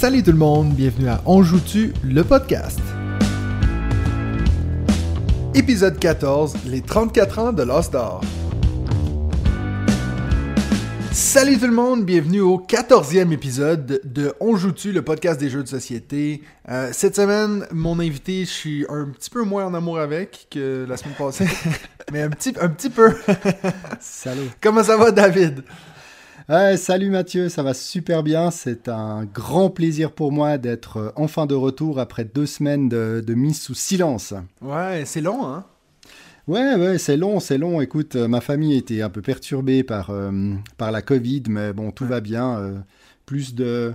Salut 0.00 0.22
tout 0.22 0.30
le 0.30 0.38
monde, 0.38 0.74
bienvenue 0.74 1.08
à 1.08 1.20
On 1.26 1.42
joue-tu, 1.42 1.92
le 2.04 2.22
podcast. 2.22 2.78
Épisode 5.56 5.98
14, 5.98 6.54
les 6.66 6.82
34 6.82 7.38
ans 7.40 7.52
de 7.52 7.64
Lost 7.64 7.94
d'Or. 7.94 8.20
Salut 11.10 11.58
tout 11.58 11.66
le 11.66 11.72
monde, 11.72 12.04
bienvenue 12.04 12.40
au 12.42 12.58
14e 12.58 13.32
épisode 13.32 14.00
de 14.04 14.32
On 14.38 14.54
joue-tu, 14.54 14.92
le 14.92 15.02
podcast 15.02 15.40
des 15.40 15.50
jeux 15.50 15.64
de 15.64 15.68
société. 15.68 16.42
Euh, 16.68 16.90
cette 16.92 17.16
semaine, 17.16 17.66
mon 17.72 17.98
invité, 17.98 18.44
je 18.44 18.50
suis 18.50 18.86
un 18.88 19.06
petit 19.06 19.30
peu 19.30 19.42
moins 19.42 19.66
en 19.66 19.74
amour 19.74 19.98
avec 19.98 20.46
que 20.48 20.86
la 20.88 20.96
semaine 20.96 21.16
passée, 21.18 21.48
mais 22.12 22.22
un 22.22 22.30
petit, 22.30 22.54
un 22.60 22.68
petit 22.68 22.90
peu. 22.90 23.16
Salut. 23.98 24.48
Comment 24.60 24.84
ça 24.84 24.96
va 24.96 25.10
David? 25.10 25.64
Salut 26.48 27.10
Mathieu, 27.10 27.50
ça 27.50 27.62
va 27.62 27.74
super 27.74 28.22
bien. 28.22 28.50
C'est 28.50 28.88
un 28.88 29.24
grand 29.24 29.68
plaisir 29.68 30.12
pour 30.12 30.32
moi 30.32 30.56
d'être 30.56 30.96
euh, 30.96 31.10
enfin 31.14 31.44
de 31.44 31.54
retour 31.54 32.00
après 32.00 32.24
deux 32.24 32.46
semaines 32.46 32.88
de, 32.88 33.34
mise 33.34 33.60
sous 33.60 33.74
silence. 33.74 34.32
Ouais, 34.62 35.02
c'est 35.04 35.20
long, 35.20 35.46
hein 35.46 35.66
Ouais, 36.46 36.76
ouais, 36.76 36.96
c'est 36.96 37.18
long, 37.18 37.40
c'est 37.40 37.58
long. 37.58 37.82
Écoute, 37.82 38.16
euh, 38.16 38.28
ma 38.28 38.40
famille 38.40 38.74
était 38.74 39.02
un 39.02 39.10
peu 39.10 39.20
perturbée 39.20 39.82
par, 39.82 40.08
euh, 40.08 40.54
par 40.78 40.90
la 40.90 41.02
Covid, 41.02 41.42
mais 41.50 41.74
bon, 41.74 41.90
tout 41.90 42.06
va 42.06 42.20
bien. 42.20 42.82
plus 43.26 43.54
de 43.54 43.92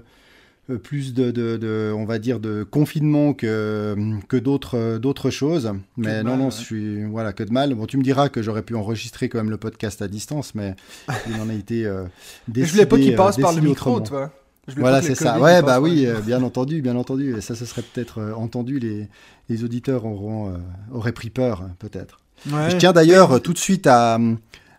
plus 0.81 1.13
de, 1.13 1.31
de, 1.31 1.93
on 1.95 2.05
va 2.05 2.19
dire, 2.19 2.39
de 2.39 2.63
confinement 2.63 3.33
que, 3.33 3.95
que 4.29 4.37
d'autres, 4.37 4.97
d'autres 4.97 5.29
choses. 5.29 5.73
Mais 5.97 6.23
non, 6.23 6.37
non, 6.37 6.49
je 6.49 6.57
suis, 6.57 7.03
voilà, 7.03 7.33
que 7.33 7.43
de 7.43 7.51
mal. 7.51 7.73
Bon, 7.75 7.85
tu 7.85 7.97
me 7.97 8.03
diras 8.03 8.29
que 8.29 8.41
j'aurais 8.41 8.61
pu 8.61 8.75
enregistrer 8.75 9.27
quand 9.27 9.39
même 9.39 9.49
le 9.49 9.57
podcast 9.57 10.01
à 10.01 10.07
distance, 10.07 10.55
mais 10.55 10.75
il 11.27 11.41
en 11.41 11.49
a 11.49 11.53
été 11.53 11.85
euh, 11.85 12.05
décidé. 12.47 12.65
Je 12.65 12.71
voulais 12.71 12.85
pas 12.85 12.97
qu'il 12.97 13.15
passe 13.15 13.37
par 13.37 13.53
le 13.53 13.61
micro, 13.61 13.99
tu 14.01 14.11
vois. 14.11 14.31
Voilà, 14.77 15.01
c'est 15.01 15.15
ça. 15.15 15.39
Ouais, 15.39 15.61
bah 15.61 15.81
oui, 15.81 16.05
euh, 16.05 16.21
bien 16.21 16.41
entendu, 16.41 16.81
bien 16.81 16.95
entendu. 16.95 17.35
Et 17.37 17.41
ça, 17.41 17.55
ce 17.55 17.65
serait 17.65 17.81
peut-être 17.81 18.33
entendu. 18.37 18.79
Les, 18.79 19.09
les 19.49 19.63
auditeurs 19.65 20.05
auront, 20.05 20.53
auraient 20.93 21.11
pris 21.11 21.29
peur, 21.29 21.67
peut-être. 21.79 22.19
Je 22.45 22.77
tiens 22.77 22.93
d'ailleurs 22.93 23.41
tout 23.41 23.53
de 23.53 23.57
suite 23.57 23.87
à, 23.87 24.17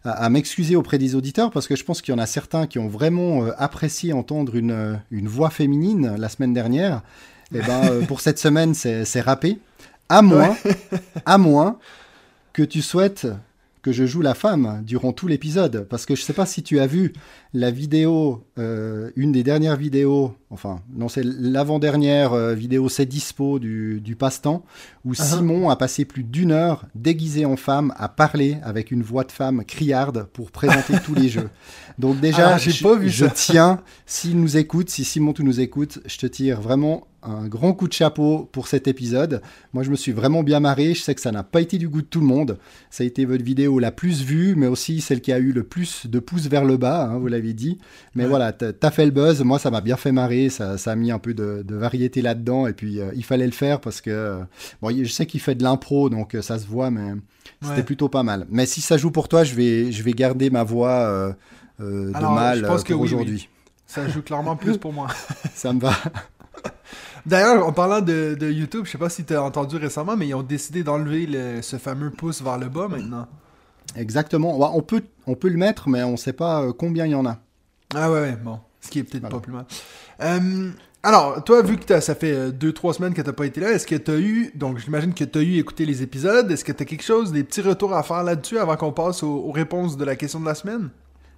à, 0.04 0.28
m'excuser 0.28 0.76
auprès 0.76 0.98
des 0.98 1.14
auditeurs 1.14 1.50
parce 1.50 1.66
que 1.66 1.76
je 1.76 1.84
pense 1.84 2.02
qu'il 2.02 2.12
y 2.12 2.14
en 2.14 2.20
a 2.20 2.26
certains 2.26 2.66
qui 2.66 2.78
ont 2.78 2.88
vraiment 2.88 3.44
euh, 3.44 3.52
apprécié 3.56 4.12
entendre 4.12 4.54
une, 4.54 4.70
euh, 4.70 4.94
une, 5.10 5.28
voix 5.28 5.50
féminine 5.50 6.14
la 6.18 6.28
semaine 6.28 6.52
dernière. 6.52 7.02
Et 7.54 7.58
eh 7.58 7.66
ben, 7.66 7.84
euh, 7.84 8.02
pour 8.02 8.20
cette 8.20 8.38
semaine, 8.38 8.74
c'est 8.74 9.20
râpé. 9.20 9.58
À 10.08 10.22
moins, 10.22 10.56
à 11.26 11.38
moins 11.38 11.78
que 12.52 12.62
tu 12.62 12.82
souhaites 12.82 13.26
que 13.84 13.92
je 13.92 14.06
joue 14.06 14.22
la 14.22 14.34
femme 14.34 14.82
durant 14.84 15.12
tout 15.12 15.28
l'épisode. 15.28 15.86
Parce 15.88 16.06
que 16.06 16.16
je 16.16 16.22
ne 16.22 16.24
sais 16.24 16.32
pas 16.32 16.46
si 16.46 16.62
tu 16.62 16.80
as 16.80 16.86
vu 16.86 17.12
la 17.52 17.70
vidéo, 17.70 18.42
euh, 18.58 19.10
une 19.14 19.30
des 19.30 19.42
dernières 19.42 19.76
vidéos, 19.76 20.34
enfin, 20.54 20.80
non, 20.96 21.08
c'est 21.08 21.24
l'avant-dernière 21.24 22.32
euh, 22.32 22.54
vidéo, 22.54 22.88
c'est 22.88 23.04
dispo 23.04 23.58
du, 23.58 24.00
du 24.00 24.16
passe-temps, 24.16 24.64
où 25.04 25.12
uh-huh. 25.12 25.36
Simon 25.36 25.68
a 25.68 25.76
passé 25.76 26.04
plus 26.04 26.24
d'une 26.24 26.52
heure 26.52 26.86
déguisé 26.94 27.44
en 27.44 27.56
femme 27.56 27.92
à 27.96 28.08
parler 28.08 28.56
avec 28.62 28.90
une 28.90 29.02
voix 29.02 29.24
de 29.24 29.32
femme 29.32 29.64
criarde 29.64 30.28
pour 30.32 30.50
présenter 30.50 30.94
tous 31.04 31.14
les 31.14 31.28
jeux. 31.28 31.50
Donc 31.98 32.20
déjà, 32.20 32.54
ah, 32.54 32.58
je, 32.58 32.82
pas 32.82 32.96
vu 32.96 33.10
je 33.10 33.26
tiens, 33.26 33.80
s'il 34.06 34.40
nous 34.40 34.56
écoute, 34.56 34.88
si 34.88 35.04
Simon 35.04 35.32
tu 35.32 35.44
nous 35.44 35.60
écoutes, 35.60 36.00
je 36.06 36.18
te 36.18 36.26
tire 36.26 36.60
vraiment 36.60 37.06
un 37.24 37.48
grand 37.48 37.72
coup 37.72 37.88
de 37.88 37.92
chapeau 37.92 38.48
pour 38.52 38.68
cet 38.68 38.86
épisode. 38.86 39.40
Moi, 39.72 39.82
je 39.82 39.90
me 39.90 39.96
suis 39.96 40.12
vraiment 40.12 40.42
bien 40.42 40.60
marré. 40.60 40.94
Je 40.94 41.00
sais 41.00 41.14
que 41.14 41.20
ça 41.20 41.32
n'a 41.32 41.42
pas 41.42 41.60
été 41.60 41.78
du 41.78 41.88
goût 41.88 42.02
de 42.02 42.06
tout 42.06 42.20
le 42.20 42.26
monde. 42.26 42.58
Ça 42.90 43.02
a 43.02 43.06
été 43.06 43.24
votre 43.24 43.42
vidéo 43.42 43.78
la 43.78 43.90
plus 43.90 44.22
vue, 44.22 44.54
mais 44.56 44.66
aussi 44.66 45.00
celle 45.00 45.20
qui 45.20 45.32
a 45.32 45.38
eu 45.38 45.52
le 45.52 45.62
plus 45.62 46.06
de 46.06 46.18
pouces 46.18 46.46
vers 46.46 46.64
le 46.64 46.76
bas, 46.76 47.04
hein, 47.04 47.18
vous 47.18 47.28
l'avez 47.28 47.54
dit. 47.54 47.78
Mais 48.14 48.26
voilà, 48.26 48.52
t'as 48.52 48.90
fait 48.90 49.06
le 49.06 49.10
buzz. 49.10 49.42
Moi, 49.42 49.58
ça 49.58 49.70
m'a 49.70 49.80
bien 49.80 49.96
fait 49.96 50.12
marrer. 50.12 50.43
Ça, 50.50 50.76
a 50.84 50.94
mis 50.94 51.10
un 51.10 51.18
peu 51.18 51.34
de, 51.34 51.64
variété 51.74 52.22
là-dedans. 52.22 52.66
Et 52.66 52.72
puis, 52.72 53.00
euh, 53.00 53.10
il 53.14 53.24
fallait 53.24 53.46
le 53.46 53.52
faire 53.52 53.80
parce 53.80 54.00
que, 54.00 54.10
euh, 54.10 54.38
bon, 54.82 54.94
je 54.96 55.10
sais 55.10 55.26
qu'il 55.26 55.40
fait 55.40 55.54
de 55.54 55.62
l'impro, 55.62 56.10
donc 56.10 56.34
euh, 56.34 56.42
ça 56.42 56.58
se 56.58 56.66
voit, 56.66 56.90
mais 56.90 57.12
c'était 57.62 57.82
plutôt 57.82 58.08
pas 58.08 58.22
mal. 58.22 58.46
Mais 58.50 58.66
si 58.66 58.80
ça 58.80 58.96
joue 58.96 59.10
pour 59.10 59.28
toi, 59.28 59.44
je 59.44 59.54
vais, 59.54 59.92
je 59.92 60.02
vais 60.02 60.12
garder 60.12 60.50
ma 60.50 60.64
voix 60.64 61.34
de 61.78 62.34
mal 62.34 62.66
pour 62.86 63.00
aujourd'hui. 63.00 63.48
Ça 63.86 64.08
joue 64.08 64.22
clairement 64.22 64.56
plus 64.56 64.78
pour 64.78 64.92
moi. 64.92 65.08
ça 65.54 65.72
me 65.72 65.80
va. 65.80 65.94
D'ailleurs, 67.26 67.66
en 67.66 67.72
parlant 67.72 68.00
de, 68.00 68.50
YouTube, 68.50 68.84
je 68.84 68.90
sais 68.90 68.98
pas 68.98 69.08
si 69.08 69.24
tu 69.24 69.34
as 69.34 69.42
entendu 69.42 69.76
récemment, 69.76 70.16
mais 70.16 70.28
ils 70.28 70.34
ont 70.34 70.42
décidé 70.42 70.82
d'enlever 70.82 71.62
ce 71.62 71.76
fameux 71.76 72.10
pouce 72.10 72.42
vers 72.42 72.58
le 72.58 72.68
bas 72.68 72.88
maintenant. 72.88 73.26
Exactement. 73.96 74.58
On 74.76 74.82
peut, 74.82 75.02
on 75.26 75.34
peut 75.34 75.48
le 75.48 75.56
mettre, 75.56 75.88
mais 75.88 76.02
on 76.02 76.12
ne 76.12 76.16
sait 76.16 76.32
pas 76.32 76.72
combien 76.72 77.06
il 77.06 77.12
y 77.12 77.14
en 77.14 77.26
a. 77.26 77.38
Ah 77.94 78.10
ouais, 78.10 78.32
bon. 78.32 78.58
Ce 78.80 78.90
qui 78.90 78.98
est 78.98 79.04
peut-être 79.04 79.28
pas 79.28 79.40
plus 79.40 79.52
mal. 79.52 79.64
Euh, 80.20 80.70
alors, 81.02 81.42
toi, 81.44 81.62
vu 81.62 81.76
que 81.76 82.00
ça 82.00 82.14
fait 82.14 82.50
2-3 82.50 82.88
euh, 82.88 82.92
semaines 82.92 83.14
que 83.14 83.20
tu 83.20 83.26
n'as 83.26 83.32
pas 83.32 83.46
été 83.46 83.60
là, 83.60 83.72
est-ce 83.72 83.86
que 83.86 83.96
tu 83.96 84.10
as 84.10 84.18
eu, 84.18 84.50
donc 84.54 84.78
j'imagine 84.78 85.12
que 85.12 85.24
tu 85.24 85.38
as 85.38 85.42
eu 85.42 85.58
écouté 85.58 85.84
les 85.84 86.02
épisodes, 86.02 86.50
est-ce 86.50 86.64
que 86.64 86.72
tu 86.72 86.82
as 86.82 86.86
quelque 86.86 87.04
chose, 87.04 87.32
des 87.32 87.44
petits 87.44 87.60
retours 87.60 87.94
à 87.94 88.02
faire 88.02 88.22
là-dessus 88.22 88.58
avant 88.58 88.76
qu'on 88.76 88.92
passe 88.92 89.22
aux, 89.22 89.50
réponses 89.50 89.96
de 89.96 90.04
la 90.04 90.16
question 90.16 90.40
de 90.40 90.46
la 90.46 90.54
semaine? 90.54 90.90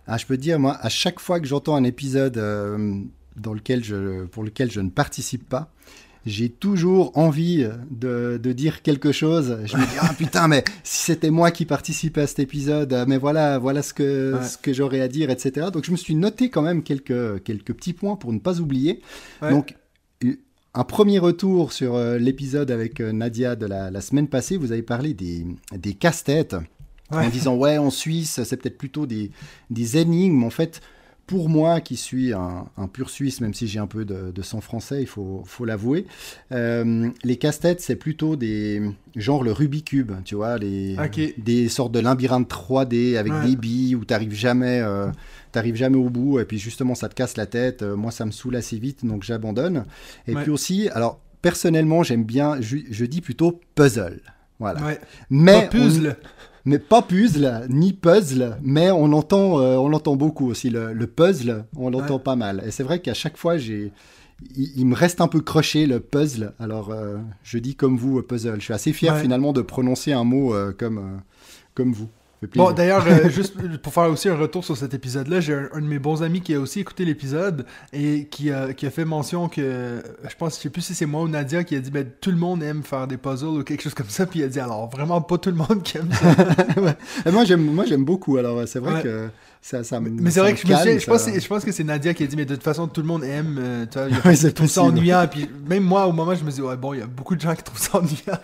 Ah, 0.07 0.19
je 0.19 0.27
peux 0.27 0.37
dire, 0.37 0.59
moi, 0.59 0.77
à 0.81 0.89
chaque 0.89 1.19
fois 1.19 1.41
que 1.41 1.47
j'entends 1.47 1.75
un 1.75 1.85
épisode 1.85 2.37
dans 3.37 3.53
lequel 3.53 3.83
pour 4.31 4.45
lequel 4.45 4.71
je 4.71 4.81
ne 4.81 4.89
participe 4.89 5.49
pas, 5.49 5.73
j'ai 6.27 6.49
toujours 6.49 7.17
envie 7.17 7.67
de, 7.91 8.39
de, 8.43 8.53
dire 8.53 8.83
quelque 8.83 9.13
chose. 9.13 9.59
Je 9.65 9.77
me 9.77 9.83
dis 9.83 9.97
ah 10.01 10.13
putain 10.19 10.49
mais 10.49 10.65
si 10.83 11.05
c'était 11.05 11.31
moi 11.31 11.53
qui 11.53 11.65
participais 11.65 12.23
à 12.23 12.27
cet 12.27 12.41
épisode, 12.41 13.05
mais 13.07 13.17
voilà 13.17 13.59
voilà 13.59 13.83
ce 13.83 13.95
que 13.95 14.39
ce 14.43 14.59
que 14.59 14.73
j'aurais 14.73 15.01
à 15.01 15.09
dire 15.09 15.31
etc. 15.31 15.69
Donc 15.73 15.85
je 15.85 15.93
me 15.93 15.97
suis 15.97 16.17
noté 16.17 16.51
quand 16.51 16.63
même 16.63 16.83
quelques 16.83 17.43
quelques 17.45 17.73
petits 17.73 17.93
points 17.93 18.17
pour 18.17 18.33
ne 18.33 18.41
pas 18.41 18.61
oublier. 18.61 19.01
Donc 19.41 19.77
un 20.75 20.85
premier 20.85 21.19
retour 21.19 21.73
sur 21.73 21.95
euh, 21.95 22.19
l'épisode 22.19 22.71
avec 22.71 23.01
euh, 23.01 23.11
Nadia 23.11 23.57
de 23.57 23.65
la, 23.65 23.91
la, 23.91 24.01
semaine 24.03 24.29
passée, 24.29 24.59
vous 24.59 24.73
avez 24.73 24.83
parlé 24.83 25.15
des, 25.15 25.47
des 25.73 25.95
casse-têtes. 25.95 26.57
En 27.11 27.29
disant 27.29 27.55
ouais 27.55 27.79
en 27.79 27.91
Suisse 27.91 28.43
c'est 28.43 28.57
peut-être 28.57 28.79
plutôt 28.79 29.07
des, 29.07 29.31
des 29.71 29.97
énigmes 29.97 30.43
en 30.43 30.51
fait 30.51 30.81
pour 31.27 31.49
moi, 31.49 31.81
qui 31.81 31.97
suis 31.97 32.33
un, 32.33 32.67
pur 32.93 33.11
Suisse, 33.11 33.41
même 33.41 33.53
si 33.53 33.67
j'ai 33.67 33.81
un 33.81 33.89
peu 33.89 34.05
de, 34.05 34.43
sang 34.43 34.61
français, 34.61 35.01
il 35.01 35.07
faut, 35.09 35.45
l'avouer, 35.65 36.07
euh, 36.53 37.09
les 37.25 37.37
casse-têtes, 37.37 37.81
c'est 37.81 37.97
plutôt 37.97 38.37
des 38.37 38.83
genre 39.17 39.43
le 39.43 39.51
Rubik's 39.51 39.91
Cube, 39.91 40.13
tu 40.25 40.35
vois, 40.37 40.59
les, 40.59 40.97
des 41.39 41.69
sortes 41.69 41.93
de 41.93 42.01
labyrinthes 42.01 42.49
3D 42.49 43.17
avec 43.17 43.33
des 43.45 43.57
billes 43.57 43.97
où 43.97 44.05
tu 44.05 44.13
n'arrives 44.13 44.35
jamais, 44.35 44.81
euh, 44.81 45.11
jamais 45.55 45.97
au 45.97 46.11
bout, 46.11 46.39
et 46.39 46.45
puis 46.45 46.59
justement, 46.59 46.95
ça 46.95 47.09
te 47.09 47.15
casse 47.15 47.37
la 47.37 47.47
tête. 47.47 47.83
Euh, 47.83 47.97
moi, 47.97 48.13
ça 48.13 48.25
me 48.25 48.31
saoule 48.31 48.57
assez 48.57 48.79
vite, 48.79 49.05
donc 49.05 49.25
j'abandonne. 49.25 49.85
Et 50.29 50.35
puis 50.35 50.51
aussi, 50.51 50.89
alors 50.91 51.21
personnellement, 51.43 52.03
j'aime 52.03 52.25
bien, 52.25 52.61
je, 52.61 53.05
dis 53.05 53.21
plutôt 53.21 53.61
puzzle. 53.75 54.21
Voilà. 54.59 54.99
Mais 55.29 55.69
puzzle 55.69 56.17
mais 56.67 56.81
pas 56.81 57.01
puzzle 57.01 57.67
ni 57.71 57.93
puzzle, 57.93 58.59
mais 58.61 58.91
on 58.91 59.13
entend, 59.13 59.61
euh, 59.61 59.77
on 59.77 59.89
l'entend 59.89 60.17
beaucoup 60.17 60.49
aussi. 60.51 60.69
Le, 60.69 61.07
puzzle, 61.07 61.65
on 61.77 61.91
l'entend 61.91 62.19
pas 62.19 62.35
mal. 62.35 62.63
Et 62.67 62.73
c'est 62.73 62.83
vrai 62.83 62.99
qu'à 62.99 63.15
chaque 63.15 63.37
fois, 63.37 63.57
j'ai, 63.57 63.93
il, 64.57 64.85
me 64.85 64.97
reste 64.97 65.21
un 65.21 65.29
peu 65.29 65.41
croché 65.41 65.87
le 65.87 66.01
puzzle. 66.01 66.55
Alors, 66.59 66.91
euh, 66.91 67.19
je 67.45 67.59
dis 67.59 67.77
comme 67.77 67.97
vous 67.97 68.21
puzzle. 68.21 68.57
Je 68.57 68.65
suis 68.65 68.75
assez 68.75 68.93
fier 68.93 69.17
finalement 69.17 69.53
de 69.53 69.63
prononcer 69.63 70.13
un 70.13 70.25
mot 70.25 70.55
euh, 70.55 70.73
comme, 70.77 71.23
comme 71.75 71.93
vous. 71.93 72.09
Bon, 72.55 72.73
d'ailleurs, 72.73 73.07
euh, 73.07 73.29
juste 73.31 73.55
pour 73.79 73.93
faire 73.93 74.11
aussi 74.11 74.29
un 74.29 74.37
retour 74.37 74.65
sur 74.65 74.77
cet 74.77 74.93
épisode-là, 74.93 75.41
j'ai 75.41 75.55
un, 75.55 75.81
de 75.81 75.87
mes 75.87 75.99
bons 75.99 76.23
amis 76.23 76.43
qui 76.43 76.55
a 76.55 76.61
aussi 76.61 76.81
écouté 76.81 77.05
l'épisode 77.05 77.65
et 77.93 78.27
qui 78.31 78.51
a, 78.51 78.75
qui 78.75 78.87
a, 78.87 78.91
fait 78.91 79.05
mention 79.07 79.49
que, 79.49 80.03
je 80.29 80.37
pense, 80.37 80.57
je 80.57 80.63
sais 80.63 80.71
plus 80.71 80.83
si 80.83 80.95
c'est 80.95 81.07
moi 81.07 81.23
ou 81.23 81.29
Nadia 81.29 81.65
qui 81.65 81.75
a 81.77 81.81
dit, 81.81 81.91
ben, 81.91 82.07
tout 82.21 82.31
le 82.31 82.37
monde 82.37 82.63
aime 82.63 82.83
faire 82.83 83.07
des 83.07 83.17
puzzles 83.17 83.47
ou 83.47 83.65
quelque 83.65 83.83
chose 83.83 83.95
comme 83.95 84.11
ça, 84.11 84.27
puis 84.27 84.41
il 84.41 84.45
a 84.45 84.49
dit, 84.49 84.61
alors, 84.61 84.89
vraiment 84.91 85.21
pas 85.23 85.39
tout 85.39 85.51
le 85.51 85.57
monde 85.57 85.83
qui 85.83 85.97
aime 85.97 86.11
ça. 86.13 87.31
Moi, 87.33 87.45
j'aime, 87.45 87.65
moi, 87.65 87.85
j'aime 87.87 88.05
beaucoup, 88.05 88.37
alors 88.37 88.67
c'est 88.67 88.79
vrai 88.79 89.03
que 89.03 89.29
ça, 89.63 89.83
ça 89.83 89.99
Mais 90.01 90.31
c'est 90.31 90.41
vrai 90.41 90.55
que 90.55 90.61
je, 90.61 90.65
je, 90.67 91.07
pense, 91.07 91.29
je 91.29 91.47
pense 91.49 91.65
que 91.65 91.73
c'est 91.73 91.85
Nadia 91.85 92.15
qui 92.15 92.23
a 92.23 92.27
dit, 92.27 92.37
mais 92.37 92.45
de 92.45 92.55
toute 92.55 92.65
façon, 92.65 92.87
tout 92.87 93.01
le 93.01 93.07
monde 93.07 93.25
aime, 93.25 93.59
euh, 93.59 93.87
tu 93.87 93.99
vois, 93.99 94.51
tout 94.55 94.69
ça 94.69 94.83
ennuyant, 94.83 95.27
puis 95.31 95.49
même 95.69 95.83
moi, 95.83 96.07
au 96.07 96.13
moment, 96.13 96.35
je 96.35 96.45
me 96.45 96.51
dis, 96.51 96.61
ouais, 96.61 96.77
bon, 96.77 96.93
il 96.95 97.01
y 97.01 97.03
a 97.03 97.07
beaucoup 97.07 97.35
de 97.35 97.41
gens 97.41 97.55
qui 97.55 97.63
trouvent 97.63 97.81
ça 97.81 97.99
ennuyant 97.99 98.39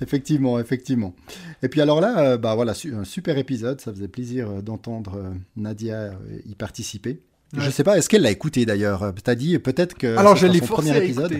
effectivement, 0.00 0.58
effectivement. 0.58 1.14
Et 1.62 1.68
puis 1.68 1.80
alors 1.80 2.00
là, 2.00 2.18
euh, 2.18 2.38
bah 2.38 2.54
voilà, 2.54 2.72
un 2.92 3.04
super 3.04 3.38
épisode. 3.38 3.80
Ça 3.80 3.92
faisait 3.92 4.08
plaisir 4.08 4.50
euh, 4.50 4.62
d'entendre 4.62 5.16
euh, 5.16 5.30
Nadia 5.56 6.12
y 6.46 6.54
participer. 6.54 7.20
Je 7.54 7.60
Je 7.60 7.70
sais 7.70 7.84
pas, 7.84 7.96
est-ce 7.96 8.08
qu'elle 8.08 8.22
l'a 8.22 8.30
écouté 8.30 8.66
d'ailleurs? 8.66 9.12
Tu 9.24 9.30
as 9.30 9.34
dit 9.34 9.58
peut-être 9.58 9.94
que. 9.94 10.16
Alors 10.16 10.36
je 10.36 10.46
l'ai 10.46 10.60
forcé 10.60 10.90
premier 10.90 11.04
épisode. 11.04 11.32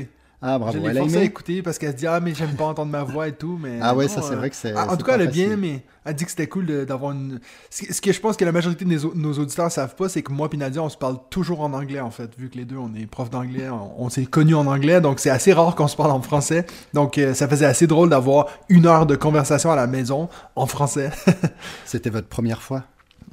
Ah 0.42 0.58
bravo, 0.58 0.78
je 0.78 0.90
l'ai 0.90 0.98
forcé 0.98 1.16
à 1.16 1.22
écouter 1.22 1.62
parce 1.62 1.78
qu'elle 1.78 1.92
se 1.92 1.96
dit 1.96 2.06
ah 2.06 2.20
mais 2.20 2.34
j'aime 2.34 2.54
pas 2.54 2.64
entendre 2.64 2.92
ma 2.92 3.02
voix 3.02 3.26
et 3.26 3.32
tout 3.32 3.58
mais 3.60 3.78
ah 3.80 3.94
ouais 3.96 4.06
ça 4.06 4.20
c'est 4.20 4.34
vrai 4.34 4.50
que 4.50 4.56
c'est 4.56 4.74
ah, 4.76 4.92
en 4.92 4.96
tout 4.96 5.04
cas 5.04 5.14
elle 5.14 5.22
a 5.22 5.26
bien 5.26 5.50
aimé 5.50 5.82
elle 6.04 6.14
dit 6.14 6.24
que 6.24 6.30
c'était 6.30 6.46
cool 6.46 6.84
d'avoir 6.84 7.12
une 7.12 7.40
ce 7.70 8.00
que 8.02 8.12
je 8.12 8.20
pense 8.20 8.36
que 8.36 8.44
la 8.44 8.52
majorité 8.52 8.84
de 8.84 9.14
nos, 9.14 9.32
auditeurs 9.32 9.72
savent 9.72 9.94
pas 9.94 10.10
c'est 10.10 10.22
que 10.22 10.32
moi 10.32 10.48
et 10.52 10.56
Nadia 10.58 10.82
on 10.82 10.90
se 10.90 10.98
parle 10.98 11.16
toujours 11.30 11.62
en 11.62 11.72
anglais 11.72 12.00
en 12.00 12.10
fait 12.10 12.30
vu 12.38 12.50
que 12.50 12.58
les 12.58 12.66
deux 12.66 12.76
on 12.76 12.94
est 12.94 13.06
profs 13.06 13.30
d'anglais 13.30 13.68
on, 13.96 14.10
s'est 14.10 14.26
connus 14.26 14.54
en 14.54 14.66
anglais 14.66 15.00
donc 15.00 15.20
c'est 15.20 15.30
assez 15.30 15.52
rare 15.52 15.74
qu'on 15.74 15.88
se 15.88 15.96
parle 15.96 16.10
en 16.10 16.20
français. 16.20 16.66
Donc 16.94 17.18
euh, 17.18 17.34
ça 17.34 17.48
faisait 17.48 17.66
assez 17.66 17.86
drôle 17.86 18.10
d'avoir 18.10 18.46
une 18.68 18.86
heure 18.86 19.06
de 19.06 19.16
conversation 19.16 19.70
à 19.70 19.76
la 19.76 19.86
maison 19.86 20.28
en 20.54 20.66
français. 20.66 21.10
C'était 21.84 22.10
votre 22.10 22.28
première 22.28 22.62
fois. 22.62 22.84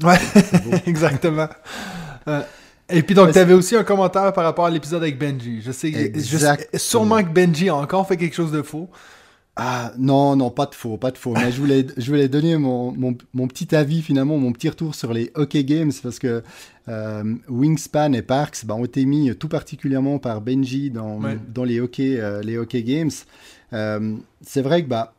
Ouais 0.01 0.19
exactement 0.85 1.47
Et 2.89 3.01
puis 3.01 3.15
donc, 3.15 3.31
tu 3.31 3.39
avais 3.39 3.53
aussi 3.53 3.75
un 3.75 3.83
commentaire 3.83 4.33
par 4.33 4.43
rapport 4.43 4.65
à 4.65 4.69
l'épisode 4.69 5.01
avec 5.01 5.17
Benji. 5.17 5.61
Je 5.61 5.71
sais, 5.71 6.11
je 6.15 6.77
sûrement 6.77 7.23
que 7.23 7.29
Benji 7.29 7.69
a 7.69 7.75
encore 7.75 8.07
fait 8.07 8.17
quelque 8.17 8.35
chose 8.35 8.51
de 8.51 8.61
faux. 8.61 8.89
Ah 9.55 9.93
non, 9.99 10.35
non, 10.35 10.49
pas 10.49 10.65
de 10.65 10.73
faux, 10.73 10.97
pas 10.97 11.11
de 11.11 11.17
faux. 11.17 11.33
Mais 11.33 11.51
je 11.51 11.59
voulais, 11.59 11.85
je 11.95 12.07
voulais 12.07 12.27
donner 12.27 12.57
mon, 12.57 12.91
mon, 12.91 13.15
mon, 13.35 13.47
petit 13.47 13.75
avis 13.75 14.01
finalement, 14.01 14.37
mon 14.39 14.51
petit 14.51 14.67
retour 14.67 14.95
sur 14.95 15.13
les 15.13 15.31
Hockey 15.35 15.63
Games 15.63 15.91
parce 16.01 16.17
que 16.17 16.41
euh, 16.89 17.35
Wingspan 17.47 18.13
et 18.13 18.23
Parks 18.23 18.65
bah, 18.65 18.73
ont 18.73 18.83
été 18.83 19.05
mis 19.05 19.35
tout 19.35 19.49
particulièrement 19.49 20.17
par 20.17 20.41
Benji 20.41 20.89
dans, 20.89 21.19
dans 21.53 21.63
les, 21.63 21.79
hockey, 21.79 22.19
euh, 22.19 22.41
les 22.41 22.57
Hockey 22.57 22.81
Games. 22.81 23.11
Euh, 23.73 24.15
c'est 24.41 24.63
vrai 24.63 24.83
que 24.83 24.89
bah, 24.89 25.13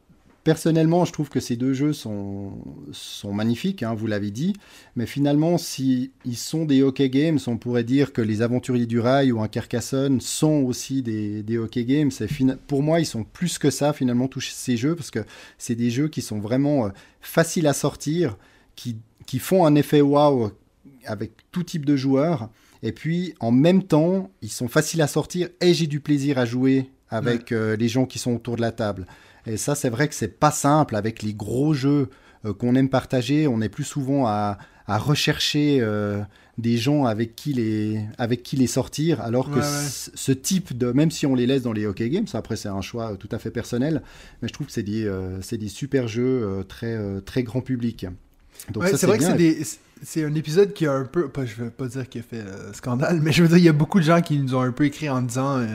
Personnellement, 0.44 1.06
je 1.06 1.12
trouve 1.12 1.30
que 1.30 1.40
ces 1.40 1.56
deux 1.56 1.72
jeux 1.72 1.94
sont, 1.94 2.52
sont 2.92 3.32
magnifiques, 3.32 3.82
hein, 3.82 3.94
vous 3.94 4.06
l'avez 4.06 4.30
dit, 4.30 4.52
mais 4.94 5.06
finalement, 5.06 5.56
si 5.56 6.12
ils 6.26 6.36
sont 6.36 6.66
des 6.66 6.82
hockey 6.82 7.08
games, 7.08 7.38
on 7.46 7.56
pourrait 7.56 7.82
dire 7.82 8.12
que 8.12 8.20
les 8.20 8.42
Aventuriers 8.42 8.84
du 8.84 9.00
Rail 9.00 9.32
ou 9.32 9.40
un 9.40 9.48
Carcassonne 9.48 10.20
sont 10.20 10.62
aussi 10.62 11.00
des, 11.00 11.42
des 11.42 11.56
hockey 11.56 11.86
games. 11.86 12.10
pour 12.66 12.82
moi, 12.82 13.00
ils 13.00 13.06
sont 13.06 13.24
plus 13.24 13.56
que 13.56 13.70
ça, 13.70 13.94
finalement, 13.94 14.28
tous 14.28 14.42
ces 14.42 14.76
jeux, 14.76 14.94
parce 14.94 15.10
que 15.10 15.24
c'est 15.56 15.74
des 15.74 15.90
jeux 15.90 16.08
qui 16.08 16.20
sont 16.20 16.40
vraiment 16.40 16.86
euh, 16.86 16.88
faciles 17.22 17.66
à 17.66 17.72
sortir, 17.72 18.36
qui, 18.76 18.98
qui 19.24 19.38
font 19.38 19.64
un 19.64 19.74
effet 19.74 20.02
wow 20.02 20.52
avec 21.06 21.32
tout 21.52 21.62
type 21.62 21.86
de 21.86 21.96
joueurs, 21.96 22.50
et 22.82 22.92
puis 22.92 23.34
en 23.40 23.50
même 23.50 23.82
temps, 23.82 24.30
ils 24.42 24.50
sont 24.50 24.68
faciles 24.68 25.00
à 25.00 25.06
sortir 25.06 25.48
et 25.62 25.72
j'ai 25.72 25.86
du 25.86 26.00
plaisir 26.00 26.36
à 26.36 26.44
jouer 26.44 26.90
avec 27.08 27.50
euh, 27.50 27.76
les 27.76 27.88
gens 27.88 28.04
qui 28.04 28.18
sont 28.18 28.34
autour 28.34 28.56
de 28.56 28.60
la 28.60 28.72
table. 28.72 29.06
Et 29.46 29.56
ça, 29.56 29.74
c'est 29.74 29.90
vrai 29.90 30.08
que 30.08 30.14
c'est 30.14 30.38
pas 30.38 30.50
simple 30.50 30.96
avec 30.96 31.22
les 31.22 31.34
gros 31.34 31.74
jeux 31.74 32.08
euh, 32.44 32.54
qu'on 32.54 32.74
aime 32.74 32.88
partager. 32.88 33.46
On 33.46 33.60
est 33.60 33.68
plus 33.68 33.84
souvent 33.84 34.26
à, 34.26 34.58
rechercher 34.86 35.78
euh, 35.80 36.20
des 36.58 36.76
gens 36.76 37.06
avec 37.06 37.34
qui 37.34 37.54
les, 37.54 38.04
avec 38.18 38.42
qui 38.42 38.56
les 38.56 38.66
sortir, 38.66 39.22
alors 39.22 39.50
que 39.50 39.60
ce 39.62 40.32
type 40.32 40.76
de, 40.76 40.92
même 40.92 41.10
si 41.10 41.24
on 41.24 41.34
les 41.34 41.46
laisse 41.46 41.62
dans 41.62 41.72
les 41.72 41.86
hockey 41.86 42.10
games, 42.10 42.26
après 42.34 42.56
c'est 42.56 42.68
un 42.68 42.82
choix 42.82 43.16
tout 43.16 43.30
à 43.32 43.38
fait 43.38 43.50
personnel, 43.50 44.02
mais 44.42 44.48
je 44.48 44.52
trouve 44.52 44.66
que 44.66 44.74
c'est 44.74 44.82
des, 44.82 45.06
euh, 45.06 45.40
des 45.52 45.68
super 45.68 46.06
jeux 46.06 46.62
très, 46.68 46.98
très 47.22 47.42
grand 47.42 47.62
public. 47.62 48.06
Donc 48.72 48.84
c'est 48.86 49.06
vrai 49.06 49.18
que 49.18 49.24
c'est 49.24 49.36
des 49.36 49.64
c'est 50.04 50.24
un 50.24 50.34
épisode 50.34 50.72
qui 50.72 50.86
a 50.86 50.92
un 50.92 51.04
peu, 51.04 51.28
pas, 51.28 51.44
je 51.46 51.54
veux 51.56 51.70
pas 51.70 51.86
dire 51.86 52.08
qu'il 52.08 52.20
a 52.20 52.24
fait 52.24 52.36
euh, 52.36 52.72
scandale, 52.72 53.20
mais 53.22 53.32
je 53.32 53.42
veux 53.42 53.48
dire, 53.48 53.58
il 53.58 53.64
y 53.64 53.68
a 53.68 53.72
beaucoup 53.72 53.98
de 53.98 54.04
gens 54.04 54.20
qui 54.20 54.38
nous 54.38 54.54
ont 54.54 54.60
un 54.60 54.70
peu 54.70 54.84
écrit 54.84 55.08
en 55.08 55.22
disant, 55.22 55.58
euh, 55.58 55.66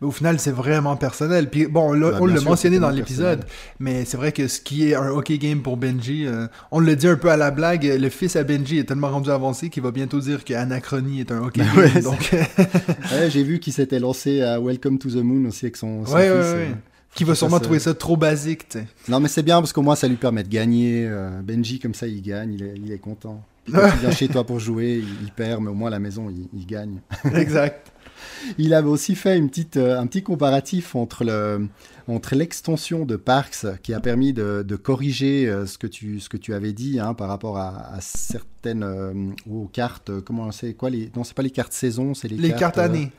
mais 0.00 0.08
au 0.08 0.10
final, 0.10 0.40
c'est 0.40 0.50
vraiment 0.50 0.96
personnel. 0.96 1.48
Puis 1.48 1.66
bon, 1.66 1.90
on 1.90 2.26
l'a 2.26 2.40
mentionné 2.40 2.78
dans 2.78 2.90
l'épisode, 2.90 3.44
mais 3.78 4.04
c'est 4.04 4.16
vrai 4.16 4.32
que 4.32 4.48
ce 4.48 4.60
qui 4.60 4.90
est 4.90 4.94
un 4.94 5.08
hockey 5.08 5.38
game 5.38 5.62
pour 5.62 5.76
Benji, 5.76 6.26
euh, 6.26 6.46
on 6.70 6.80
le 6.80 6.96
dit 6.96 7.08
un 7.08 7.16
peu 7.16 7.30
à 7.30 7.36
la 7.36 7.50
blague, 7.50 7.84
le 7.84 8.08
fils 8.08 8.36
à 8.36 8.44
Benji 8.44 8.78
est 8.78 8.84
tellement 8.84 9.10
rendu 9.10 9.30
avancé 9.30 9.70
qu'il 9.70 9.82
va 9.82 9.90
bientôt 9.90 10.20
dire 10.20 10.44
qu'Anachronie 10.44 11.20
est 11.20 11.32
un 11.32 11.42
hockey 11.42 11.60
game. 11.60 12.02
donc... 12.02 12.34
j'ai 13.28 13.42
vu 13.42 13.60
qu'il 13.60 13.72
s'était 13.72 13.98
lancé 13.98 14.42
à 14.42 14.60
Welcome 14.60 14.98
to 14.98 15.10
the 15.10 15.16
Moon 15.16 15.48
aussi 15.48 15.66
avec 15.66 15.76
son, 15.76 16.04
son 16.04 16.16
fils. 16.16 16.76
Qui 17.16 17.24
va 17.24 17.34
sûrement 17.34 17.58
trouver 17.58 17.80
ça 17.80 17.94
trop 17.94 18.16
basique, 18.16 18.68
tu 18.68 18.78
sais. 18.78 18.86
Non, 19.08 19.18
mais 19.18 19.28
c'est 19.28 19.42
bien 19.42 19.58
parce 19.60 19.72
qu'au 19.72 19.82
moins 19.82 19.96
ça 19.96 20.06
lui 20.06 20.16
permet 20.16 20.44
de 20.44 20.48
gagner. 20.48 21.10
Benji, 21.42 21.80
comme 21.80 21.94
ça, 21.94 22.06
il 22.06 22.22
gagne, 22.22 22.52
il 22.52 22.62
est, 22.62 22.74
il 22.76 22.92
est 22.92 22.98
content. 22.98 23.42
Quand 23.72 23.88
il 23.94 24.00
vient 24.00 24.10
chez 24.10 24.28
toi 24.28 24.44
pour 24.44 24.60
jouer, 24.60 25.02
il, 25.22 25.32
perd, 25.32 25.62
mais 25.62 25.70
au 25.70 25.74
moins 25.74 25.88
à 25.88 25.90
la 25.90 25.98
maison, 25.98 26.32
il, 26.52 26.66
gagne. 26.66 27.00
Exact. 27.34 27.92
il 28.58 28.74
avait 28.74 28.88
aussi 28.88 29.14
fait 29.14 29.36
une 29.36 29.48
petite, 29.48 29.76
euh, 29.76 29.98
un 29.98 30.06
petit 30.06 30.22
comparatif 30.22 30.94
entre 30.94 31.24
le 31.24 31.66
entre 32.08 32.36
l'extension 32.36 33.04
de 33.04 33.16
Parks 33.16 33.66
qui 33.82 33.92
a 33.92 33.98
permis 33.98 34.32
de, 34.32 34.62
corriger 34.80 35.48
euh, 35.48 35.66
ce 35.66 35.76
que 35.76 35.88
tu 35.88 36.20
ce 36.20 36.28
que 36.28 36.36
tu 36.36 36.54
avais 36.54 36.72
dit 36.72 37.00
hein, 37.00 37.14
par 37.14 37.28
rapport 37.28 37.58
à, 37.58 37.96
certaines 38.00 38.84
euh, 38.84 39.12
aux 39.50 39.66
cartes 39.66 40.20
comment 40.20 40.52
c'est 40.52 40.74
quoi 40.74 40.88
les 40.88 41.10
non 41.16 41.24
c'est 41.24 41.34
pas 41.34 41.42
les 41.42 41.50
cartes 41.50 41.72
saison 41.72 42.14
c'est 42.14 42.28
les, 42.28 42.36
les 42.36 42.52
cartes, 42.52 42.78
années 42.78 43.10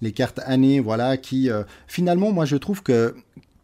les 0.00 0.12
cartes 0.12 0.40
années 0.44 0.80
voilà 0.80 1.16
qui 1.16 1.48
finalement 1.86 2.32
moi 2.32 2.44
je 2.44 2.56
trouve 2.56 2.82
que 2.82 3.14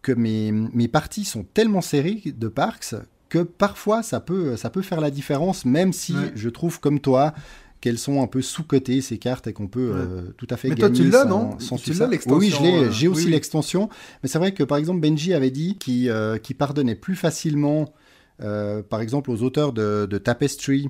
que 0.03 0.13
mes, 0.13 0.53
mes 0.53 0.87
parties 0.87 1.25
sont 1.25 1.45
tellement 1.55 1.81
serrées 1.81 2.23
de 2.27 2.49
Parks 2.49 2.95
que 3.35 3.41
parfois 3.41 4.05
ça 4.05 4.21
peut, 4.21 4.57
ça 4.57 4.71
peut 4.71 4.83
faire 4.83 5.01
la 5.01 5.11
différence, 5.11 5.65
même 5.65 5.93
si 5.93 6.15
je 6.37 6.49
trouve 6.49 6.79
comme 6.79 7.01
toi 7.01 7.35
qu'elles 7.81 7.99
sont 7.99 8.23
un 8.23 8.29
peu 8.29 8.41
sous-cotées 8.41 9.01
ces 9.01 9.19
cartes 9.19 9.49
et 9.49 9.53
qu'on 9.53 9.67
peut 9.67 9.93
euh, 9.93 10.23
tout 10.37 10.47
à 10.51 10.57
fait 10.57 10.69
mais 10.69 10.77
gagner. 10.77 10.95
toi 10.95 11.05
tu 11.05 11.11
l'as 11.11 11.25
non 11.25 11.57
Tu 11.57 11.93
l'as 11.95 12.07
l'extension 12.07 12.39
Oui, 12.39 12.55
euh, 12.63 12.91
j'ai 12.93 13.09
aussi 13.09 13.29
l'extension. 13.29 13.89
Mais 14.23 14.29
c'est 14.29 14.39
vrai 14.39 14.53
que 14.53 14.63
par 14.63 14.79
exemple 14.79 15.01
Benji 15.01 15.35
avait 15.35 15.51
dit 15.51 15.77
qu'il 15.79 16.09
euh, 16.09 16.39
pardonnait 16.57 16.95
plus 16.95 17.17
facilement, 17.17 17.93
par 18.39 19.01
exemple 19.01 19.31
aux 19.31 19.43
auteurs 19.43 19.73
de, 19.73 20.19
Tapestry, 20.19 20.89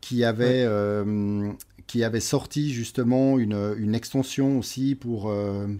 qui 0.00 0.24
avaient 0.24 0.66
qui 1.94 2.02
avait 2.02 2.18
sorti 2.18 2.72
justement 2.72 3.38
une, 3.38 3.76
une 3.78 3.94
extension 3.94 4.58
aussi 4.58 4.96
pour, 4.96 5.32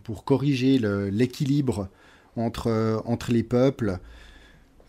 pour 0.04 0.22
corriger 0.22 0.78
l'équilibre 1.10 1.88
entre, 2.36 3.02
entre 3.04 3.32
les 3.32 3.42
peuples. 3.42 3.98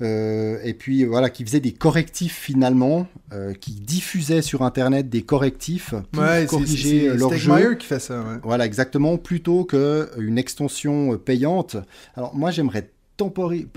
Euh, 0.04 0.60
et 0.63 0.75
puis 0.75 1.04
voilà, 1.04 1.31
qui 1.31 1.44
faisait 1.44 1.60
des 1.60 1.72
correctifs 1.72 2.38
finalement, 2.38 3.07
euh, 3.33 3.54
qui 3.54 3.72
diffusait 3.72 4.44
sur 4.44 4.62
Internet 4.62 5.10
des 5.10 5.24
correctifs 5.24 5.95
pour 6.12 6.24
corriger 6.48 7.12
leur 7.16 7.33
jeu. 7.33 7.74
qui 7.74 7.88
fait 7.88 7.98
ça. 7.98 8.22
Ouais. 8.22 8.38
Voilà, 8.44 8.68
exactement, 8.68 9.18
plutôt 9.18 9.66
qu'une 9.66 10.38
extension 10.38 11.18
payante. 11.18 11.75
Alors 12.16 12.36
moi, 12.36 12.51
j'aimerais 12.51 12.92
temporiser, 13.18 13.68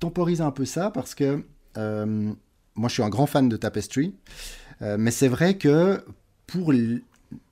temporiser 0.00 0.42
un 0.42 0.50
peu 0.50 0.64
ça 0.64 0.90
parce 0.90 1.14
que 1.14 1.44
euh, 1.78 2.32
moi, 2.74 2.88
je 2.88 2.94
suis 2.94 3.04
un 3.04 3.10
grand 3.10 3.26
fan 3.26 3.48
de 3.48 3.56
Tapestry, 3.56 4.12
mais 4.80 5.12
c'est 5.12 5.28
vrai 5.28 5.56
que 5.56 6.02
pour 6.46 6.72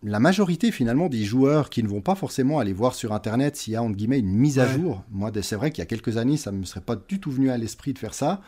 la 0.02 0.20
majorité 0.20 0.70
finalement 0.70 1.08
des 1.08 1.25
joueurs 1.25 1.69
qui 1.70 1.82
ne 1.82 1.88
vont 1.88 2.00
pas 2.00 2.14
forcément 2.14 2.58
aller 2.58 2.73
voir 2.73 2.94
sur 2.94 3.12
internet 3.12 3.56
s'il 3.56 3.73
y 3.73 3.76
a 3.76 3.82
entre 3.82 3.96
guillemets 3.96 4.20
une 4.20 4.35
mise 4.35 4.58
à 4.58 4.69
jour. 4.69 5.02
Moi, 5.11 5.31
c'est 5.43 5.56
vrai 5.56 5.70
qu'il 5.70 5.81
y 5.81 5.82
a 5.82 5.87
quelques 5.87 6.17
années, 6.17 6.37
ça 6.37 6.52
ne 6.52 6.58
me 6.58 6.64
serait 6.64 6.81
pas 6.81 6.96
du 6.96 7.20
tout 7.20 7.31
venu 7.31 7.50
à 7.50 7.58
l'esprit 7.58 7.93
de 7.93 7.99
faire 7.99 8.14
ça. 8.14 8.41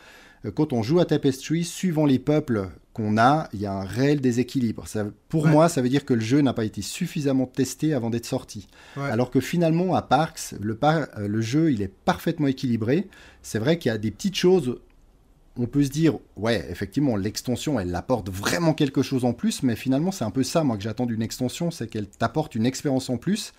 Euh, 0.45 0.51
quand 0.51 0.73
on 0.73 0.83
joue 0.83 0.99
à 0.99 1.05
Tapestry, 1.05 1.63
suivant 1.63 2.05
les 2.05 2.19
peuples 2.19 2.69
qu'on 2.93 3.17
a, 3.17 3.49
il 3.53 3.59
y 3.59 3.65
a 3.65 3.73
un 3.73 3.83
réel 3.83 4.21
déséquilibre. 4.21 4.85
pour 5.29 5.47
moi, 5.47 5.69
ça 5.69 5.81
veut 5.81 5.89
dire 5.89 6.05
que 6.05 6.13
le 6.13 6.21
jeu 6.21 6.41
n'a 6.41 6.53
pas 6.53 6.65
été 6.65 6.81
suffisamment 6.81 7.45
testé 7.45 7.93
avant 7.93 8.09
d'être 8.09 8.25
sorti. 8.25 8.67
Alors 8.95 9.29
que 9.29 9.39
finalement, 9.39 9.95
à 9.95 10.01
Parks, 10.01 10.55
le, 10.59 10.79
euh, 10.83 11.27
le 11.27 11.41
jeu, 11.41 11.71
il 11.71 11.81
est 11.81 11.93
parfaitement 11.93 12.47
équilibré. 12.47 13.07
C'est 13.43 13.59
vrai 13.59 13.77
qu'il 13.77 13.91
y 13.91 13.95
a 13.95 13.99
des 13.99 14.11
petites 14.11 14.35
choses 14.35 14.79
on 15.57 15.65
peut 15.65 15.83
se 15.83 15.89
dire, 15.89 16.17
ouais, 16.35 16.65
effectivement, 16.69 17.15
l'extension, 17.15 17.79
elle 17.79 17.93
apporte 17.95 18.29
vraiment 18.29 18.73
quelque 18.73 19.01
chose 19.01 19.25
en 19.25 19.33
plus, 19.33 19.63
mais 19.63 19.75
finalement, 19.75 20.11
c'est 20.11 20.25
un 20.25 20.31
peu 20.31 20.43
ça, 20.43 20.63
moi, 20.63 20.77
que 20.77 20.83
j'attends 20.83 21.05
d'une 21.05 21.21
extension, 21.21 21.71
c'est 21.71 21.87
qu'elle 21.87 22.07
t'apporte 22.07 22.55
une 22.55 22.65
expérience 22.65 23.09
en 23.09 23.17
plus, 23.17 23.53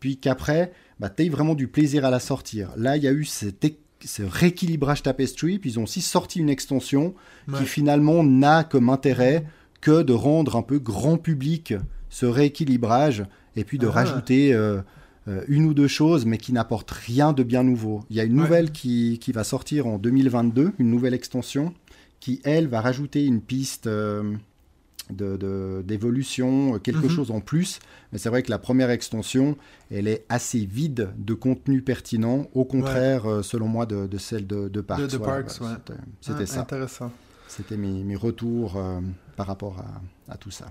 puis 0.00 0.18
qu'après, 0.18 0.72
bah, 1.00 1.08
tu 1.10 1.28
vraiment 1.28 1.54
du 1.54 1.68
plaisir 1.68 2.04
à 2.04 2.10
la 2.10 2.20
sortir. 2.20 2.70
Là, 2.76 2.96
il 2.96 3.02
y 3.02 3.08
a 3.08 3.12
eu 3.12 3.24
ce 3.24 4.22
rééquilibrage 4.22 5.02
Tapestry, 5.02 5.58
puis 5.58 5.70
ils 5.70 5.78
ont 5.78 5.84
aussi 5.84 6.02
sorti 6.02 6.40
une 6.40 6.50
extension 6.50 7.14
qui 7.56 7.64
finalement 7.64 8.22
n'a 8.22 8.64
comme 8.64 8.90
intérêt 8.90 9.44
que 9.80 10.02
de 10.02 10.12
rendre 10.12 10.56
un 10.56 10.62
peu 10.62 10.78
grand 10.78 11.16
public 11.16 11.74
ce 12.10 12.26
rééquilibrage, 12.26 13.24
et 13.56 13.64
puis 13.64 13.78
de 13.78 13.86
ah. 13.86 13.92
rajouter... 13.92 14.52
Euh, 14.54 14.80
euh, 15.28 15.42
une 15.48 15.64
ou 15.66 15.74
deux 15.74 15.88
choses, 15.88 16.24
mais 16.24 16.38
qui 16.38 16.52
n'apportent 16.52 16.92
rien 16.92 17.32
de 17.32 17.42
bien 17.42 17.64
nouveau. 17.64 18.04
Il 18.10 18.16
y 18.16 18.20
a 18.20 18.24
une 18.24 18.36
nouvelle 18.36 18.70
qui, 18.70 19.18
qui, 19.20 19.32
va 19.32 19.42
sortir 19.42 19.88
en 19.88 19.98
2022, 19.98 20.72
une 20.78 20.90
nouvelle 20.90 21.14
extension, 21.14 21.74
qui, 22.20 22.40
elle, 22.44 22.68
va 22.68 22.80
rajouter 22.80 23.24
une 23.24 23.40
piste 23.40 23.88
euh, 23.88 24.36
d'évolution, 25.10 26.78
quelque 26.78 27.06
mhm. 27.06 27.10
chose 27.10 27.30
en 27.32 27.40
plus. 27.40 27.80
Mais 28.12 28.18
c'est 28.18 28.28
vrai 28.28 28.44
que 28.44 28.50
la 28.50 28.60
première 28.60 28.90
extension, 28.90 29.56
elle 29.90 30.06
est 30.06 30.24
assez 30.28 30.64
vide 30.64 31.10
de 31.18 31.34
contenu 31.34 31.82
pertinent, 31.82 32.46
au 32.54 32.64
contraire, 32.64 33.26
euh, 33.26 33.42
selon 33.42 33.66
moi, 33.66 33.84
de, 33.84 34.06
de, 34.06 34.18
celle 34.18 34.46
de, 34.46 34.68
de 34.68 34.80
Parks. 34.80 35.10
De, 35.10 35.18
Parks, 35.18 35.50
C'était 36.20 36.42
ah, 36.44 36.46
ça. 36.46 36.60
Intéressant. 36.60 37.10
C'était 37.48 37.76
mes, 37.76 38.04
mes, 38.04 38.16
retours 38.16 38.80
par 39.36 39.46
rapport 39.46 39.78
à, 39.78 40.32
à 40.32 40.36
tout 40.36 40.50
ça. 40.50 40.66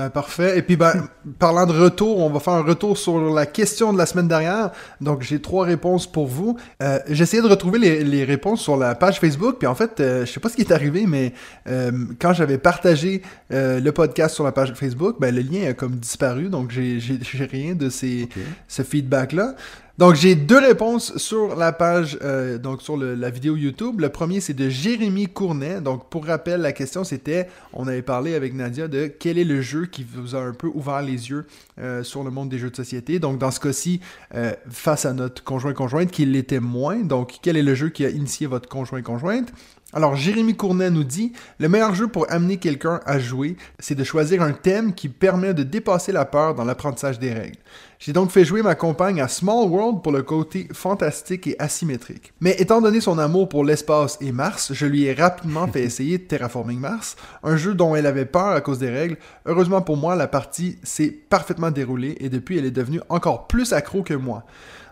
Ben, 0.00 0.08
parfait. 0.08 0.56
Et 0.56 0.62
puis, 0.62 0.76
ben, 0.76 1.08
parlant 1.38 1.66
de 1.66 1.78
retour, 1.78 2.20
on 2.20 2.30
va 2.30 2.40
faire 2.40 2.54
un 2.54 2.62
retour 2.62 2.96
sur 2.96 3.20
la 3.34 3.44
question 3.44 3.92
de 3.92 3.98
la 3.98 4.06
semaine 4.06 4.28
dernière. 4.28 4.70
Donc, 5.02 5.20
j'ai 5.20 5.42
trois 5.42 5.66
réponses 5.66 6.10
pour 6.10 6.26
vous. 6.26 6.56
Euh, 6.82 7.00
j'ai 7.10 7.24
essayé 7.24 7.42
de 7.42 7.48
retrouver 7.48 7.78
les, 7.78 8.02
les, 8.02 8.24
réponses 8.24 8.62
sur 8.62 8.78
la 8.78 8.94
page 8.94 9.20
Facebook. 9.20 9.56
Puis, 9.58 9.66
en 9.66 9.74
fait, 9.74 10.00
euh, 10.00 10.24
je 10.24 10.32
sais 10.32 10.40
pas 10.40 10.48
ce 10.48 10.56
qui 10.56 10.62
est 10.62 10.72
arrivé, 10.72 11.04
mais 11.06 11.34
euh, 11.68 11.92
quand 12.18 12.32
j'avais 12.32 12.56
partagé 12.56 13.20
euh, 13.52 13.78
le 13.78 13.92
podcast 13.92 14.34
sur 14.34 14.44
la 14.44 14.52
page 14.52 14.72
Facebook, 14.72 15.16
ben, 15.20 15.34
le 15.34 15.42
lien 15.42 15.68
a 15.68 15.74
comme 15.74 15.96
disparu. 15.96 16.48
Donc, 16.48 16.70
j'ai 16.70 16.98
rien 17.44 17.74
de 17.74 17.90
ces, 17.90 18.30
ce 18.68 18.80
feedback-là. 18.80 19.54
Donc 20.00 20.14
j'ai 20.14 20.34
deux 20.34 20.58
réponses 20.58 21.14
sur 21.18 21.56
la 21.56 21.72
page, 21.72 22.18
euh, 22.22 22.56
donc 22.56 22.80
sur 22.80 22.96
la 22.96 23.28
vidéo 23.28 23.54
YouTube. 23.54 24.00
Le 24.00 24.08
premier 24.08 24.40
c'est 24.40 24.54
de 24.54 24.70
Jérémy 24.70 25.28
Cournet. 25.28 25.82
Donc 25.82 26.08
pour 26.08 26.24
rappel, 26.24 26.62
la 26.62 26.72
question 26.72 27.04
c'était, 27.04 27.48
on 27.74 27.86
avait 27.86 28.00
parlé 28.00 28.34
avec 28.34 28.54
Nadia 28.54 28.88
de 28.88 29.08
quel 29.08 29.36
est 29.36 29.44
le 29.44 29.60
jeu 29.60 29.84
qui 29.84 30.02
vous 30.02 30.34
a 30.34 30.38
un 30.40 30.54
peu 30.54 30.68
ouvert 30.72 31.02
les 31.02 31.28
yeux 31.28 31.44
euh, 31.78 32.02
sur 32.02 32.24
le 32.24 32.30
monde 32.30 32.48
des 32.48 32.58
jeux 32.58 32.70
de 32.70 32.76
société. 32.76 33.18
Donc 33.18 33.36
dans 33.38 33.50
ce 33.50 33.60
cas-ci, 33.60 34.00
euh, 34.34 34.54
face 34.70 35.04
à 35.04 35.12
notre 35.12 35.44
conjoint 35.44 35.74
conjointe 35.74 36.10
qui 36.10 36.24
l'était 36.24 36.60
moins. 36.60 37.00
Donc 37.00 37.34
quel 37.42 37.58
est 37.58 37.62
le 37.62 37.74
jeu 37.74 37.90
qui 37.90 38.06
a 38.06 38.08
initié 38.08 38.46
votre 38.46 38.70
conjoint 38.70 39.02
conjointe 39.02 39.52
Alors, 39.92 40.14
Jérémy 40.14 40.54
Cournet 40.54 40.90
nous 40.90 41.02
dit 41.02 41.32
Le 41.58 41.68
meilleur 41.68 41.94
jeu 41.94 42.06
pour 42.06 42.30
amener 42.30 42.58
quelqu'un 42.58 43.00
à 43.06 43.18
jouer, 43.18 43.56
c'est 43.80 43.96
de 43.96 44.04
choisir 44.04 44.40
un 44.42 44.52
thème 44.52 44.94
qui 44.94 45.08
permet 45.08 45.52
de 45.52 45.64
dépasser 45.64 46.12
la 46.12 46.24
peur 46.24 46.54
dans 46.54 46.64
l'apprentissage 46.64 47.18
des 47.18 47.32
règles. 47.32 47.58
J'ai 47.98 48.12
donc 48.12 48.30
fait 48.30 48.44
jouer 48.44 48.62
ma 48.62 48.76
compagne 48.76 49.20
à 49.20 49.28
Small 49.28 49.68
World 49.68 50.02
pour 50.02 50.12
le 50.12 50.22
côté 50.22 50.68
fantastique 50.72 51.48
et 51.48 51.56
asymétrique. 51.58 52.32
Mais 52.40 52.54
étant 52.58 52.80
donné 52.80 53.00
son 53.00 53.18
amour 53.18 53.48
pour 53.48 53.64
l'espace 53.64 54.16
et 54.20 54.32
Mars, 54.32 54.72
je 54.72 54.86
lui 54.86 55.04
ai 55.04 55.12
rapidement 55.12 55.66
fait 55.66 55.82
essayer 55.82 56.18
Terraforming 56.18 56.78
Mars, 56.78 57.16
un 57.42 57.56
jeu 57.56 57.74
dont 57.74 57.94
elle 57.96 58.06
avait 58.06 58.24
peur 58.24 58.50
à 58.50 58.60
cause 58.60 58.78
des 58.78 58.88
règles. 58.88 59.18
Heureusement 59.44 59.82
pour 59.82 59.96
moi, 59.96 60.14
la 60.14 60.28
partie 60.28 60.78
s'est 60.82 61.10
parfaitement 61.10 61.70
déroulée 61.70 62.16
et 62.20 62.28
depuis, 62.28 62.58
elle 62.58 62.64
est 62.64 62.70
devenue 62.70 63.00
encore 63.08 63.48
plus 63.48 63.72
accro 63.72 64.02
que 64.02 64.14
moi. 64.14 64.44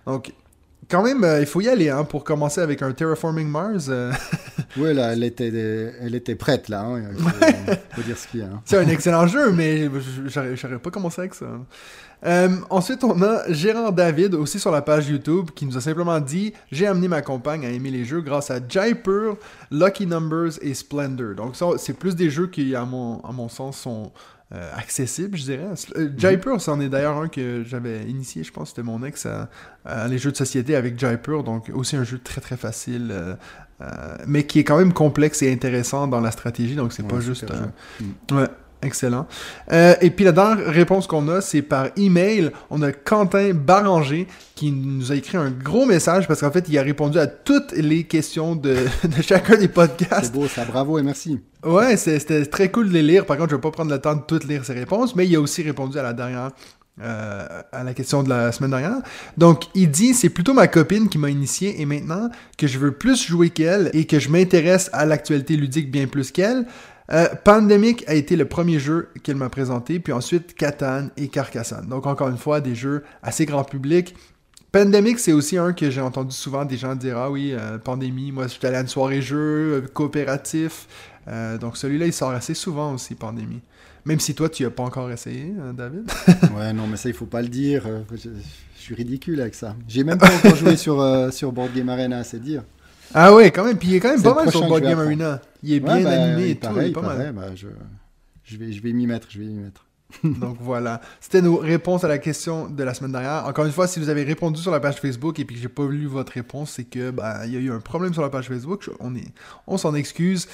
Donc, 0.07 0.33
quand 0.91 1.03
même, 1.03 1.23
euh, 1.25 1.41
il 1.41 1.47
faut 1.47 1.61
y 1.61 1.69
aller 1.69 1.91
hein, 1.91 2.05
pour 2.05 2.25
commencer 2.25 2.61
avec 2.61 2.83
un 2.83 2.93
Terraforming 2.93 3.49
Mars. 3.49 3.87
Euh. 3.89 4.13
oui, 4.77 4.95
là, 4.95 5.13
elle 5.13 5.23
était, 5.23 5.49
elle 6.01 6.15
était 6.15 6.35
prête, 6.35 6.69
là. 6.69 6.83
Hein, 6.83 7.03
faut, 7.93 8.03
dire 8.03 8.17
ce 8.17 8.27
qu'il 8.27 8.41
y 8.41 8.43
a. 8.43 8.47
Hein. 8.47 8.63
C'est 8.65 8.79
un 8.79 8.89
excellent 8.89 9.27
jeu, 9.27 9.53
mais 9.53 9.89
j'aurais 10.27 10.79
pas 10.79 10.91
commencé 10.91 11.21
avec 11.21 11.35
ça. 11.35 11.47
Euh, 12.25 12.49
ensuite, 12.71 13.05
on 13.05 13.21
a 13.23 13.53
Gérard 13.53 13.93
David, 13.93 14.35
aussi 14.35 14.59
sur 14.59 14.71
la 14.71 14.83
page 14.83 15.09
YouTube, 15.09 15.51
qui 15.55 15.67
nous 15.67 15.77
a 15.77 15.81
simplement 15.81 16.19
dit 16.21 16.53
J'ai 16.73 16.87
amené 16.87 17.07
ma 17.07 17.23
compagne 17.23 17.65
à 17.65 17.71
aimer 17.71 17.91
les 17.91 18.05
jeux 18.05 18.23
grâce 18.23 18.51
à 18.51 18.59
Jaipur, 18.67 19.37
Lucky 19.71 20.07
Numbers 20.07 20.59
et 20.63 20.75
Splendor. 20.75 21.35
Donc, 21.35 21.55
ça, 21.55 21.67
c'est 21.77 21.95
plus 21.95 22.17
des 22.17 22.31
jeux 22.31 22.49
qui, 22.49 22.75
à 22.75 22.85
mon, 22.85 23.21
à 23.21 23.33
mon 23.33 23.49
sens, 23.49 23.79
sont 23.79 24.11
euh, 24.55 24.71
accessible, 24.75 25.37
je 25.37 25.45
dirais. 25.45 25.69
Euh, 25.97 26.09
Jaipur, 26.17 26.61
c'en 26.61 26.81
est 26.81 26.89
d'ailleurs 26.89 27.19
un 27.19 27.29
que 27.29 27.65
j'avais 27.67 28.05
initié, 28.05 28.45
je 28.45 28.51
pense, 28.51 28.71
c'était 28.71 28.83
mon 28.83 29.05
ex 29.05 29.27
à, 29.27 30.09
les 30.09 30.17
jeux 30.17 30.33
de 30.33 30.37
société 30.37 30.75
avec 30.75 30.99
Jaipur, 30.99 31.45
donc 31.45 31.71
aussi 31.75 31.97
un 31.97 32.05
jeu 32.05 32.19
très 32.19 32.41
très 32.41 32.57
facile, 32.57 33.13
euh, 33.13 33.37
mais 34.27 34.45
qui 34.45 34.61
est 34.61 34.65
quand 34.65 34.79
même 34.79 34.95
complexe 34.95 35.43
et 35.43 35.53
intéressant 35.53 36.09
dans 36.09 36.21
la 36.21 36.31
stratégie, 36.31 36.77
donc 36.77 36.95
c'est 36.95 37.07
pas 37.07 37.21
juste. 37.21 37.45
Ouais. 38.31 38.47
Excellent. 38.81 39.27
Euh, 39.73 39.95
et 40.01 40.11
puis 40.11 40.25
la 40.25 40.31
dernière 40.31 40.67
réponse 40.67 41.09
qu'on 41.09 41.29
a, 41.29 41.41
c'est 41.41 41.63
par 41.63 41.89
email. 41.97 42.53
On 42.71 42.81
a 42.83 42.93
Quentin 42.93 43.53
Baranger 43.53 44.29
qui 44.55 44.71
nous 44.71 45.11
a 45.11 45.17
écrit 45.17 45.37
un 45.37 45.51
gros 45.51 45.85
message 45.85 46.29
parce 46.29 46.41
qu'en 46.41 46.53
fait, 46.53 46.67
il 46.69 46.79
a 46.79 46.83
répondu 46.83 47.19
à 47.19 47.27
toutes 47.27 47.73
les 47.73 48.05
questions 48.05 48.55
de, 48.55 48.77
de 49.05 49.23
chacun 49.23 49.57
des 49.57 49.69
podcasts. 49.69 50.27
C'est 50.27 50.33
beau 50.33 50.47
ça, 50.47 50.65
bravo 50.65 50.99
et 50.99 51.03
merci. 51.03 51.41
Ouais, 51.65 51.97
c'était 51.97 52.47
très 52.47 52.71
cool 52.71 52.89
de 52.89 52.95
les 52.95 53.03
lire. 53.03 53.27
Par 53.27 53.37
contre, 53.37 53.51
je 53.51 53.57
vais 53.57 53.61
pas 53.61 53.73
prendre 53.73 53.91
le 53.91 54.01
temps 54.01 54.15
de 54.15 54.23
toutes 54.23 54.45
lire 54.45 54.65
ses 54.65 54.75
réponses, 54.75 55.17
mais 55.17 55.27
il 55.27 55.35
a 55.35 55.41
aussi 55.41 55.63
répondu 55.63 55.99
à 55.99 56.03
la 56.03 56.13
dernière. 56.13 56.53
Euh, 57.01 57.63
à 57.71 57.85
la 57.85 57.95
question 57.95 58.25
de 58.25 58.29
la 58.29 58.51
semaine 58.51 58.71
dernière. 58.71 58.97
Donc, 59.37 59.67
il 59.77 59.89
dit 59.89 60.15
c'est 60.15 60.31
plutôt 60.31 60.53
ma 60.53 60.67
copine 60.67 61.09
qui 61.09 61.17
m'a 61.17 61.31
initié 61.31 61.81
et 61.81 61.87
maintenant 61.87 62.29
que 62.57 62.67
je 62.67 62.77
veux 62.77 62.91
plus 62.91 63.25
jouer 63.25 63.51
qu'elle 63.51 63.89
et 63.93 64.05
que 64.05 64.19
je 64.19 64.29
m'intéresse 64.31 64.91
à 64.93 65.07
l'actualité 65.07 65.55
ludique 65.55 65.93
bien 65.93 66.09
plus 66.09 66.33
qu'elle, 66.33 66.67
euh, 67.11 67.27
Pandemic 67.45 68.05
a 68.07 68.15
été 68.15 68.37
le 68.37 68.45
premier 68.45 68.79
jeu 68.79 69.09
qu'elle 69.23 69.37
m'a 69.37 69.49
présenté, 69.49 69.99
puis 69.99 70.13
ensuite 70.13 70.55
Catan 70.55 71.09
et 71.17 71.29
Carcassonne. 71.29 71.87
Donc 71.89 72.07
encore 72.07 72.29
une 72.29 72.37
fois, 72.37 72.61
des 72.61 72.75
jeux 72.75 73.05
assez 73.23 73.47
grand 73.47 73.65
public. 73.65 74.15
Pandemic, 74.73 75.19
c'est 75.19 75.33
aussi 75.33 75.57
un 75.57 75.73
que 75.73 75.91
j'ai 75.91 76.03
entendu 76.03 76.35
souvent 76.35 76.67
des 76.67 76.77
gens 76.77 76.95
dire 76.95 77.17
Ah 77.17 77.31
oui, 77.31 77.53
euh, 77.53 77.79
pandémie, 77.79 78.33
moi 78.33 78.45
je 78.45 78.53
suis 78.53 78.67
allé 78.67 78.77
à 78.77 78.81
une 78.83 78.89
soirée 78.89 79.23
jeu, 79.23 79.37
euh, 79.37 79.81
coopératif. 79.93 80.87
donc 81.61 81.77
celui-là, 81.77 82.07
il 82.07 82.13
sort 82.13 82.31
assez 82.31 82.55
souvent 82.55 82.95
aussi, 82.95 83.15
Pandémie. 83.15 83.61
Même 84.05 84.21
si 84.21 84.35
toi, 84.35 84.49
tu 84.49 84.63
n'as 84.63 84.71
pas 84.71 84.85
encore 84.85 85.11
essayé, 85.11 85.53
hein, 85.59 85.75
David. 85.75 86.11
ouais, 86.57 86.73
non, 86.73 86.87
mais 86.87 86.97
ça, 86.97 87.09
il 87.09 87.15
faut 87.15 87.27
pas 87.27 87.43
le 87.43 87.49
dire. 87.49 87.87
Je, 88.13 88.31
suis 88.77 88.95
ridicule 88.95 89.41
avec 89.43 89.55
ça. 89.55 89.77
J'ai 89.87 90.03
même 90.03 90.17
pas 90.17 90.35
encore 90.35 90.57
joué 90.57 90.77
sur, 90.77 91.05
sur 91.31 91.53
Board 91.53 91.75
Game 91.75 91.91
Arena, 91.91 92.25
c'est 92.25 92.41
dire. 92.41 92.63
Ah 93.15 93.35
ouais, 93.35 93.51
quand 93.51 93.65
même. 93.65 93.79
Puis 93.79 93.89
il 93.89 93.95
est 93.95 94.01
quand 94.01 94.11
même 94.11 94.23
pas 94.23 94.35
mal 94.35 94.51
sur 94.51 94.67
Board 94.67 94.83
Game 94.83 94.99
Arena. 94.99 95.41
Il 95.63 95.73
est 95.73 95.81
bien 95.81 96.03
bah, 96.03 96.11
animé 96.11 96.51
et 96.51 96.57
tout. 96.57 96.69
il 96.77 96.85
est 96.85 96.93
pas 96.93 97.03
mal. 97.03 97.33
Bah, 97.33 97.55
je, 97.55 97.69
je, 98.45 98.57
vais, 98.57 98.73
je 98.73 98.83
vais 98.83 98.93
m'y 98.93 99.07
mettre. 99.07 99.27
Je 99.31 99.39
vais 99.39 99.47
m'y 99.47 99.59
mettre. 99.59 99.85
Donc 100.25 100.57
voilà, 100.61 101.03
c'était 101.21 101.43
nos 101.43 101.57
réponses 101.57 102.03
à 102.03 102.09
la 102.09 102.17
question 102.19 102.69
de 102.69 102.83
la 102.83 102.95
semaine 102.95 103.13
dernière. 103.13 103.45
Encore 103.47 103.67
une 103.67 103.73
fois, 103.73 103.87
si 103.87 104.01
vous 104.01 104.09
avez 104.09 104.23
répondu 104.23 104.61
sur 104.61 104.71
la 104.71 104.81
page 104.81 104.97
Facebook 104.97 105.39
et 105.39 105.45
puis 105.45 105.57
que 105.57 105.63
j'ai 105.63 105.69
pas 105.69 105.87
lu 105.87 106.07
votre 106.07 106.33
réponse, 106.33 106.73
c'est 106.73 106.85
que 106.85 107.11
bah 107.11 107.45
il 107.45 107.53
y 107.53 107.57
a 107.57 107.61
eu 107.61 107.71
un 107.71 107.81
problème 107.81 108.15
sur 108.15 108.23
la 108.23 108.31
page 108.31 108.49
Facebook. 108.49 108.89
On 109.01 109.15
est, 109.15 109.29
on 109.67 109.77
s'en 109.77 109.95
excuse. 109.95 110.49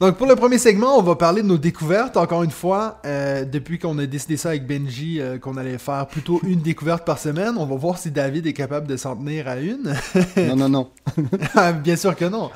Donc 0.00 0.16
pour 0.16 0.28
le 0.28 0.36
premier 0.36 0.58
segment, 0.58 0.96
on 0.96 1.02
va 1.02 1.16
parler 1.16 1.42
de 1.42 1.48
nos 1.48 1.58
découvertes. 1.58 2.16
Encore 2.16 2.44
une 2.44 2.52
fois, 2.52 3.00
euh, 3.04 3.44
depuis 3.44 3.80
qu'on 3.80 3.98
a 3.98 4.06
décidé 4.06 4.36
ça 4.36 4.50
avec 4.50 4.64
Benji, 4.64 5.20
euh, 5.20 5.38
qu'on 5.38 5.56
allait 5.56 5.76
faire 5.76 6.06
plutôt 6.06 6.40
une 6.46 6.60
découverte 6.60 7.04
par 7.04 7.18
semaine, 7.18 7.54
on 7.58 7.66
va 7.66 7.74
voir 7.74 7.98
si 7.98 8.12
David 8.12 8.46
est 8.46 8.52
capable 8.52 8.86
de 8.86 8.96
s'en 8.96 9.16
tenir 9.16 9.48
à 9.48 9.56
une. 9.56 9.96
non, 10.36 10.54
non, 10.54 10.68
non. 10.68 10.90
Ah, 11.56 11.72
bien 11.72 11.96
sûr 11.96 12.14
que 12.14 12.26
non. 12.26 12.48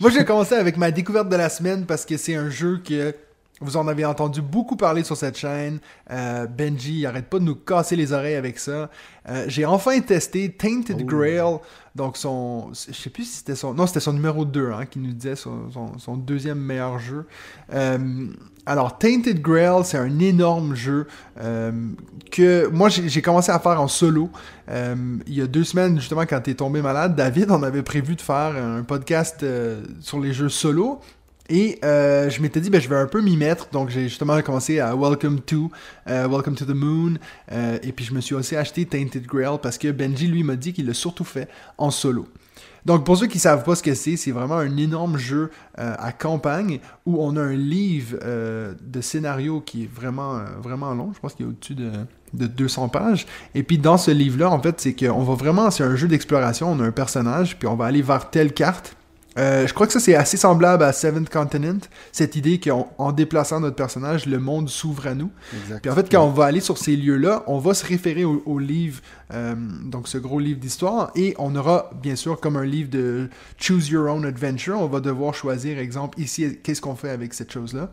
Moi, 0.00 0.10
je 0.10 0.16
vais 0.16 0.24
commencer 0.24 0.54
avec 0.54 0.78
ma 0.78 0.90
découverte 0.90 1.28
de 1.28 1.36
la 1.36 1.50
semaine 1.50 1.84
parce 1.84 2.06
que 2.06 2.16
c'est 2.16 2.34
un 2.34 2.48
jeu 2.48 2.80
que 2.82 3.14
vous 3.60 3.78
en 3.78 3.88
avez 3.88 4.04
entendu 4.04 4.42
beaucoup 4.42 4.76
parler 4.76 5.02
sur 5.02 5.16
cette 5.16 5.38
chaîne. 5.38 5.78
Euh, 6.10 6.46
Benji, 6.46 7.06
arrête 7.06 7.26
pas 7.26 7.38
de 7.38 7.44
nous 7.44 7.54
casser 7.54 7.96
les 7.96 8.12
oreilles 8.12 8.34
avec 8.34 8.58
ça. 8.58 8.90
Euh, 9.28 9.46
j'ai 9.48 9.64
enfin 9.64 9.98
testé 10.00 10.52
Tainted 10.52 10.98
oh. 11.00 11.04
Grail. 11.04 11.58
Donc 11.94 12.18
son... 12.18 12.70
Je 12.74 12.92
sais 12.92 13.08
plus 13.08 13.24
si 13.24 13.38
c'était 13.38 13.54
son... 13.54 13.72
Non, 13.72 13.86
c'était 13.86 14.00
son 14.00 14.12
numéro 14.12 14.44
2 14.44 14.72
hein, 14.72 14.84
qui 14.84 14.98
nous 14.98 15.12
disait 15.12 15.36
son, 15.36 15.70
son, 15.98 16.16
deuxième 16.16 16.58
meilleur 16.58 16.98
jeu. 16.98 17.26
Euh, 17.72 18.26
alors, 18.66 18.98
Tainted 18.98 19.40
Grail, 19.40 19.84
c'est 19.84 19.96
un 19.96 20.18
énorme 20.18 20.74
jeu 20.74 21.06
que 22.30 22.66
moi, 22.66 22.88
j'ai 22.90 23.22
commencé 23.22 23.52
à 23.52 23.60
faire 23.60 23.80
en 23.80 23.88
solo. 23.88 24.28
il 24.68 25.34
y 25.34 25.40
a 25.40 25.46
deux 25.46 25.64
semaines, 25.64 25.98
justement, 25.98 26.26
quand 26.26 26.40
tu 26.40 26.50
es 26.50 26.54
tombé 26.54 26.82
malade, 26.82 27.14
David, 27.14 27.50
on 27.52 27.62
avait 27.62 27.84
prévu 27.84 28.16
de 28.16 28.20
faire 28.20 28.56
un 28.56 28.82
podcast 28.82 29.46
sur 30.00 30.20
les 30.20 30.32
jeux 30.32 30.48
solo. 30.48 31.00
Et 31.48 31.78
euh, 31.84 32.28
je 32.28 32.42
m'étais 32.42 32.60
dit, 32.60 32.70
ben, 32.70 32.80
je 32.80 32.88
vais 32.88 32.96
un 32.96 33.06
peu 33.06 33.20
m'y 33.20 33.36
mettre. 33.36 33.68
Donc, 33.70 33.90
j'ai 33.90 34.08
justement 34.08 34.40
commencé 34.42 34.80
à 34.80 34.94
Welcome 34.96 35.40
to, 35.40 35.70
euh, 36.08 36.26
Welcome 36.28 36.56
to 36.56 36.64
the 36.64 36.74
Moon. 36.74 37.14
Euh, 37.52 37.78
et 37.82 37.92
puis, 37.92 38.04
je 38.04 38.12
me 38.12 38.20
suis 38.20 38.34
aussi 38.34 38.56
acheté 38.56 38.84
Tainted 38.84 39.26
Grail 39.26 39.58
parce 39.62 39.78
que 39.78 39.90
Benji, 39.92 40.26
lui, 40.26 40.42
m'a 40.42 40.56
dit 40.56 40.72
qu'il 40.72 40.86
l'a 40.86 40.94
surtout 40.94 41.24
fait 41.24 41.48
en 41.78 41.90
solo. 41.90 42.26
Donc, 42.84 43.04
pour 43.04 43.16
ceux 43.16 43.26
qui 43.26 43.38
ne 43.38 43.42
savent 43.42 43.64
pas 43.64 43.74
ce 43.74 43.82
que 43.82 43.94
c'est, 43.94 44.16
c'est 44.16 44.30
vraiment 44.30 44.56
un 44.56 44.76
énorme 44.76 45.18
jeu 45.18 45.50
à 45.76 46.12
campagne 46.12 46.78
où 47.04 47.20
on 47.20 47.36
a 47.36 47.40
un 47.40 47.56
livre 47.56 48.16
de 48.80 49.00
scénario 49.00 49.60
qui 49.60 49.82
est 49.82 49.90
vraiment, 49.92 50.38
vraiment 50.62 50.94
long. 50.94 51.10
Je 51.12 51.18
pense 51.18 51.34
qu'il 51.34 51.46
est 51.46 51.48
au-dessus 51.48 51.74
de, 51.74 51.90
de 52.32 52.46
200 52.46 52.88
pages. 52.90 53.26
Et 53.56 53.64
puis, 53.64 53.78
dans 53.78 53.96
ce 53.96 54.12
livre-là, 54.12 54.50
en 54.50 54.62
fait, 54.62 54.80
c'est 54.80 54.94
qu'on 54.94 55.24
va 55.24 55.34
vraiment, 55.34 55.72
c'est 55.72 55.82
un 55.82 55.96
jeu 55.96 56.06
d'exploration. 56.06 56.70
On 56.70 56.78
a 56.78 56.84
un 56.84 56.92
personnage, 56.92 57.58
puis 57.58 57.66
on 57.66 57.74
va 57.74 57.86
aller 57.86 58.02
vers 58.02 58.30
telle 58.30 58.52
carte 58.52 58.96
euh, 59.38 59.66
je 59.66 59.74
crois 59.74 59.86
que 59.86 59.92
ça, 59.92 60.00
c'est 60.00 60.14
assez 60.14 60.36
semblable 60.36 60.82
à 60.82 60.92
Seventh 60.92 61.28
Continent, 61.28 61.78
cette 62.12 62.36
idée 62.36 62.58
qu'en 62.58 63.12
déplaçant 63.12 63.60
notre 63.60 63.76
personnage, 63.76 64.26
le 64.26 64.38
monde 64.38 64.68
s'ouvre 64.68 65.06
à 65.06 65.14
nous. 65.14 65.30
Puis 65.82 65.90
en 65.90 65.94
fait, 65.94 66.10
quand 66.10 66.24
on 66.24 66.30
va 66.30 66.46
aller 66.46 66.60
sur 66.60 66.78
ces 66.78 66.96
lieux-là, 66.96 67.44
on 67.46 67.58
va 67.58 67.74
se 67.74 67.84
référer 67.84 68.24
au, 68.24 68.58
livre, 68.58 69.00
euh, 69.32 69.54
donc 69.84 70.08
ce 70.08 70.18
gros 70.18 70.38
livre 70.38 70.60
d'histoire, 70.60 71.10
et 71.14 71.34
on 71.38 71.54
aura, 71.54 71.90
bien 72.02 72.16
sûr, 72.16 72.40
comme 72.40 72.56
un 72.56 72.64
livre 72.64 72.88
de 72.90 73.28
Choose 73.58 73.90
Your 73.90 74.10
Own 74.10 74.24
Adventure, 74.24 74.80
on 74.80 74.86
va 74.86 75.00
devoir 75.00 75.34
choisir, 75.34 75.78
exemple, 75.78 76.18
ici, 76.20 76.58
qu'est-ce 76.62 76.80
qu'on 76.80 76.96
fait 76.96 77.10
avec 77.10 77.34
cette 77.34 77.52
chose-là 77.52 77.90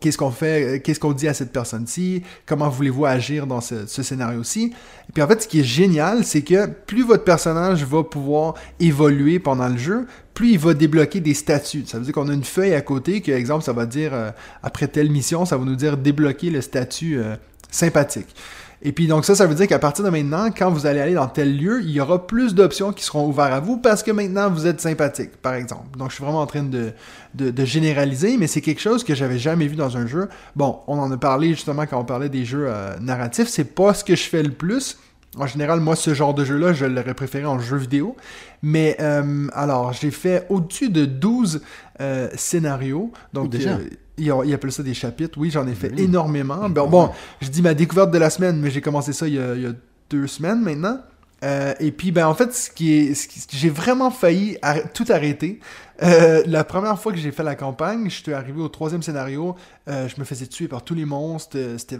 qu'est-ce 0.00 0.18
qu'on 0.18 0.30
fait, 0.30 0.64
euh, 0.64 0.78
qu'est-ce 0.78 1.00
qu'on 1.00 1.12
dit 1.12 1.28
à 1.28 1.34
cette 1.34 1.52
personne-ci, 1.52 2.22
comment 2.46 2.68
voulez-vous 2.68 3.06
agir 3.06 3.46
dans 3.46 3.60
ce, 3.60 3.86
scénario-ci? 3.86 4.72
Et 5.08 5.12
puis 5.12 5.22
en 5.22 5.28
fait, 5.28 5.42
ce 5.42 5.48
qui 5.48 5.60
est 5.60 5.64
génial, 5.64 6.24
c'est 6.24 6.42
que 6.42 6.66
plus 6.66 7.04
votre 7.04 7.24
personnage 7.24 7.84
va 7.84 8.02
pouvoir 8.02 8.54
évoluer 8.80 9.38
pendant 9.38 9.68
le 9.68 9.78
jeu, 9.78 10.06
plus 10.34 10.52
il 10.52 10.58
va 10.58 10.74
débloquer 10.74 11.20
des 11.20 11.34
statuts. 11.34 11.84
Ça 11.86 11.98
veut 11.98 12.04
dire 12.04 12.12
qu'on 12.12 12.28
a 12.28 12.34
une 12.34 12.44
feuille 12.44 12.74
à 12.74 12.80
côté, 12.80 13.20
que, 13.20 13.32
exemple, 13.32 13.64
ça 13.64 13.72
va 13.72 13.86
dire, 13.86 14.12
euh, 14.14 14.30
après 14.62 14.88
telle 14.88 15.10
mission, 15.10 15.44
ça 15.44 15.56
va 15.56 15.64
nous 15.64 15.76
dire 15.76 15.96
débloquer 15.96 16.50
le 16.50 16.60
statut 16.60 17.18
euh, 17.18 17.36
sympathique. 17.70 18.34
Et 18.82 18.92
puis 18.92 19.08
donc 19.08 19.24
ça, 19.24 19.34
ça 19.34 19.46
veut 19.46 19.54
dire 19.54 19.66
qu'à 19.66 19.78
partir 19.78 20.04
de 20.04 20.10
maintenant, 20.10 20.50
quand 20.56 20.70
vous 20.70 20.86
allez 20.86 21.00
aller 21.00 21.14
dans 21.14 21.26
tel 21.26 21.56
lieu, 21.56 21.80
il 21.82 21.90
y 21.90 22.00
aura 22.00 22.26
plus 22.26 22.54
d'options 22.54 22.92
qui 22.92 23.02
seront 23.02 23.26
ouvertes 23.26 23.52
à 23.52 23.60
vous 23.60 23.76
parce 23.76 24.02
que 24.02 24.12
maintenant 24.12 24.50
vous 24.50 24.66
êtes 24.66 24.80
sympathique, 24.80 25.36
par 25.42 25.54
exemple. 25.54 25.98
Donc 25.98 26.10
je 26.10 26.14
suis 26.14 26.24
vraiment 26.24 26.40
en 26.40 26.46
train 26.46 26.62
de, 26.62 26.92
de, 27.34 27.64
généraliser, 27.64 28.36
mais 28.36 28.46
c'est 28.46 28.60
quelque 28.60 28.80
chose 28.80 29.02
que 29.02 29.14
j'avais 29.14 29.38
jamais 29.38 29.66
vu 29.66 29.74
dans 29.74 29.96
un 29.96 30.06
jeu. 30.06 30.28
Bon, 30.54 30.80
on 30.86 30.98
en 30.98 31.10
a 31.10 31.16
parlé 31.16 31.48
justement 31.50 31.86
quand 31.86 31.98
on 31.98 32.04
parlait 32.04 32.28
des 32.28 32.44
jeux 32.44 32.66
euh, 32.68 32.96
narratifs, 33.00 33.48
c'est 33.48 33.64
pas 33.64 33.94
ce 33.94 34.04
que 34.04 34.14
je 34.14 34.24
fais 34.24 34.42
le 34.42 34.52
plus. 34.52 34.98
En 35.36 35.46
général, 35.46 35.80
moi, 35.80 35.94
ce 35.94 36.14
genre 36.14 36.32
de 36.32 36.44
jeu-là, 36.44 36.72
je 36.72 36.86
l'aurais 36.86 37.14
préféré 37.14 37.44
en 37.44 37.58
jeu 37.58 37.76
vidéo. 37.76 38.16
Mais 38.62 38.96
euh, 39.00 39.46
alors, 39.52 39.92
j'ai 39.92 40.10
fait 40.10 40.46
au-dessus 40.48 40.88
de 40.88 41.04
12 41.04 41.60
euh, 42.00 42.28
scénarios. 42.34 43.12
Donc, 43.34 43.50
déjà? 43.50 43.78
Il 44.18 44.54
appelle 44.54 44.72
ça 44.72 44.82
des 44.82 44.94
chapitres. 44.94 45.38
Oui, 45.38 45.50
j'en 45.50 45.66
ai 45.66 45.74
fait 45.74 45.92
énormément. 45.98 46.68
Bon, 46.68 46.88
bon, 46.88 47.10
je 47.40 47.48
dis 47.48 47.62
ma 47.62 47.74
découverte 47.74 48.10
de 48.10 48.18
la 48.18 48.30
semaine, 48.30 48.58
mais 48.60 48.70
j'ai 48.70 48.80
commencé 48.80 49.12
ça 49.12 49.26
il 49.26 49.34
y, 49.34 49.38
a, 49.38 49.72
deux 50.10 50.26
semaines 50.26 50.60
maintenant. 50.62 50.98
Euh, 51.44 51.74
et 51.78 51.92
puis, 51.92 52.10
ben, 52.10 52.26
en 52.26 52.34
fait, 52.34 52.52
ce 52.52 52.70
qui 52.70 52.94
est, 52.94 53.48
j'ai 53.52 53.70
vraiment 53.70 54.10
failli 54.10 54.58
tout 54.94 55.04
arrêter. 55.08 55.60
Euh, 56.02 56.42
la 56.46 56.64
première 56.64 56.98
fois 57.00 57.12
que 57.12 57.18
j'ai 57.18 57.32
fait 57.32 57.42
la 57.42 57.54
campagne, 57.54 58.08
je 58.08 58.22
suis 58.22 58.32
arrivé 58.32 58.60
au 58.60 58.68
troisième 58.68 59.02
scénario. 59.02 59.56
Euh, 59.88 60.08
je 60.08 60.18
me 60.20 60.24
faisais 60.24 60.46
tuer 60.46 60.68
par 60.68 60.82
tous 60.82 60.94
les 60.94 61.04
monstres. 61.04 61.56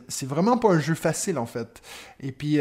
c'est 0.09 0.27
vraiment 0.27 0.57
pas 0.57 0.71
un 0.71 0.79
jeu 0.79 0.95
facile, 0.95 1.39
en 1.39 1.47
fait. 1.47 1.83
Et 2.21 2.33
puis, 2.33 2.59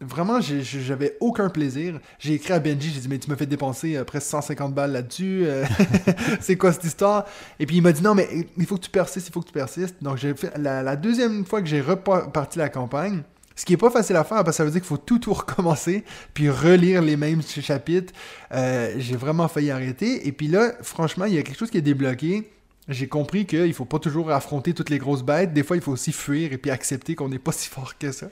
vraiment, 0.00 0.40
j'avais 0.40 1.16
aucun 1.20 1.48
plaisir. 1.48 2.00
J'ai 2.18 2.34
écrit 2.34 2.52
à 2.52 2.58
Benji, 2.58 2.90
j'ai 2.90 3.00
dit, 3.00 3.08
mais 3.08 3.18
tu 3.18 3.30
me 3.30 3.36
fais 3.36 3.46
dépenser 3.46 4.02
presque 4.04 4.28
150 4.28 4.74
balles 4.74 4.92
là-dessus. 4.92 5.46
c'est 6.40 6.56
quoi 6.56 6.72
cette 6.72 6.84
histoire? 6.84 7.26
Et 7.58 7.66
puis, 7.66 7.76
il 7.76 7.82
m'a 7.82 7.92
dit, 7.92 8.02
non, 8.02 8.14
mais 8.14 8.28
il 8.56 8.66
faut 8.66 8.76
que 8.76 8.84
tu 8.84 8.90
persistes, 8.90 9.28
il 9.28 9.32
faut 9.32 9.40
que 9.40 9.46
tu 9.46 9.52
persistes. 9.52 9.96
Donc, 10.02 10.16
j'ai 10.16 10.34
fait 10.34 10.56
la, 10.56 10.82
la 10.82 10.96
deuxième 10.96 11.44
fois 11.44 11.60
que 11.60 11.68
j'ai 11.68 11.80
reparti 11.80 12.58
la 12.58 12.68
campagne. 12.68 13.22
Ce 13.58 13.64
qui 13.64 13.72
est 13.72 13.76
pas 13.76 13.90
facile 13.90 14.14
à 14.14 14.22
faire 14.22 14.44
parce 14.44 14.50
que 14.50 14.52
ça 14.52 14.64
veut 14.64 14.70
dire 14.70 14.80
qu'il 14.80 14.86
faut 14.86 14.96
tout 14.96 15.18
tout 15.18 15.32
recommencer 15.34 16.04
puis 16.32 16.48
relire 16.48 17.02
les 17.02 17.16
mêmes 17.16 17.42
chapitres. 17.42 18.12
Euh, 18.52 18.94
j'ai 18.98 19.16
vraiment 19.16 19.48
failli 19.48 19.72
arrêter. 19.72 20.28
Et 20.28 20.30
puis 20.30 20.46
là, 20.46 20.74
franchement, 20.82 21.24
il 21.24 21.34
y 21.34 21.38
a 21.38 21.42
quelque 21.42 21.58
chose 21.58 21.70
qui 21.70 21.76
est 21.76 21.82
débloqué. 21.82 22.48
J'ai 22.86 23.08
compris 23.08 23.46
qu'il 23.46 23.74
faut 23.74 23.84
pas 23.84 23.98
toujours 23.98 24.30
affronter 24.30 24.74
toutes 24.74 24.90
les 24.90 24.98
grosses 24.98 25.24
bêtes. 25.24 25.52
Des 25.52 25.64
fois, 25.64 25.74
il 25.74 25.82
faut 25.82 25.90
aussi 25.90 26.12
fuir 26.12 26.52
et 26.52 26.56
puis 26.56 26.70
accepter 26.70 27.16
qu'on 27.16 27.28
n'est 27.28 27.40
pas 27.40 27.50
si 27.52 27.68
fort 27.68 27.98
que 27.98 28.12
ça. 28.12 28.28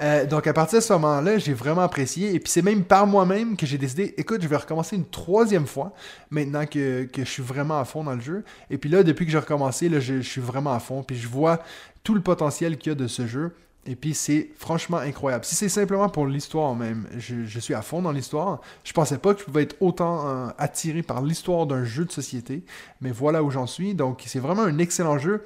Euh, 0.00 0.24
donc, 0.24 0.46
à 0.46 0.54
partir 0.54 0.78
de 0.78 0.84
ce 0.84 0.94
moment-là, 0.94 1.36
j'ai 1.36 1.52
vraiment 1.52 1.82
apprécié. 1.82 2.34
Et 2.34 2.40
puis, 2.40 2.50
c'est 2.50 2.62
même 2.62 2.84
par 2.84 3.06
moi-même 3.06 3.58
que 3.58 3.66
j'ai 3.66 3.76
décidé, 3.76 4.14
écoute, 4.16 4.40
je 4.40 4.48
vais 4.48 4.56
recommencer 4.56 4.96
une 4.96 5.06
troisième 5.06 5.66
fois 5.66 5.92
maintenant 6.30 6.64
que, 6.64 7.04
que, 7.04 7.22
je 7.22 7.30
suis 7.30 7.42
vraiment 7.42 7.78
à 7.78 7.84
fond 7.84 8.02
dans 8.02 8.14
le 8.14 8.22
jeu. 8.22 8.44
Et 8.70 8.78
puis 8.78 8.88
là, 8.88 9.02
depuis 9.02 9.26
que 9.26 9.30
j'ai 9.30 9.38
recommencé, 9.38 9.90
là, 9.90 10.00
je, 10.00 10.22
je 10.22 10.28
suis 10.28 10.40
vraiment 10.40 10.72
à 10.72 10.80
fond. 10.80 11.02
Puis, 11.02 11.18
je 11.18 11.28
vois 11.28 11.62
tout 12.02 12.14
le 12.14 12.22
potentiel 12.22 12.78
qu'il 12.78 12.92
y 12.92 12.92
a 12.92 12.96
de 12.96 13.08
ce 13.08 13.26
jeu. 13.26 13.52
Et 13.86 13.96
puis 13.96 14.14
c'est 14.14 14.50
franchement 14.56 14.96
incroyable. 14.96 15.44
Si 15.44 15.54
c'est 15.54 15.68
simplement 15.68 16.08
pour 16.08 16.26
l'histoire 16.26 16.74
même, 16.74 17.06
je, 17.18 17.58
suis 17.58 17.74
à 17.74 17.82
fond 17.82 18.00
dans 18.00 18.12
l'histoire. 18.12 18.60
Je 18.82 18.92
pensais 18.92 19.18
pas 19.18 19.34
que 19.34 19.40
je 19.40 19.44
pouvais 19.44 19.62
être 19.62 19.76
autant 19.80 20.26
euh, 20.26 20.48
attiré 20.58 21.02
par 21.02 21.22
l'histoire 21.22 21.66
d'un 21.66 21.84
jeu 21.84 22.04
de 22.04 22.12
société, 22.12 22.64
mais 23.00 23.10
voilà 23.10 23.42
où 23.42 23.50
j'en 23.50 23.66
suis. 23.66 23.94
Donc 23.94 24.22
c'est 24.26 24.38
vraiment 24.38 24.62
un 24.62 24.78
excellent 24.78 25.18
jeu. 25.18 25.44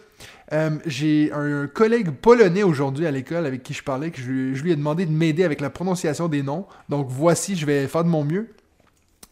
Euh, 0.52 0.70
j'ai 0.86 1.32
un 1.32 1.66
collègue 1.66 2.10
polonais 2.10 2.62
aujourd'hui 2.62 3.06
à 3.06 3.10
l'école 3.10 3.44
avec 3.44 3.62
qui 3.62 3.74
je 3.74 3.82
parlais, 3.82 4.10
que 4.10 4.20
je, 4.20 4.30
lui 4.30 4.70
ai 4.70 4.76
demandé 4.76 5.04
de 5.04 5.12
m'aider 5.12 5.42
avec 5.42 5.60
la 5.60 5.70
prononciation 5.70 6.28
des 6.28 6.42
noms. 6.42 6.66
Donc 6.88 7.08
voici, 7.10 7.56
je 7.56 7.66
vais 7.66 7.88
faire 7.88 8.04
de 8.04 8.08
mon 8.08 8.24
mieux. 8.24 8.48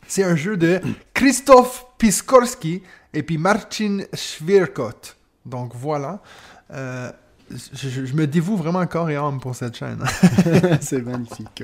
C'est 0.08 0.24
un 0.24 0.36
jeu 0.36 0.56
de 0.56 0.80
Krzysztof 1.14 1.86
Piskorski 1.98 2.82
et 3.14 3.22
puis 3.22 3.38
Marcin 3.38 4.00
Świerkot. 4.14 5.14
Donc 5.44 5.72
voilà. 5.74 6.22
Euh, 6.72 7.10
je, 7.50 8.14
me 8.14 8.26
dévoue 8.26 8.56
vraiment 8.56 8.84
corps 8.86 9.10
et 9.10 9.16
âme 9.16 9.40
pour 9.40 9.54
cette 9.54 9.76
chaîne. 9.76 10.02
c'est 10.80 11.02
magnifique. 11.02 11.62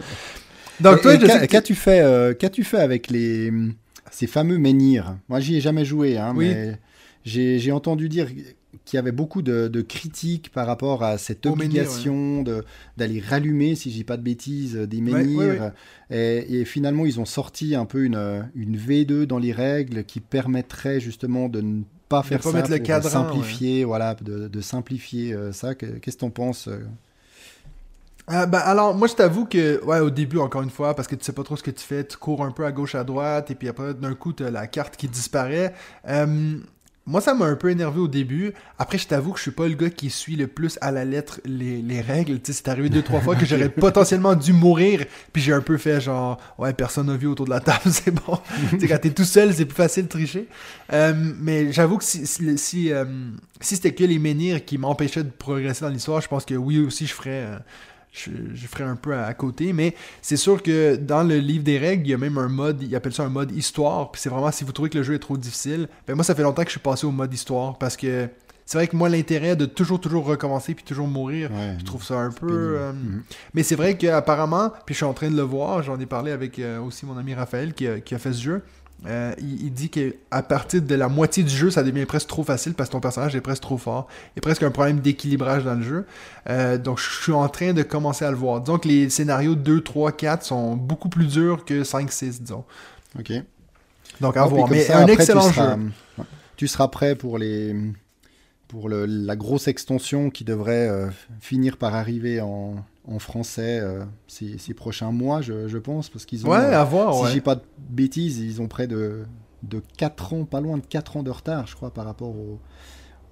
Donc, 0.80 1.02
toi, 1.02 1.16
qu'as-tu 1.46 1.74
fait, 1.74 2.00
euh, 2.00 2.34
qu'as-tu 2.34 2.64
fait 2.64 2.80
avec 2.80 3.10
les, 3.10 3.52
ces 4.10 4.26
fameux 4.26 4.58
menhirs? 4.58 5.16
Moi, 5.28 5.40
j'y 5.40 5.56
ai 5.56 5.60
jamais 5.60 5.84
joué, 5.84 6.18
hein, 6.18 6.34
mais 6.36 6.78
j'ai 7.24 7.72
entendu 7.72 8.08
dire 8.08 8.28
qu'il 8.84 8.96
y 8.96 8.98
avait 8.98 9.12
beaucoup 9.12 9.42
de, 9.42 9.80
critiques 9.82 10.50
par 10.50 10.66
rapport 10.66 11.02
à 11.04 11.18
cette 11.18 11.46
obligation 11.46 12.44
d'aller 12.96 13.20
rallumer, 13.20 13.74
si 13.74 13.90
je 13.90 13.96
dis 13.96 14.04
pas 14.04 14.16
de 14.16 14.22
bêtises, 14.22 14.76
des 14.76 15.00
menhirs. 15.00 15.72
et, 16.10 16.60
et, 16.60 16.64
finalement, 16.64 17.06
ils 17.06 17.20
ont 17.20 17.26
sorti 17.26 17.74
un 17.74 17.86
peu 17.86 18.04
une, 18.04 18.48
une 18.54 18.76
V2 18.76 19.24
dans 19.24 19.38
les 19.38 19.52
règles 19.52 20.04
qui 20.04 20.20
permettrait 20.20 21.00
justement 21.00 21.48
de 21.48 21.60
ne 21.60 21.82
pas 22.12 22.22
faire 22.22 22.42
ça, 22.42 22.52
mettre 22.52 22.70
le 22.70 22.78
cadre, 22.78 23.08
simplifier, 23.08 23.84
voilà, 23.84 24.14
de, 24.14 24.60
simplifier 24.60 25.32
euh, 25.32 25.52
ça. 25.52 25.74
Qu'est-ce 25.74 26.16
que 26.16 26.20
t'en 26.20 26.30
penses 26.30 26.68
euh? 26.68 26.80
euh, 28.30 28.46
ben, 28.46 28.58
alors, 28.58 28.94
moi, 28.94 29.08
je 29.08 29.14
t'avoue 29.14 29.46
que, 29.46 29.82
ouais, 29.84 30.00
au 30.00 30.10
début, 30.10 30.38
encore 30.38 30.62
une 30.62 30.70
fois, 30.70 30.94
parce 30.94 31.08
que 31.08 31.14
tu 31.14 31.24
sais 31.24 31.32
pas 31.32 31.42
trop 31.42 31.56
ce 31.56 31.62
que 31.62 31.70
tu 31.70 31.84
fais, 31.84 32.04
tu 32.04 32.16
cours 32.16 32.44
un 32.44 32.50
peu 32.50 32.64
à 32.64 32.72
gauche, 32.72 32.94
à 32.94 33.04
droite, 33.04 33.50
et 33.50 33.54
puis 33.54 33.68
après, 33.68 33.94
d'un 33.94 34.14
coup, 34.14 34.32
tu 34.32 34.44
as 34.44 34.50
la 34.50 34.66
carte 34.66 34.96
qui 34.96 35.08
disparaît. 35.08 35.74
Moi, 37.04 37.20
ça 37.20 37.34
m'a 37.34 37.46
un 37.46 37.56
peu 37.56 37.70
énervé 37.70 38.00
au 38.00 38.06
début. 38.06 38.52
Après, 38.78 38.96
je 38.96 39.08
t'avoue 39.08 39.32
que 39.32 39.38
je 39.38 39.42
suis 39.42 39.50
pas 39.50 39.66
le 39.66 39.74
gars 39.74 39.90
qui 39.90 40.08
suit 40.08 40.36
le 40.36 40.46
plus 40.46 40.78
à 40.80 40.92
la 40.92 41.04
lettre 41.04 41.40
les, 41.44 41.82
les 41.82 42.00
règles. 42.00 42.40
Tu 42.40 42.52
sais, 42.52 42.62
c'est 42.62 42.68
arrivé 42.68 42.90
deux, 42.90 43.02
trois 43.02 43.20
fois 43.20 43.34
que 43.34 43.44
j'aurais 43.44 43.68
potentiellement 43.70 44.36
dû 44.36 44.52
mourir. 44.52 45.04
Puis 45.32 45.42
j'ai 45.42 45.52
un 45.52 45.60
peu 45.60 45.78
fait 45.78 46.00
genre, 46.00 46.38
ouais, 46.58 46.72
personne 46.72 47.08
n'a 47.08 47.16
vu 47.16 47.26
autour 47.26 47.46
de 47.46 47.50
la 47.50 47.58
table, 47.58 47.80
c'est 47.90 48.12
bon. 48.12 48.38
tu 48.70 48.80
sais, 48.80 48.86
quand 48.86 48.98
t'es 49.00 49.10
tout 49.10 49.24
seul, 49.24 49.52
c'est 49.52 49.64
plus 49.64 49.74
facile 49.74 50.04
de 50.04 50.10
tricher. 50.10 50.46
Euh, 50.92 51.12
mais 51.40 51.72
j'avoue 51.72 51.98
que 51.98 52.04
si, 52.04 52.24
si, 52.24 52.56
si, 52.56 52.92
euh, 52.92 53.04
si 53.60 53.74
c'était 53.74 53.94
que 53.94 54.04
les 54.04 54.20
menhirs 54.20 54.64
qui 54.64 54.78
m'empêchaient 54.78 55.24
de 55.24 55.30
progresser 55.30 55.84
dans 55.84 55.90
l'histoire, 55.90 56.20
je 56.20 56.28
pense 56.28 56.44
que 56.44 56.54
oui 56.54 56.78
aussi, 56.78 57.06
je 57.06 57.14
ferais. 57.14 57.46
Euh, 57.46 57.58
je, 58.12 58.30
je, 58.52 58.66
ferai 58.66 58.84
un 58.84 58.96
peu 58.96 59.14
à, 59.14 59.32
côté. 59.34 59.72
Mais 59.72 59.94
c'est 60.20 60.36
sûr 60.36 60.62
que 60.62 60.96
dans 60.96 61.22
le 61.22 61.38
livre 61.38 61.64
des 61.64 61.78
règles, 61.78 62.06
il 62.06 62.10
y 62.10 62.14
a 62.14 62.18
même 62.18 62.38
un 62.38 62.48
mode, 62.48 62.82
il 62.82 62.94
appelle 62.94 63.12
ça 63.12 63.24
un 63.24 63.30
mode 63.30 63.50
histoire. 63.52 64.12
Puis 64.12 64.20
c'est 64.20 64.28
vraiment 64.28 64.52
si 64.52 64.64
vous 64.64 64.72
trouvez 64.72 64.90
que 64.90 64.98
le 64.98 65.04
jeu 65.04 65.14
est 65.14 65.18
trop 65.18 65.36
difficile. 65.36 65.88
Ben 66.06 66.14
moi, 66.14 66.22
ça 66.22 66.34
fait 66.34 66.42
longtemps 66.42 66.62
que 66.62 66.68
je 66.68 66.72
suis 66.72 66.80
passé 66.80 67.06
au 67.06 67.10
mode 67.10 67.32
histoire 67.32 67.78
parce 67.78 67.96
que 67.96 68.28
c'est 68.64 68.78
vrai 68.78 68.86
que 68.86 68.96
moi, 68.96 69.08
l'intérêt 69.08 69.56
de 69.56 69.66
toujours, 69.66 70.00
toujours 70.00 70.24
recommencer 70.24 70.74
puis 70.74 70.84
toujours 70.84 71.08
mourir, 71.08 71.50
je 71.78 71.84
trouve 71.84 72.04
ça 72.04 72.14
un 72.14 72.30
peu. 72.30 72.76
Euh, 72.78 72.92
mhm. 72.92 73.22
Mais 73.54 73.62
c'est 73.62 73.74
vrai 73.74 73.96
qu'apparemment, 73.96 74.70
puis 74.86 74.94
je 74.94 74.98
suis 74.98 75.04
en 75.04 75.14
train 75.14 75.30
de 75.30 75.36
le 75.36 75.42
voir, 75.42 75.82
j'en 75.82 75.98
ai 75.98 76.06
parlé 76.06 76.32
avec 76.32 76.58
euh, 76.58 76.80
aussi 76.80 77.04
mon 77.04 77.16
ami 77.16 77.34
Raphaël 77.34 77.74
qui 77.74 77.86
qui 78.04 78.14
a 78.14 78.18
fait 78.18 78.32
ce 78.32 78.42
jeu. 78.42 78.62
Euh, 79.06 79.34
il, 79.38 79.72
dit 79.72 79.90
qu'à 79.90 80.42
partir 80.42 80.80
de 80.80 80.94
la 80.94 81.08
moitié 81.08 81.42
du 81.42 81.54
jeu, 81.54 81.70
ça 81.70 81.82
devient 81.82 82.04
presque 82.04 82.28
trop 82.28 82.44
facile 82.44 82.74
parce 82.74 82.88
que 82.88 82.92
ton 82.92 83.00
personnage 83.00 83.34
est 83.34 83.40
presque 83.40 83.62
trop 83.62 83.78
fort. 83.78 84.06
Il 84.28 84.36
y 84.36 84.40
a 84.40 84.42
presque 84.42 84.62
un 84.62 84.70
problème 84.70 85.00
d'équilibrage 85.00 85.64
dans 85.64 85.74
le 85.74 85.82
jeu. 85.82 86.06
Euh, 86.48 86.78
donc, 86.78 86.98
je 86.98 87.22
suis 87.22 87.32
en 87.32 87.48
train 87.48 87.72
de 87.72 87.82
commencer 87.82 88.24
à 88.24 88.30
le 88.30 88.36
voir. 88.36 88.60
Donc, 88.60 88.84
les 88.84 89.10
scénarios 89.10 89.56
2, 89.56 89.80
3, 89.80 90.12
4 90.12 90.44
sont 90.44 90.76
beaucoup 90.76 91.08
plus 91.08 91.26
durs 91.26 91.64
que 91.64 91.82
5, 91.82 92.12
6, 92.12 92.42
disons. 92.42 92.64
Ok. 93.18 93.32
Donc, 94.20 94.36
à 94.36 94.44
voir. 94.44 94.70
Mais 94.70 94.88
un 94.90 95.06
excellent 95.06 95.50
jeu. 95.50 95.62
Euh, 95.62 96.22
tu 96.56 96.68
seras 96.68 96.88
prêt 96.88 97.16
pour 97.16 97.38
les 97.38 97.74
pour 98.68 98.88
la 98.88 99.36
grosse 99.36 99.68
extension 99.68 100.30
qui 100.30 100.44
devrait 100.44 100.88
finir 101.40 101.76
par 101.76 101.94
arriver 101.94 102.40
en, 102.40 102.82
en 103.06 103.18
français 103.18 103.80
euh, 103.80 104.04
ces, 104.28 104.74
prochains 104.74 105.10
mois, 105.10 105.40
je, 105.42 105.78
pense, 105.78 106.08
parce 106.08 106.24
qu'ils 106.24 106.46
ont. 106.46 106.50
Ouais, 106.50 106.58
à 106.58 106.84
voir. 106.84 107.26
Si 107.26 107.34
j'ai 107.34 107.40
pas 107.40 107.56
de 107.56 107.62
bêtises, 107.78 108.38
ils 108.38 108.62
ont 108.62 108.68
près 108.68 108.86
de, 108.86 109.24
de 109.62 109.82
4 109.98 110.34
ans, 110.34 110.44
pas 110.44 110.60
loin 110.60 110.78
de 110.78 110.86
4 110.86 111.16
ans 111.16 111.22
de 111.22 111.30
retard, 111.30 111.66
je 111.66 111.74
crois, 111.74 111.92
par 111.92 112.04
rapport 112.04 112.30
aux, 112.30 112.60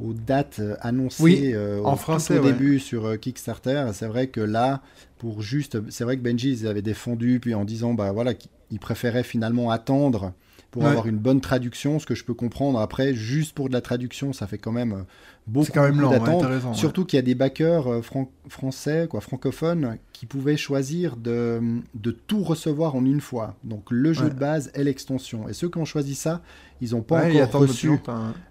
aux 0.00 0.12
dates 0.12 0.58
euh, 0.60 0.76
annoncées 0.80 1.52
euh, 1.54 1.82
en 1.84 1.96
français, 1.96 2.38
au 2.38 2.42
début 2.42 2.80
sur 2.80 3.18
Kickstarter. 3.18 3.86
C'est 3.92 4.06
vrai 4.06 4.26
que 4.26 4.40
là, 4.40 4.82
pour 5.18 5.42
juste. 5.42 5.78
C'est 5.90 6.04
vrai 6.04 6.16
que 6.16 6.22
Benji, 6.22 6.50
ils 6.50 6.66
avaient 6.66 6.82
défendu, 6.82 7.38
puis 7.40 7.54
en 7.54 7.64
disant, 7.64 7.94
bah 7.94 8.12
voilà, 8.12 8.34
qu'ils 8.34 8.80
préféraient 8.80 9.24
finalement 9.24 9.70
attendre 9.70 10.32
pour 10.70 10.86
avoir 10.86 11.06
une 11.06 11.18
bonne 11.18 11.40
traduction, 11.40 11.98
ce 11.98 12.06
que 12.06 12.14
je 12.14 12.24
peux 12.24 12.34
comprendre. 12.34 12.78
Après, 12.78 13.14
juste 13.14 13.54
pour 13.54 13.68
de 13.68 13.72
la 13.72 13.80
traduction, 13.80 14.32
ça 14.32 14.46
fait 14.46 14.58
quand 14.58 14.72
même 14.72 14.92
euh, 14.92 15.02
beaucoup, 15.50 15.72
quand 15.72 15.82
même 15.82 16.08
d'attendre. 16.08 16.74
Surtout 16.74 17.04
qu'il 17.04 17.16
y 17.16 17.20
a 17.20 17.22
des 17.22 17.34
backers 17.34 17.86
euh, 17.88 18.02
français, 18.48 19.06
quoi, 19.10 19.20
francophones, 19.20 19.98
qui 20.12 20.26
pouvaient 20.26 20.56
choisir 20.56 21.16
de, 21.16 21.60
de 21.94 22.10
tout 22.10 22.42
recevoir 22.42 22.94
en 22.94 23.04
une 23.04 23.20
fois. 23.20 23.56
Donc 23.64 23.90
le 23.90 24.12
jeu 24.12 24.30
de 24.30 24.34
base 24.34 24.70
et 24.74 24.84
l'extension. 24.84 25.48
Et 25.48 25.52
ceux 25.52 25.68
qui 25.68 25.78
ont 25.78 25.84
choisi 25.84 26.14
ça, 26.14 26.42
ils 26.80 26.92
n'ont 26.92 27.02
pas 27.02 27.26
encore 27.26 27.62
reçu 27.62 27.90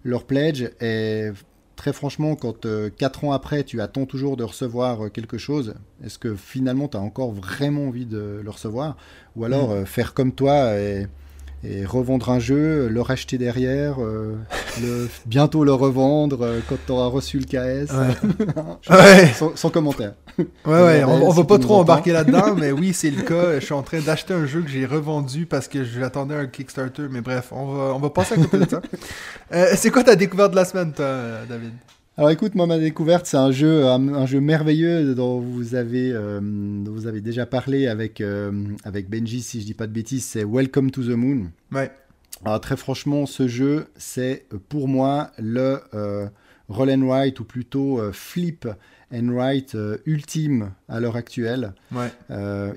leur 0.03 0.25
pledge. 0.25 0.69
Et 0.81 1.29
très 1.75 1.93
franchement, 1.93 2.35
quand 2.35 2.61
4 2.61 2.65
euh, 2.67 3.27
ans 3.27 3.31
après, 3.31 3.63
tu 3.63 3.81
attends 3.81 4.05
toujours 4.05 4.37
de 4.37 4.43
recevoir 4.43 5.11
quelque 5.11 5.37
chose, 5.37 5.75
est-ce 6.03 6.19
que 6.19 6.35
finalement 6.35 6.87
tu 6.87 6.97
as 6.97 7.01
encore 7.01 7.31
vraiment 7.31 7.87
envie 7.87 8.05
de 8.05 8.41
le 8.43 8.49
recevoir? 8.49 8.97
Ou 9.35 9.45
alors 9.45 9.73
mm. 9.73 9.85
faire 9.85 10.13
comme 10.13 10.33
toi 10.33 10.77
et 10.77 11.07
et 11.63 11.85
revendre 11.85 12.29
un 12.29 12.39
jeu, 12.39 12.87
le 12.87 13.01
racheter 13.01 13.37
derrière, 13.37 14.01
euh, 14.01 14.37
le, 14.81 15.09
bientôt 15.25 15.63
le 15.63 15.73
revendre 15.73 16.41
euh, 16.41 16.59
quand 16.67 16.77
tu 16.85 16.91
auras 16.91 17.07
reçu 17.07 17.39
le 17.39 17.45
KS. 17.45 17.91
Ouais. 17.91 19.31
sans, 19.55 19.69
commentaire. 19.69 20.13
Ouais, 20.37 20.45
ouais, 20.65 21.03
on, 21.03 21.27
on 21.27 21.31
va 21.31 21.43
pas 21.43 21.59
trop 21.59 21.75
embarquer 21.75 22.13
là-dedans, 22.13 22.55
mais 22.55 22.71
oui, 22.71 22.93
c'est 22.93 23.11
le 23.11 23.23
cas. 23.23 23.59
Je 23.59 23.65
suis 23.65 23.73
en 23.73 23.83
train 23.83 23.99
d'acheter 23.99 24.33
un 24.33 24.45
jeu 24.45 24.61
que 24.61 24.69
j'ai 24.69 24.85
revendu 24.85 25.45
parce 25.45 25.67
que 25.67 25.83
j'attendais 25.83 26.35
un 26.35 26.47
Kickstarter, 26.47 27.07
mais 27.09 27.21
bref, 27.21 27.49
on 27.51 27.65
va, 27.65 27.93
on 27.93 27.99
va 27.99 28.09
passer 28.09 28.35
à 28.35 28.37
côté 28.37 28.57
de 28.57 28.69
ça. 28.69 28.81
Euh, 29.51 29.73
c'est 29.75 29.89
quoi 29.89 30.03
ta 30.03 30.15
découverte 30.15 30.51
de 30.51 30.55
la 30.55 30.65
semaine, 30.65 30.93
toi, 30.93 31.45
David? 31.47 31.73
Alors 32.19 32.31
écoute, 32.31 32.53
moi 32.53 32.67
ma 32.67 32.77
découverte, 32.77 33.27
c'est 33.27 33.37
un 33.37 33.49
jeu, 33.49 33.85
un, 33.85 34.25
jeu 34.25 34.41
merveilleux 34.41 35.15
dont 35.15 35.39
vous 35.39 35.73
avez, 35.73 36.11
euh, 36.11 36.41
vous 36.83 37.07
avez 37.07 37.21
déjà 37.21 37.45
parlé 37.45 37.87
avec, 37.87 38.19
euh, 38.19 38.51
avec 38.83 39.09
Benji, 39.09 39.41
si 39.41 39.61
je 39.61 39.65
dis 39.65 39.73
pas 39.73 39.87
de 39.87 39.93
bêtises, 39.93 40.25
c'est 40.25 40.43
Welcome 40.43 40.91
to 40.91 41.01
the 41.01 41.15
Moon. 41.15 41.49
Ouais. 41.71 41.89
Alors 42.43 42.59
très 42.59 42.75
franchement, 42.75 43.25
ce 43.25 43.47
jeu, 43.47 43.87
c'est 43.95 44.47
pour 44.67 44.89
moi 44.89 45.31
le 45.37 45.79
euh, 45.93 46.27
roll 46.67 46.91
and 46.91 47.07
write 47.07 47.39
ou 47.39 47.45
plutôt 47.45 48.01
flip 48.11 48.67
and 49.13 49.29
write 49.29 49.77
ultime 50.05 50.71
à 50.89 50.99
l'heure 50.99 51.15
actuelle. 51.15 51.71
Ouais. 51.93 52.11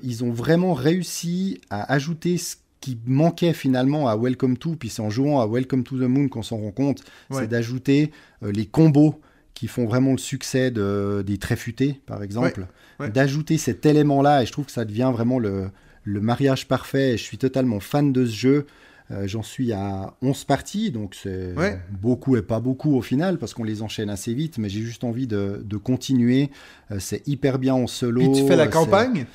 ils 0.03 0.23
ont 0.23 0.31
vraiment 0.31 0.73
réussi 0.73 1.59
à 1.69 1.91
ajouter 1.91 2.37
ce 2.37 2.55
qui 2.79 2.97
manquait 3.05 3.51
finalement 3.51 4.07
à 4.07 4.15
Welcome 4.15 4.55
to, 4.55 4.77
puis 4.77 4.87
c'est 4.87 5.01
en 5.01 5.09
jouant 5.09 5.41
à 5.41 5.47
Welcome 5.47 5.83
to 5.83 5.97
the 5.97 6.07
Moon 6.07 6.29
qu'on 6.29 6.43
s'en 6.43 6.59
rend 6.59 6.71
compte, 6.71 7.03
c'est 7.29 7.47
d'ajouter 7.47 8.13
les 8.41 8.65
combos 8.65 9.19
qui 9.53 9.67
font 9.67 9.85
vraiment 9.85 10.11
le 10.11 10.17
succès 10.17 10.71
de, 10.71 11.23
des 11.25 11.37
Tréfutés, 11.37 12.01
par 12.05 12.23
exemple, 12.23 12.65
d'ajouter 13.09 13.57
cet 13.57 13.85
élément-là, 13.85 14.43
et 14.43 14.45
je 14.45 14.51
trouve 14.51 14.65
que 14.65 14.71
ça 14.71 14.85
devient 14.85 15.11
vraiment 15.13 15.39
le, 15.39 15.69
le 16.03 16.21
mariage 16.21 16.67
parfait. 16.67 17.17
Je 17.17 17.23
suis 17.23 17.37
totalement 17.37 17.79
fan 17.79 18.11
de 18.13 18.25
ce 18.25 18.35
jeu. 18.35 18.65
Euh, 19.11 19.27
j'en 19.27 19.43
suis 19.43 19.73
à 19.73 20.15
11 20.21 20.45
parties, 20.45 20.89
donc 20.89 21.13
c'est 21.13 21.53
beaucoup 22.01 22.37
et 22.37 22.41
pas 22.41 22.59
beaucoup 22.61 22.95
au 22.95 23.01
final, 23.01 23.37
parce 23.37 23.53
qu'on 23.53 23.65
les 23.65 23.81
enchaîne 23.81 24.09
assez 24.09 24.33
vite, 24.33 24.57
mais 24.57 24.69
j'ai 24.69 24.81
juste 24.81 25.03
envie 25.03 25.27
de, 25.27 25.61
de 25.63 25.77
continuer. 25.77 26.49
Euh, 26.91 26.97
c'est 26.99 27.27
hyper 27.27 27.59
bien 27.59 27.73
en 27.73 27.87
solo. 27.87 28.21
Puis 28.21 28.41
tu 28.41 28.47
fais 28.47 28.55
la 28.55 28.67
campagne? 28.67 29.25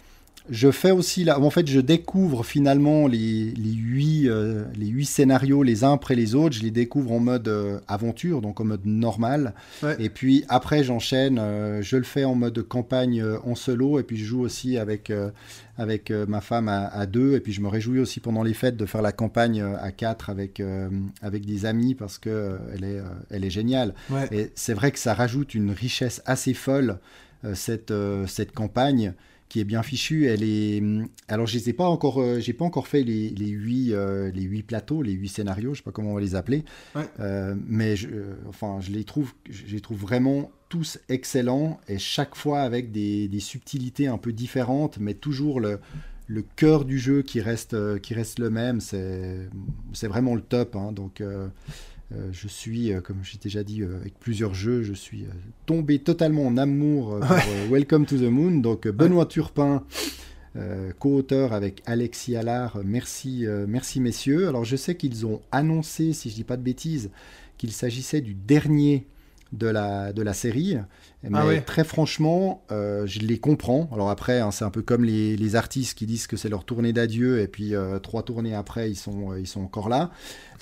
Je 0.51 0.71
fais 0.71 0.91
aussi 0.91 1.25
là, 1.25 1.39
en 1.41 1.51
fait, 1.51 1.67
je 1.67 1.81
découvre 1.81 2.45
finalement 2.45 3.07
les, 3.07 3.53
les, 3.53 3.73
huit, 3.73 4.29
euh, 4.29 4.65
les 4.75 4.87
huit 4.87 5.05
scénarios 5.05 5.63
les 5.63 5.85
uns 5.85 5.93
après 5.93 6.15
les 6.15 6.35
autres. 6.35 6.57
Je 6.57 6.63
les 6.63 6.71
découvre 6.71 7.13
en 7.13 7.21
mode 7.21 7.49
euh, 7.49 7.81
aventure, 7.87 8.41
donc 8.41 8.61
en 8.61 8.65
mode 8.65 8.87
normal. 8.87 9.55
Et 9.99 10.09
puis 10.09 10.45
après, 10.49 10.85
j'enchaîne. 10.85 11.39
Euh, 11.39 11.83
je 11.83 11.97
le 11.97 12.05
fais 12.05 12.25
en 12.25 12.35
mode 12.35 12.63
campagne 12.63 13.23
en 13.45 13.55
solo. 13.55 13.99
Et 13.99 14.03
puis 14.03 14.17
je 14.17 14.25
joue 14.25 14.41
aussi 14.41 14.79
avec, 14.79 15.13
avec 15.77 16.11
ma 16.11 16.41
femme 16.41 16.69
à, 16.69 17.07
deux. 17.07 17.35
Et 17.35 17.41
puis 17.41 17.53
je 17.53 17.61
me 17.61 17.69
réjouis 17.69 18.01
aussi 18.01 18.21
pendant 18.21 18.43
les 18.43 18.55
fêtes 18.55 18.77
de 18.77 18.87
faire 18.87 19.03
la 19.03 19.13
campagne 19.13 19.63
à 19.63 19.93
quatre 19.93 20.31
avec, 20.31 20.63
avec 21.23 21.45
des 21.45 21.67
amis 21.67 21.95
parce 21.95 22.19
que 22.19 22.59
elle 22.75 22.85
est, 22.85 23.01
elle 23.31 23.45
est 23.45 23.51
géniale. 23.51 23.95
Et 24.33 24.51
c'est 24.55 24.75
vrai 24.75 24.93
que 24.93 24.99
ça 24.99 25.15
rajoute 25.15 25.55
une 25.55 25.71
richesse 25.71 26.23
assez 26.27 26.55
folle 26.55 26.99
cette, 27.55 27.93
cette 28.27 28.53
campagne 28.53 29.15
qui 29.49 29.61
est 29.61 29.65
bien 29.65 29.83
fichue. 29.83 30.27
Elle 30.27 30.43
est, 30.43 30.81
hum, 30.81 31.09
alors 31.29 31.47
je 31.47 31.59
n'ai 31.59 31.73
pas 31.73 31.89
encore, 31.89 32.21
euh, 32.21 32.41
j'ai 32.41 32.53
pas 32.53 32.65
encore 32.65 32.89
fait 32.89 33.03
les, 33.03 33.31
les 33.31 33.49
huit, 33.49 33.93
euh, 33.93 34.31
les 34.33 34.43
huit 34.43 34.63
plateaux, 34.63 35.03
les 35.03 35.13
huit 35.13 35.29
scénarios, 35.29 35.75
je 35.75 35.79
sais 35.79 35.85
pas 35.85 35.93
comment 35.93 36.11
on 36.11 36.15
va 36.15 36.21
les 36.21 36.35
appeler, 36.35 36.65
euh, 37.21 37.55
mais 37.67 37.97
je, 37.97 38.09
enfin 38.49 38.79
je 38.81 38.91
les 38.91 39.05
trouve, 39.05 39.33
je 39.49 39.75
les 39.75 39.81
trouve 39.81 39.99
vraiment 39.99 40.51
tous 40.69 40.99
excellents 41.09 41.81
et 41.89 41.99
chaque 41.99 42.35
fois 42.35 42.61
avec 42.61 42.93
des, 42.93 43.29
des 43.29 43.41
subtilités 43.41 44.07
un 44.07 44.19
peu 44.19 44.33
différentes, 44.33 44.99
mais 44.99 45.15
toujours 45.15 45.61
le, 45.61 45.81
le 46.27 46.43
cœur 46.43 46.85
du 46.85 46.99
jeu 46.99 47.23
qui 47.23 47.41
reste, 47.41 48.01
qui 48.01 48.13
reste 48.15 48.39
le 48.39 48.51
même. 48.51 48.81
C'est, 48.81 49.49
c'est 49.95 50.09
vraiment 50.09 50.35
le 50.35 50.43
top. 50.43 50.77
Hein, 50.77 50.93
donc 50.93 51.23
je 52.11 52.49
suis, 52.49 52.93
euh, 52.93 53.01
comme 53.01 53.19
j'ai 53.23 53.39
déjà 53.39 53.63
dit 53.63 53.83
euh, 53.83 53.97
avec 53.97 54.19
plusieurs 54.19 54.55
jeux, 54.55 54.83
je 54.83 54.95
suis 54.95 55.27
tombé 55.67 55.99
totalement 55.99 56.47
en 56.47 56.57
amour 56.57 57.19
pour 57.21 57.73
Welcome 57.73 58.07
to 58.07 58.17
the 58.17 58.31
Moon. 58.31 58.59
Donc 58.59 58.89
Benoît 58.89 59.27
Turpin, 59.27 59.85
co-auteur 60.99 61.53
avec 61.53 61.83
Alexis 61.87 62.37
Allard, 62.37 62.81
merci, 62.85 63.47
merci 63.67 64.01
messieurs. 64.01 64.49
Alors 64.49 64.65
je 64.65 64.77
sais 64.77 64.97
qu'ils 64.97 65.27
ont 65.27 65.41
annoncé, 65.53 66.13
si 66.13 66.31
je 66.31 66.35
dis 66.35 66.45
pas 66.45 66.57
de 66.57 66.63
bêtises, 66.63 67.11
qu'il 67.59 67.73
s'agissait 67.73 68.21
du 68.21 68.35
dernier 68.35 69.07
de 69.53 69.67
la, 69.67 70.13
de 70.13 70.23
la 70.23 70.35
série. 70.35 70.77
Ah 71.25 71.45
Mais 71.45 71.61
très 71.63 71.85
franchement, 71.85 72.63
euh, 72.71 73.07
je 73.07 73.21
les 73.21 73.39
comprends. 73.39 73.89
Alors 73.93 74.11
après, 74.11 74.41
hein, 74.41 74.51
c'est 74.51 74.65
un 74.65 74.71
peu 74.71 74.83
comme 74.83 75.05
les, 75.05 75.37
les, 75.37 75.57
artistes 75.57 75.97
qui 75.97 76.07
disent 76.07 76.27
que 76.27 76.37
c'est 76.37 76.49
leur 76.49 76.65
tournée 76.65 76.93
d'adieu 76.93 77.41
et 77.41 77.49
puis 77.49 77.75
euh, 77.75 77.99
trois 77.99 78.23
tournées 78.23 78.55
après, 78.55 78.91
ils 78.91 78.97
sont, 78.97 79.33
euh, 79.33 79.41
ils 79.41 79.47
sont 79.47 79.63
encore 79.63 79.89
là. 79.89 80.11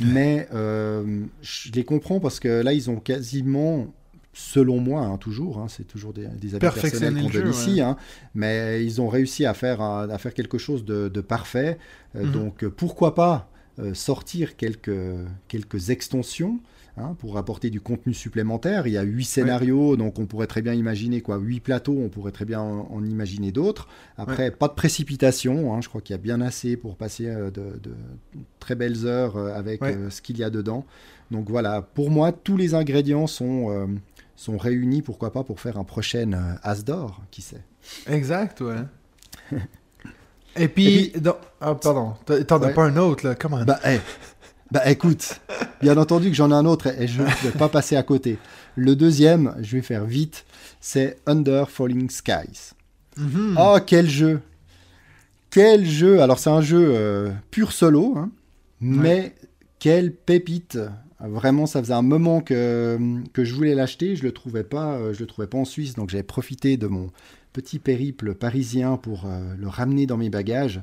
Mais 0.00 0.48
je 0.52 1.72
les 1.72 1.84
comprends 1.84 2.20
parce 2.20 2.40
que 2.40 2.62
là, 2.62 2.72
ils 2.72 2.90
ont 2.90 3.00
quasiment 3.00 3.92
selon 4.32 4.80
moi, 4.80 5.00
hein, 5.00 5.16
toujours, 5.16 5.58
hein, 5.58 5.66
c'est 5.68 5.86
toujours 5.86 6.12
des, 6.12 6.26
des 6.26 6.54
avis 6.54 6.58
personnels 6.58 7.14
qu'on 7.14 7.30
donne 7.30 7.48
ici, 7.48 7.80
mais 8.34 8.84
ils 8.84 9.00
ont 9.00 9.08
réussi 9.08 9.46
à 9.46 9.54
faire, 9.54 9.80
à 9.80 10.18
faire 10.18 10.34
quelque 10.34 10.58
chose 10.58 10.84
de, 10.84 11.08
de 11.08 11.20
parfait. 11.22 11.78
Mhm. 12.14 12.32
Donc 12.32 12.66
pourquoi 12.68 13.14
pas 13.14 13.50
sortir 13.94 14.56
quelques, 14.56 14.90
quelques 15.48 15.90
extensions 15.90 16.60
Hein, 16.98 17.14
pour 17.18 17.36
apporter 17.36 17.68
du 17.68 17.78
contenu 17.78 18.14
supplémentaire. 18.14 18.86
Il 18.86 18.94
y 18.94 18.96
a 18.96 19.02
huit 19.02 19.26
scénarios, 19.26 19.98
donc 19.98 20.18
on 20.18 20.24
pourrait 20.24 20.46
très 20.46 20.62
bien 20.62 20.72
imaginer 20.72 21.20
quoi, 21.20 21.36
huit 21.36 21.60
plateaux, 21.60 21.98
on 21.98 22.08
pourrait 22.08 22.32
très 22.32 22.46
bien 22.46 22.62
en, 22.62 23.04
imaginer 23.04 23.52
d'autres. 23.52 23.86
Après, 24.16 24.50
pas 24.50 24.66
de 24.68 24.72
précipitation, 24.72 25.74
hein, 25.74 25.82
je 25.82 25.90
crois 25.90 26.00
qu'il 26.00 26.14
y 26.14 26.18
a 26.18 26.22
bien 26.22 26.40
assez 26.40 26.78
pour 26.78 26.96
passer 26.96 27.26
euh, 27.26 27.50
de, 27.50 27.78
très 28.60 28.76
belles 28.76 29.04
heures 29.04 29.36
euh, 29.36 29.54
avec 29.54 29.82
euh, 29.82 30.08
ce 30.08 30.22
qu'il 30.22 30.38
y 30.38 30.42
a 30.42 30.48
dedans. 30.48 30.86
Donc 31.30 31.50
voilà, 31.50 31.82
pour 31.82 32.10
moi, 32.10 32.32
tous 32.32 32.56
les 32.56 32.72
ingrédients 32.72 33.26
sont, 33.26 33.88
sont 34.34 34.56
réunis, 34.56 35.02
pourquoi 35.02 35.32
pas, 35.32 35.44
pour 35.44 35.60
faire 35.60 35.76
un 35.76 35.84
prochain 35.84 36.56
As 36.62 36.82
d'or, 36.82 37.20
qui 37.30 37.42
sait. 37.42 37.62
Exact, 38.06 38.62
ouais. 38.62 38.80
Et 40.58 40.68
puis, 40.68 41.12
ah, 41.60 41.74
pardon, 41.74 42.14
t'en 42.24 42.62
as 42.62 42.70
pas 42.70 42.84
un 42.84 42.96
autre, 42.96 43.26
là, 43.26 43.34
comment 43.34 43.62
bah, 43.64 43.80
bah 44.70 44.90
écoute, 44.90 45.40
bien 45.80 45.96
entendu 45.96 46.28
que 46.28 46.36
j'en 46.36 46.50
ai 46.50 46.54
un 46.54 46.64
autre 46.64 46.88
et 46.88 47.06
je 47.06 47.22
ne 47.22 47.26
vais 47.28 47.56
pas 47.56 47.68
passer 47.68 47.96
à 47.96 48.02
côté. 48.02 48.38
Le 48.74 48.96
deuxième, 48.96 49.54
je 49.60 49.76
vais 49.76 49.82
faire 49.82 50.04
vite, 50.04 50.44
c'est 50.80 51.18
Under 51.26 51.70
Falling 51.70 52.10
Skies. 52.10 52.72
Mhm. 53.16 53.56
Oh, 53.58 53.78
quel 53.86 54.08
jeu 54.08 54.40
Quel 55.50 55.86
jeu 55.86 56.20
Alors 56.20 56.38
c'est 56.38 56.50
un 56.50 56.60
jeu 56.60 56.84
euh, 56.94 57.30
pur 57.50 57.72
solo, 57.72 58.14
hein, 58.16 58.30
mais 58.80 59.34
quelle 59.78 60.12
pépite 60.12 60.78
Vraiment, 61.18 61.64
ça 61.64 61.80
faisait 61.80 61.94
un 61.94 62.02
moment 62.02 62.40
que, 62.42 62.98
que 63.32 63.42
je 63.42 63.54
voulais 63.54 63.74
l'acheter, 63.74 64.16
je 64.16 64.22
le 64.24 64.32
trouvais 64.32 64.64
pas, 64.64 64.96
euh, 64.96 65.14
je 65.14 65.20
le 65.20 65.26
trouvais 65.26 65.46
pas 65.46 65.56
en 65.56 65.64
Suisse, 65.64 65.94
donc 65.94 66.10
j'avais 66.10 66.22
profité 66.22 66.76
de 66.76 66.88
mon 66.88 67.10
petit 67.54 67.78
périple 67.78 68.34
parisien 68.34 68.98
pour 68.98 69.24
euh, 69.24 69.54
le 69.56 69.68
ramener 69.68 70.06
dans 70.06 70.18
mes 70.18 70.28
bagages. 70.28 70.82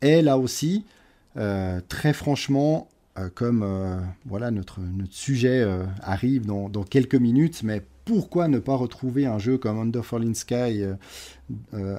Et 0.00 0.22
là 0.22 0.38
aussi, 0.38 0.84
très 1.88 2.12
franchement, 2.12 2.88
comme 3.34 3.62
euh, 3.62 3.98
voilà 4.26 4.50
notre, 4.50 4.80
notre 4.80 5.12
sujet 5.12 5.60
euh, 5.60 5.84
arrive 6.02 6.46
dans, 6.46 6.68
dans, 6.68 6.82
quelques 6.82 7.14
minutes, 7.14 7.62
mais 7.62 7.82
pourquoi 8.04 8.48
ne 8.48 8.58
pas 8.58 8.74
retrouver 8.74 9.26
un 9.26 9.38
jeu 9.38 9.58
comme 9.58 9.78
Under 9.78 10.04
Falling 10.04 10.34
Sky 10.34 10.82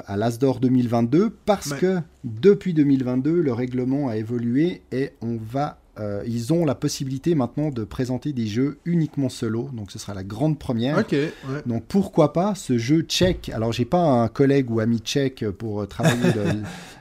à 0.07 0.17
l'Asdor 0.17 0.59
2022 0.59 1.29
Parce 1.45 1.73
que 1.73 1.99
depuis 2.23 2.73
2022, 2.73 3.41
le 3.41 3.53
règlement 3.53 4.07
a 4.07 4.17
évolué 4.17 4.81
et 4.91 5.11
on 5.21 5.37
va 5.37 5.77
ils 6.25 6.53
ont 6.53 6.63
la 6.63 6.75
possibilité 6.75 7.35
maintenant 7.35 7.71
de 7.71 7.83
présenter 7.83 8.31
des 8.31 8.47
jeux 8.47 8.79
uniquement 8.85 9.27
solo, 9.27 9.69
donc 9.73 9.91
ce 9.91 9.99
sera 9.99 10.13
la 10.13 10.23
grande 10.23 10.57
première. 10.57 10.95
Donc 11.65 11.83
pourquoi 11.89 12.31
pas 12.31 12.55
ce 12.55 12.77
jeu 12.77 13.01
tchèque? 13.01 13.51
Alors 13.53 13.73
j'ai 13.73 13.83
pas 13.83 14.01
un 14.01 14.29
collègue 14.29 14.71
ou 14.71 14.79
ami 14.79 14.99
tchèque 14.99 15.45
pour 15.51 15.85
travailler 15.89 16.31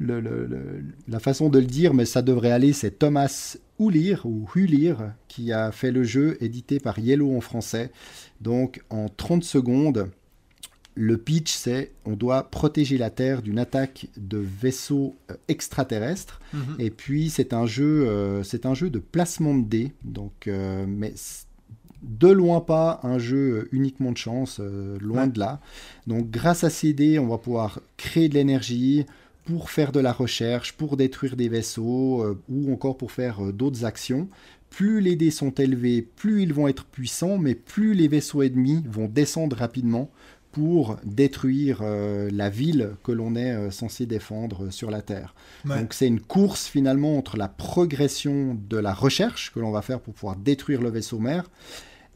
la 0.00 1.20
façon 1.20 1.48
de 1.48 1.58
le 1.58 1.66
dire, 1.66 1.94
mais 1.94 2.04
ça 2.04 2.22
devrait 2.22 2.52
aller, 2.52 2.72
c'est 2.72 2.98
Thomas 2.98 3.56
Hulir, 3.78 4.24
ou 4.24 4.48
Hulir, 4.54 5.12
qui 5.28 5.52
a 5.52 5.70
fait 5.72 5.90
le 5.90 6.02
jeu, 6.02 6.38
édité 6.40 6.80
par 6.80 6.98
Yellow 6.98 7.36
en 7.36 7.40
français. 7.40 7.90
Donc 8.40 8.82
en 8.90 9.08
30 9.08 9.44
secondes, 9.44 10.10
le 10.96 11.18
pitch, 11.18 11.54
c'est 11.54 11.92
on 12.06 12.14
doit 12.14 12.50
protéger 12.50 12.96
la 12.96 13.10
Terre 13.10 13.42
d'une 13.42 13.58
attaque 13.58 14.08
de 14.16 14.38
vaisseaux 14.38 15.16
euh, 15.30 15.34
extraterrestres. 15.46 16.40
Mhm. 16.54 16.76
Et 16.78 16.90
puis 16.90 17.28
c'est 17.28 17.52
un 17.52 17.66
jeu, 17.66 18.08
euh, 18.08 18.42
c'est 18.42 18.66
un 18.66 18.74
jeu 18.74 18.88
de 18.88 18.98
placement 18.98 19.54
de 19.54 19.64
dés. 19.64 19.92
Donc, 20.04 20.48
euh, 20.48 20.86
mais 20.88 21.14
de 22.02 22.28
loin 22.28 22.60
pas 22.60 23.00
un 23.02 23.18
jeu 23.18 23.68
uniquement 23.72 24.12
de 24.12 24.16
chance, 24.16 24.60
loin 25.00 25.26
de 25.26 25.38
là. 25.38 25.60
Donc 26.06 26.30
grâce 26.30 26.64
à 26.64 26.70
ces 26.70 26.92
dés, 26.92 27.18
on 27.18 27.26
va 27.26 27.38
pouvoir 27.38 27.80
créer 27.96 28.28
de 28.28 28.34
l'énergie, 28.34 29.06
pour 29.46 29.70
faire 29.70 29.92
de 29.92 30.00
la 30.00 30.12
recherche, 30.12 30.72
pour 30.72 30.96
détruire 30.96 31.36
des 31.36 31.48
vaisseaux 31.48 32.22
euh, 32.22 32.42
ou 32.48 32.72
encore 32.72 32.98
pour 32.98 33.12
faire 33.12 33.46
euh, 33.46 33.52
d'autres 33.52 33.84
actions. 33.84 34.28
Plus 34.70 35.00
les 35.00 35.14
dés 35.14 35.30
sont 35.30 35.52
élevés, 35.52 36.02
plus 36.02 36.42
ils 36.42 36.52
vont 36.52 36.68
être 36.68 36.84
puissants, 36.84 37.38
mais 37.38 37.54
plus 37.54 37.94
les 37.94 38.08
vaisseaux 38.08 38.42
ennemis 38.42 38.82
vont 38.86 39.06
descendre 39.06 39.56
rapidement 39.56 40.10
pour 40.50 40.96
détruire 41.04 41.80
euh, 41.82 42.28
la 42.32 42.50
ville 42.50 42.90
que 43.04 43.12
l'on 43.12 43.36
est 43.36 43.70
censé 43.70 44.04
défendre 44.06 44.70
sur 44.70 44.90
la 44.90 45.02
Terre. 45.02 45.34
Donc 45.64 45.92
c'est 45.92 46.08
une 46.08 46.20
course 46.20 46.66
finalement 46.66 47.16
entre 47.16 47.36
la 47.36 47.48
progression 47.48 48.58
de 48.68 48.78
la 48.78 48.94
recherche 48.94 49.52
que 49.52 49.60
l'on 49.60 49.70
va 49.70 49.82
faire 49.82 50.00
pour 50.00 50.14
pouvoir 50.14 50.36
détruire 50.36 50.82
le 50.82 50.90
vaisseau 50.90 51.20
mère 51.20 51.48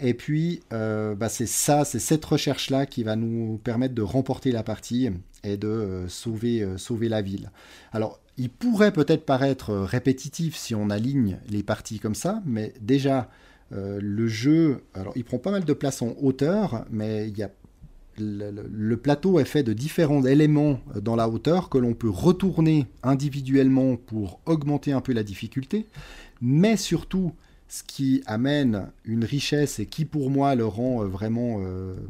et 0.02 0.14
puis, 0.14 0.60
bah, 0.70 1.28
c'est 1.28 1.46
ça, 1.46 1.84
c'est 1.84 1.98
cette 1.98 2.24
recherche-là 2.24 2.86
qui 2.86 3.02
va 3.02 3.16
nous 3.16 3.58
permettre 3.62 3.94
de 3.94 4.02
remporter 4.02 4.52
la 4.52 4.62
partie 4.62 5.10
et 5.44 5.56
de 5.56 5.68
euh, 5.68 6.08
sauver, 6.08 6.62
euh, 6.62 6.78
sauver 6.78 7.08
la 7.08 7.22
ville. 7.22 7.50
Alors, 7.92 8.20
il 8.36 8.50
pourrait 8.50 8.92
peut-être 8.92 9.24
paraître 9.24 9.74
répétitif 9.74 10.56
si 10.56 10.74
on 10.74 10.90
aligne 10.90 11.38
les 11.48 11.62
parties 11.62 11.98
comme 11.98 12.14
ça, 12.14 12.42
mais 12.46 12.72
déjà, 12.80 13.28
euh, 13.72 13.98
le 14.00 14.28
jeu, 14.28 14.82
alors 14.94 15.12
il 15.16 15.24
prend 15.24 15.38
pas 15.38 15.50
mal 15.50 15.64
de 15.64 15.72
place 15.72 16.02
en 16.02 16.14
hauteur, 16.20 16.84
mais 16.90 17.28
il 17.28 17.36
y 17.36 17.42
a 17.42 17.50
le, 18.22 18.96
plateau 18.96 19.40
est 19.40 19.46
fait 19.46 19.62
de 19.62 19.72
différents 19.72 20.26
éléments 20.26 20.80
dans 21.00 21.16
la 21.16 21.26
hauteur 21.26 21.70
que 21.70 21.78
l'on 21.78 21.94
peut 21.94 22.10
retourner 22.10 22.86
individuellement 23.02 23.96
pour 23.96 24.40
augmenter 24.44 24.92
un 24.92 25.00
peu 25.00 25.14
la 25.14 25.22
difficulté, 25.22 25.86
mais 26.42 26.76
surtout 26.76 27.32
ce 27.70 27.82
qui 27.82 28.22
amène 28.26 28.88
une 29.04 29.24
richesse 29.24 29.78
et 29.78 29.86
qui 29.86 30.04
pour 30.04 30.28
moi 30.28 30.54
le 30.54 30.66
rend 30.66 31.04
vraiment 31.04 31.60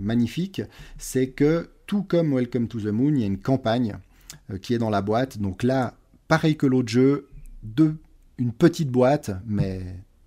magnifique, 0.00 0.62
c'est 0.98 1.28
que 1.28 1.68
tout 1.90 2.04
comme 2.04 2.32
Welcome 2.34 2.68
to 2.68 2.80
the 2.80 2.86
Moon, 2.86 3.14
il 3.14 3.20
y 3.20 3.24
a 3.24 3.26
une 3.26 3.40
campagne 3.40 3.96
euh, 4.52 4.58
qui 4.58 4.74
est 4.74 4.78
dans 4.78 4.90
la 4.90 5.02
boîte. 5.02 5.38
Donc 5.38 5.64
là, 5.64 5.94
pareil 6.28 6.56
que 6.56 6.66
l'autre 6.66 6.88
jeu, 6.88 7.26
une 8.38 8.52
petite 8.52 8.90
boîte, 8.90 9.32
mais 9.44 9.80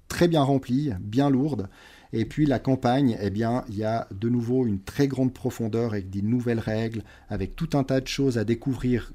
très 0.09 0.27
bien 0.27 0.41
remplie, 0.41 0.91
bien 0.99 1.29
lourde. 1.29 1.69
Et 2.11 2.25
puis 2.25 2.45
la 2.45 2.59
campagne, 2.59 3.17
eh 3.21 3.29
bien, 3.29 3.63
il 3.69 3.77
y 3.77 3.85
a 3.85 4.09
de 4.11 4.27
nouveau 4.27 4.67
une 4.67 4.81
très 4.81 5.07
grande 5.07 5.33
profondeur 5.33 5.93
avec 5.93 6.09
des 6.09 6.21
nouvelles 6.21 6.59
règles, 6.59 7.03
avec 7.29 7.55
tout 7.55 7.69
un 7.73 7.85
tas 7.85 8.01
de 8.01 8.07
choses 8.07 8.37
à 8.37 8.43
découvrir 8.43 9.13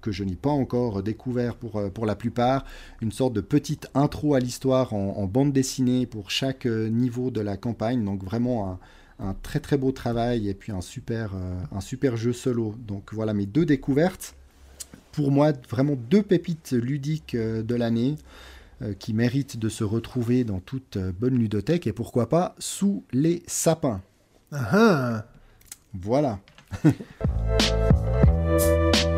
que 0.00 0.12
je 0.12 0.24
n'ai 0.24 0.36
pas 0.36 0.50
encore 0.50 1.02
découvert 1.02 1.56
pour, 1.56 1.82
pour 1.92 2.06
la 2.06 2.14
plupart, 2.14 2.64
une 3.00 3.12
sorte 3.12 3.32
de 3.32 3.40
petite 3.40 3.88
intro 3.94 4.34
à 4.34 4.40
l'histoire 4.40 4.92
en, 4.92 5.26
bande 5.26 5.52
dessinée 5.52 6.06
pour 6.06 6.30
chaque 6.30 6.66
niveau 6.66 7.30
de 7.30 7.40
la 7.40 7.56
campagne, 7.56 8.04
donc 8.04 8.22
vraiment 8.22 8.78
un, 9.18 9.34
très 9.42 9.58
très 9.58 9.76
beau 9.76 9.90
travail 9.90 10.48
et 10.48 10.54
puis 10.54 10.70
un 10.70 10.80
super, 10.80 11.32
un 11.72 11.80
super 11.80 12.16
jeu 12.16 12.32
solo. 12.32 12.76
Donc 12.86 13.12
voilà 13.12 13.34
mes 13.34 13.46
deux 13.46 13.66
découvertes. 13.66 14.36
Pour 15.10 15.32
moi, 15.32 15.52
vraiment 15.68 15.96
deux 15.96 16.22
pépites 16.22 16.72
ludiques 16.72 17.36
de 17.36 17.74
l'année. 17.74 18.14
Euh, 18.80 18.94
qui 18.94 19.12
mérite 19.12 19.58
de 19.58 19.68
se 19.68 19.82
retrouver 19.82 20.44
dans 20.44 20.60
toute 20.60 20.98
euh, 20.98 21.10
bonne 21.10 21.36
ludothèque 21.36 21.88
et 21.88 21.92
pourquoi 21.92 22.28
pas 22.28 22.54
sous 22.60 23.02
les 23.12 23.42
sapins. 23.48 24.02
Ah 24.52 24.68
ah. 24.72 25.24
Voilà. 25.94 26.38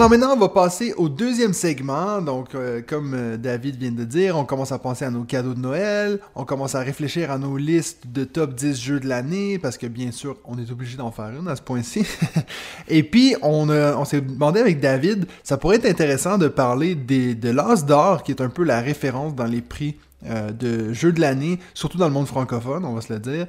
Alors 0.00 0.08
maintenant, 0.08 0.32
on 0.34 0.38
va 0.38 0.48
passer 0.48 0.94
au 0.96 1.10
deuxième 1.10 1.52
segment. 1.52 2.22
Donc, 2.22 2.54
euh, 2.54 2.80
comme 2.80 3.12
euh, 3.12 3.36
David 3.36 3.76
vient 3.76 3.90
de 3.90 4.04
dire, 4.04 4.34
on 4.34 4.46
commence 4.46 4.72
à 4.72 4.78
penser 4.78 5.04
à 5.04 5.10
nos 5.10 5.24
cadeaux 5.24 5.52
de 5.52 5.60
Noël, 5.60 6.20
on 6.34 6.46
commence 6.46 6.74
à 6.74 6.80
réfléchir 6.80 7.30
à 7.30 7.36
nos 7.36 7.58
listes 7.58 8.06
de 8.06 8.24
top 8.24 8.54
10 8.54 8.80
jeux 8.80 8.98
de 8.98 9.06
l'année, 9.06 9.58
parce 9.58 9.76
que 9.76 9.86
bien 9.86 10.10
sûr, 10.10 10.38
on 10.46 10.56
est 10.56 10.70
obligé 10.70 10.96
d'en 10.96 11.10
faire 11.10 11.28
une 11.38 11.46
à 11.48 11.54
ce 11.54 11.60
point-ci. 11.60 12.06
Et 12.88 13.02
puis, 13.02 13.36
on, 13.42 13.68
on 13.68 14.04
s'est 14.06 14.22
demandé 14.22 14.60
avec 14.60 14.80
David, 14.80 15.26
ça 15.42 15.58
pourrait 15.58 15.76
être 15.76 15.84
intéressant 15.84 16.38
de 16.38 16.48
parler 16.48 16.94
des, 16.94 17.34
de 17.34 17.50
l'As 17.50 17.84
d'or, 17.84 18.22
qui 18.22 18.32
est 18.32 18.40
un 18.40 18.48
peu 18.48 18.64
la 18.64 18.80
référence 18.80 19.34
dans 19.34 19.44
les 19.44 19.60
prix 19.60 19.98
euh, 20.26 20.50
de 20.50 20.92
jeux 20.92 21.12
de 21.12 21.20
l'année, 21.20 21.58
surtout 21.74 21.98
dans 21.98 22.08
le 22.08 22.12
monde 22.12 22.26
francophone, 22.26 22.84
on 22.84 22.94
va 22.94 23.00
se 23.00 23.12
le 23.12 23.18
dire. 23.18 23.46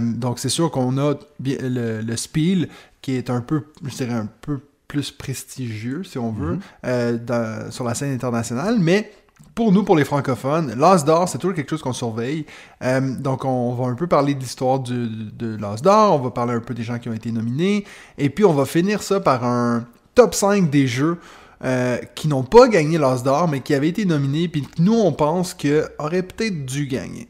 donc 0.00 0.38
c'est 0.38 0.48
sûr 0.48 0.70
qu'on 0.70 0.98
a 0.98 1.14
le, 1.40 2.00
le 2.00 2.16
Spiel, 2.16 2.68
qui 3.02 3.12
est 3.12 3.30
un 3.30 3.40
peu, 3.40 3.64
je 3.84 3.94
dirais 3.94 4.14
un 4.14 4.28
peu 4.40 4.60
plus 4.88 5.10
prestigieux, 5.10 6.04
si 6.04 6.18
on 6.18 6.32
veut, 6.32 6.54
mhm. 6.54 6.60
euh, 6.86 7.70
sur 7.70 7.84
la 7.84 7.94
scène 7.94 8.12
internationale, 8.12 8.78
mais 8.78 9.12
pour 9.54 9.72
nous, 9.72 9.84
pour 9.84 9.96
les 9.96 10.04
francophones, 10.04 10.74
l'As 10.76 11.04
d'or, 11.04 11.28
c'est 11.28 11.38
toujours 11.38 11.54
quelque 11.54 11.70
chose 11.70 11.82
qu'on 11.82 11.92
surveille. 11.92 12.46
Euh, 12.82 13.16
donc, 13.16 13.44
on 13.44 13.74
va 13.74 13.86
un 13.86 13.94
peu 13.94 14.06
parler 14.06 14.34
de 14.34 14.40
l'histoire 14.40 14.80
de 14.80 15.56
l'As 15.56 15.82
d'or, 15.82 16.20
on 16.20 16.24
va 16.24 16.30
parler 16.30 16.54
un 16.54 16.60
peu 16.60 16.74
des 16.74 16.82
gens 16.82 16.98
qui 16.98 17.08
ont 17.08 17.14
été 17.14 17.32
nominés, 17.32 17.84
et 18.18 18.30
puis 18.30 18.44
on 18.44 18.52
va 18.52 18.64
finir 18.64 19.02
ça 19.02 19.20
par 19.20 19.44
un 19.44 19.86
top 20.14 20.34
5 20.34 20.70
des 20.70 20.86
jeux 20.86 21.18
euh, 21.64 21.98
qui 22.14 22.28
n'ont 22.28 22.42
pas 22.42 22.68
gagné 22.68 22.98
l'As 22.98 23.22
d'or, 23.22 23.48
mais 23.48 23.60
qui 23.60 23.74
avaient 23.74 23.88
été 23.88 24.04
nominés, 24.04 24.48
puis 24.48 24.66
nous, 24.78 24.94
on 24.94 25.12
pense 25.12 25.54
qu'auraient 25.54 26.22
peut-être 26.22 26.64
dû 26.64 26.86
gagner. 26.86 27.28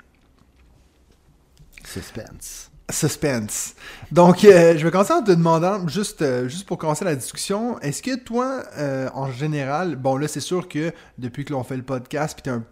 Suspense. 1.85 2.71
Suspense. 2.91 3.75
Donc, 4.13 4.45
euh, 4.45 4.77
je 4.77 4.85
vais 4.85 4.91
commencer 4.93 5.13
en 5.13 5.23
te 5.23 5.33
demandant, 5.33 5.89
juste, 5.89 6.23
euh, 6.23 6.49
juste 6.49 6.67
pour 6.67 6.79
commencer 6.79 7.05
la 7.05 7.17
discussion, 7.17 7.81
est-ce 7.81 8.01
que 8.01 8.15
toi, 8.17 8.63
euh, 8.79 9.09
en 9.15 9.31
général, 9.33 9.97
bon 9.97 10.17
là, 10.17 10.29
c'est 10.29 10.41
sûr 10.41 10.69
que 10.69 10.93
depuis 11.19 11.45
que 11.45 11.53
l'on 11.53 11.65
fait 11.65 11.77
le 11.77 11.83
podcast, 11.83 12.35
puis 12.35 12.43
tu 12.45 12.51
es 12.51 12.53
un 12.53 12.65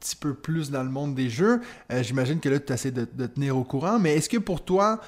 petit 0.00 0.16
peu 0.16 0.34
plus 0.34 0.70
dans 0.70 0.82
le 0.82 0.90
monde 0.90 1.14
des 1.14 1.28
jeux, 1.28 1.60
j'imagine 2.00 2.40
que 2.40 2.48
là, 2.48 2.58
tu 2.58 2.72
essaies 2.72 2.90
de, 2.90 3.06
de, 3.12 3.26
tenir 3.26 3.56
au 3.56 3.64
courant, 3.64 3.98
mais 3.98 4.16
est-ce 4.16 4.28
que 4.28 4.38
pour 4.38 4.64
toi, 4.64 5.00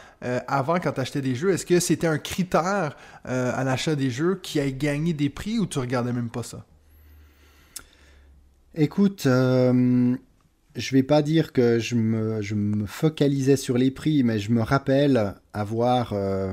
avant, 0.47 0.79
quand 0.79 0.93
tu 0.93 1.01
achetais 1.01 1.21
des 1.21 1.35
jeux, 1.35 1.51
est-ce 1.51 1.67
que 1.67 1.81
c'était 1.81 2.07
un 2.07 2.19
critère 2.19 2.97
à 3.25 3.65
l'achat 3.65 3.95
des 3.95 4.11
jeux 4.11 4.39
qui 4.43 4.59
ait 4.59 4.73
gagné 4.73 5.13
des 5.13 5.31
prix 5.31 5.59
ou 5.59 5.67
tu 5.67 5.79
regardais 5.79 6.13
même 6.13 6.29
pas 6.29 6.43
ça? 6.43 6.65
Écoute, 8.75 9.27
je 10.77 10.95
vais 10.95 11.03
pas 11.03 11.23
dire 11.23 11.53
que 11.53 11.79
je 11.79 11.95
me, 11.95 12.87
focalisais 12.87 13.57
sur 13.57 13.79
les 13.79 13.91
prix, 13.91 14.23
mais 14.23 14.39
je 14.39 14.51
me 14.53 14.63
rappelle 14.63 15.35
avoir, 15.53 16.13
euh, 16.13 16.53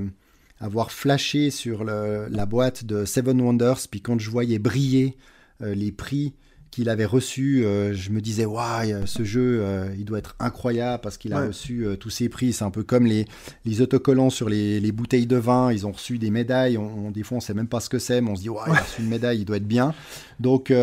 avoir 0.60 0.92
flashé 0.92 1.50
sur 1.50 1.84
la 1.84 2.46
boîte 2.46 2.86
de 2.86 3.06
Seven 3.06 3.42
Wonders, 3.42 3.88
puis 3.90 4.02
quand 4.02 4.20
je 4.20 4.30
voyais 4.30 4.60
briller 4.60 5.18
euh, 5.62 5.74
les 5.74 5.92
prix 5.92 6.34
qu'il 6.72 6.90
avait 6.90 7.06
reçus, 7.06 7.66
euh, 7.66 7.94
je 7.94 8.12
me 8.12 8.22
disais, 8.22 8.46
waouh, 8.46 9.06
ce 9.06 9.24
jeu, 9.24 9.64
il 9.98 10.06
doit 10.06 10.20
être 10.20 10.36
incroyable 10.40 11.02
parce 11.02 11.18
qu'il 11.18 11.34
a 11.34 11.48
reçu 11.48 11.86
tous 12.00 12.10
ces 12.10 12.30
prix. 12.30 12.54
C'est 12.54 12.66
un 12.66 12.72
peu 12.72 12.84
comme 12.84 13.06
les, 13.06 13.26
les 13.66 13.82
autocollants 13.82 14.30
sur 14.30 14.50
les, 14.50 14.80
les, 14.80 14.92
bouteilles 14.92 15.28
de 15.28 15.38
vin, 15.38 15.72
ils 15.72 15.86
ont 15.88 15.92
reçu 15.92 16.18
des 16.18 16.32
médailles. 16.32 16.78
On, 16.78 17.12
des 17.12 17.24
fois, 17.24 17.38
on 17.38 17.42
sait 17.42 17.54
même 17.54 17.68
pas 17.68 17.80
ce 17.80 17.90
que 17.90 18.00
c'est, 18.00 18.22
mais 18.22 18.32
on 18.32 18.36
se 18.36 18.42
dit, 18.42 18.50
waouh, 18.50 18.66
il 18.68 18.78
a 18.78 18.82
reçu 18.82 19.02
une 19.02 19.10
médaille, 19.10 19.40
il 19.40 19.46
doit 19.46 19.58
être 19.58 19.68
bien. 19.68 19.94
Donc 20.40 20.74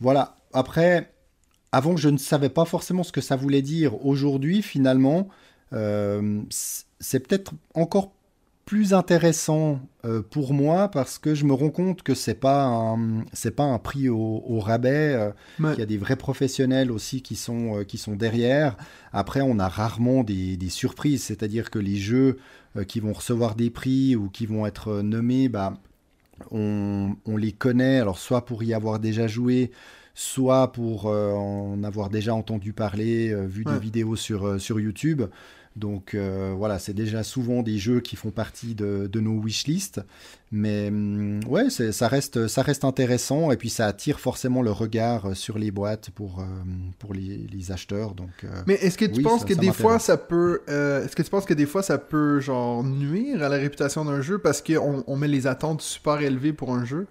voilà. 0.00 0.36
Après, 0.52 1.10
avant, 1.74 1.96
je 1.96 2.08
ne 2.08 2.18
savais 2.18 2.50
pas 2.50 2.64
forcément 2.64 3.02
ce 3.02 3.10
que 3.10 3.20
ça 3.20 3.34
voulait 3.34 3.60
dire. 3.60 4.06
Aujourd'hui, 4.06 4.62
finalement, 4.62 5.28
euh, 5.72 6.40
c'est 7.00 7.18
peut-être 7.18 7.52
encore 7.74 8.13
plus 8.64 8.94
intéressant 8.94 9.80
euh, 10.04 10.22
pour 10.22 10.54
moi 10.54 10.88
parce 10.88 11.18
que 11.18 11.34
je 11.34 11.44
me 11.44 11.52
rends 11.52 11.70
compte 11.70 12.02
que 12.02 12.14
c'est 12.14 12.34
pas 12.34 12.96
c'est 13.32 13.54
pas 13.54 13.64
un 13.64 13.78
prix 13.78 14.08
au, 14.08 14.58
rabais. 14.60 15.14
Euh, 15.14 15.30
Il 15.58 15.78
y 15.78 15.82
a 15.82 15.86
des 15.86 15.98
vrais 15.98 16.16
professionnels 16.16 16.90
aussi 16.90 17.22
qui 17.22 17.36
sont 17.36 17.84
qui 17.86 17.98
sont 17.98 18.16
derrière. 18.16 18.76
Après, 19.12 19.40
on 19.42 19.58
a 19.58 19.68
rarement 19.68 20.24
des, 20.24 20.58
surprises, 20.68 21.24
c'est-à-dire 21.24 21.70
que 21.70 21.78
les 21.78 21.96
jeux 21.96 22.38
qui 22.88 23.00
vont 23.00 23.12
recevoir 23.12 23.54
des 23.54 23.70
prix 23.70 24.16
ou 24.16 24.28
qui 24.28 24.46
vont 24.46 24.66
être 24.66 25.02
nommés, 25.02 25.48
bah, 25.48 25.74
on, 26.50 27.16
on 27.26 27.36
les 27.36 27.52
connaît. 27.52 28.00
Alors 28.00 28.18
soit 28.18 28.44
pour 28.44 28.62
y 28.62 28.74
avoir 28.74 28.98
déjà 28.98 29.26
joué 29.26 29.70
soit 30.14 30.70
pour 30.70 31.06
euh, 31.06 31.32
en 31.32 31.82
avoir 31.82 32.08
déjà 32.08 32.34
entendu 32.34 32.72
parler, 32.72 33.30
euh, 33.30 33.46
vu 33.46 33.64
des 33.64 33.78
vidéos 33.78 34.16
sur, 34.16 34.46
euh, 34.46 34.58
sur 34.58 34.78
YouTube. 34.80 35.22
Donc 35.76 36.14
voilà, 36.14 36.78
c'est 36.78 36.94
déjà 36.94 37.22
souvent 37.22 37.62
des 37.62 37.78
jeux 37.78 38.00
qui 38.00 38.16
font 38.16 38.30
partie 38.30 38.74
de, 38.74 39.08
de 39.10 39.20
nos 39.20 39.38
wishlists. 39.40 40.00
Mais 40.52 40.90
mm, 40.90 41.40
ouais, 41.48 41.68
ça 41.70 42.06
reste, 42.06 42.46
ça 42.46 42.62
reste 42.62 42.84
intéressant 42.84 43.50
et 43.50 43.56
puis 43.56 43.70
ça 43.70 43.86
attire 43.86 44.20
forcément 44.20 44.62
le 44.62 44.70
regard 44.70 45.36
sur 45.36 45.58
les 45.58 45.70
boîtes 45.70 46.10
pour, 46.10 46.44
pour 46.98 47.12
les, 47.12 47.46
les 47.52 47.72
acheteurs. 47.72 48.14
Donc, 48.14 48.46
Mais 48.66 48.74
est-ce 48.74 48.96
que 48.96 49.04
tu 49.04 49.22
penses 49.22 49.44
que 49.44 49.54
des 49.54 49.72
fois 49.72 49.98
ça 49.98 50.16
peut. 50.16 50.60
est-ce 50.68 51.16
que 51.16 51.22
tu 51.22 51.30
penses 51.30 51.44
que 51.44 51.54
des 51.54 51.66
fois 51.66 51.82
ça 51.82 51.98
peut 51.98 52.40
genre 52.40 52.84
nuire 52.84 53.42
à 53.42 53.48
la 53.48 53.56
réputation 53.56 54.04
d'un 54.04 54.20
jeu 54.20 54.38
parce 54.38 54.62
qu'on 54.62 55.02
on 55.06 55.16
met 55.16 55.28
les 55.28 55.46
attentes 55.46 55.82
super 55.82 56.20
élevées 56.20 56.52
pour 56.52 56.72
un 56.72 56.84
jeu? 56.84 57.06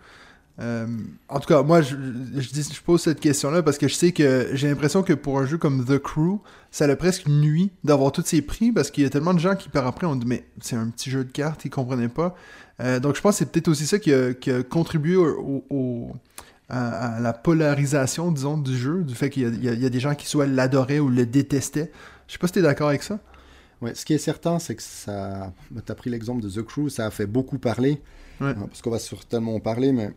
Euh, 0.60 0.86
en 1.30 1.40
tout 1.40 1.48
cas, 1.48 1.64
moi, 1.64 1.82
je, 1.82 1.96
je, 2.36 2.82
pose 2.82 3.02
cette 3.02 3.20
question-là 3.20 3.64
parce 3.64 3.80
que 3.80 3.88
je 3.88 3.96
sais 3.96 4.12
que 4.12 4.50
j'ai 4.54 4.68
l'impression 4.68 5.02
que 5.02 5.14
pour 5.14 5.40
un 5.40 5.46
jeu 5.46 5.58
comme 5.58 5.84
The 5.84 5.98
Crew, 5.98 6.40
ça 6.70 6.86
a 6.86 6.96
presque 6.96 7.28
nuit 7.28 7.72
d'avoir 7.84 8.12
tous 8.12 8.24
ces 8.26 8.42
prix 8.42 8.72
parce 8.72 8.92
qu'il 8.92 9.04
y 9.04 9.08
a 9.08 9.10
tellement 9.10 9.34
de 9.34 9.40
gens 9.40 9.56
qui 9.56 9.70
par 9.70 9.88
après 9.88 10.06
ont 10.06 10.16
dit 10.16 10.28
mais 10.28 10.46
c'est 10.62 10.76
un 10.76 10.90
petit 10.90 11.10
jeu 11.10 11.24
de 11.24 11.32
cartes, 11.32 11.66
ils 11.66 11.72
comprenaient 11.72 12.08
pas. 12.08 12.36
Euh, 12.82 13.00
donc 13.00 13.16
je 13.16 13.22
pense 13.22 13.36
que 13.36 13.40
c'est 13.40 13.52
peut-être 13.52 13.68
aussi 13.68 13.88
ça 13.88 13.98
qui 13.98 14.14
a, 14.14 14.34
contribué 14.70 15.16
au, 15.16 16.12
à, 16.70 17.20
la 17.20 17.34
polarisation, 17.34 18.32
disons, 18.32 18.58
du 18.58 18.78
jeu, 18.78 19.04
du 19.04 19.16
fait 19.16 19.32
qu'il 19.32 19.64
y, 19.64 19.86
a 19.86 19.90
des 19.90 20.00
gens 20.00 20.14
qui 20.14 20.28
soit 20.28 20.46
l'adoraient 20.46 21.00
ou 21.00 21.10
le 21.10 21.26
détestaient. 21.26 21.92
Je 22.28 22.34
sais 22.34 22.40
pas 22.40 22.48
si 22.48 22.54
tu 22.54 22.60
es 22.60 22.64
d'accord 22.64 22.90
avec 22.90 23.04
ça. 23.04 23.20
Ouais, 23.82 23.96
ce 23.96 24.06
qui 24.06 24.14
est 24.14 24.20
certain, 24.20 24.60
c'est 24.60 24.76
que 24.76 24.84
ça. 24.84 25.52
Tu 25.86 25.92
as 25.92 25.96
pris 25.96 26.10
l'exemple 26.10 26.42
de 26.42 26.50
The 26.50 26.62
Crew, 26.62 26.90
ça 26.90 27.08
a 27.08 27.12
fait 27.12 27.26
beaucoup 27.26 27.58
parler. 27.58 28.02
Parce 28.40 28.82
qu'on 28.82 28.92
va 28.92 29.00
certainement 29.00 29.56
en 29.56 29.60
parler, 29.60 29.92
mais 29.94 30.12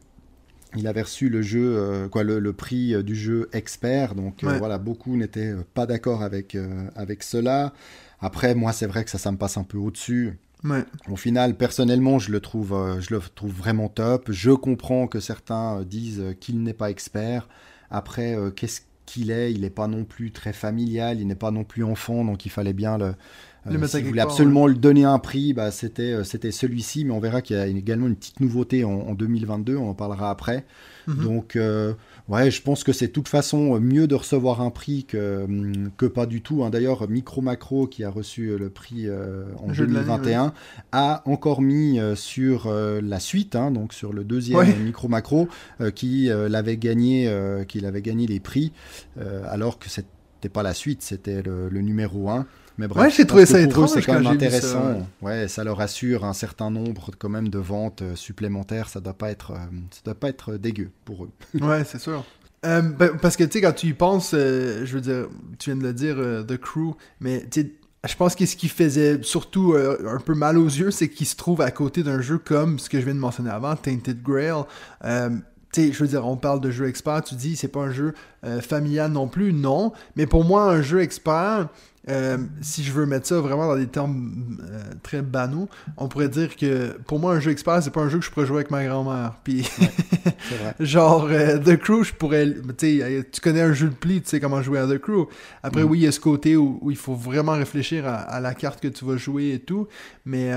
il 0.77 0.87
avait 0.87 1.03
reçu 1.03 1.29
le 1.29 1.43
jeu, 1.43 1.77
euh, 1.77 2.09
quoi, 2.09 2.23
le, 2.23 2.53
prix 2.53 2.95
euh, 2.95 3.03
du 3.03 3.15
jeu 3.15 3.49
expert. 3.53 4.15
Donc 4.15 4.45
euh, 4.45 4.59
voilà, 4.59 4.79
beaucoup 4.79 5.17
n'étaient 5.17 5.55
pas 5.75 5.87
d'accord 5.87 6.23
avec, 6.23 6.57
avec 6.95 7.23
cela. 7.23 7.73
Après, 8.21 8.55
moi, 8.55 8.73
c'est 8.73 8.87
vrai 8.87 9.05
que 9.05 9.11
ça, 9.11 9.19
ça 9.19 9.33
me 9.33 9.37
passe 9.37 9.57
un 9.57 9.65
peu 9.65 9.79
au-dessus. 9.79 10.39
Au 11.09 11.15
final, 11.15 11.57
personnellement, 11.57 12.19
je 12.19 12.33
le 12.33 12.41
trouve, 12.41 12.75
je 12.99 13.15
le 13.15 13.21
trouve 13.21 13.53
vraiment 13.53 13.89
top. 13.89 14.33
Je 14.33 14.51
comprends 14.51 15.07
que 15.07 15.21
certains 15.21 15.83
disent 15.83 16.35
qu'il 16.41 16.63
n'est 16.63 16.73
pas 16.73 16.91
expert. 16.91 17.49
Après, 17.89 18.37
qu'est-ce 18.57 18.81
qu'il 19.05 19.31
est? 19.31 19.53
Il 19.53 19.61
n'est 19.61 19.71
pas 19.71 19.87
non 19.87 20.05
plus 20.05 20.33
très 20.33 20.53
familial. 20.53 21.21
Il 21.21 21.29
n'est 21.29 21.37
pas 21.37 21.53
non 21.53 21.63
plus 21.63 21.85
enfant, 21.85 22.25
donc 22.25 22.47
il 22.47 22.49
fallait 22.49 22.73
bien 22.73 22.99
le, 22.99 23.15
euh, 23.69 23.87
si 23.87 24.03
vous 24.03 24.09
voulez 24.09 24.21
absolument 24.21 24.67
le 24.67 24.75
donner 24.75 25.05
un 25.05 25.19
prix, 25.19 25.53
bah, 25.53 25.71
c'était 25.71 26.13
euh, 26.13 26.25
c'était 26.25 26.53
celui-ci, 26.53 27.05
mais 27.05 27.13
on 27.13 27.21
verra 27.21 27.43
qu'il 27.43 27.57
y 27.57 27.59
a 27.59 27.67
également 27.67 28.07
une 28.07 28.17
petite 28.17 28.41
nouveauté 28.41 28.85
en, 28.85 29.15
2022, 29.15 29.77
on 29.77 29.91
en 29.91 29.95
parlera 29.95 30.31
après. 30.31 30.65
Mhm. 31.07 31.25
Donc, 31.25 31.57
euh, 31.57 31.95
ouais, 32.29 32.51
je 32.51 32.63
pense 32.63 32.85
que 32.85 32.93
c'est 32.93 33.09
de 33.09 33.13
toute 33.13 33.29
façon 33.29 33.81
mieux 33.81 34.07
de 34.07 34.15
recevoir 34.15 34.61
un 34.61 34.71
prix 34.71 35.05
que, 35.05 35.45
hum, 35.45 35.91
que 35.97 36.07
pas 36.07 36.27
du 36.27 36.43
tout. 36.43 36.65
Hein. 36.65 36.71
D'ailleurs, 36.71 37.09
Micro 37.09 37.43
Macro, 37.43 37.87
qui 37.87 38.05
a 38.05 38.11
reçu 38.11 38.57
le 38.57 38.71
prix 38.71 39.09
en 39.11 39.73
2021, 39.73 40.53
a 40.93 41.23
encore 41.27 41.63
mis 41.63 41.99
sur 42.15 42.71
la 42.71 43.21
suite, 43.21 43.57
hein, 43.57 43.71
donc 43.71 43.93
sur 43.93 44.13
le 44.13 44.25
deuxième 44.25 44.85
Micro 44.85 45.09
Macro, 45.09 45.49
qui 45.95 46.29
l'avait 46.29 46.77
gagné, 46.77 47.31
qu'il 47.69 47.87
avait 47.87 48.03
gagné 48.03 48.27
les 48.27 48.41
prix, 48.41 48.73
alors 49.49 49.79
que 49.79 49.89
c'était 49.89 50.49
pas 50.53 50.63
la 50.63 50.75
suite, 50.75 51.03
c'était 51.03 51.43
le, 51.43 51.69
le 51.69 51.81
numéro 51.81 52.31
1. 52.31 52.47
Mais 52.79 52.89
bref, 52.89 53.05
ouais, 53.05 53.11
j'ai 53.11 53.27
trouvé 53.27 53.47
ça 53.47 53.61
étrange. 53.61 53.91
C'est 53.91 54.03
quand 54.03 54.15
même 54.15 54.27
intéressant. 54.27 55.07
ouais. 55.23 55.49
ça 55.49 55.65
leur 55.65 55.81
assure 55.81 56.25
un 56.25 56.33
certain 56.35 56.71
nombre 56.71 57.11
quand 57.19 57.29
même 57.29 57.49
de 57.49 57.59
ventes 57.59 58.03
euh, 58.03 58.17
supplémentaires. 58.17 58.89
Ça 58.89 59.01
doit 59.01 59.15
pas 59.15 59.31
être, 59.31 59.53
euh, 59.53 59.67
ça 59.91 60.01
doit 60.05 60.15
pas 60.15 60.29
être 60.29 60.57
dégueu 60.57 60.91
pour 61.05 61.25
eux. 61.25 61.31
ouais, 61.61 61.85
c'est 61.85 62.01
sûr. 62.01 62.25
Euh, 62.65 62.83
ben, 62.83 63.17
parce 63.21 63.37
que 63.37 63.45
tu 63.45 63.53
sais, 63.53 63.61
quand 63.61 63.73
tu 63.73 63.89
y 63.89 63.93
penses, 63.93 64.33
je 64.33 64.91
veux 64.93 65.01
dire, 65.01 65.29
tu 65.59 65.71
viens 65.71 65.77
de 65.77 65.87
le 65.87 65.93
dire, 65.93 66.17
The 66.47 66.57
Crew, 66.57 66.97
mais 67.21 67.47
tu 67.51 67.77
je 68.07 68.15
pense 68.17 68.35
que 68.35 68.47
ce 68.47 68.57
qui 68.57 68.69
faisait 68.69 69.23
surtout 69.23 69.75
euh, 69.75 70.15
un 70.15 70.21
peu 70.21 70.35
mal 70.35 70.59
aux 70.59 70.67
yeux, 70.67 70.91
c'est 70.91 71.09
qu'il 71.09 71.27
se 71.27 71.37
trouve 71.37 71.61
à 71.61 71.71
côté 71.71 72.03
d'un 72.03 72.21
jeu 72.21 72.39
comme 72.39 72.79
ce 72.79 72.89
que 72.89 73.01
je 73.01 73.05
viens 73.05 73.15
de 73.15 73.21
mentionner 73.21 73.51
avant, 73.51 73.75
Tainted 73.77 74.23
Grail. 74.23 74.65
Euh, 75.05 75.31
tu 75.73 75.83
sais, 75.83 75.93
je 75.93 75.99
veux 75.99 76.09
dire, 76.09 76.27
on 76.27 76.37
parle 76.37 76.61
de 76.61 76.71
jeu 76.71 76.89
expert, 76.89 77.23
tu 77.23 77.35
dis 77.35 77.57
c'est 77.57 77.69
pas 77.69 77.81
un 77.81 77.91
jeu 77.91 78.15
euh, 78.45 78.61
familial 78.61 79.11
non 79.11 79.29
plus, 79.29 79.53
non. 79.53 79.93
Mais 80.15 80.27
pour 80.27 80.45
moi, 80.45 80.71
un 80.71 80.83
jeu 80.83 81.01
expert, 81.01 81.69
euh, 82.09 82.39
si 82.61 82.85
je 82.85 82.93
veux 82.93 83.05
mettre 83.05 83.27
ça 83.27 83.41
vraiment 83.41 83.67
dans 83.67 83.77
des 83.77 83.89
termes 83.89 84.59
euh, 84.63 84.81
très 85.03 85.23
banaux, 85.23 85.69
on 85.97 86.07
pourrait 86.07 86.29
dire 86.29 86.55
que 86.55 86.97
pour 87.07 87.19
moi, 87.19 87.35
un 87.35 87.41
jeu 87.41 87.51
expert, 87.51 87.83
c'est 87.83 87.91
pas 87.91 88.01
un 88.01 88.09
jeu 88.09 88.21
que 88.21 88.25
je 88.25 88.31
pourrais 88.31 88.47
jouer 88.47 88.59
avec 88.59 88.71
ma 88.71 88.85
grand-mère. 88.85 89.35
Puis, 89.43 89.69
genre, 90.81 91.27
euh, 91.29 91.59
The 91.59 91.77
Crew, 91.77 92.05
je 92.05 92.15
pourrais. 92.15 92.55
Tu 92.79 93.41
connais 93.43 93.63
un 93.63 93.73
jeu 93.73 93.89
de 93.89 93.95
pli, 93.95 94.23
tu 94.23 94.29
sais 94.29 94.39
comment 94.41 94.63
jouer 94.63 94.79
à 94.79 94.87
The 94.87 94.99
Crew. 94.99 95.27
Après, 95.65 95.83
mm. 95.83 95.89
oui, 95.89 95.99
il 95.99 96.03
y 96.05 96.07
a 96.07 96.13
ce 96.13 96.21
côté 96.21 96.57
où, 96.57 96.81
il 96.91 96.97
faut 96.97 97.15
vraiment 97.15 97.55
réfléchir 97.55 98.07
à, 98.07 98.39
la 98.41 98.55
carte 98.55 98.81
que 98.81 98.89
tu 98.89 99.05
vas 99.05 99.17
jouer 99.17 99.55
et 99.55 99.59
tout. 99.59 99.89
Mais 100.25 100.53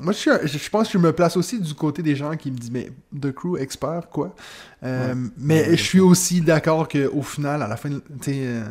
moi, 0.00 0.12
je, 0.12 0.46
je, 0.46 0.70
pense 0.70 0.88
que 0.88 0.94
je 0.94 0.98
me 0.98 1.12
place 1.12 1.36
aussi 1.36 1.60
du 1.60 1.74
côté 1.74 2.02
des 2.02 2.16
gens 2.16 2.36
qui 2.36 2.50
me 2.50 2.56
disent, 2.56 2.72
mais 2.72 2.90
The 3.20 3.30
Crew, 3.32 3.58
expert, 3.58 4.08
quoi? 4.10 4.34
mais 4.82 5.76
je 5.76 5.82
suis 5.82 6.00
aussi 6.00 6.40
d'accord 6.40 6.88
qu'au 6.88 7.22
final, 7.22 7.62
à 7.62 7.68
la 7.68 7.76
fin, 7.76 7.90
tu 7.90 8.00
sais 8.22 8.62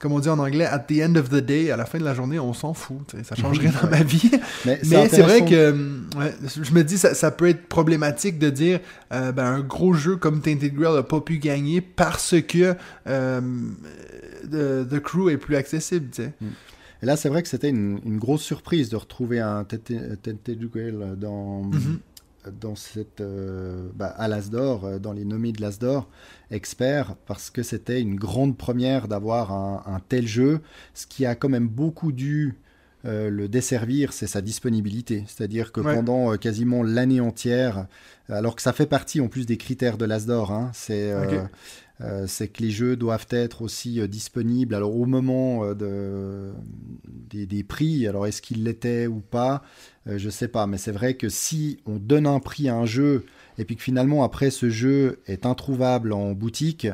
comme 0.00 0.12
on 0.12 0.18
dit 0.18 0.30
en 0.30 0.38
anglais, 0.38 0.64
at 0.64 0.78
the 0.80 1.02
end 1.02 1.14
of 1.16 1.28
the 1.28 1.36
day, 1.36 1.70
à 1.70 1.76
la 1.76 1.84
fin 1.84 1.98
de 1.98 2.04
la 2.04 2.14
journée, 2.14 2.40
on 2.40 2.54
s'en 2.54 2.72
fout. 2.72 3.14
Ça 3.22 3.36
change 3.36 3.58
rien 3.58 3.70
dans 3.82 3.88
ma 3.88 4.02
vie. 4.02 4.30
Mais, 4.64 4.80
c'est 4.82 5.20
vrai 5.20 5.44
que 5.44 5.74
je 6.62 6.72
me 6.72 6.82
dis, 6.82 6.96
ça, 6.96 7.14
ça 7.14 7.30
peut 7.30 7.48
être 7.48 7.68
problématique 7.68 8.38
de 8.38 8.48
dire 8.48 8.80
euh, 9.12 9.30
ben, 9.30 9.44
un 9.44 9.60
gros 9.60 9.92
jeu 9.92 10.16
comme 10.16 10.40
Tainted 10.40 10.74
Grail 10.74 10.94
n'a 10.94 11.02
pas 11.02 11.20
pu 11.20 11.38
gagner 11.38 11.82
parce 11.82 12.40
que 12.40 12.74
euh, 13.06 13.40
the, 14.50 15.00
Crew 15.00 15.28
est 15.28 15.36
plus 15.36 15.56
accessible. 15.56 16.08
Mm. 16.18 16.46
Et 17.02 17.06
là, 17.06 17.16
c'est 17.16 17.28
vrai 17.28 17.42
que 17.42 17.48
c'était 17.48 17.68
une, 17.68 18.18
grosse 18.18 18.42
surprise 18.42 18.88
de 18.88 18.96
retrouver 18.96 19.40
un 19.40 19.64
Tainted 19.64 20.70
Grail 20.70 20.96
dans, 21.18 21.62
mm-hmm 21.64 21.98
dans 22.60 22.74
cette, 22.74 23.20
euh, 23.20 23.88
bah, 23.94 24.06
à 24.06 24.28
l'Asdor, 24.28 24.84
euh, 24.84 24.98
dans 24.98 25.12
les 25.12 25.24
nommés 25.24 25.52
de 25.52 25.60
l'Asdor, 25.60 26.08
expert, 26.50 27.16
parce 27.26 27.50
que 27.50 27.62
c'était 27.62 28.00
une 28.00 28.16
grande 28.16 28.56
première 28.56 29.08
d'avoir 29.08 29.52
un, 29.52 30.00
tel 30.08 30.26
jeu. 30.26 30.60
Ce 30.94 31.06
qui 31.06 31.26
a 31.26 31.34
quand 31.34 31.48
même 31.48 31.68
beaucoup 31.68 32.12
dû 32.12 32.56
euh, 33.04 33.30
le 33.30 33.48
desservir, 33.48 34.12
c'est 34.12 34.26
sa 34.26 34.40
disponibilité. 34.40 35.24
C'est-à-dire 35.26 35.72
que 35.72 35.80
pendant 35.80 36.36
quasiment 36.36 36.82
l'année 36.82 37.20
entière, 37.20 37.86
alors 38.28 38.56
que 38.56 38.62
ça 38.62 38.72
fait 38.72 38.86
partie 38.86 39.20
en 39.20 39.28
plus 39.28 39.46
des 39.46 39.56
critères 39.56 39.98
de 39.98 40.04
l'Asdor, 40.04 40.52
hein, 40.52 40.70
c'est 40.74 41.12
euh, 41.12 41.42
c'est 42.26 42.48
que 42.48 42.62
les 42.62 42.70
jeux 42.70 42.96
doivent 42.96 43.26
être 43.30 43.62
aussi 43.62 44.00
euh, 44.00 44.06
disponibles. 44.06 44.74
Alors 44.74 44.96
au 44.96 45.06
moment 45.06 45.64
euh, 45.64 45.74
de, 45.74 47.44
des, 47.44 47.62
prix, 47.62 48.06
alors 48.06 48.26
est-ce 48.26 48.40
qu'ils 48.40 48.64
l'étaient 48.64 49.06
ou 49.06 49.20
pas 49.20 49.62
Je 50.06 50.24
ne 50.24 50.30
sais 50.30 50.48
pas, 50.48 50.66
mais 50.66 50.78
c'est 50.78 50.92
vrai 50.92 51.14
que 51.14 51.28
si 51.28 51.78
on 51.86 51.96
donne 51.96 52.26
un 52.26 52.40
prix 52.40 52.68
à 52.68 52.76
un 52.76 52.86
jeu 52.86 53.24
et 53.58 53.64
puis 53.64 53.76
que 53.76 53.82
finalement 53.82 54.24
après 54.24 54.50
ce 54.50 54.70
jeu 54.70 55.20
est 55.26 55.44
introuvable 55.44 56.12
en 56.12 56.32
boutique, 56.32 56.88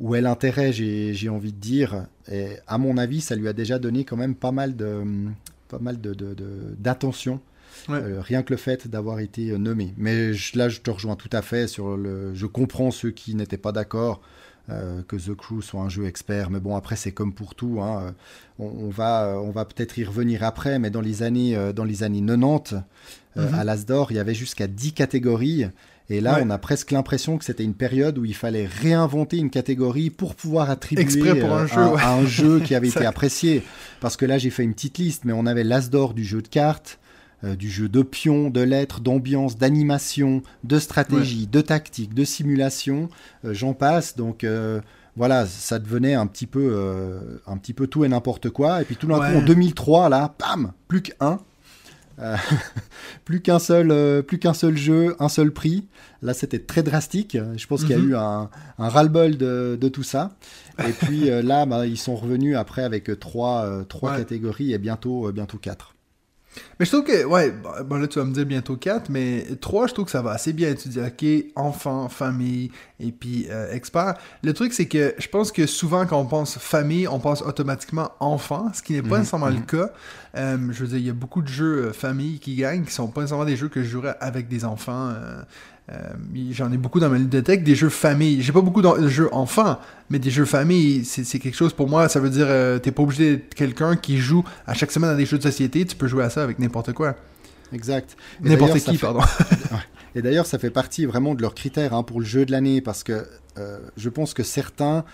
où 0.00 0.16
est 0.16 0.20
l'intérêt, 0.20 0.72
j'ai 0.72 1.28
envie 1.28 1.52
de 1.52 1.60
dire, 1.60 2.06
à 2.66 2.78
mon 2.78 2.98
avis, 2.98 3.20
ça 3.20 3.36
lui 3.36 3.46
a 3.46 3.52
déjà 3.52 3.78
donné 3.78 4.04
quand 4.04 4.16
même 4.16 4.34
pas 4.34 4.50
mal 4.50 4.74
de 4.74 5.04
pas 5.68 5.78
mal 5.78 5.98
d'attention. 6.00 7.34
De, 7.36 7.40
euh, 7.90 8.20
rien 8.20 8.42
que 8.42 8.52
le 8.52 8.56
fait 8.56 8.88
d'avoir 8.88 9.20
été 9.20 9.50
euh, 9.50 9.58
nommé. 9.58 9.94
Mais 9.96 10.32
là, 10.54 10.68
je 10.68 10.80
te 10.80 10.90
rejoins 10.90 11.16
tout 11.16 11.30
à 11.32 11.42
fait 11.42 11.66
sur 11.66 11.96
le. 11.96 12.34
Je 12.34 12.46
comprends 12.46 12.90
ceux 12.90 13.10
qui 13.10 13.34
n'étaient 13.34 13.58
pas 13.58 13.72
d'accord. 13.72 14.20
Euh, 14.70 15.00
que 15.08 15.16
The 15.16 15.34
Crew 15.34 15.62
soit 15.62 15.80
un 15.80 15.88
jeu 15.88 16.04
expert. 16.04 16.50
Mais 16.50 16.60
bon, 16.60 16.76
après, 16.76 16.94
c'est 16.94 17.12
comme 17.12 17.32
pour 17.32 17.54
tout. 17.54 17.80
Hein. 17.80 18.14
On, 18.58 18.90
va, 18.90 19.40
on 19.42 19.50
va 19.50 19.64
peut-être 19.64 19.96
y 19.96 20.04
revenir 20.04 20.42
après, 20.42 20.78
mais 20.78 20.90
dans 20.90 21.00
les 21.00 21.22
années, 21.22 21.56
dans 21.74 21.84
les 21.84 22.02
années 22.02 22.20
90, 22.20 22.74
mhm. 23.36 23.54
à 23.54 23.64
l'Asdor, 23.64 24.12
il 24.12 24.16
y 24.16 24.18
avait 24.18 24.34
jusqu'à 24.34 24.66
10 24.66 24.92
catégories. 24.92 25.68
Et 26.10 26.20
là, 26.22 26.38
on 26.42 26.48
a 26.48 26.56
presque 26.56 26.90
l'impression 26.90 27.36
que 27.36 27.44
c'était 27.44 27.64
une 27.64 27.74
période 27.74 28.16
où 28.16 28.24
il 28.24 28.34
fallait 28.34 28.66
réinventer 28.66 29.36
une 29.36 29.50
catégorie 29.50 30.08
pour 30.08 30.34
pouvoir 30.34 30.70
attribuer 30.70 31.34
pour 31.38 31.52
un 31.52 31.66
jeu, 31.66 31.80
à, 31.98 32.14
un 32.14 32.24
jeu 32.24 32.60
qui 32.60 32.74
avait 32.74 32.88
été 32.88 33.04
apprécié. 33.04 33.62
Parce 34.00 34.16
que 34.16 34.24
là, 34.24 34.38
j'ai 34.38 34.48
fait 34.48 34.64
une 34.64 34.72
petite 34.72 34.96
liste, 34.96 35.26
mais 35.26 35.34
on 35.34 35.44
avait 35.44 35.64
l'Asdor 35.64 36.14
du 36.14 36.24
jeu 36.24 36.40
de 36.40 36.48
cartes, 36.48 36.98
euh, 37.44 37.54
du 37.54 37.70
jeu 37.70 37.88
de 37.88 38.02
pions, 38.02 38.50
de 38.50 38.60
lettres, 38.60 39.00
d'ambiance, 39.00 39.56
d'animation, 39.56 40.42
de 40.64 40.80
stratégie, 40.80 41.46
de 41.46 41.60
tactique, 41.60 42.12
de 42.12 42.24
simulation, 42.24 43.08
euh, 43.44 43.54
j'en 43.54 43.74
passe. 43.74 44.16
Donc 44.16 44.42
euh, 44.42 44.80
voilà, 45.14 45.46
ça 45.46 45.78
devenait 45.78 46.14
un 46.14 46.26
petit 46.26 46.46
peu, 46.46 47.20
un 47.46 47.56
petit 47.56 47.74
peu 47.74 47.86
tout 47.86 48.04
et 48.04 48.08
n'importe 48.08 48.50
quoi. 48.50 48.82
Et 48.82 48.84
puis 48.84 48.96
tout 48.96 49.06
d'un 49.06 49.18
coup, 49.18 49.38
en 49.38 49.42
2003, 49.42 50.08
là, 50.08 50.34
bam, 50.38 50.72
plus 50.88 51.02
qu'un. 51.02 51.38
plus 53.24 53.40
qu'un 53.40 53.60
seul, 53.60 54.24
plus 54.24 54.40
qu'un 54.40 54.54
seul 54.54 54.76
jeu, 54.76 55.14
un 55.20 55.28
seul 55.28 55.52
prix. 55.52 55.86
Là, 56.22 56.34
c'était 56.34 56.58
très 56.58 56.82
drastique. 56.82 57.36
Je 57.56 57.66
pense 57.68 57.82
qu'il 57.82 57.90
y 57.90 57.94
a 57.94 57.98
mhm. 57.98 58.10
eu 58.10 58.16
un, 58.16 58.50
un 58.78 58.88
ras-le-bol 58.88 59.36
de, 59.36 59.88
tout 59.88 60.02
ça. 60.02 60.36
Et 60.80 60.92
puis 61.06 61.30
là, 61.42 61.66
bah, 61.66 61.86
ils 61.86 61.98
sont 61.98 62.16
revenus 62.16 62.56
après 62.56 62.82
avec 62.82 63.10
trois, 63.20 63.84
trois 63.88 64.16
catégories 64.16 64.72
et 64.72 64.78
bientôt, 64.78 65.30
bientôt 65.32 65.58
quatre. 65.58 65.94
Mais 66.78 66.86
je 66.86 66.90
trouve 66.90 67.04
que, 67.04 67.24
ouais, 67.24 67.52
bon 67.84 67.96
là 67.96 68.06
tu 68.06 68.18
vas 68.18 68.24
me 68.24 68.32
dire 68.32 68.46
bientôt 68.46 68.76
4, 68.76 69.08
mais 69.10 69.44
3, 69.60 69.88
je 69.88 69.94
trouve 69.94 70.04
que 70.06 70.10
ça 70.10 70.22
va 70.22 70.32
assez 70.32 70.52
bien 70.52 70.70
étudier. 70.70 71.02
Ok, 71.02 71.24
enfant, 71.56 72.08
famille, 72.08 72.70
et 73.00 73.12
puis 73.12 73.46
euh, 73.50 73.72
expert. 73.72 74.14
Le 74.42 74.52
truc, 74.52 74.72
c'est 74.72 74.86
que 74.86 75.14
je 75.18 75.28
pense 75.28 75.52
que 75.52 75.66
souvent 75.66 76.06
quand 76.06 76.20
on 76.20 76.26
pense 76.26 76.58
famille, 76.58 77.08
on 77.08 77.18
pense 77.18 77.42
automatiquement 77.42 78.12
enfant, 78.20 78.70
ce 78.72 78.82
qui 78.82 78.94
n'est 78.94 79.02
pas 79.02 79.08
mhm, 79.08 79.18
nécessairement 79.18 79.48
le 79.48 79.54
mhm. 79.54 79.66
cas. 79.66 79.90
Euh, 80.36 80.58
je 80.70 80.82
veux 80.82 80.88
dire, 80.88 80.98
il 80.98 81.06
y 81.06 81.10
a 81.10 81.14
beaucoup 81.14 81.42
de 81.42 81.48
jeux 81.48 81.86
euh, 81.86 81.92
famille 81.92 82.38
qui 82.38 82.54
gagnent, 82.54 82.84
qui 82.84 82.92
sont 82.92 83.08
pas 83.08 83.22
nécessairement 83.22 83.44
des 83.44 83.56
jeux 83.56 83.68
que 83.68 83.82
je 83.82 83.88
jouerais 83.88 84.16
avec 84.20 84.48
des 84.48 84.64
enfants. 84.64 85.12
Euh, 85.90 86.12
j'en 86.50 86.70
ai 86.70 86.76
beaucoup 86.76 87.00
dans 87.00 87.08
ma 87.08 87.16
ludothèque, 87.16 87.64
des 87.64 87.74
jeux 87.74 87.88
famille. 87.88 88.42
J'ai 88.42 88.52
pas 88.52 88.60
beaucoup 88.60 88.82
de 88.82 89.08
jeux 89.08 89.32
enfants, 89.32 89.78
mais 90.10 90.18
des 90.18 90.30
jeux 90.30 90.44
famille, 90.44 91.04
c'est 91.04 91.38
quelque 91.38 91.56
chose 91.56 91.72
pour 91.72 91.88
moi. 91.88 92.08
Ça 92.08 92.20
veut 92.20 92.30
dire, 92.30 92.46
euh, 92.48 92.78
t'es 92.78 92.92
pas 92.92 93.02
obligé 93.02 93.36
d'être 93.36 93.54
quelqu'un 93.54 93.96
qui 93.96 94.18
joue 94.18 94.44
à 94.66 94.74
chaque 94.74 94.90
semaine 94.90 95.10
à 95.10 95.14
des 95.14 95.24
jeux 95.24 95.38
de 95.38 95.42
société. 95.42 95.86
Tu 95.86 95.96
peux 95.96 96.06
jouer 96.06 96.24
à 96.24 96.30
ça 96.30 96.42
avec 96.42 96.58
n'importe 96.58 96.92
quoi. 96.92 97.16
Exact. 97.72 98.16
N'importe 98.42 98.78
qui, 98.80 98.98
pardon. 98.98 99.20
Et 100.14 100.22
d'ailleurs, 100.22 100.46
ça 100.46 100.58
fait 100.58 100.70
partie 100.70 101.06
vraiment 101.06 101.34
de 101.34 101.42
leurs 101.42 101.54
critères 101.54 101.94
hein, 101.94 102.02
pour 102.02 102.20
le 102.20 102.26
jeu 102.26 102.44
de 102.44 102.52
l'année, 102.52 102.80
parce 102.80 103.02
que 103.02 103.26
euh, 103.58 103.78
je 103.96 104.08
pense 104.08 104.34
que 104.34 104.42
certains, 104.42 105.04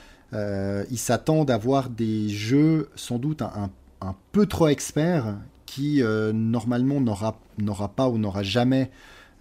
ils 0.91 0.99
s'attendent 0.99 1.53
à 1.53 1.57
voir 1.57 1.89
des 1.91 2.29
jeux 2.29 2.89
sans 2.97 3.19
doute 3.19 3.41
un, 3.41 3.71
un 4.01 4.17
peu 4.33 4.47
trop 4.47 4.67
experts, 4.67 5.37
qui 5.65 6.03
normalement 6.33 7.01
n'aura 7.01 7.89
pas 7.95 8.09
ou 8.09 8.19
n'aura 8.19 8.43
jamais 8.43 8.91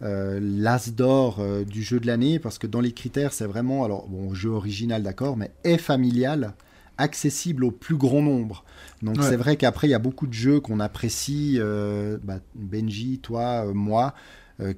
euh, 0.03 0.39
l'as 0.41 0.91
d'or 0.91 1.37
euh, 1.39 1.63
du 1.63 1.81
jeu 1.81 1.99
de 1.99 2.07
l'année, 2.07 2.37
parce 2.37 2.57
que 2.57 2.67
dans 2.67 2.81
les 2.81 2.91
critères, 2.91 3.31
c'est 3.31 3.45
vraiment, 3.45 3.85
alors, 3.85 4.07
bon, 4.09 4.33
jeu 4.33 4.49
original, 4.49 5.01
d'accord, 5.01 5.37
mais 5.37 5.51
est 5.63 5.77
familial, 5.77 6.53
accessible 6.97 7.63
au 7.63 7.71
plus 7.71 7.95
grand 7.95 8.21
nombre. 8.21 8.65
Donc 9.01 9.17
c'est 9.21 9.35
vrai 9.35 9.55
qu'après, 9.55 9.87
il 9.87 9.91
y 9.91 9.95
a 9.95 9.99
beaucoup 9.99 10.27
de 10.27 10.33
jeux 10.33 10.59
qu'on 10.59 10.79
apprécie, 10.79 11.55
euh, 11.57 12.17
bah, 12.23 12.39
Benji, 12.55 13.19
toi, 13.19 13.65
moi, 13.73 14.13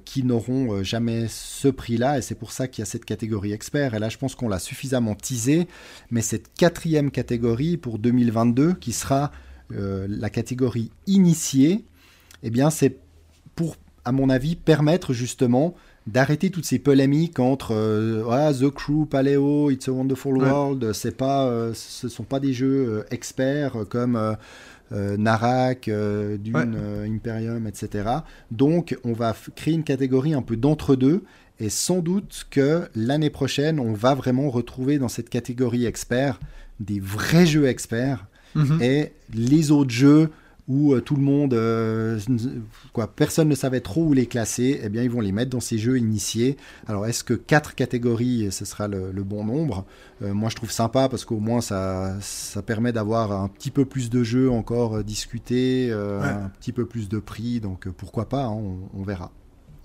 qui 0.04 0.24
n'auront 0.24 0.82
jamais 0.82 1.26
ce 1.28 1.68
prix-là, 1.68 2.18
et 2.18 2.22
c'est 2.22 2.34
pour 2.34 2.50
ça 2.50 2.66
qu'il 2.66 2.82
y 2.82 2.82
a 2.82 2.86
cette 2.86 3.04
catégorie 3.04 3.52
expert. 3.52 3.94
Et 3.94 3.98
là, 3.98 4.08
je 4.08 4.16
pense 4.16 4.34
qu'on 4.34 4.48
l'a 4.48 4.58
suffisamment 4.58 5.14
teasé, 5.14 5.68
mais 6.10 6.22
cette 6.22 6.52
quatrième 6.54 7.10
catégorie 7.10 7.76
pour 7.76 7.98
2022, 7.98 8.74
qui 8.74 8.92
sera 8.92 9.30
la 9.70 10.30
catégorie 10.30 10.90
initiée, 11.06 11.84
eh 12.42 12.50
bien, 12.50 12.70
c'est 12.70 12.98
pour 13.54 13.76
à 14.06 14.12
mon 14.12 14.30
avis, 14.30 14.54
permettre 14.54 15.12
justement 15.12 15.74
d'arrêter 16.06 16.50
toutes 16.50 16.64
ces 16.64 16.78
polémiques 16.78 17.40
entre 17.40 17.74
euh, 17.74 18.52
The 18.52 18.70
Crew, 18.70 19.04
Paleo, 19.04 19.70
It's 19.70 19.88
a 19.88 19.92
Wonderful 19.92 20.38
World. 20.38 20.92
C'est 20.92 21.16
pas, 21.16 21.46
euh, 21.46 21.72
ce 21.74 22.08
sont 22.08 22.22
pas 22.22 22.38
des 22.38 22.52
jeux 22.52 22.86
euh, 22.88 23.04
experts 23.10 23.84
comme 23.90 24.36
Narak, 24.92 25.90
Dune, 25.90 26.76
Imperium, 27.04 27.66
etc. 27.66 28.08
Donc, 28.52 28.96
on 29.02 29.12
va 29.12 29.34
créer 29.56 29.74
une 29.74 29.82
catégorie 29.82 30.32
un 30.32 30.42
peu 30.42 30.56
d'entre-deux. 30.56 31.24
Et 31.58 31.70
sans 31.70 31.98
doute 31.98 32.46
que 32.50 32.82
l'année 32.94 33.30
prochaine, 33.30 33.80
on 33.80 33.92
va 33.92 34.14
vraiment 34.14 34.48
retrouver 34.50 34.98
dans 34.98 35.08
cette 35.08 35.30
catégorie 35.30 35.86
expert 35.86 36.38
des 36.78 37.00
vrais 37.00 37.46
jeux 37.46 37.66
experts 37.66 38.26
mm-hmm. 38.54 38.82
et 38.82 39.12
les 39.34 39.72
autres 39.72 39.90
jeux 39.90 40.30
où 40.68 40.94
euh, 40.94 41.00
tout 41.00 41.14
le 41.14 41.22
monde, 41.22 41.54
euh, 41.54 42.18
quoi, 42.92 43.06
personne 43.06 43.48
ne 43.48 43.54
savait 43.54 43.80
trop 43.80 44.02
où 44.04 44.12
les 44.12 44.26
classer, 44.26 44.80
eh 44.82 44.88
bien 44.88 45.02
ils 45.02 45.10
vont 45.10 45.20
les 45.20 45.32
mettre 45.32 45.50
dans 45.50 45.60
ces 45.60 45.78
jeux 45.78 45.98
initiés. 45.98 46.56
Alors 46.86 47.06
est-ce 47.06 47.22
que 47.22 47.34
quatre 47.34 47.74
catégories, 47.74 48.50
ce 48.50 48.64
sera 48.64 48.88
le, 48.88 49.12
bon 49.22 49.44
nombre? 49.44 49.84
Euh, 50.22 50.34
Moi 50.34 50.50
je 50.50 50.56
trouve 50.56 50.70
sympa 50.70 51.08
parce 51.08 51.24
qu'au 51.24 51.38
moins 51.38 51.60
ça, 51.60 52.16
ça 52.20 52.62
permet 52.62 52.92
d'avoir 52.92 53.32
un 53.32 53.48
petit 53.48 53.70
peu 53.70 53.84
plus 53.84 54.10
de 54.10 54.24
jeux 54.24 54.50
encore 54.50 55.04
discutés, 55.04 55.92
un 55.92 56.50
petit 56.60 56.72
peu 56.72 56.86
plus 56.86 57.08
de 57.08 57.18
prix, 57.18 57.60
donc 57.60 57.88
pourquoi 57.88 58.28
pas, 58.28 58.44
hein, 58.44 58.50
on, 58.50 58.78
on, 58.94 59.02
verra. 59.02 59.30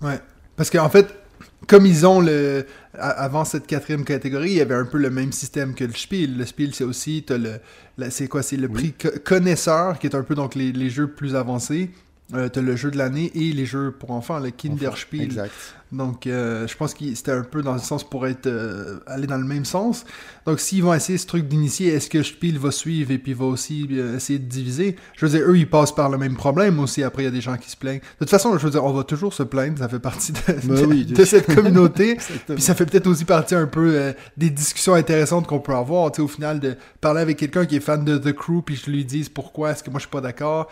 Ouais, 0.00 0.20
parce 0.56 0.70
qu'en 0.70 0.88
fait, 0.88 1.21
comme 1.66 1.86
ils 1.86 2.06
ont 2.06 2.20
le. 2.20 2.66
Avant 2.94 3.44
cette 3.44 3.66
quatrième 3.66 4.04
catégorie, 4.04 4.50
il 4.50 4.56
y 4.56 4.60
avait 4.60 4.74
un 4.74 4.84
peu 4.84 4.98
le 4.98 5.10
même 5.10 5.32
système 5.32 5.74
que 5.74 5.84
le 5.84 5.92
Spiel. 5.92 6.36
Le 6.36 6.44
Spiel, 6.44 6.74
c'est 6.74 6.84
aussi. 6.84 7.24
le, 7.28 8.10
c'est 8.10 8.28
quoi? 8.28 8.42
C'est 8.42 8.56
le 8.56 8.68
prix 8.68 8.94
connaisseur, 9.24 9.98
qui 9.98 10.06
est 10.06 10.14
un 10.14 10.22
peu 10.22 10.34
donc 10.34 10.54
les, 10.54 10.72
les 10.72 10.90
jeux 10.90 11.08
plus 11.08 11.34
avancés. 11.34 11.90
Euh, 12.34 12.48
t'as 12.48 12.60
le 12.60 12.76
jeu 12.76 12.90
de 12.90 12.98
l'année 12.98 13.30
et 13.34 13.52
les 13.52 13.66
jeux 13.66 13.92
pour 13.92 14.10
enfants, 14.10 14.38
le 14.38 14.50
Kinderspiel. 14.50 15.22
exact. 15.22 15.52
Donc, 15.90 16.26
euh, 16.26 16.66
je 16.66 16.74
pense 16.74 16.94
que 16.94 17.14
c'était 17.14 17.32
un 17.32 17.42
peu 17.42 17.60
dans 17.60 17.74
le 17.74 17.78
sens 17.78 18.02
pour 18.02 18.26
être 18.26 18.46
euh, 18.46 19.00
aller 19.06 19.26
dans 19.26 19.36
le 19.36 19.44
même 19.44 19.66
sens. 19.66 20.06
Donc, 20.46 20.58
s'ils 20.58 20.82
vont 20.82 20.94
essayer 20.94 21.18
ce 21.18 21.26
truc 21.26 21.46
d'initier, 21.46 21.88
est-ce 21.92 22.08
que 22.08 22.22
Spiel 22.22 22.58
va 22.58 22.70
suivre 22.70 23.10
et 23.10 23.18
puis 23.18 23.34
va 23.34 23.44
aussi 23.44 23.86
essayer 24.16 24.38
de 24.38 24.46
diviser? 24.46 24.96
Je 25.14 25.26
veux 25.26 25.38
dire, 25.38 25.46
eux, 25.46 25.58
ils 25.58 25.68
passent 25.68 25.94
par 25.94 26.08
le 26.08 26.16
même 26.16 26.34
problème 26.34 26.80
aussi. 26.80 27.02
Après, 27.02 27.24
il 27.24 27.26
y 27.26 27.28
a 27.28 27.32
des 27.32 27.42
gens 27.42 27.58
qui 27.58 27.68
se 27.68 27.76
plaignent. 27.76 27.98
De 27.98 28.18
toute 28.20 28.30
façon, 28.30 28.56
je 28.56 28.64
veux 28.64 28.70
dire, 28.70 28.82
on 28.82 28.92
va 28.94 29.04
toujours 29.04 29.34
se 29.34 29.42
plaindre. 29.42 29.78
Ça 29.78 29.88
fait 29.88 29.98
partie 29.98 30.32
de, 30.32 30.38
ben 30.66 31.26
cette 31.26 31.54
communauté. 31.54 32.16
puis 32.48 32.62
ça 32.62 32.74
fait 32.74 32.86
peut-être 32.86 33.06
aussi 33.06 33.26
partie 33.26 33.54
un 33.54 33.66
peu 33.66 34.14
des 34.38 34.48
discussions 34.48 34.94
intéressantes 34.94 35.46
qu'on 35.46 35.60
peut 35.60 35.74
avoir. 35.74 36.10
Tu 36.10 36.16
sais, 36.16 36.22
au 36.22 36.28
final, 36.28 36.58
de 36.58 36.74
parler 37.02 37.20
avec 37.20 37.36
quelqu'un 37.36 37.66
qui 37.66 37.76
est 37.76 37.80
fan 37.80 38.02
de 38.02 38.16
The 38.16 38.32
Crew, 38.32 38.62
puis 38.64 38.76
je 38.76 38.90
lui 38.90 39.04
dis 39.04 39.28
pourquoi 39.28 39.72
est-ce 39.72 39.82
que 39.82 39.90
moi 39.90 39.98
je 39.98 40.04
suis 40.04 40.10
pas 40.10 40.22
d'accord. 40.22 40.70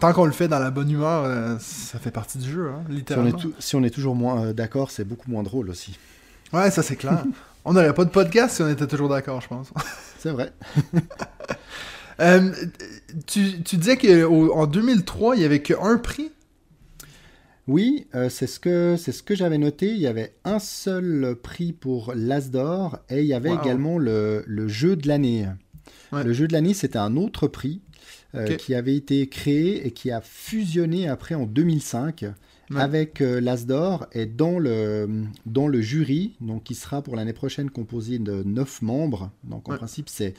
Tant 0.00 0.12
qu'on 0.12 0.26
le 0.26 0.32
fait 0.32 0.48
dans 0.48 0.58
la 0.58 0.70
bonne 0.70 0.90
humeur, 0.90 1.24
euh, 1.24 1.56
ça 1.58 1.98
fait 1.98 2.10
partie 2.10 2.38
du 2.38 2.50
jeu, 2.50 2.68
hein, 2.68 2.84
littéralement. 2.88 3.36
Si 3.58 3.74
on 3.74 3.82
est, 3.82 3.90
toujours 3.90 4.14
moins 4.14 4.44
euh, 4.44 4.52
d'accord, 4.52 4.90
c'est 4.90 5.04
beaucoup 5.04 5.30
moins 5.30 5.42
drôle 5.42 5.70
aussi. 5.70 5.98
Ouais, 6.52 6.70
ça 6.70 6.82
c'est 6.82 6.96
clair. 6.96 7.24
on 7.64 7.72
n'aurait 7.72 7.94
pas 7.94 8.04
de 8.04 8.10
podcast 8.10 8.56
si 8.56 8.62
on 8.62 8.68
était 8.68 8.86
toujours 8.86 9.08
d'accord, 9.08 9.40
je 9.40 9.48
pense. 9.48 9.72
c'est 10.18 10.30
vrai. 10.30 10.52
Euh, 12.20 12.50
tu, 13.28 13.62
tu, 13.62 13.76
disais 13.76 13.96
qu'en 13.96 14.66
2003, 14.66 15.36
il 15.36 15.38
n'y 15.38 15.44
avait 15.44 15.62
qu'un 15.62 15.98
prix? 15.98 16.32
Oui, 17.68 18.08
c'est 18.28 18.48
ce 18.48 18.58
que 18.58 18.96
ce 18.96 19.22
que 19.22 19.36
j'avais 19.36 19.56
noté. 19.56 19.92
Il 19.92 20.00
y 20.00 20.08
avait 20.08 20.34
un 20.44 20.58
seul 20.58 21.36
prix 21.40 21.72
pour 21.72 22.12
l'As 22.16 22.50
d'or 22.50 22.98
et 23.08 23.20
il 23.20 23.26
y 23.28 23.34
avait 23.34 23.54
également 23.54 23.98
le, 23.98 24.42
le, 24.48 24.66
jeu 24.66 24.96
de 24.96 25.06
l'année. 25.06 25.46
Le 26.10 26.32
jeu 26.32 26.48
de 26.48 26.54
l'année, 26.54 26.74
c'était 26.74 26.98
un 26.98 27.16
autre 27.16 27.46
prix 27.46 27.82
euh, 28.34 28.56
qui 28.56 28.74
avait 28.74 28.94
été 28.94 29.26
créé 29.28 29.86
et 29.86 29.90
qui 29.90 30.10
a 30.10 30.20
fusionné 30.20 31.08
après 31.08 31.34
en 31.34 31.46
2005 31.46 32.26
avec 32.76 33.20
euh, 33.20 33.40
l'Asdor 33.40 34.06
et 34.12 34.26
dans 34.26 34.58
le, 34.58 35.24
dans 35.46 35.68
le 35.68 35.80
jury, 35.80 36.36
donc 36.40 36.64
qui 36.64 36.74
sera 36.74 37.00
pour 37.00 37.16
l'année 37.16 37.32
prochaine 37.32 37.70
composé 37.70 38.18
de 38.18 38.42
9 38.42 38.82
membres. 38.82 39.30
Donc 39.44 39.68
en 39.70 39.76
principe, 39.76 40.08
c'est 40.08 40.34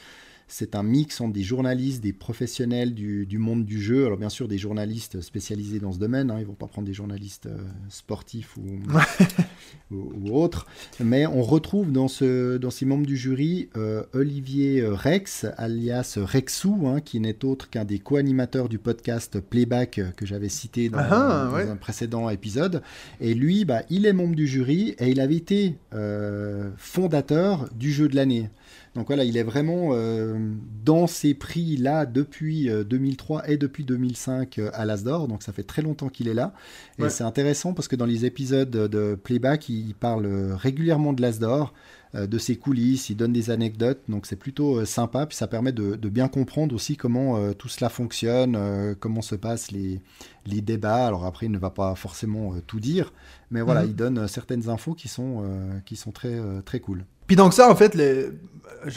c'est 0.49 0.75
un 0.75 0.83
mix 0.83 1.21
entre 1.21 1.33
des 1.33 1.43
journalistes, 1.43 2.01
des 2.01 2.11
professionnels 2.11 2.93
du, 2.93 3.37
monde 3.37 3.65
du 3.65 3.79
jeu. 3.79 4.07
Alors 4.07 4.17
bien 4.17 4.29
sûr, 4.29 4.47
des 4.47 4.57
journalistes 4.57 5.21
spécialisés 5.21 5.79
dans 5.79 5.91
ce 5.91 5.99
domaine. 5.99 6.31
Hein, 6.31 6.37
ils 6.39 6.45
vont 6.45 6.53
pas 6.53 6.67
prendre 6.67 6.87
des 6.87 6.93
journalistes 6.93 7.45
euh, 7.45 7.57
sportifs 7.87 8.57
ou, 8.57 9.95
ou, 9.95 10.35
autres. 10.35 10.65
Mais 10.99 11.25
on 11.27 11.43
retrouve 11.43 11.91
dans, 11.91 12.07
ce, 12.07 12.57
dans 12.57 12.71
ces 12.71 12.85
membres 12.85 13.05
du 13.05 13.15
jury 13.15 13.69
euh, 13.77 14.03
Olivier 14.13 14.83
Rex, 14.85 15.45
alias 15.57 16.17
Rexou, 16.17 16.87
hein, 16.87 16.99
qui 16.99 17.19
n'est 17.19 17.45
autre 17.45 17.69
qu'un 17.69 17.85
des 17.85 17.99
co-animateurs 17.99 18.69
du 18.69 18.79
podcast 18.79 19.39
Playback 19.39 20.01
que 20.17 20.25
j'avais 20.25 20.49
cité 20.49 20.89
dans, 20.89 20.97
ah, 20.99 21.51
un 21.55 21.75
précédent 21.75 22.29
épisode. 22.29 22.81
Et 23.21 23.35
lui, 23.35 23.65
bah, 23.65 23.83
il 23.89 24.05
est 24.05 24.13
membre 24.13 24.35
du 24.35 24.47
jury 24.47 24.95
et 24.97 25.09
il 25.09 25.21
avait 25.21 25.35
été 25.35 25.75
euh, 25.93 26.71
fondateur 26.77 27.69
du 27.75 27.91
jeu 27.91 28.07
de 28.07 28.15
l'année. 28.15 28.49
Donc 28.95 29.07
voilà, 29.07 29.23
il 29.23 29.37
est 29.37 29.43
vraiment 29.43 29.89
euh, 29.93 30.37
dans 30.83 31.07
ces 31.07 31.33
prix-là 31.33 32.05
depuis 32.05 32.69
2003 32.69 33.41
euh, 33.41 33.43
et 33.47 33.57
depuis 33.57 33.83
2005 33.85 34.57
euh, 34.57 34.71
à 34.73 34.85
l'Asdor. 34.85 35.27
Donc 35.27 35.43
ça 35.43 35.53
fait 35.53 35.63
très 35.63 35.81
longtemps 35.81 36.09
qu'il 36.09 36.27
est 36.27 36.33
là. 36.33 36.53
Et 36.97 37.09
c'est 37.09 37.23
intéressant 37.23 37.73
parce 37.73 37.87
que 37.87 37.95
dans 37.95 38.05
les 38.05 38.25
épisodes 38.25 38.69
de 38.69 39.15
Playback, 39.15 39.69
il 39.69 39.93
parle 39.93 40.27
régulièrement 40.53 41.13
de 41.13 41.21
l'Asdor 41.21 41.73
de 42.15 42.37
ses 42.39 42.57
coulisses, 42.57 43.09
il 43.09 43.15
donne 43.15 43.31
des 43.31 43.51
anecdotes, 43.51 43.99
donc 44.09 44.25
c'est 44.25 44.35
plutôt 44.35 44.83
sympa, 44.83 45.27
puis 45.27 45.37
ça 45.37 45.47
permet 45.47 45.71
de, 45.71 45.95
bien 46.09 46.27
comprendre 46.27 46.75
aussi 46.75 46.97
comment 46.97 47.53
tout 47.53 47.69
cela 47.69 47.87
fonctionne, 47.87 48.95
comment 48.99 49.21
se 49.21 49.35
passent 49.35 49.71
les, 49.71 50.01
les, 50.45 50.59
débats. 50.59 51.05
Alors 51.05 51.25
après, 51.25 51.45
il 51.45 51.51
ne 51.51 51.59
va 51.59 51.69
pas 51.69 51.95
forcément 51.95 52.55
tout 52.67 52.81
dire, 52.81 53.13
mais 53.51 53.61
voilà, 53.61 53.83
mhm. 53.83 53.89
il 53.89 53.95
donne 53.95 54.27
certaines 54.27 54.67
infos 54.67 54.93
qui 54.93 55.07
sont, 55.07 55.43
qui 55.85 55.95
sont 55.95 56.11
très, 56.11 56.37
très 56.65 56.81
cool. 56.81 57.05
Puis 57.27 57.35
donc 57.35 57.53
ça, 57.53 57.69
en 57.69 57.75
fait, 57.75 57.93
le, 57.93 58.39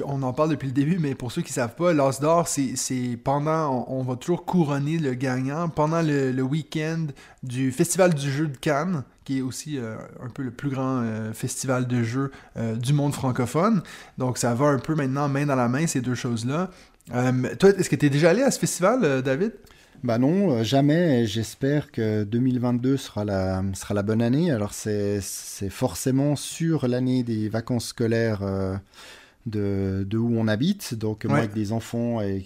on 0.05 0.23
en 0.23 0.33
parle 0.33 0.51
depuis 0.51 0.67
le 0.67 0.73
début, 0.73 0.99
mais 0.99 1.15
pour 1.15 1.33
ceux 1.33 1.43
qui 1.43 1.53
savent 1.53 1.75
pas, 1.75 1.93
l'As 1.93 2.21
d'or, 2.21 2.49
c'est 2.49 3.19
pendant, 3.23 3.87
on, 3.89 4.03
va 4.03 4.17
toujours 4.17 4.45
couronner 4.45 4.99
le 4.99 5.15
gagnant 5.15 5.69
pendant 5.69 6.03
le, 6.03 6.43
week-end 6.43 7.07
du 7.43 7.73
Festival 7.73 8.15
du 8.15 8.31
jeu 8.31 8.49
de 8.49 8.57
Cannes, 8.57 9.05
qui 9.25 9.39
est 9.39 9.43
aussi 9.43 9.79
euh, 9.79 9.97
un 10.23 10.29
peu 10.29 10.43
le 10.43 10.51
plus 10.51 10.71
grand 10.71 11.01
euh, 11.03 11.33
festival 11.33 11.87
de 11.87 12.03
jeux 12.03 12.33
euh, 12.57 12.75
du 12.75 12.93
monde 12.93 13.15
francophone. 13.15 13.83
Donc 14.19 14.39
ça 14.39 14.55
va 14.55 14.67
un 14.67 14.79
peu 14.79 14.95
maintenant 14.95 15.29
main 15.29 15.47
dans 15.47 15.55
la 15.55 15.69
main, 15.69 15.87
ces 15.87 16.01
deux 16.01 16.15
choses-là. 16.15 16.71
toi, 17.59 17.71
est-ce 17.71 17.89
que 17.89 17.97
tu 17.97 18.07
es 18.07 18.11
déjà 18.11 18.31
allé 18.31 18.43
à 18.43 18.51
ce 18.51 18.59
festival, 18.59 19.23
David? 19.23 19.53
Bah 20.03 20.19
non, 20.19 20.51
euh, 20.51 20.65
jamais. 20.65 21.27
J'espère 21.27 21.93
que 21.93 22.25
2022 22.25 22.97
sera 22.97 23.25
la, 23.25 24.03
bonne 24.03 24.21
année. 24.21 24.51
Alors 24.51 24.75
c'est 24.75 25.21
forcément 25.71 26.35
sur 26.35 26.89
l'année 26.89 27.23
des 27.23 27.49
vacances 27.49 27.87
scolaires 27.87 28.43
euh, 28.43 28.75
de, 29.47 30.07
de, 30.09 30.19
où 30.19 30.35
on 30.37 30.47
habite. 30.49 30.95
Donc 30.95 31.25
moi 31.25 31.39
avec 31.39 31.53
des 31.53 31.73
enfants 31.73 32.21
et, 32.21 32.45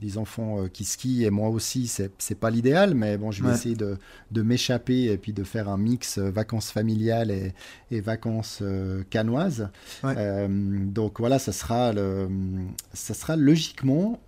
des 0.00 0.18
enfants 0.18 0.62
euh, 0.62 0.68
qui 0.68 0.84
skient 0.84 1.24
et 1.24 1.30
moi 1.30 1.48
aussi, 1.48 1.86
c'est 1.86 2.34
pas 2.34 2.50
l'idéal, 2.50 2.94
mais 2.94 3.16
bon, 3.16 3.30
je 3.30 3.44
vais 3.44 3.52
essayer 3.52 3.76
de, 3.76 3.96
de 4.30 4.42
m'échapper 4.42 5.04
et 5.04 5.16
puis 5.16 5.32
de 5.32 5.44
faire 5.44 5.68
un 5.68 5.78
mix 5.78 6.18
euh, 6.18 6.30
vacances 6.30 6.70
familiales 6.70 7.30
et, 7.30 7.52
et 7.90 8.00
vacances 8.00 8.60
euh, 8.62 9.02
canoises. 9.10 9.68
donc 10.02 11.20
voilà, 11.20 11.38
ça 11.38 11.52
sera, 11.52 11.92
le, 11.92 12.28
ça 12.92 13.14
sera 13.14 13.36
logiquement 13.36 14.20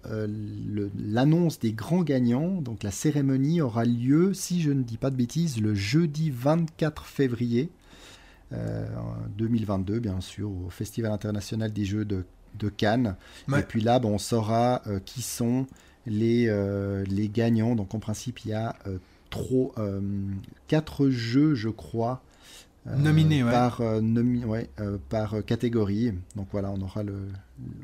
l'annonce 0.98 1.58
des 1.58 1.72
grands 1.72 2.02
gagnants. 2.02 2.60
Donc 2.60 2.82
la 2.82 2.90
cérémonie 2.90 3.60
aura 3.60 3.84
lieu, 3.84 4.34
si 4.34 4.60
je 4.62 4.70
ne 4.70 4.82
dis 4.82 4.98
pas 4.98 5.10
de 5.10 5.16
bêtises, 5.16 5.60
le 5.60 5.74
jeudi 5.74 6.30
24 6.30 7.06
février. 7.06 7.70
2022, 8.50 9.94
euh, 9.94 10.00
bien 10.00 10.20
sûr, 10.20 10.50
au 10.50 10.70
Festival 10.70 11.12
international 11.12 11.72
des 11.72 11.84
jeux 11.84 12.04
de, 12.04 12.24
Cannes. 12.78 13.16
Et 13.54 13.60
puis 13.60 13.82
là, 13.82 13.98
bon, 13.98 14.14
on 14.14 14.18
saura 14.18 14.80
euh, 14.86 14.98
qui 15.04 15.20
sont 15.20 15.66
les, 16.06 16.46
euh, 16.48 17.04
les 17.06 17.28
gagnants. 17.28 17.74
Donc 17.74 17.94
en 17.94 17.98
principe, 17.98 18.46
il 18.46 18.52
y 18.52 18.54
a 18.54 18.76
trop, 19.28 19.74
quatre 20.66 21.08
jeux, 21.10 21.54
je 21.54 21.68
crois. 21.68 22.22
Nominés, 22.86 23.42
par, 23.42 23.82
par 25.10 25.44
catégorie. 25.44 26.14
Donc 26.34 26.46
voilà, 26.50 26.70
on 26.70 26.80
aura 26.80 27.02
le, 27.02 27.14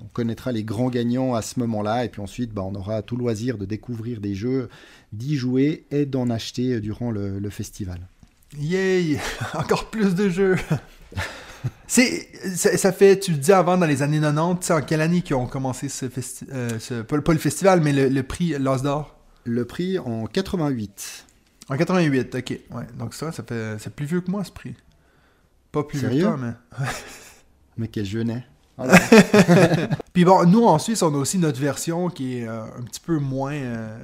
on 0.00 0.06
connaîtra 0.14 0.52
les 0.52 0.64
grands 0.64 0.90
gagnants 0.90 1.34
à 1.34 1.42
ce 1.42 1.58
moment-là, 1.60 2.04
et 2.04 2.08
puis 2.08 2.22
ensuite, 2.22 2.54
bah, 2.54 2.62
on 2.62 2.74
aura 2.74 3.02
tout 3.02 3.16
loisir 3.16 3.58
de 3.58 3.66
découvrir 3.66 4.20
des 4.20 4.34
jeux, 4.34 4.70
d'y 5.12 5.36
jouer 5.36 5.84
et 5.90 6.06
d'en 6.06 6.30
acheter 6.30 6.80
durant 6.80 7.10
le 7.10 7.50
festival. 7.50 8.08
Yay! 8.58 9.18
Encore 9.54 9.90
plus 9.90 10.14
de 10.14 10.28
jeux! 10.28 10.56
C'est, 11.86 12.28
ça, 12.56 12.90
fait, 12.90 13.20
tu 13.20 13.32
le 13.32 13.36
dis 13.36 13.52
avant, 13.52 13.76
dans 13.76 13.86
les 13.86 14.02
années 14.02 14.20
90, 14.20 14.70
en 14.70 14.80
quelle 14.80 15.00
année 15.00 15.22
qu'ils 15.22 15.36
ont 15.36 15.46
commencé 15.46 15.88
ce 15.88 16.08
festival, 16.08 16.56
euh, 16.90 17.04
pas, 17.04 17.32
le 17.32 17.38
festival, 17.38 17.80
mais 17.80 17.92
le, 17.92 18.22
prix 18.22 18.54
L'As 18.58 18.82
d'Or? 18.82 19.16
Le 19.44 19.64
prix 19.64 19.98
en 19.98 20.26
88. 20.26 21.26
En 21.68 21.76
88, 21.76 22.34
ok. 22.34 22.50
Ouais, 22.70 22.86
donc 22.98 23.14
ça, 23.14 23.30
ça 23.30 23.44
fait, 23.44 23.76
c'est 23.78 23.94
plus 23.94 24.06
vieux 24.06 24.20
que 24.22 24.30
moi, 24.30 24.42
ce 24.42 24.50
prix. 24.50 24.74
Pas 25.70 25.84
plus 25.84 25.98
vieux 25.98 26.08
que 26.08 26.20
toi, 26.22 26.36
mais... 26.36 26.86
mais 27.76 27.88
quel 27.88 28.06
jeune 28.06 28.42
Puis 30.12 30.24
bon, 30.24 30.44
nous 30.46 30.64
en 30.64 30.78
Suisse, 30.78 31.02
on 31.02 31.14
a 31.14 31.18
aussi 31.18 31.38
notre 31.38 31.60
version 31.60 32.08
qui 32.08 32.38
est 32.38 32.48
euh, 32.48 32.62
un 32.64 32.82
petit 32.82 33.00
peu 33.00 33.18
moins 33.18 33.52
euh, 33.52 33.98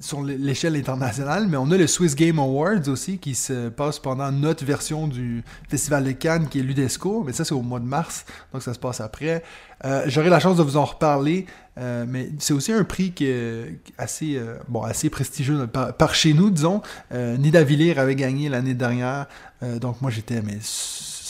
sur 0.00 0.22
l'échelle 0.22 0.76
internationale, 0.76 1.46
mais 1.48 1.56
on 1.56 1.70
a 1.70 1.76
le 1.76 1.86
Swiss 1.86 2.14
Game 2.14 2.38
Awards 2.38 2.88
aussi 2.88 3.18
qui 3.18 3.34
se 3.34 3.68
passe 3.68 3.98
pendant 3.98 4.30
notre 4.30 4.64
version 4.64 5.08
du 5.08 5.42
Festival 5.68 6.04
de 6.04 6.12
Cannes 6.12 6.48
qui 6.48 6.60
est 6.60 6.62
l'UDESCO, 6.62 7.24
mais 7.24 7.32
ça 7.32 7.44
c'est 7.44 7.54
au 7.54 7.62
mois 7.62 7.80
de 7.80 7.86
mars, 7.86 8.24
donc 8.52 8.62
ça 8.62 8.74
se 8.74 8.78
passe 8.78 9.00
après. 9.00 9.42
Euh, 9.84 10.04
j'aurai 10.06 10.28
la 10.28 10.40
chance 10.40 10.56
de 10.56 10.62
vous 10.62 10.76
en 10.76 10.84
reparler, 10.84 11.46
mais 11.76 12.30
c'est 12.38 12.52
aussi 12.52 12.70
un 12.70 12.84
prix 12.84 13.12
qui 13.12 13.26
est 13.26 13.78
assez, 13.96 14.38
bon, 14.68 14.82
assez 14.82 15.08
prestigieux 15.08 15.66
par, 15.66 16.14
chez 16.14 16.34
nous, 16.34 16.50
disons. 16.50 16.82
Nida 17.12 17.60
avait 17.60 18.14
gagné 18.14 18.50
l'année 18.50 18.74
dernière, 18.74 19.26
donc 19.80 20.00
moi 20.02 20.10
j'étais 20.10 20.42
mais 20.42 20.58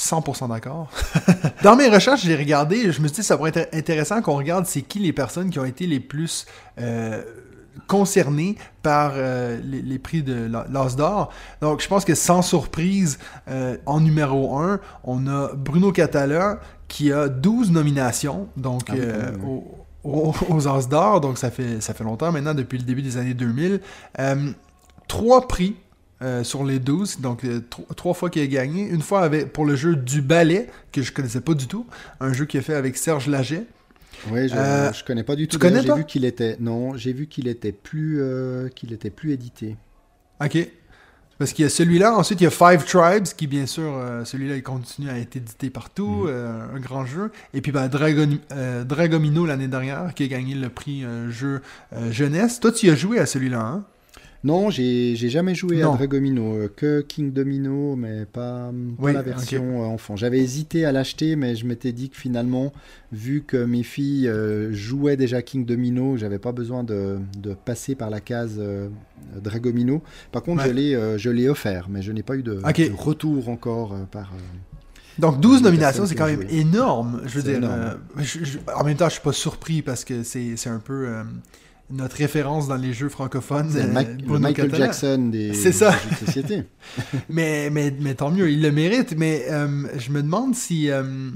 100% 0.03 0.49
d'accord. 0.49 0.91
Dans 1.63 1.77
mes 1.77 1.89
recherches, 1.89 2.23
j'ai 2.23 2.35
regardé, 2.35 2.93
je 2.93 3.01
me 3.01 3.07
suis 3.07 3.17
dit 3.17 3.23
ça 3.23 3.37
pourrait 3.37 3.53
être 3.55 3.75
intéressant 3.75 4.21
qu'on 4.21 4.37
regarde 4.37 4.67
c'est 4.67 4.83
qui 4.83 4.99
les 4.99 5.13
personnes 5.13 5.51
qui 5.51 5.59
ont 5.59 5.65
été 5.65 5.87
les 5.87 6.01
plus 6.01 6.47
euh, 6.81 7.23
concernées 7.87 8.57
par 8.83 9.13
euh, 9.15 9.61
les, 9.63 9.99
prix 9.99 10.23
de 10.23 10.51
l'As 10.51 10.97
d'or. 10.97 11.33
Donc 11.61 11.81
je 11.81 11.89
pense 11.89 12.05
que 12.05 12.17
sans 12.17 12.43
surprise, 12.43 13.19
euh, 13.49 13.77
en 13.87 14.01
numéro 14.01 14.59
1, 14.59 14.81
on 15.05 15.27
a 15.29 15.53
Bruno 15.55 15.93
Catala 15.93 16.59
qui 16.89 17.13
a 17.13 17.29
12 17.29 17.71
nominations 17.71 18.49
donc 18.57 18.91
ah 18.91 18.95
Aux, 20.05 20.35
aux, 20.49 20.69
As 20.69 20.89
d'or. 20.89 21.21
Donc 21.21 21.39
ça 21.39 21.53
fait, 21.53 21.81
ça 21.81 21.95
fait 21.95 22.05
longtemps 22.05 22.33
maintenant, 22.33 22.55
depuis 22.55 22.79
le 22.79 22.85
début 22.85 23.03
des 23.03 23.19
années 23.19 23.35
2000. 23.35 23.81
trois 25.07 25.47
prix 25.47 25.77
sur 26.43 26.64
les 26.64 26.79
12, 26.79 27.20
donc 27.20 27.45
trois 27.97 28.14
fois 28.14 28.31
qu'il 28.31 28.43
a 28.43 28.47
gagné. 28.47 28.89
Une 28.89 29.03
fois 29.03 29.23
avec, 29.23 29.53
pour 29.53 29.64
le 29.64 29.77
jeu 29.77 29.97
du 29.97 30.23
ballet, 30.23 30.68
que 30.93 31.03
je 31.03 31.12
connaissais 31.12 31.41
pas 31.41 31.55
du 31.55 31.66
tout, 31.66 31.87
un 32.20 32.33
jeu 32.33 32.45
qui 32.45 32.57
est 32.57 32.62
fait 32.62 32.75
avec 32.75 32.97
Serge 32.97 33.29
Laget. 33.29 33.64
Oui, 34.31 34.49
je, 34.49 34.55
ne 34.55 35.07
connais 35.07 35.25
pas 35.25 35.35
du 35.35 35.49
tout. 35.49 35.57
Tu 35.57 35.59
connais 35.59 35.83
J'ai 35.83 35.95
vu 35.95 36.05
qu'il 36.05 36.25
était, 36.25 36.57
non, 36.61 36.97
j'ai 36.97 37.12
vu 37.12 37.27
qu'il 37.27 37.49
était 37.49 37.73
plus, 37.73 38.23
qu'il 38.75 38.93
était 38.93 39.11
plus 39.11 39.33
édité. 39.33 39.77
Ok. 40.41 40.68
Parce 41.43 41.53
qu'il 41.55 41.64
y 41.64 41.66
a 41.66 41.70
celui-là, 41.70 42.14
ensuite 42.14 42.41
il 42.41 42.45
y 42.45 42.47
a 42.47 42.51
Five 42.51 42.85
Tribes, 42.85 43.25
qui 43.37 43.49
bien 43.49 43.66
sûr, 43.66 43.83
euh, 43.97 44.25
celui-là 44.25 44.55
il 44.55 44.62
continue 44.62 45.11
à 45.11 45.18
être 45.18 45.35
édité 45.35 45.70
partout, 45.70 46.25
mm. 46.25 46.29
euh, 46.29 46.77
un 46.77 46.79
grand 46.79 47.05
jeu. 47.05 47.33
Et 47.53 47.61
puis 47.61 47.73
ben, 47.73 47.89
Dragon, 47.89 48.39
euh, 48.53 48.85
Dragomino 48.85 49.45
l'année 49.45 49.66
dernière, 49.66 50.14
qui 50.14 50.23
a 50.23 50.29
gagné 50.29 50.55
le 50.55 50.68
prix 50.68 51.05
jeu 51.31 51.61
jeunesse. 52.11 52.61
Toi 52.61 52.70
tu 52.70 52.87
y 52.87 52.91
as 52.91 52.95
joué 52.95 53.18
à 53.18 53.27
celui-là, 53.27 53.61
hein? 53.61 53.85
Non, 54.45 54.70
j'ai 54.70 55.14
jamais 55.14 55.55
joué 55.55 55.82
à 55.82 55.86
Dragomino, 55.86 56.55
euh, 56.55 56.68
que 56.74 57.01
King 57.01 57.32
Domino, 57.32 57.95
mais 57.95 58.26
pas, 58.26 58.72
la 59.01 59.22
version 59.22 59.82
euh, 59.82 59.86
enfant. 59.86 60.16
J'avais 60.16 60.40
hésité 60.40 60.84
à 60.84 60.90
l'acheter, 60.90 61.36
mais 61.36 61.55
je 61.55 61.64
m'étais 61.64 61.93
dit 61.93 62.11
que 62.11 62.16
finalement, 62.16 62.72
vu 63.12 63.45
que 63.47 63.57
mes 63.57 63.84
filles 63.84 64.26
euh, 64.26 64.72
jouaient 64.72 65.16
déjà 65.16 65.43
King 65.43 65.64
Domino, 65.64 66.16
j'avais 66.16 66.40
pas 66.40 66.51
besoin 66.51 66.82
de, 66.82 67.18
passer 67.64 67.95
par 67.95 68.11
la 68.11 68.20
case 68.20 68.61
Dragomino. 69.36 70.03
Par 70.32 70.43
contre, 70.43 70.64
je 70.64 71.30
l'ai 71.30 71.49
offert, 71.49 71.86
mais 71.88 72.03
je 72.03 72.11
n'ai 72.11 72.24
pas 72.24 72.34
eu 72.34 72.43
de, 72.43 72.61
retour 72.97 73.49
encore 73.49 73.95
par. 74.11 74.32
donc 75.18 75.38
12 75.38 75.62
nominations, 75.62 76.05
c'est 76.05 76.16
quand 76.16 76.26
même 76.26 76.47
énorme. 76.51 77.22
Je 77.26 77.38
veux 77.38 77.53
dire, 77.53 77.70
en 78.74 78.82
même 78.82 78.97
temps, 78.97 79.07
je 79.09 79.12
suis 79.12 79.22
pas 79.22 79.32
surpris 79.32 79.82
parce 79.82 80.05
que 80.05 80.24
c'est 80.24 80.68
un 80.68 80.80
peu 80.80 81.07
notre 81.93 82.16
référence 82.16 82.68
dans 82.68 82.76
les 82.76 82.93
jeux 82.93 83.09
francophones. 83.09 83.70
C'est 83.70 83.84
euh, 83.84 84.38
Michael 84.38 84.74
Jackson 84.74 85.28
des, 85.30 85.53
jeux 85.53 85.70
de 85.70 86.26
société. 86.26 86.64
mais, 87.28 87.70
mais, 87.70 87.93
mais 88.01 88.14
tant 88.14 88.30
mieux, 88.30 88.51
il 88.51 88.62
le 88.62 88.72
mérite. 88.72 89.14
Mais 89.16 89.47
euh, 89.51 89.84
je 89.99 90.11
me 90.11 90.22
demande 90.22 90.55
si. 90.55 90.90
Euh, 90.90 91.30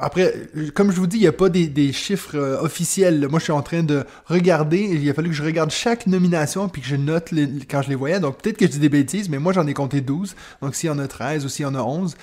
après, 0.00 0.32
comme 0.74 0.92
je 0.92 0.96
vous 1.00 1.08
dis, 1.08 1.16
il 1.16 1.22
n'y 1.22 1.26
a 1.26 1.32
pas 1.32 1.48
des, 1.48 1.92
chiffres 1.92 2.38
officiels. 2.62 3.26
Moi, 3.28 3.40
je 3.40 3.44
suis 3.44 3.52
en 3.52 3.62
train 3.62 3.82
de 3.82 4.04
regarder. 4.26 4.78
Il 4.78 5.10
a 5.10 5.12
fallu 5.12 5.30
que 5.30 5.34
je 5.34 5.42
regarde 5.42 5.70
chaque 5.70 6.06
nomination 6.06 6.68
puis 6.68 6.82
que 6.82 6.86
je 6.86 6.94
note 6.94 7.30
quand 7.68 7.82
je 7.82 7.88
les 7.88 7.96
voyais. 7.96 8.20
Donc, 8.20 8.40
peut-être 8.40 8.56
que 8.56 8.66
je 8.66 8.70
dis 8.70 8.78
des 8.78 8.88
bêtises, 8.88 9.28
mais 9.28 9.38
moi, 9.38 9.52
j'en 9.52 9.66
ai 9.66 9.74
compté 9.74 10.00
12. 10.00 10.36
Donc, 10.62 10.76
s'il 10.76 10.86
y 10.86 10.90
en 10.90 11.00
a 11.00 11.08
13 11.08 11.44
ou 11.44 11.48
s'il 11.48 11.64
y 11.64 11.66
en 11.66 11.74
a 11.74 11.82
11, 11.82 12.16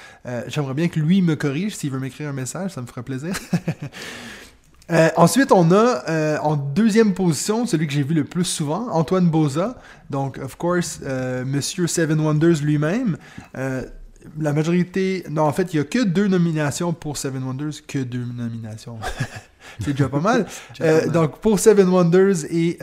j'aimerais 0.48 0.74
bien 0.74 0.88
que 0.88 1.02
lui 1.02 1.22
me 1.22 1.36
corrige 1.36 1.76
s'il 1.76 1.92
veut 1.92 2.00
m'écrire 2.00 2.30
un 2.30 2.34
message. 2.34 2.72
Ça 2.72 2.82
me 2.82 2.88
ferait 2.88 3.04
plaisir. 3.04 3.34
Euh, 4.92 5.10
ensuite, 5.16 5.52
on 5.52 5.72
a 5.72 6.04
euh, 6.10 6.38
en 6.40 6.56
deuxième 6.56 7.14
position, 7.14 7.66
celui 7.66 7.88
que 7.88 7.94
j'ai 7.94 8.04
vu 8.04 8.14
le 8.14 8.24
plus 8.24 8.46
souvent, 8.46 8.88
Antoine 8.92 9.30
Boza. 9.30 9.80
Donc, 10.10 10.38
of 10.38 10.56
course, 10.58 11.00
euh, 11.04 11.44
Monsieur 11.46 11.88
Seven 11.88 12.20
Wonders 12.20 12.62
lui-même. 12.62 13.18
la 13.54 14.54
majorité. 14.54 15.24
Non, 15.30 15.44
en 15.44 15.54
fait, 15.54 15.74
il 15.74 15.78
n'y 15.78 15.82
a 15.82 15.86
que 15.86 16.04
deux 16.04 16.28
nominations 16.28 16.94
pour 16.94 17.18
Seven 17.18 17.44
Wonders. 17.44 17.86
Que 17.88 18.00
deux 18.00 18.26
nominations. 18.26 19.00
C'est 19.80 19.92
déjà 19.92 20.10
pas 20.10 20.20
mal. 20.20 20.46
donc, 21.12 21.40
pour 21.40 21.60
Seven 21.60 21.88
Wonders 21.90 22.46
et 22.50 22.78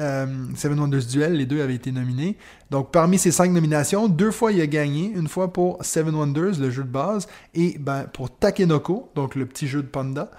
Seven 0.55 0.79
Wonders 0.79 1.07
Duel, 1.11 1.35
les 1.35 1.47
deux 1.47 1.63
avaient 1.63 1.75
été 1.75 1.93
nominés. 1.93 2.37
Donc, 2.71 2.91
parmi 2.91 3.19
ces 3.19 3.31
cinq 3.31 3.51
nominations, 3.51 4.09
deux 4.09 4.31
fois 4.31 4.51
il 4.53 4.61
a 4.61 4.67
gagné. 4.67 5.13
Une 5.15 5.29
fois 5.29 5.53
pour 5.53 5.85
Seven 5.85 6.15
Wonders, 6.15 6.59
le 6.59 6.71
jeu 6.71 6.85
de 6.85 6.89
base, 6.89 7.29
et 7.55 7.77
ben, 7.79 8.05
pour 8.13 8.35
Takenoko, 8.35 9.11
donc 9.15 9.35
le 9.35 9.45
petit 9.47 9.67
jeu 9.67 9.83
de 9.83 9.89
panda. 9.89 10.31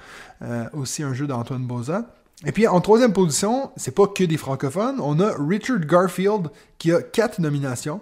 Euh, 0.43 0.65
aussi 0.73 1.03
un 1.03 1.13
jeu 1.13 1.25
d'Antoine 1.25 1.65
Boza. 1.65 2.05
Et 2.45 2.51
puis 2.51 2.67
en 2.67 2.81
troisième 2.81 3.13
position, 3.13 3.71
c'est 3.77 3.95
pas 3.95 4.07
que 4.07 4.25
des 4.25 4.35
francophones, 4.35 4.99
on 4.99 5.21
a 5.21 5.33
Richard 5.39 5.79
Garfield 5.79 6.49
qui 6.77 6.91
a 6.91 7.01
quatre 7.01 7.39
nominations. 7.39 8.01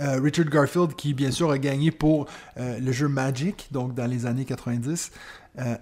Euh, 0.00 0.18
Richard 0.20 0.46
Garfield 0.46 0.94
qui 0.94 1.12
bien 1.12 1.30
sûr 1.30 1.50
a 1.50 1.58
gagné 1.58 1.90
pour 1.90 2.26
euh, 2.56 2.78
le 2.80 2.92
jeu 2.92 3.08
Magic, 3.08 3.68
donc 3.70 3.94
dans 3.94 4.06
les 4.06 4.24
années 4.24 4.46
90. 4.46 5.10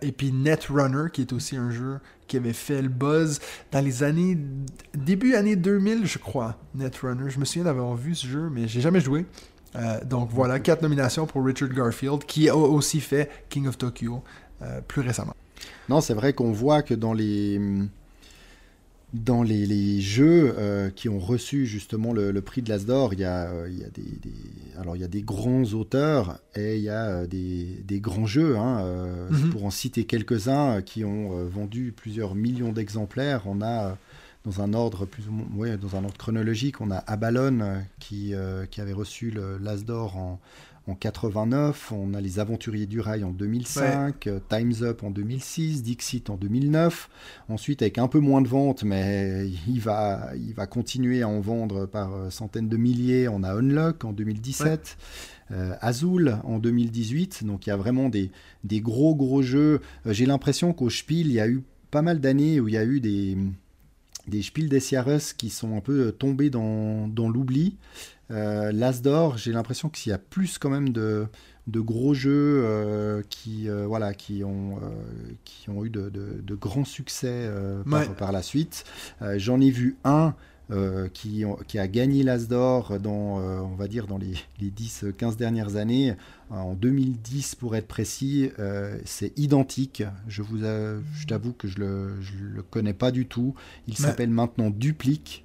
Et 0.02 0.12
puis 0.12 0.32
Netrunner 0.32 1.10
qui 1.12 1.22
est 1.22 1.32
aussi 1.32 1.56
un 1.56 1.70
jeu 1.70 1.98
qui 2.26 2.36
avait 2.36 2.52
fait 2.52 2.82
le 2.82 2.88
buzz 2.88 3.40
dans 3.70 3.84
les 3.84 4.02
années 4.02 4.38
début 4.94 5.34
années 5.34 5.56
2000 5.56 6.06
je 6.06 6.18
crois. 6.18 6.58
Netrunner, 6.74 7.30
je 7.30 7.38
me 7.38 7.44
souviens 7.44 7.64
d'avoir 7.64 7.94
vu 7.94 8.14
ce 8.14 8.26
jeu 8.26 8.50
mais 8.50 8.68
j'ai 8.68 8.80
jamais 8.80 9.00
joué. 9.00 9.24
donc 10.04 10.30
voilà, 10.30 10.60
quatre 10.60 10.82
nominations 10.82 11.26
pour 11.26 11.44
Richard 11.44 11.70
Garfield 11.70 12.24
qui 12.24 12.48
a 12.48 12.56
aussi 12.56 13.00
fait 13.00 13.30
King 13.48 13.66
of 13.66 13.78
Tokyo 13.78 14.22
plus 14.88 15.00
récemment. 15.00 15.34
Non, 15.88 16.00
c'est 16.00 16.14
vrai 16.14 16.32
qu'on 16.32 16.52
voit 16.52 16.82
que 16.82 16.94
dans 16.94 17.12
les 17.12 17.60
dans 19.12 19.42
les, 19.42 20.00
jeux 20.00 20.54
euh, 20.58 20.90
qui 20.90 21.08
ont 21.08 21.18
reçu 21.18 21.66
justement 21.66 22.12
le, 22.12 22.32
prix 22.40 22.62
de 22.62 22.70
l'Asdor, 22.70 23.12
il 23.12 23.20
y 23.20 23.24
a, 23.24 23.50
euh, 23.50 23.68
il 23.70 23.78
y 23.78 23.84
a 23.84 23.90
des, 23.90 24.04
alors 24.78 24.96
il 24.96 25.02
y 25.02 25.04
a 25.04 25.08
des 25.08 25.22
grands 25.22 25.64
auteurs 25.74 26.38
et 26.54 26.76
il 26.76 26.82
y 26.82 26.88
a 26.88 27.08
euh, 27.08 27.26
des, 27.26 28.00
grands 28.00 28.26
jeux. 28.26 28.56
Hein, 28.56 29.26
mhm. 29.30 29.50
Pour 29.50 29.66
en 29.66 29.70
citer 29.70 30.04
quelques-uns 30.04 30.80
qui 30.82 31.04
ont 31.04 31.44
vendu 31.46 31.92
plusieurs 31.94 32.34
millions 32.34 32.72
d'exemplaires, 32.72 33.42
on 33.46 33.60
a 33.60 33.96
dans 34.44 34.60
un 34.60 34.72
ordre 34.74 35.04
plus 35.04 35.24
ouais, 35.54 35.76
dans 35.76 35.94
un 35.94 36.04
ordre 36.04 36.16
chronologique, 36.16 36.80
on 36.80 36.90
a 36.90 36.96
Abalone 36.96 37.84
qui, 38.00 38.34
qui 38.70 38.80
avait 38.80 38.92
reçu 38.92 39.32
l'Asdor 39.60 40.16
en 40.16 40.40
en 40.88 40.94
89, 40.96 41.92
on 41.92 42.12
a 42.12 42.20
les 42.20 42.40
Aventuriers 42.40 42.86
du 42.86 42.98
Rail 42.98 43.22
en 43.22 43.30
2005, 43.30 44.26
euh, 44.26 44.40
Time's 44.48 44.82
Up 44.82 45.04
en 45.04 45.10
2006, 45.10 45.82
Dixit 45.82 46.28
en 46.28 46.36
2009. 46.36 47.08
Ensuite, 47.48 47.82
avec 47.82 47.98
un 47.98 48.08
peu 48.08 48.18
moins 48.18 48.42
de 48.42 48.48
ventes, 48.48 48.82
mais 48.82 49.48
il 49.68 49.80
va, 49.80 50.32
il 50.34 50.54
va 50.54 50.66
continuer 50.66 51.22
à 51.22 51.28
en 51.28 51.40
vendre 51.40 51.86
par 51.86 52.14
euh, 52.14 52.30
centaines 52.30 52.68
de 52.68 52.76
milliers. 52.76 53.28
On 53.28 53.44
a 53.44 53.54
Unlock 53.54 54.04
en 54.04 54.12
2017. 54.12 54.96
Euh, 55.52 55.74
Azul 55.80 56.38
en 56.44 56.58
2018, 56.58 57.44
donc 57.44 57.66
il 57.66 57.70
y 57.70 57.72
a 57.72 57.76
vraiment 57.76 58.08
des, 58.08 58.30
des 58.64 58.80
gros 58.80 59.14
gros 59.14 59.42
jeux. 59.42 59.80
J'ai 60.06 60.24
l'impression 60.24 60.72
qu'au 60.72 60.88
Spiel, 60.88 61.26
il 61.26 61.34
y 61.34 61.40
a 61.40 61.48
eu 61.48 61.62
pas 61.90 62.00
mal 62.00 62.20
d'années 62.20 62.58
où 62.58 62.68
il 62.68 62.74
y 62.74 62.78
a 62.78 62.84
eu 62.84 63.00
des, 63.00 63.36
des 64.26 64.42
Spiel 64.42 64.68
des 64.68 64.80
Jahres 64.80 65.36
qui 65.36 65.50
sont 65.50 65.76
un 65.76 65.80
peu 65.80 66.10
tombés 66.12 66.48
dans, 66.48 67.06
dans 67.06 67.28
l'oubli. 67.28 67.76
Euh, 68.32 68.72
L'As 68.72 69.02
d'or, 69.02 69.36
j'ai 69.36 69.52
l'impression 69.52 69.88
qu'il 69.88 70.10
y 70.10 70.12
a 70.12 70.18
plus 70.18 70.58
quand 70.58 70.70
même 70.70 70.90
de, 70.90 71.28
gros 71.68 72.14
jeux 72.14 72.62
euh, 72.64 73.22
qui, 73.28 73.68
euh, 73.68 73.86
voilà, 73.86 74.14
qui, 74.14 74.42
ont, 74.44 74.80
qui 75.44 75.68
ont 75.70 75.84
eu 75.84 75.90
de, 75.90 76.54
grands 76.54 76.84
succès 76.84 77.48
par, 78.18 78.32
la 78.32 78.42
suite. 78.42 78.84
J'en 79.36 79.60
ai 79.60 79.70
vu 79.70 79.96
un 80.04 80.34
qui, 81.12 81.44
qui, 81.68 81.78
a 81.78 81.86
gagné 81.86 82.22
l'As 82.22 82.48
d'or 82.48 82.98
dans, 82.98 83.36
on 83.38 83.74
va 83.74 83.88
dire, 83.88 84.06
dans 84.06 84.18
les, 84.18 84.34
les 84.60 84.70
10-15 84.70 85.36
dernières 85.36 85.76
années. 85.76 86.14
En 86.48 86.74
2010, 86.74 87.56
pour 87.56 87.76
être 87.76 87.88
précis, 87.88 88.50
c'est 89.04 89.38
identique. 89.38 90.04
Je 90.28 90.40
vous, 90.40 90.58
je 90.58 91.26
t'avoue 91.26 91.52
que 91.52 91.68
je 91.68 91.78
le, 91.78 92.14
le 92.40 92.62
connais 92.62 92.94
pas 92.94 93.10
du 93.10 93.26
tout. 93.26 93.54
Il 93.86 93.96
s'appelle 93.98 94.30
maintenant 94.30 94.70
Duplique. 94.70 95.44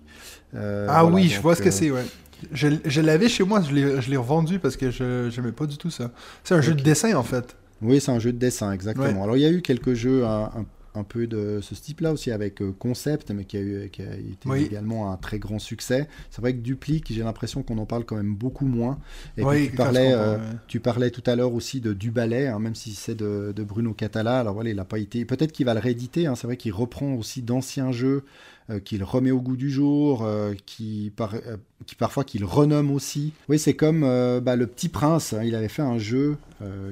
ah 0.55 1.05
oui, 1.05 1.27
je 1.27 1.41
vois 1.41 1.55
ce 1.55 1.61
que 1.61 1.71
c'est, 1.71 1.91
ouais. 1.91 2.05
Je, 2.51 3.01
l'avais 3.01 3.29
chez 3.29 3.43
moi, 3.43 3.61
je 3.61 4.09
l'ai 4.09 4.17
revendu 4.17 4.59
parce 4.59 4.77
que 4.77 4.91
je 4.91 5.35
n'aimais 5.35 5.51
pas 5.51 5.65
du 5.65 5.77
tout 5.77 5.89
ça. 5.89 6.11
C'est 6.43 6.55
un 6.55 6.61
jeu 6.61 6.73
de 6.73 6.83
dessin 6.83 7.15
en 7.15 7.23
fait. 7.23 7.55
Oui, 7.81 8.01
c'est 8.01 8.11
un 8.11 8.19
jeu 8.19 8.31
de 8.31 8.37
dessin, 8.37 8.71
exactement. 8.71 9.23
Alors 9.23 9.37
il 9.37 9.41
y 9.41 9.45
a 9.45 9.51
eu 9.51 9.61
quelques 9.61 9.93
jeux 9.93 10.25
un, 10.25 10.43
un, 10.45 10.65
peu 11.03 11.27
de 11.27 11.59
ce 11.61 11.75
type-là 11.75 12.11
aussi 12.11 12.31
avec 12.31 12.61
euh, 12.61 12.71
Concept, 12.77 13.31
mais 13.31 13.45
qui 13.45 13.57
a, 13.57 13.61
eu, 13.61 13.89
qui 13.89 14.01
a 14.01 14.15
été 14.15 14.65
également 14.65 15.11
un 15.11 15.17
très 15.17 15.39
grand 15.39 15.59
succès. 15.59 16.07
C'est 16.29 16.41
vrai 16.41 16.53
que 16.53 16.59
Duplique, 16.59 17.05
j'ai 17.09 17.23
l'impression 17.23 17.63
qu'on 17.63 17.77
en 17.77 17.85
parle 17.85 18.05
quand 18.05 18.15
même 18.15 18.35
beaucoup 18.35 18.65
moins. 18.65 18.99
Et 19.37 19.43
tu, 19.43 19.75
parlais, 19.75 20.11
euh, 20.13 20.37
tu 20.67 20.79
parlais 20.79 21.11
tout 21.11 21.23
à 21.25 21.35
l'heure 21.35 21.53
aussi 21.53 21.81
de 21.81 21.93
Du 21.93 22.11
Ballet, 22.11 22.47
hein, 22.47 22.59
même 22.59 22.75
si 22.75 22.93
c'est 22.93 23.15
de, 23.15 23.53
de, 23.55 23.63
Bruno 23.63 23.93
Catala. 23.93 24.39
Alors 24.39 24.53
voilà, 24.53 24.69
il 24.69 24.75
n'a 24.75 24.85
pas 24.85 24.99
été. 24.99 25.25
Peut-être 25.25 25.51
qu'il 25.51 25.65
va 25.65 25.73
le 25.73 25.79
rééditer. 25.79 26.27
Hein. 26.27 26.35
c'est 26.35 26.47
vrai 26.47 26.57
qu'il 26.57 26.73
reprend 26.73 27.13
aussi 27.13 27.41
d'anciens 27.41 27.91
jeux 27.91 28.23
euh, 28.69 28.81
qu'il 28.81 29.01
remet 29.01 29.31
au 29.31 29.39
goût 29.39 29.55
du 29.55 29.69
jour, 29.69 30.23
euh, 30.25 30.53
qui, 30.65 31.13
euh, 31.21 31.55
qui 31.85 31.95
parfois 31.95 32.25
qu'il 32.25 32.43
renomme 32.43 32.91
aussi. 32.91 33.31
Oui, 33.47 33.59
c'est 33.59 33.75
comme 33.75 34.01
bah, 34.41 34.57
le 34.57 34.67
Petit 34.67 34.89
Prince. 34.89 35.31
Hein. 35.31 35.43
il 35.45 35.55
avait 35.55 35.69
fait 35.69 35.81
un 35.83 35.97
jeu 35.97 36.37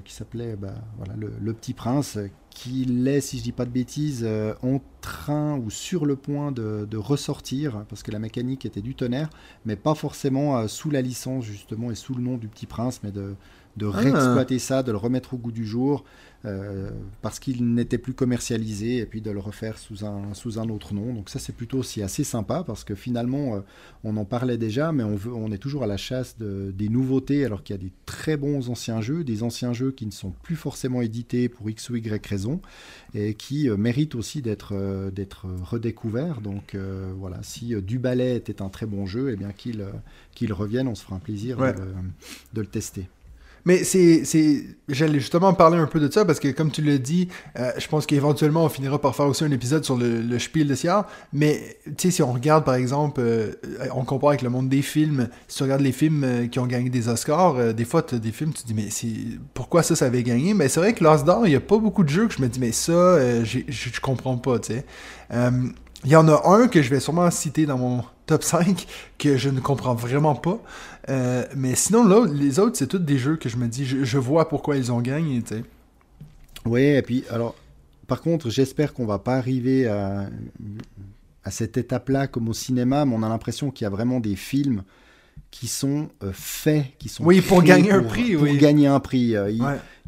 qui 0.05 0.13
s'appelait 0.13 0.55
bah, 0.55 0.73
voilà, 0.97 1.15
le, 1.17 1.53
Petit 1.53 1.73
Prince, 1.73 2.17
qu'il 2.55 3.07
est, 3.07 3.21
si 3.21 3.37
je 3.37 3.43
dis 3.43 3.51
pas 3.51 3.65
de 3.65 3.69
bêtises, 3.69 4.27
en 4.63 4.79
train 5.01 5.59
ou 5.59 5.69
sur 5.69 6.07
le 6.07 6.15
point 6.15 6.51
de, 6.51 6.97
ressortir, 6.97 7.85
parce 7.89 8.01
que 8.01 8.09
la 8.09 8.17
mécanique 8.17 8.65
était 8.65 8.81
du 8.81 8.95
tonnerre, 8.95 9.29
mais 9.65 9.75
pas 9.75 9.93
forcément 9.93 10.67
sous 10.67 10.89
la 10.89 11.03
licence 11.03 11.45
justement 11.45 11.91
et 11.91 11.95
sous 11.95 12.15
le 12.15 12.23
nom 12.23 12.37
du 12.37 12.47
Petit 12.47 12.65
Prince, 12.65 13.01
mais 13.03 13.11
de, 13.11 13.35
de 13.77 13.87
ah. 13.87 13.97
réexploiter 13.97 14.59
ça, 14.59 14.83
de 14.83 14.91
le 14.91 14.97
remettre 14.97 15.33
au 15.33 15.37
goût 15.37 15.51
du 15.51 15.65
jour. 15.65 16.03
Euh, 16.45 16.91
parce 17.21 17.39
qu'il 17.39 17.73
n'était 17.73 17.97
plus 17.97 18.13
commercialisé 18.13 18.97
et 18.97 19.05
puis 19.05 19.21
de 19.21 19.31
le 19.31 19.39
refaire 19.39 19.77
sous 19.77 20.05
un, 20.05 20.33
sous 20.33 20.59
un 20.59 20.69
autre 20.69 20.93
nom. 20.93 21.13
Donc 21.13 21.29
ça 21.29 21.39
c'est 21.39 21.53
plutôt 21.53 21.79
aussi 21.79 22.03
assez 22.03 22.23
sympa 22.23 22.63
parce 22.63 22.83
que 22.83 22.93
finalement 22.93 23.55
euh, 23.55 23.59
on 24.03 24.15
en 24.17 24.25
parlait 24.25 24.57
déjà 24.57 24.91
mais 24.91 25.03
on, 25.03 25.15
veut, 25.15 25.33
on 25.33 25.51
est 25.51 25.57
toujours 25.57 25.83
à 25.83 25.87
la 25.87 25.97
chasse 25.97 26.37
de, 26.37 26.71
des 26.75 26.89
nouveautés 26.89 27.45
alors 27.45 27.63
qu'il 27.63 27.75
y 27.75 27.79
a 27.79 27.81
des 27.81 27.91
très 28.05 28.37
bons 28.37 28.69
anciens 28.69 29.01
jeux, 29.01 29.23
des 29.23 29.41
anciens 29.41 29.73
jeux 29.73 29.91
qui 29.91 30.05
ne 30.05 30.11
sont 30.11 30.31
plus 30.43 30.55
forcément 30.55 31.01
édités 31.01 31.49
pour 31.49 31.69
X 31.69 31.89
ou 31.89 31.95
Y 31.95 32.25
raison 32.27 32.61
et 33.15 33.33
qui 33.33 33.67
euh, 33.69 33.77
méritent 33.77 34.15
aussi 34.15 34.41
d'être 34.41 34.75
d'être 35.11 35.47
redécouverts. 35.63 36.41
Donc 36.41 36.75
voilà, 37.17 37.39
si 37.43 37.75
Du 37.81 37.99
Ballet 37.99 38.35
était 38.35 38.61
un 38.61 38.69
très 38.69 38.85
bon 38.85 39.05
jeu, 39.05 39.29
et 39.29 39.33
eh 39.33 39.35
bien 39.35 39.51
qu'il 39.51 39.85
qu'il 40.33 40.53
revienne, 40.53 40.87
on 40.87 40.95
se 40.95 41.03
fera 41.03 41.15
un 41.15 41.19
plaisir 41.19 41.57
de, 41.57 41.73
de 42.53 42.61
le 42.61 42.67
tester. 42.67 43.07
Mais 43.65 43.83
c'est, 43.83 44.23
j'allais 44.87 45.19
justement 45.19 45.53
parler 45.53 45.77
un 45.77 45.87
peu 45.87 45.99
de 45.99 46.11
ça 46.11 46.23
parce 46.23 46.39
que 46.39 46.49
comme 46.49 46.69
tu 46.71 46.83
l'as 46.83 46.99
dit, 46.99 47.29
euh, 47.59 47.71
je 47.77 47.87
pense 47.87 48.05
qu'éventuellement 48.05 48.63
on 48.63 48.69
finira 48.69 49.01
par 49.01 49.15
faire 49.15 49.25
aussi 49.25 49.43
un 49.43 49.51
épisode 49.51 49.83
sur 49.83 49.97
le, 49.97 50.21
le 50.21 50.39
Spiel 50.39 50.67
de 50.67 50.75
Sierra. 50.75 51.07
Mais 51.33 51.77
tu 51.85 51.93
sais, 51.97 52.11
si 52.11 52.21
on 52.21 52.31
regarde 52.31 52.63
par 52.63 52.75
exemple, 52.75 53.21
euh, 53.21 53.53
on 53.93 54.05
compare 54.05 54.29
avec 54.29 54.43
le 54.43 54.49
monde 54.49 54.69
des 54.69 54.83
films, 54.83 55.29
si 55.47 55.57
tu 55.57 55.63
regardes 55.63 55.81
les 55.81 55.91
films 55.91 56.23
euh, 56.23 56.47
qui 56.47 56.59
ont 56.59 56.67
gagné 56.67 56.89
des 56.89 57.09
Oscars, 57.09 57.73
des 57.73 57.85
fois 57.85 58.03
tu 58.03 58.19
des 58.19 58.31
films, 58.31 58.53
tu 58.53 58.61
te 58.61 58.67
dis 58.67 58.75
mais 58.75 58.89
pourquoi 59.55 59.81
ça, 59.81 59.95
ça 59.95 60.05
avait 60.05 60.23
gagné? 60.23 60.53
Mais 60.53 60.69
c'est 60.69 60.79
vrai 60.79 60.93
que 60.93 61.03
l'Os 61.03 61.23
d'or, 61.23 61.47
il 61.47 61.53
y 61.53 61.55
a 61.55 61.59
pas 61.59 61.79
beaucoup 61.79 62.03
de 62.03 62.09
jeux 62.09 62.27
que 62.27 62.33
je 62.33 62.41
me 62.41 62.47
dis 62.47 62.59
mais 62.59 62.71
ça, 62.71 63.17
je 63.43 63.99
comprends 63.99 64.37
pas, 64.37 64.59
tu 64.59 64.73
sais. 64.73 64.85
Il 66.05 66.11
y 66.11 66.15
en 66.15 66.27
a 66.27 66.47
un 66.49 66.67
que 66.67 66.83
je 66.83 66.89
vais 66.91 66.99
sûrement 66.99 67.31
citer 67.31 67.65
dans 67.65 67.79
mon 67.79 68.03
top 68.27 68.43
5 68.43 68.85
que 69.17 69.37
je 69.37 69.49
ne 69.49 69.59
comprends 69.59 69.95
vraiment 69.95 70.35
pas. 70.35 70.59
Euh, 71.09 71.45
mais 71.55 71.75
sinon, 71.75 72.25
les 72.25 72.59
autres, 72.59 72.77
c'est 72.77 72.87
tous 72.87 72.99
des 72.99 73.17
jeux 73.17 73.37
que 73.37 73.49
je 73.49 73.57
me 73.57 73.67
dis, 73.67 73.85
je, 73.85 74.17
vois 74.17 74.49
pourquoi 74.49 74.77
ils 74.77 74.91
ont 74.91 75.01
gagné, 75.01 75.41
tu 75.41 75.55
sais. 75.55 75.63
Oui, 76.65 76.81
et 76.81 77.01
puis, 77.01 77.23
alors, 77.29 77.55
par 78.07 78.21
contre, 78.21 78.49
j'espère 78.49 78.93
qu'on 78.93 79.05
va 79.05 79.19
pas 79.19 79.35
arriver 79.35 79.87
à, 79.87 80.29
à 81.43 81.51
cette 81.51 81.77
étape-là 81.77 82.27
comme 82.27 82.49
au 82.49 82.53
cinéma, 82.53 83.05
mais 83.05 83.15
on 83.15 83.23
a 83.23 83.29
l'impression 83.29 83.69
qu'il 83.69 83.85
y 83.85 83.87
a 83.87 83.91
vraiment 83.91 84.19
des 84.19 84.35
films 84.35 84.83
qui 85.51 85.67
sont 85.67 86.09
euh, 86.21 86.31
faits, 86.33 86.87
qui 86.99 87.07
sont 87.07 87.23
oui 87.23 87.39
pour 87.39 87.63
gagner 87.63 87.91
un 87.91 88.03
prix, 88.03 88.35
pour 88.35 88.45
gagner 88.57 88.87
un 88.87 88.99
prix. 88.99 89.37
Euh, 89.37 89.49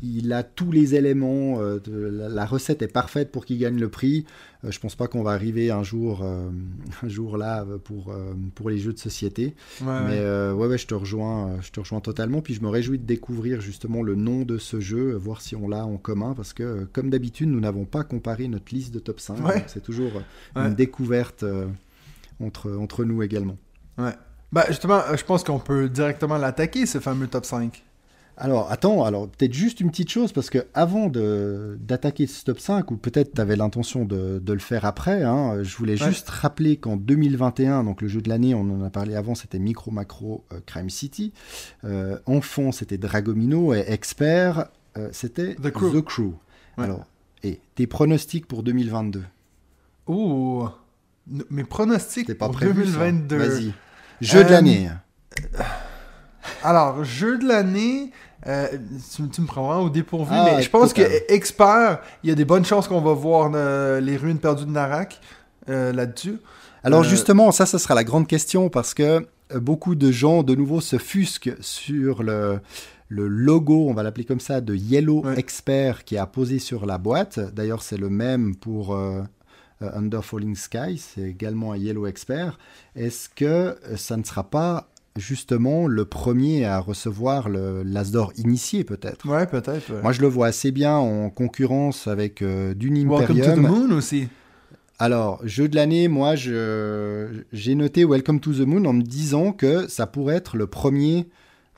il, 0.03 0.33
a 0.33 0.43
tous 0.43 0.71
les 0.71 0.95
éléments, 0.95 1.61
euh, 1.61 1.79
la, 1.87 2.45
recette 2.45 2.81
est 2.81 2.91
parfaite 2.91 3.31
pour 3.31 3.45
qu'il 3.45 3.57
gagne 3.57 3.79
le 3.79 3.87
prix. 3.89 4.25
Je 4.63 4.79
pense 4.79 4.95
pas 4.95 5.07
qu'on 5.07 5.23
va 5.23 5.31
arriver 5.31 5.71
un 5.71 5.83
jour, 5.83 6.23
un 7.03 7.07
jour 7.07 7.37
là 7.37 7.65
pour 7.83 8.13
pour 8.55 8.69
les 8.69 8.77
jeux 8.77 8.93
de 8.93 8.99
société. 8.99 9.55
Mais 9.81 10.19
ouais. 10.19 10.51
ouais, 10.51 10.77
je 10.77 10.87
te 10.87 10.93
rejoins, 10.93 11.59
je 11.61 11.71
te 11.71 11.79
rejoins 11.79 12.01
totalement. 12.01 12.41
Puis 12.41 12.53
je 12.53 12.61
me 12.61 12.69
réjouis 12.69 12.97
de 12.97 13.05
découvrir 13.05 13.61
justement 13.61 14.01
le 14.01 14.15
nom 14.15 14.43
de 14.43 14.57
ce 14.57 14.79
jeu, 14.79 15.15
voir 15.15 15.41
si 15.41 15.55
on 15.55 15.67
l'a 15.67 15.85
en 15.85 15.97
commun, 15.97 16.33
parce 16.35 16.53
que 16.53 16.85
comme 16.93 17.09
d'habitude, 17.09 17.49
nous 17.49 17.59
n'avons 17.59 17.85
pas 17.85 18.03
comparé 18.03 18.47
notre 18.47 18.73
liste 18.73 18.93
de 18.93 18.99
top 18.99 19.19
5. 19.19 19.37
C'est 19.67 19.83
toujours 19.83 20.11
une 20.55 20.75
découverte 20.75 21.45
entre 22.39 22.71
entre 22.71 23.03
nous 23.03 23.23
également. 23.23 23.57
Ouais. 23.97 24.13
Bah, 24.51 24.65
justement, 24.69 25.01
euh, 25.09 25.17
je 25.17 25.25
pense 25.25 25.43
qu'on 25.43 25.59
peut 25.59 25.89
directement 25.89 26.37
l'attaquer, 26.37 26.85
ce 26.85 26.99
fameux 26.99 27.27
top 27.27 27.45
5. 27.45 27.83
Alors, 28.37 28.71
attends, 28.71 29.03
alors 29.03 29.27
peut-être 29.27 29.53
juste 29.53 29.79
une 29.79 29.89
petite 29.89 30.09
chose, 30.09 30.31
parce 30.31 30.49
que 30.49 30.65
avant 30.75 31.09
d'attaquer 31.09 32.27
ce 32.27 32.43
top 32.43 32.59
5, 32.59 32.91
ou 32.91 32.97
peut-être 32.97 33.33
tu 33.33 33.41
avais 33.41 33.55
l'intention 33.55 34.05
de, 34.05 34.39
de, 34.39 34.53
le 34.53 34.59
faire 34.59 34.85
après, 34.85 35.23
hein, 35.23 35.63
je 35.63 35.75
voulais 35.75 35.97
juste 35.97 36.29
rappeler 36.29 36.77
qu'en 36.77 36.97
2021, 36.97 37.83
donc 37.83 38.01
le 38.01 38.07
jeu 38.07 38.21
de 38.21 38.29
l'année, 38.29 38.53
on 38.53 38.61
en 38.61 38.83
a 38.83 38.91
parlé 38.91 39.15
avant, 39.15 39.33
c'était 39.33 39.59
Micro 39.59 39.89
Macro 39.89 40.45
euh, 40.53 40.59
Crime 40.65 40.91
City. 40.91 41.33
Euh, 41.83 42.19
enfant, 42.27 42.71
c'était 42.71 42.97
Dragomino, 42.97 43.73
et 43.73 43.85
expert, 43.87 44.67
c'était 45.11 45.55
The 45.55 45.71
Crew. 46.01 46.33
Alors, 46.77 47.05
et 47.43 47.59
tes 47.75 47.87
pronostics 47.87 48.47
pour 48.47 48.63
2022 48.63 49.23
Ouh, 50.07 50.67
mes 51.49 51.63
pronostics 51.63 52.37
pour 52.37 52.49
2022. 52.49 53.37
Vas-y. 53.37 53.73
Jeu 54.21 54.43
de 54.43 54.49
l'année. 54.49 54.89
Euh, 54.89 55.63
alors, 56.63 57.03
jeu 57.03 57.37
de 57.37 57.45
l'année, 57.45 58.11
euh, 58.45 58.67
tu, 59.15 59.41
me 59.41 59.47
prends 59.47 59.67
vraiment 59.67 59.83
au 59.83 59.89
dépourvu, 59.89 60.31
ah, 60.33 60.45
mais 60.45 60.61
je 60.61 60.69
pense 60.69 60.93
que 60.93 61.01
expert, 61.31 61.99
il 62.23 62.29
y 62.29 62.31
a 62.31 62.35
des 62.35 62.45
bonnes 62.45 62.65
chances 62.65 62.87
qu'on 62.87 63.01
va 63.01 63.13
voir 63.13 63.51
euh, 63.55 63.99
les 63.99 64.15
ruines 64.15 64.39
perdues 64.39 64.65
de 64.65 64.71
Narak 64.71 65.19
là-dessus. 65.67 66.37
Alors 66.83 67.03
justement, 67.03 67.51
ça, 67.51 67.65
ce 67.65 67.77
sera 67.77 67.95
la 67.95 68.03
grande 68.03 68.27
question 68.27 68.69
parce 68.69 68.93
que 68.93 69.27
beaucoup 69.55 69.95
de 69.95 70.11
gens, 70.11 70.43
de 70.43 70.55
nouveau, 70.55 70.79
se 70.79 70.97
fusquent 70.97 71.55
sur 71.59 72.23
le, 72.23 72.61
le 73.09 73.27
logo, 73.27 73.87
on 73.89 73.93
va 73.93 74.03
l'appeler 74.03 74.25
comme 74.25 74.39
ça, 74.39 74.61
de 74.61 74.75
Yellow 74.75 75.29
Expert 75.35 76.03
qui 76.03 76.15
est 76.15 76.19
apposé 76.19 76.59
sur 76.59 76.85
la 76.85 76.97
boîte. 76.97 77.39
D'ailleurs, 77.53 77.81
c'est 77.81 77.97
le 77.97 78.09
même 78.09 78.55
pour 78.55 78.95
euh, 79.81 79.91
Under 79.93 80.23
Falling 80.23 80.55
Sky, 80.55 80.97
c'est 80.97 81.21
également 81.21 81.73
un 81.73 81.77
Yellow 81.77 82.07
Expert. 82.07 82.57
Est-ce 82.95 83.29
que 83.29 83.45
euh, 83.45 83.95
ça 83.95 84.17
ne 84.17 84.23
sera 84.23 84.43
pas 84.43 84.89
justement 85.17 85.87
le 85.87 86.05
premier 86.05 86.65
à 86.65 86.79
recevoir 86.79 87.49
le 87.49 87.83
l'Asdor 87.83 88.31
initié 88.37 88.83
peut-être 88.83 89.27
Ouais, 89.27 89.45
peut-être. 89.45 89.91
Moi, 90.01 90.11
je 90.11 90.21
le 90.21 90.27
vois 90.27 90.47
assez 90.47 90.71
bien 90.71 90.95
en 90.95 91.29
concurrence 91.29 92.07
avec 92.07 92.41
euh, 92.41 92.73
Dune 92.73 92.97
Imperium. 92.97 93.37
Welcome 93.37 93.55
to 93.55 93.61
the 93.61 93.69
Moon 93.69 93.91
aussi. 93.91 94.27
Alors, 94.99 95.39
jeu 95.43 95.67
de 95.67 95.75
l'année, 95.75 96.07
moi, 96.07 96.35
j'ai 96.35 97.75
noté 97.75 98.03
Welcome 98.03 98.39
to 98.39 98.53
the 98.53 98.65
Moon 98.65 98.85
en 98.85 98.93
me 98.93 99.03
disant 99.03 99.51
que 99.51 99.87
ça 99.87 100.07
pourrait 100.07 100.35
être 100.35 100.57
le 100.57 100.65
premier 100.65 101.27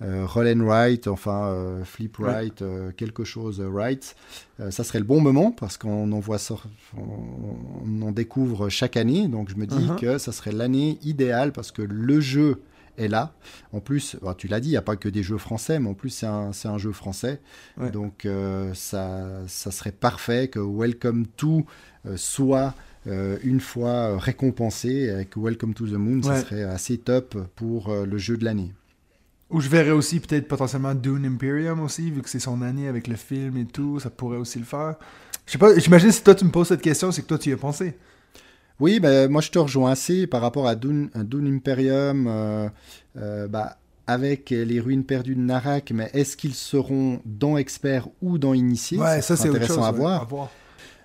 euh, 0.02 0.26
roll 0.26 0.48
and 0.48 0.64
write, 0.64 1.08
enfin 1.10 1.50
euh, 1.50 1.84
flip 1.84 2.18
write, 2.20 2.62
euh, 2.62 2.92
quelque 2.96 3.26
chose 3.26 3.60
write, 3.60 4.16
ça 4.70 4.84
serait 4.86 5.00
le 5.00 5.06
bon 5.06 5.20
moment 5.20 5.52
parce 5.52 5.78
qu'on 5.78 6.12
en 6.12 6.20
voit 6.20 6.38
on, 6.98 8.02
en 8.02 8.12
découvre 8.12 8.70
chaque 8.70 8.96
année. 8.96 9.28
Donc 9.28 9.50
je 9.50 9.56
me 9.56 9.66
dis 9.66 9.76
uh-huh. 9.76 10.00
que 10.00 10.18
ça 10.18 10.32
serait 10.32 10.54
l'année 10.54 11.00
idéale 11.04 11.52
parce 11.52 11.72
que 11.72 11.82
le 11.82 12.20
jeu 12.22 12.62
est 13.00 13.08
là. 13.08 13.34
En 13.74 13.80
plus, 13.80 14.18
bah, 14.22 14.36
tu 14.38 14.48
l'as 14.48 14.60
dit, 14.60 14.70
il 14.70 14.72
n'y 14.72 14.78
a 14.78 14.82
pas 14.82 14.96
que 14.96 15.10
des 15.10 15.24
jeux 15.24 15.38
français, 15.38 15.80
mais 15.80 15.90
en 15.90 15.94
plus 15.94 16.10
c'est 16.10 16.28
un, 16.28 16.52
un, 16.64 16.78
jeu 16.78 16.92
français. 16.92 17.42
Donc 17.94 18.28
ça, 18.74 19.28
ça 19.48 19.72
serait 19.72 19.92
parfait 19.92 20.48
que 20.48 20.60
Welcome 20.60 21.26
to 21.38 21.66
soit 22.16 22.76
une 23.06 23.60
fois 23.60 24.18
récompensé 24.18 25.10
avec 25.10 25.36
Welcome 25.36 25.74
to 25.74 25.88
the 25.88 25.94
Moon, 25.94 26.22
ça 26.22 26.42
serait 26.42 26.64
assez 26.64 26.98
top 26.98 27.38
pour 27.56 27.94
le 27.94 28.18
jeu 28.18 28.38
de 28.38 28.46
l'année. 28.46 28.74
Ou 29.50 29.62
je 29.62 29.70
verrais 29.70 29.92
aussi 29.92 30.20
peut-être 30.20 30.48
potentiellement 30.48 30.94
Dune 30.94 31.26
Imperium 31.26 31.80
aussi, 31.80 32.12
vu 32.12 32.22
que 32.22 32.30
c'est 32.30 32.40
son 32.40 32.62
année 32.62 32.88
avec 32.88 33.08
le 33.08 33.16
film 33.16 33.58
et 33.58 33.66
tout, 33.66 34.00
ça 34.00 34.12
pourrait 34.12 34.38
aussi 34.38 34.60
le 34.60 34.66
faire. 34.66 34.96
Je 35.48 35.54
sais 35.54 35.58
pas, 35.58 35.78
j'imagine 35.80 36.12
si 36.12 36.24
toi 36.24 36.36
tu 36.36 36.46
me 36.46 36.52
poses 36.52 36.68
cette 36.68 36.82
question, 36.82 37.12
c'est 37.12 37.24
que 37.24 37.28
toi 37.28 37.40
tu 37.40 37.50
y 37.50 37.54
as 37.54 37.58
pensé. 37.58 37.98
Oui, 38.80 39.00
ben, 39.00 39.30
moi 39.30 39.42
je 39.42 39.52
te 39.52 39.60
rejoins 39.60 39.92
assez 39.92 40.26
par 40.26 40.42
rapport 40.42 40.68
à 40.68 40.76
Dune, 40.76 41.10
Imperium, 41.16 42.28
euh, 42.28 42.70
euh, 43.18 43.48
bah, 43.48 43.78
avec 44.08 44.52
les 44.52 44.80
ruines 44.80 45.04
perdues 45.04 45.36
de 45.36 45.42
Narak, 45.42 45.92
mais 45.92 46.10
est-ce 46.14 46.38
qu'ils 46.38 46.54
seront 46.54 47.20
dans 47.26 47.58
Expert 47.58 48.08
ou 48.22 48.38
dans 48.38 48.54
Initié 48.54 48.98
Ouais, 48.98 49.22
ça, 49.22 49.36
c'est 49.36 49.50
intéressant 49.50 49.84
à, 49.84 49.92
voir. 49.92 50.22
à 50.22 50.26
voir. 50.26 50.50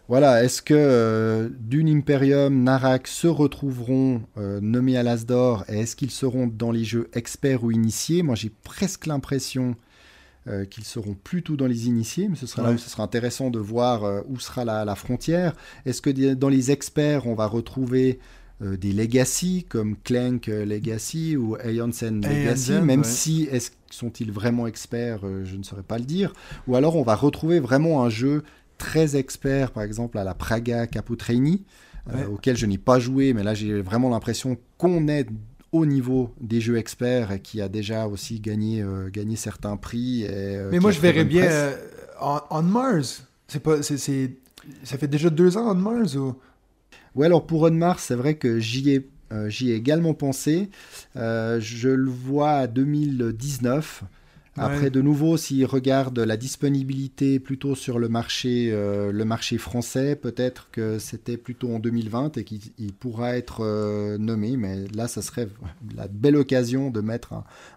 Voilà, 0.06 0.44
est-ce 0.44 0.62
que 0.62 0.74
euh, 0.76 1.48
Dune 1.58 1.88
Imperium, 1.88 2.62
Narak 2.62 3.08
se 3.08 3.26
retrouveront 3.26 4.22
nommés 4.36 4.96
à 4.96 5.02
l'As 5.02 5.24
d'or 5.24 5.64
et 5.68 5.80
est-ce 5.80 5.96
qu'ils 5.96 6.10
seront 6.10 6.46
dans 6.46 6.70
les 6.70 6.84
jeux 6.84 7.08
experts 7.12 7.64
ou 7.64 7.72
initiés? 7.72 8.22
Moi 8.22 8.36
j'ai 8.36 8.50
presque 8.50 9.06
l'impression 9.06 9.76
euh, 10.46 10.64
qu'ils 10.64 10.84
seront 10.84 11.14
plutôt 11.14 11.56
dans 11.56 11.66
les 11.66 11.86
initiés, 11.86 12.28
mais 12.28 12.36
ce 12.36 12.46
sera 12.46 12.62
là 12.62 12.72
où 12.72 12.78
ce 12.78 12.90
sera 12.90 13.02
intéressant 13.02 13.50
de 13.50 13.58
voir 13.58 14.22
où 14.28 14.38
sera 14.38 14.64
la, 14.64 14.94
frontière. 14.94 15.54
Est-ce 15.86 16.02
que 16.02 16.34
dans 16.34 16.48
les 16.48 16.70
experts 16.70 17.26
on 17.26 17.34
va 17.34 17.46
retrouver 17.46 18.18
des 18.60 18.92
legacy 18.92 19.66
comme 19.68 19.96
Clank 20.04 20.46
Legacy 20.46 21.36
ou 21.36 21.56
Aeonsen 21.56 22.22
Legacy, 22.22 22.72
même 22.80 23.04
si 23.04 23.48
sont-ils 23.90 24.30
vraiment 24.30 24.66
experts, 24.66 25.20
je 25.44 25.56
ne 25.56 25.62
saurais 25.62 25.82
pas 25.82 25.98
le 25.98 26.04
dire. 26.04 26.32
Ou 26.68 26.76
alors 26.76 26.96
on 26.96 27.02
va 27.02 27.16
retrouver 27.16 27.60
vraiment 27.60 28.04
un 28.04 28.08
jeu 28.08 28.42
très 28.78 29.16
expert, 29.16 29.70
par 29.70 29.82
exemple, 29.82 30.18
à 30.18 30.24
la 30.24 30.34
Praga 30.34 30.86
Caputrini, 30.86 31.64
euh, 32.12 32.26
auquel 32.26 32.56
je 32.56 32.66
n'ai 32.66 32.78
pas 32.78 32.98
joué, 32.98 33.32
mais 33.32 33.42
là 33.42 33.54
j'ai 33.54 33.80
vraiment 33.80 34.10
l'impression 34.10 34.58
qu'on 34.76 35.08
est 35.08 35.26
au 35.74 35.86
niveau 35.86 36.32
des 36.40 36.60
jeux 36.60 36.76
experts 36.76 37.32
et 37.32 37.40
qui 37.40 37.60
a 37.60 37.68
déjà 37.68 38.06
aussi 38.06 38.38
gagné, 38.38 38.80
euh, 38.80 39.10
gagné 39.10 39.34
certains 39.34 39.76
prix. 39.76 40.24
Euh, 40.30 40.68
mais 40.70 40.78
moi 40.78 40.92
je 40.92 41.00
verrais 41.00 41.24
bien 41.24 41.72
On, 42.20 42.62
Mars. 42.62 43.24
C'est 43.48 43.58
pas, 43.60 43.82
c'est, 43.82 43.98
ça 44.84 44.98
fait 44.98 45.08
déjà 45.08 45.30
deux 45.30 45.56
ans 45.56 45.72
On 45.72 45.74
Mars 45.74 46.14
ou... 46.14 46.36
Ouais, 47.16 47.26
alors 47.26 47.44
pour 47.44 47.62
On 47.62 47.72
Mars, 47.72 48.04
c'est 48.04 48.14
vrai 48.14 48.36
que 48.36 48.60
j'y 48.60 48.90
ai, 48.90 49.08
j'y 49.48 49.72
ai 49.72 49.74
également 49.74 50.14
pensé. 50.14 50.70
je 51.16 51.88
le 51.88 52.10
vois 52.10 52.52
à 52.52 52.66
2019. 52.68 54.04
Après, 54.56 54.90
de 54.90 55.00
nouveau, 55.00 55.36
s'il 55.36 55.66
regarde 55.66 56.18
la 56.18 56.36
disponibilité 56.36 57.40
plutôt 57.40 57.74
sur 57.74 57.98
le 57.98 58.08
marché, 58.08 58.70
euh, 58.72 59.10
le 59.10 59.24
marché 59.24 59.58
français, 59.58 60.14
peut-être 60.14 60.68
que 60.70 60.98
c'était 60.98 61.36
plutôt 61.36 61.74
en 61.74 61.80
2020 61.80 62.38
et 62.38 62.44
qu'il 62.44 62.92
pourra 62.92 63.36
être 63.36 63.64
euh, 63.64 64.16
nommé. 64.16 64.56
Mais 64.56 64.86
là, 64.94 65.08
ça 65.08 65.22
serait 65.22 65.48
la 65.96 66.06
belle 66.06 66.36
occasion 66.36 66.90
de 66.90 67.00
mettre 67.00 67.32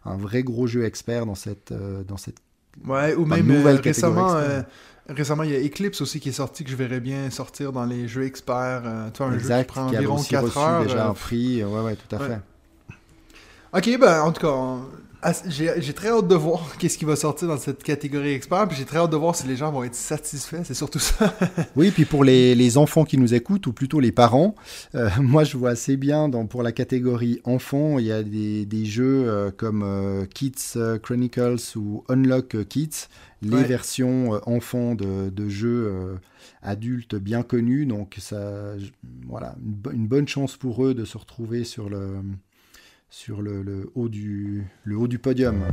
un, 0.05 0.17
vrai 0.17 0.43
gros 0.43 0.67
jeu 0.67 0.86
expert 0.86 1.25
dans 1.25 1.36
cette, 1.36 1.71
euh, 1.71 2.03
dans 2.03 2.17
cette 2.17 2.38
Ouais, 2.86 3.15
ou 3.15 3.25
même 3.25 3.49
euh, 3.49 3.75
récemment, 3.84 4.38
récemment, 5.09 5.41
il 5.41 5.49
y 5.49 5.55
a 5.55 5.59
Eclipse 5.65 5.99
aussi 5.99 6.19
qui 6.19 6.30
est 6.30 6.34
sorti 6.34 6.63
que 6.63 6.69
je 6.69 6.75
verrais 6.75 6.99
bien 6.99 7.32
sortir 7.32 7.71
dans 7.71 7.86
les 7.86 8.07
jeux 8.07 8.23
experts. 8.23 8.84
Tu 9.15 9.23
vois, 9.23 9.32
un 9.32 9.39
jeu 9.39 9.49
qui 9.57 9.63
prend 9.63 9.88
environ 9.88 10.21
4 10.21 10.57
heures. 10.59 10.84
déjà 10.84 11.07
un 11.07 11.13
prix, 11.15 11.63
ouais, 11.63 11.82
ouais, 11.82 11.95
tout 11.95 12.15
à 12.15 12.19
fait. 12.19 12.39
Ok, 13.73 13.99
ben 13.99 14.21
en 14.21 14.32
tout 14.32 14.41
cas, 14.41 14.53
j'ai 15.47 15.93
très 15.93 16.09
hâte 16.09 16.28
de 16.28 16.36
voir 16.36 16.75
qu'est-ce 16.80 16.97
qui 16.97 17.05
va 17.05 17.15
sortir 17.15 17.47
dans 17.47 17.57
cette 17.57 17.84
catégorie 17.84 18.34
expert, 18.34 18.67
puis 18.67 18.78
j'ai 18.78 18.86
très 18.86 18.99
hâte 18.99 19.11
de 19.11 19.15
voir 19.15 19.36
si 19.36 19.47
les 19.47 19.55
gens 19.55 19.71
vont 19.71 19.84
être 19.84 19.95
satisfaits, 19.95 20.63
c'est 20.63 20.73
surtout 20.73 20.99
ça. 20.99 21.36
oui, 21.75 21.91
puis 21.91 22.05
pour 22.05 22.23
les, 22.23 22.55
les, 22.55 22.78
enfants 22.78 23.05
qui 23.05 23.17
nous 23.17 23.34
écoutent, 23.34 23.67
ou 23.67 23.73
plutôt 23.73 23.99
les 23.99 24.11
parents, 24.11 24.55
euh, 24.95 25.09
moi 25.21 25.43
je 25.43 25.57
vois 25.57 25.71
assez 25.71 25.97
bien 25.97 26.30
dans, 26.30 26.45
pour 26.45 26.63
la 26.63 26.71
catégorie 26.71 27.39
enfants, 27.43 27.99
il 27.99 28.05
y 28.05 28.11
a 28.11 28.23
des, 28.23 28.65
des 28.65 28.86
jeux 28.86 29.28
euh, 29.28 29.51
comme 29.51 29.84
euh, 29.84 30.25
Kids 30.25 30.78
Chronicles 31.01 31.75
ou 31.75 32.03
Unlock 32.09 32.67
Kids, 32.67 33.07
les 33.41 33.63
versions 33.63 34.39
enfants 34.47 34.95
de, 34.95 35.30
de 35.30 35.47
jeux 35.47 36.17
adultes 36.63 37.15
bien 37.15 37.43
connus, 37.43 37.86
donc 37.86 38.15
ça, 38.19 38.73
voilà, 39.28 39.55
une 39.93 40.07
bonne 40.07 40.28
chance 40.28 40.57
pour 40.57 40.86
eux 40.86 40.95
de 40.95 41.05
se 41.05 41.17
retrouver 41.17 41.63
sur 41.63 41.88
le 41.88 42.17
sur 43.10 43.41
le, 43.41 43.89
haut, 43.95 44.10
du, 44.10 44.66
le 44.84 44.97
haut 44.97 45.08
du 45.08 45.20
podium. 45.20 45.64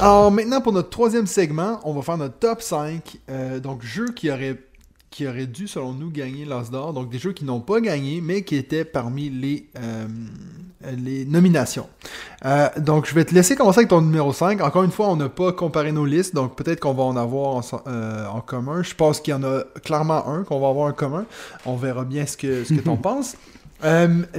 Alors 0.00 0.32
maintenant 0.32 0.60
pour 0.60 0.72
notre 0.72 0.90
troisième 0.90 1.26
segment, 1.26 1.80
on 1.84 1.92
va 1.92 2.02
faire 2.02 2.18
notre 2.18 2.38
top 2.38 2.60
5, 2.60 3.18
euh, 3.28 3.60
donc 3.60 3.82
jeux 3.82 4.08
qui 4.08 4.30
auraient 4.30 4.58
qui 5.10 5.28
auraient 5.28 5.46
dû, 5.46 5.68
selon 5.68 5.92
nous, 5.92 6.10
gagner 6.10 6.44
l'As 6.44 6.70
d'or. 6.70 6.92
Donc 6.94 7.10
des 7.10 7.18
jeux 7.18 7.32
qui 7.32 7.44
n'ont 7.44 7.60
pas 7.60 7.80
gagné, 7.80 8.20
mais 8.20 8.42
qui 8.42 8.56
étaient 8.56 8.84
parmi 8.84 9.28
les, 9.28 9.68
euh, 9.76 10.08
les 10.96 11.24
nominations. 11.24 11.88
Euh, 12.44 12.68
donc 12.78 13.06
je 13.06 13.14
vais 13.14 13.24
te 13.24 13.34
laisser 13.34 13.56
commencer 13.56 13.80
avec 13.80 13.90
ton 13.90 14.00
numéro 14.00 14.32
5. 14.32 14.60
Encore 14.60 14.84
une 14.84 14.90
fois, 14.90 15.08
on 15.08 15.16
n'a 15.16 15.28
pas 15.28 15.52
comparé 15.52 15.92
nos 15.92 16.04
listes, 16.04 16.34
donc 16.34 16.56
peut-être 16.56 16.80
qu'on 16.80 16.94
va 16.94 17.04
en 17.04 17.16
avoir 17.16 17.56
en, 17.56 17.62
euh, 17.86 18.26
en 18.26 18.40
commun. 18.40 18.82
Je 18.82 18.94
pense 18.94 19.20
qu'il 19.20 19.32
y 19.32 19.34
en 19.34 19.44
a 19.44 19.62
clairement 19.84 20.26
un 20.26 20.44
qu'on 20.44 20.60
va 20.60 20.68
avoir 20.68 20.88
en 20.88 20.92
commun. 20.92 21.26
On 21.66 21.76
verra 21.76 22.04
bien 22.04 22.26
ce 22.26 22.36
que, 22.36 22.64
ce 22.64 22.74
que 22.74 22.80
tu 22.80 22.88
en 22.88 22.96
penses. 22.98 23.36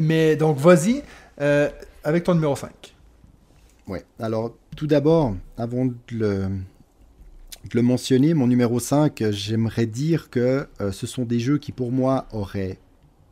mais 0.02 0.36
donc 0.36 0.58
vas-y 0.58 1.04
avec 2.04 2.24
ton 2.24 2.36
numéro 2.36 2.56
5. 2.56 2.70
Oui, 3.88 4.00
alors 4.20 4.54
tout 4.76 4.88
d'abord, 4.88 5.36
avant 5.58 5.86
de 5.86 5.94
le 6.12 6.48
de 7.70 7.78
le 7.78 7.82
mentionner, 7.82 8.34
mon 8.34 8.48
numéro 8.48 8.80
5, 8.80 9.32
j'aimerais 9.32 9.86
dire 9.86 10.30
que 10.30 10.68
euh, 10.82 10.92
ce 10.92 11.08
sont 11.08 11.24
des 11.24 11.40
jeux 11.40 11.58
qui 11.58 11.72
pour 11.72 11.92
moi 11.92 12.28
auraient 12.32 12.78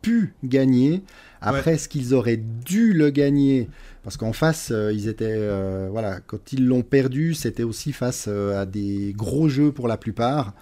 pu 0.01 0.33
gagner. 0.43 1.01
Après, 1.41 1.73
est-ce 1.73 1.89
qu'ils 1.89 2.13
auraient 2.13 2.41
dû 2.65 2.93
le 2.93 3.09
gagner? 3.09 3.67
Parce 4.03 4.17
qu'en 4.17 4.33
face, 4.33 4.69
euh, 4.71 4.91
ils 4.93 5.07
étaient, 5.07 5.25
euh, 5.27 5.87
voilà, 5.91 6.19
quand 6.25 6.53
ils 6.53 6.65
l'ont 6.65 6.81
perdu, 6.81 7.33
c'était 7.33 7.63
aussi 7.63 7.93
face 7.93 8.27
à 8.27 8.65
des 8.65 9.13
gros 9.15 9.47
jeux 9.47 9.71
pour 9.71 9.87
la 9.87 9.97
plupart. 9.97 10.53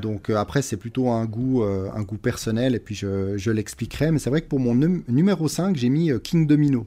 Donc 0.00 0.30
après, 0.30 0.62
c'est 0.62 0.76
plutôt 0.76 1.08
un 1.10 1.24
goût, 1.24 1.62
un 1.62 2.02
goût 2.02 2.16
personnel, 2.16 2.74
et 2.74 2.80
puis 2.80 2.94
je, 2.94 3.36
je 3.36 3.50
l'expliquerai. 3.50 4.10
Mais 4.10 4.18
c'est 4.18 4.30
vrai 4.30 4.42
que 4.42 4.48
pour 4.48 4.60
mon 4.60 4.74
numéro 5.08 5.48
5, 5.48 5.76
j'ai 5.76 5.88
mis 5.88 6.10
King 6.22 6.46
Domino. 6.46 6.86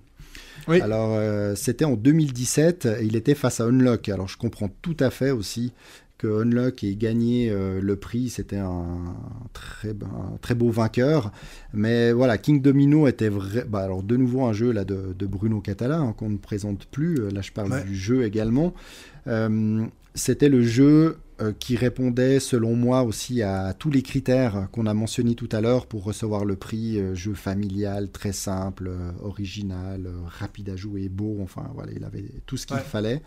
Oui. 0.67 0.79
Alors, 0.79 1.17
c'était 1.55 1.85
en 1.85 1.95
2017, 1.95 2.87
il 3.01 3.15
était 3.15 3.35
face 3.35 3.59
à 3.59 3.65
Unlock. 3.65 4.09
Alors, 4.09 4.27
je 4.27 4.37
comprends 4.37 4.69
tout 4.81 4.97
à 4.99 5.09
fait 5.09 5.31
aussi 5.31 5.73
que 6.21 6.27
Unlock 6.27 6.83
ait 6.83 6.95
gagné 6.95 7.49
euh, 7.49 7.81
le 7.81 7.95
prix, 7.95 8.29
c'était 8.29 8.57
un 8.57 9.15
très, 9.53 9.95
très 10.41 10.53
beau 10.53 10.69
vainqueur. 10.69 11.31
Mais 11.73 12.11
voilà, 12.11 12.37
King 12.37 12.61
Domino 12.61 13.07
était 13.07 13.29
vrai. 13.29 13.65
Bah, 13.67 13.79
alors 13.79 14.03
de 14.03 14.15
nouveau 14.17 14.45
un 14.45 14.53
jeu 14.53 14.71
là 14.71 14.85
de, 14.85 15.25
Bruno 15.25 15.61
Catala 15.61 15.97
hein, 15.97 16.13
qu'on 16.13 16.29
ne 16.29 16.37
présente 16.37 16.85
plus. 16.85 17.15
Euh, 17.21 17.31
là, 17.31 17.41
je 17.41 17.51
parle 17.51 17.83
du 17.85 17.95
jeu 17.95 18.23
également. 18.23 18.75
Euh, 19.25 19.83
c'était 20.13 20.49
le 20.49 20.61
jeu 20.61 21.17
qui 21.57 21.75
répondait, 21.75 22.39
selon 22.39 22.75
moi, 22.75 23.01
aussi 23.01 23.41
à 23.41 23.73
tous 23.73 23.89
les 23.89 24.03
critères 24.03 24.67
qu'on 24.71 24.85
a 24.85 24.93
mentionnés 24.93 25.33
tout 25.33 25.49
à 25.51 25.59
l'heure 25.59 25.87
pour 25.87 26.03
recevoir 26.03 26.45
le 26.45 26.55
prix. 26.55 26.99
jeu 27.15 27.33
familial, 27.33 28.11
très 28.11 28.31
simple, 28.31 28.91
original, 29.23 30.07
rapide 30.27 30.69
à 30.69 30.75
jouer, 30.75 31.09
beau. 31.09 31.39
Enfin, 31.41 31.71
voilà, 31.73 31.93
il 31.95 32.03
avait 32.03 32.25
tout 32.45 32.57
ce 32.57 32.67
qu'il 32.67 32.77
fallait. 32.77 33.23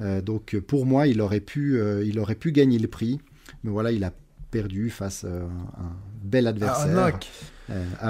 Euh, 0.00 0.20
donc 0.20 0.56
pour 0.60 0.86
moi, 0.86 1.06
il 1.06 1.20
aurait, 1.20 1.40
pu, 1.40 1.78
euh, 1.78 2.04
il 2.04 2.18
aurait 2.18 2.34
pu 2.34 2.52
gagner 2.52 2.78
le 2.78 2.88
prix, 2.88 3.20
mais 3.64 3.70
voilà, 3.70 3.92
il 3.92 4.04
a 4.04 4.12
perdu 4.50 4.90
face 4.90 5.24
à 5.24 5.28
un 5.28 5.96
bel 6.22 6.46
adversaire. 6.46 7.18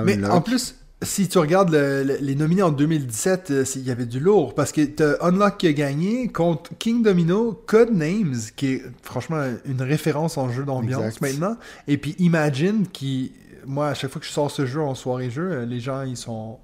mais 0.05 0.24
en 0.26 0.41
plus, 0.41 0.76
si 1.03 1.28
tu 1.28 1.39
regardes 1.39 1.74
les 1.74 2.34
nominés 2.34 2.62
en 2.62 2.72
2017, 2.72 3.51
euh, 3.51 3.64
il 3.76 3.82
y 3.82 3.91
avait 3.91 4.07
du 4.07 4.18
lourd 4.18 4.55
parce 4.55 4.72
que 4.72 4.80
tu 4.80 5.03
Unlock 5.20 5.59
qui 5.59 5.68
a 5.68 5.72
gagné 5.72 6.28
contre 6.28 6.72
King 6.78 7.03
Domino, 7.03 7.62
Code 7.66 7.93
Names, 7.93 8.36
qui 8.57 8.74
est 8.74 8.82
franchement 9.03 9.45
une 9.64 9.82
référence 9.82 10.36
en 10.39 10.51
jeu 10.51 10.64
d'ambiance 10.64 11.20
maintenant, 11.20 11.57
et 11.86 11.99
puis 11.99 12.16
Imagine 12.18 12.86
qui 12.93 13.32
moi, 13.68 13.88
à 13.88 13.94
chaque 13.94 14.10
fois 14.10 14.20
que 14.20 14.26
je 14.26 14.32
sors 14.32 14.50
ce 14.50 14.66
jeu 14.66 14.80
en 14.80 14.94
soirée 14.94 15.30
jeu, 15.30 15.64
les 15.64 15.80
gens 15.80 16.02
ils 16.02 16.16
sont 16.16 16.58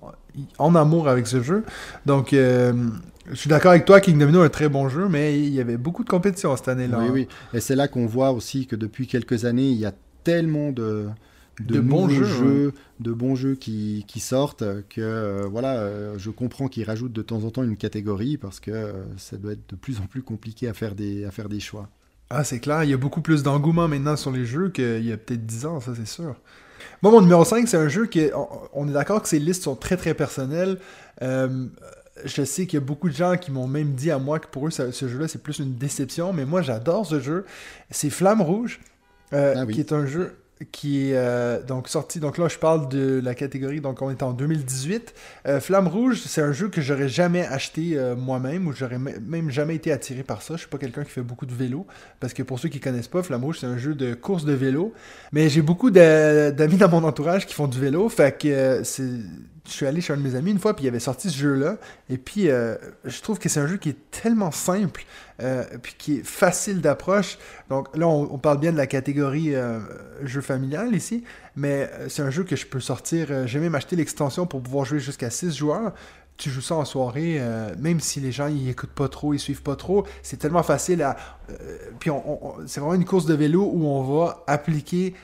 en 0.59 0.75
amour 0.75 1.09
avec 1.09 1.27
ce 1.27 1.43
jeu. 1.43 1.65
Donc, 2.07 2.31
je 2.33 2.75
suis 3.35 3.49
d'accord 3.49 3.71
avec 3.71 3.85
toi, 3.85 4.01
King 4.01 4.19
Domino 4.19 4.43
est 4.43 4.47
un 4.47 4.51
très 4.51 4.69
bon 4.69 4.89
jeu, 4.89 5.09
mais 5.09 5.39
il 5.39 5.53
y 5.55 5.61
avait 5.61 5.77
beaucoup 5.77 6.05
de 6.05 6.09
compétition 6.09 6.57
cette 6.57 6.69
année-là. 6.69 6.99
Oui, 7.01 7.09
oui. 7.13 7.29
Et 7.53 7.61
c'est 7.61 7.77
là 7.77 7.89
qu'on 7.89 8.07
voit 8.07 8.33
aussi 8.33 8.67
que 8.67 8.77
depuis 8.77 9.07
quelques 9.07 9.45
années, 9.45 9.71
il 9.71 9.79
y 9.79 9.87
a 9.87 9.93
tellement 10.25 10.73
de, 10.73 11.07
de, 11.61 11.81
bons 11.81 12.09
jeux, 12.09 12.73
de 13.01 13.13
bons 13.13 13.37
jeux 13.37 13.55
qui, 13.55 14.05
qui 14.09 14.21
sortent 14.21 14.65
que 14.89 15.01
euh, 15.01 15.47
voilà, 15.51 15.77
euh, 15.77 16.15
je 16.19 16.31
comprends 16.31 16.69
qu'ils 16.69 16.85
rajoutent 16.85 17.13
de 17.13 17.23
temps 17.23 17.45
en 17.45 17.51
temps 17.51 17.63
une 17.63 17.77
catégorie 17.77 18.37
parce 18.37 18.61
que 18.61 18.71
euh, 18.71 18.93
ça 19.17 19.37
doit 19.37 19.53
être 19.53 19.69
de 19.71 19.77
plus 19.77 20.01
en 20.01 20.07
plus 20.07 20.23
compliqué 20.23 20.69
à 20.69 20.75
faire 20.75 20.95
des, 20.95 21.25
à 21.25 21.31
faire 21.31 21.49
des 21.49 21.61
choix. 21.61 21.89
Ah, 22.31 22.43
c'est 22.43 22.59
clair, 22.59 22.85
il 22.85 22.91
y 22.91 22.95
a 22.95 22.97
beaucoup 22.97 23.21
plus 23.21 23.43
d'engouement 23.43 23.87
maintenant 23.87 24.17
sur 24.17 24.33
les 24.33 24.45
jeux 24.45 24.71
qu'il 24.71 25.05
y 25.05 25.13
a 25.13 25.17
peut-être 25.17 25.47
10 25.47 25.67
ans, 25.67 25.81
ça 25.81 25.95
c'est 25.95 26.07
sûr. 26.07 26.37
Moi, 27.05 27.13
mon 27.13 27.21
numéro 27.21 27.45
5, 27.45 27.69
c'est 27.69 27.77
un 27.77 27.89
jeu 27.89 28.07
qui. 28.07 28.31
On, 28.73 28.89
est 28.89 28.93
d'accord 28.93 29.23
que 29.23 29.29
ces 29.29 29.39
listes 29.39 29.63
sont 29.63 29.77
très 29.77 29.97
très 29.97 30.15
personnelles 30.15 30.79
je 32.25 32.45
sais 32.45 32.67
qu'il 32.67 32.79
y 32.79 32.83
a 32.83 32.85
beaucoup 32.85 33.09
de 33.09 33.15
gens 33.15 33.37
qui 33.37 33.51
m'ont 33.51 33.67
même 33.67 33.93
dit 33.93 34.11
à 34.11 34.19
moi 34.19 34.39
que 34.39 34.47
pour 34.47 34.67
eux, 34.67 34.71
ce 34.71 35.09
jeu-là, 35.09 35.29
c'est 35.29 35.43
plus 35.43 35.59
une 35.59 35.75
déception, 35.75 36.33
mais 36.33 36.45
moi, 36.45 36.63
j'adore 36.63 37.07
ce 37.07 37.21
jeu. 37.21 37.45
C'est 37.91 38.11
Flamme 38.11 38.41
Rouge, 38.41 38.81
euh, 39.33 39.55
ah 39.57 39.67
qui 39.67 39.81
est 39.81 39.93
un 39.93 40.07
jeu 40.07 40.37
qui 40.71 41.11
est 41.11 41.17
euh, 41.17 41.63
donc 41.63 41.89
sorti. 41.89 42.21
Donc 42.21 42.39
là, 42.39 42.49
je 42.49 42.59
parle 42.59 42.89
de 42.89 43.21
la 43.23 43.35
catégorie, 43.35 43.81
donc 43.81 44.01
on 44.03 44.11
est 44.11 44.23
en 44.23 44.33
2018. 44.33 45.15
Euh, 45.47 45.61
Flamme 45.61 45.89
Rouge, 45.89 46.23
c'est 46.27 46.43
un 46.43 46.53
jeu 46.53 46.69
que 46.69 46.81
j'aurais 46.81 47.09
jamais 47.09 47.47
acheté 47.47 48.01
moi-même 48.17 48.67
ou 48.67 48.73
j'aurais 48.73 48.99
même 48.99 49.51
jamais 49.51 49.75
été 49.75 49.93
attiré 49.93 50.23
par 50.23 50.43
ça. 50.43 50.55
Je 50.55 50.61
suis 50.61 50.69
pas 50.69 50.79
quelqu'un 50.79 51.05
qui 51.05 51.11
fait 51.11 51.23
beaucoup 51.23 51.47
de 51.47 51.55
vélo 51.55 51.87
parce 52.21 52.33
que 52.33 52.43
pour 52.43 52.59
ceux 52.59 52.69
qui 52.69 52.81
connaissent 52.81 53.09
pas, 53.09 53.23
Flamme 53.23 53.45
Rouge, 53.45 53.59
c'est 53.61 53.67
un 53.67 53.79
jeu 53.79 53.95
de 53.95 54.15
course 54.15 54.45
de 54.45 54.53
vélo. 54.53 54.93
Mais 55.33 55.49
j'ai 55.49 55.63
beaucoup 55.63 55.91
d'amis 55.91 56.77
dans 56.77 56.89
mon 56.89 57.05
entourage 57.05 57.47
qui 57.47 57.55
font 57.55 57.69
du 57.69 57.81
vélo, 57.81 58.09
fait 58.09 58.39
que 58.39 58.83
c'est 58.85 59.11
je 59.67 59.73
suis 59.73 59.87
allé 59.87 60.01
chez 60.01 60.13
un 60.13 60.19
de 60.19 60.23
mes 60.23 60.35
amis 60.35 60.51
une 60.51 60.59
fois, 60.59 60.77
puis 60.77 60.85
il 60.85 60.89
avait 60.89 61.01
sorti 61.01 61.31
ce 61.31 61.39
jeu-là. 61.39 61.77
Et 62.11 62.19
puis, 62.19 62.51
euh, 62.51 62.77
je 63.05 63.21
trouve 63.23 63.39
que 63.39 63.49
c'est 63.49 63.61
un 63.61 63.67
jeu 63.67 63.79
qui 63.79 63.89
est 63.89 64.11
tellement 64.11 64.51
simple, 64.51 65.05
euh, 65.41 65.65
puis 65.83 65.95
qui 65.97 66.17
est 66.19 66.27
facile 66.27 66.81
d'approche. 66.83 67.39
Donc 67.71 67.95
là, 67.97 68.07
on, 68.07 68.39
parle 68.39 68.61
bien 68.61 68.73
de 68.73 68.77
la 68.77 68.87
catégorie 68.87 69.55
euh, 69.55 69.81
jeu 70.23 70.43
familial 70.43 70.95
ici, 70.95 71.25
mais 71.57 71.91
c'est 72.09 72.23
un 72.23 72.31
jeu 72.31 72.45
que 72.45 72.57
je 72.57 72.67
peux 72.67 72.81
sortir. 72.81 73.47
J'ai 73.47 73.59
même 73.59 73.75
acheté 73.75 73.97
l'extension 73.97 74.47
pour 74.47 74.63
pouvoir 74.63 74.85
jouer 74.85 74.99
jusqu'à 74.99 75.31
6 75.31 75.57
joueurs. 75.57 75.95
Tu 76.37 76.51
joues 76.51 76.61
ça 76.61 76.75
en 76.75 76.85
soirée, 76.85 77.41
même 77.79 78.01
si 78.01 78.19
les 78.19 78.33
gens 78.33 78.49
ils 78.49 78.69
écoutent 78.69 78.91
pas 78.91 79.09
trop, 79.09 79.35
ils 79.35 79.39
suivent 79.39 79.63
pas 79.63 79.77
trop, 79.77 80.05
c'est 80.25 80.37
tellement 80.37 80.65
facile 80.65 81.01
à. 81.03 81.17
puis 82.01 82.11
c'est 82.67 82.81
vraiment 82.81 82.95
une 82.95 83.05
course 83.05 83.25
de 83.25 83.35
vélo 83.35 83.71
où 83.73 83.87
on 83.87 84.03
va 84.03 84.43
appliquer 84.49 85.15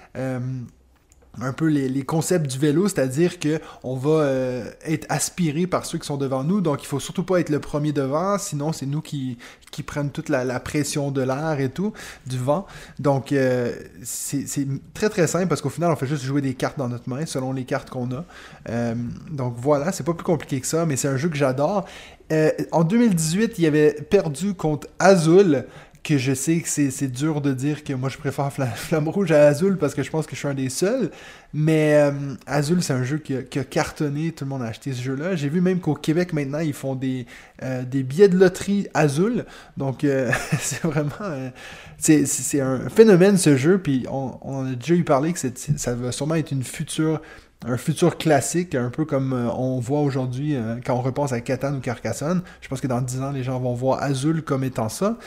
un 1.41 1.53
peu 1.53 1.67
les, 1.67 2.03
concepts 2.03 2.51
du 2.51 2.59
vélo, 2.59 2.89
c'est-à-dire 2.89 3.39
que 3.39 3.61
on 3.83 3.95
va 3.95 4.11
euh, 4.11 4.71
être 4.85 5.07
aspiré 5.09 5.67
par 5.67 5.87
ceux 5.87 5.99
qui 5.99 6.07
sont 6.07 6.17
devant 6.17 6.43
nous, 6.43 6.61
donc 6.61 6.83
il 6.83 6.87
faut 6.87 7.01
surtout 7.01 7.23
pas 7.23 7.41
être 7.41 7.51
le 7.51 7.61
premier 7.61 7.93
devant, 7.93 8.37
sinon 8.39 8.73
c'est 8.73 8.87
nous 8.87 9.01
qui, 9.01 9.39
qui 9.71 9.85
toute 10.13 10.29
la, 10.29 10.61
pression 10.61 11.11
de 11.11 11.23
l'air 11.23 11.61
et 11.61 11.71
tout, 11.71 11.93
du 12.27 12.39
vent. 12.39 12.67
Donc 12.99 13.33
euh, 13.33 13.73
c'est 14.03 14.67
très 14.93 15.09
très 15.09 15.27
simple 15.27 15.47
parce 15.47 15.61
qu'au 15.61 15.71
final 15.71 15.91
on 15.91 15.97
fait 15.97 16.07
juste 16.07 16.25
jouer 16.25 16.41
des 16.41 16.55
cartes 16.55 16.79
dans 16.79 16.89
notre 16.89 17.09
main 17.09 17.25
selon 17.27 17.53
les 17.53 17.65
cartes 17.65 17.91
qu'on 17.91 18.11
a. 18.13 18.25
Euh, 18.69 18.95
donc 19.31 19.55
voilà, 19.57 19.93
c'est 19.93 20.05
pas 20.05 20.15
plus 20.15 20.25
compliqué 20.25 20.61
que 20.61 20.67
ça, 20.67 20.85
mais 20.85 20.97
c'est 20.97 21.09
un 21.09 21.17
jeu 21.17 21.29
que 21.29 21.37
j'adore. 21.37 21.87
en 22.73 22.85
2018, 22.85 23.59
il 23.59 23.67
avait 23.67 23.93
perdu 23.93 24.55
contre 24.55 24.89
Azul, 24.99 25.65
que 26.03 26.19
je 26.19 26.33
sais 26.33 26.61
que 26.61 26.69
c'est 26.69 27.09
dur 27.09 27.41
de 27.41 27.53
dire 27.53 27.85
que 27.85 27.93
moi 27.93 28.09
je 28.09 28.17
préfère 28.17 28.51
Flamme 28.75 29.09
Rouge 29.09 29.33
à 29.33 29.47
Azul 29.47 29.77
parce 29.77 29.95
que 29.95 30.03
je 30.03 30.11
pense 30.11 30.27
que 30.27 30.35
je 30.35 30.39
suis 30.39 30.49
un 30.49 30.55
des 30.55 30.71
seuls. 30.71 31.11
Mais 31.53 31.95
euh, 31.97 32.13
Azul, 32.47 32.83
c'est 32.83 32.93
un 32.93 33.03
jeu 33.03 33.19
qui 33.19 33.35
a, 33.35 33.65
cartonné, 33.65 34.33
tout 34.33 34.45
le 34.45 34.51
monde 34.51 34.63
a 34.63 34.67
acheté 34.67 34.93
ce 34.93 35.03
jeu-là. 35.03 35.37
J'ai 35.37 35.49
vu 35.49 35.61
même 35.61 35.81
qu'au 35.81 35.95
Québec 35.95 36.33
maintenant, 36.33 36.61
ils 36.61 36.73
font 36.73 36.95
des, 36.95 37.27
euh, 37.63 37.83
des 37.83 38.03
billets 38.03 38.29
de 38.29 38.39
loterie 38.39 38.89
Azul. 38.95 39.45
Donc 39.77 40.05
euh, 40.05 40.31
c'est 40.59 40.83
vraiment. 40.83 41.51
c'est 41.99 42.61
un 42.61 42.89
phénomène 42.89 43.37
ce 43.37 43.57
jeu, 43.57 43.79
puis 43.79 44.07
on, 44.11 44.39
on, 44.43 44.67
a 44.67 44.75
déjà 44.75 44.95
eu 44.95 45.05
parlé 45.05 45.33
que 45.33 45.39
ça 45.39 45.95
va 45.95 46.13
sûrement 46.13 46.37
être 46.37 46.53
une 46.53 46.65
future 46.65 47.21
un 47.67 47.77
futur 47.77 48.17
classique, 48.17 48.75
un 48.75 48.91
peu 48.91 49.05
comme 49.05 49.33
on 49.33 49.81
voit 49.81 50.01
aujourd'hui 50.01 50.57
quand 50.85 50.95
on 50.95 51.03
repense 51.03 51.33
à 51.33 51.41
Catan 51.41 51.75
ou 51.75 51.81
Carcassonne. 51.81 52.43
Je 52.61 52.69
pense 52.69 52.81
que 52.81 52.87
dans 52.87 53.03
10 53.03 53.21
ans, 53.21 53.33
les 53.33 53.43
gens 53.43 53.61
vont 53.61 53.75
voir 53.75 54.03
Azul 54.03 54.43
comme 54.43 54.65
étant 54.65 54.89
ça. 54.89 55.19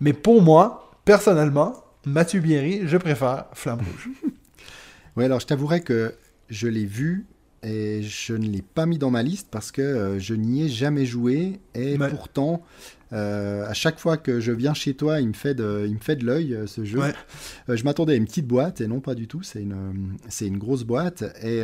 Mais 0.00 0.12
pour 0.12 0.40
moi, 0.40 0.90
personnellement, 1.04 1.74
Mathieu 2.06 2.40
Bierry, 2.40 2.82
je 2.84 2.96
préfère 2.96 3.44
Flamme 3.52 3.80
Rouge. 3.80 4.08
oui, 5.16 5.24
alors 5.24 5.40
je 5.40 5.46
t'avouerai 5.46 5.82
que 5.82 6.14
je 6.48 6.66
l'ai 6.66 6.86
vu 6.86 7.26
et 7.62 8.02
je 8.02 8.34
ne 8.34 8.46
l'ai 8.46 8.62
pas 8.62 8.86
mis 8.86 8.98
dans 8.98 9.10
ma 9.10 9.22
liste 9.22 9.48
parce 9.50 9.70
que 9.70 10.16
je 10.18 10.34
n'y 10.34 10.64
ai 10.64 10.68
jamais 10.68 11.06
joué 11.06 11.60
et 11.74 11.96
pourtant 11.96 12.62
euh, 13.12 13.66
à 13.66 13.74
chaque 13.74 13.98
fois 13.98 14.16
que 14.16 14.40
je 14.40 14.52
viens 14.52 14.74
chez 14.74 14.94
toi, 14.94 15.20
il 15.20 15.28
me 15.28 15.32
fait 15.32 15.54
de, 15.54 15.84
il 15.86 15.94
me 15.94 16.00
fait 16.00 16.16
de 16.16 16.24
l'œil 16.24 16.54
euh, 16.54 16.66
ce 16.66 16.84
jeu. 16.84 17.00
Euh, 17.68 17.76
je 17.76 17.84
m'attendais 17.84 18.14
à 18.14 18.16
une 18.16 18.24
petite 18.24 18.46
boîte 18.46 18.80
et 18.80 18.86
non 18.86 19.00
pas 19.00 19.14
du 19.14 19.28
tout. 19.28 19.42
C'est 19.42 19.60
une, 19.62 20.16
c'est 20.28 20.46
une 20.46 20.58
grosse 20.58 20.84
boîte 20.84 21.24
et 21.42 21.62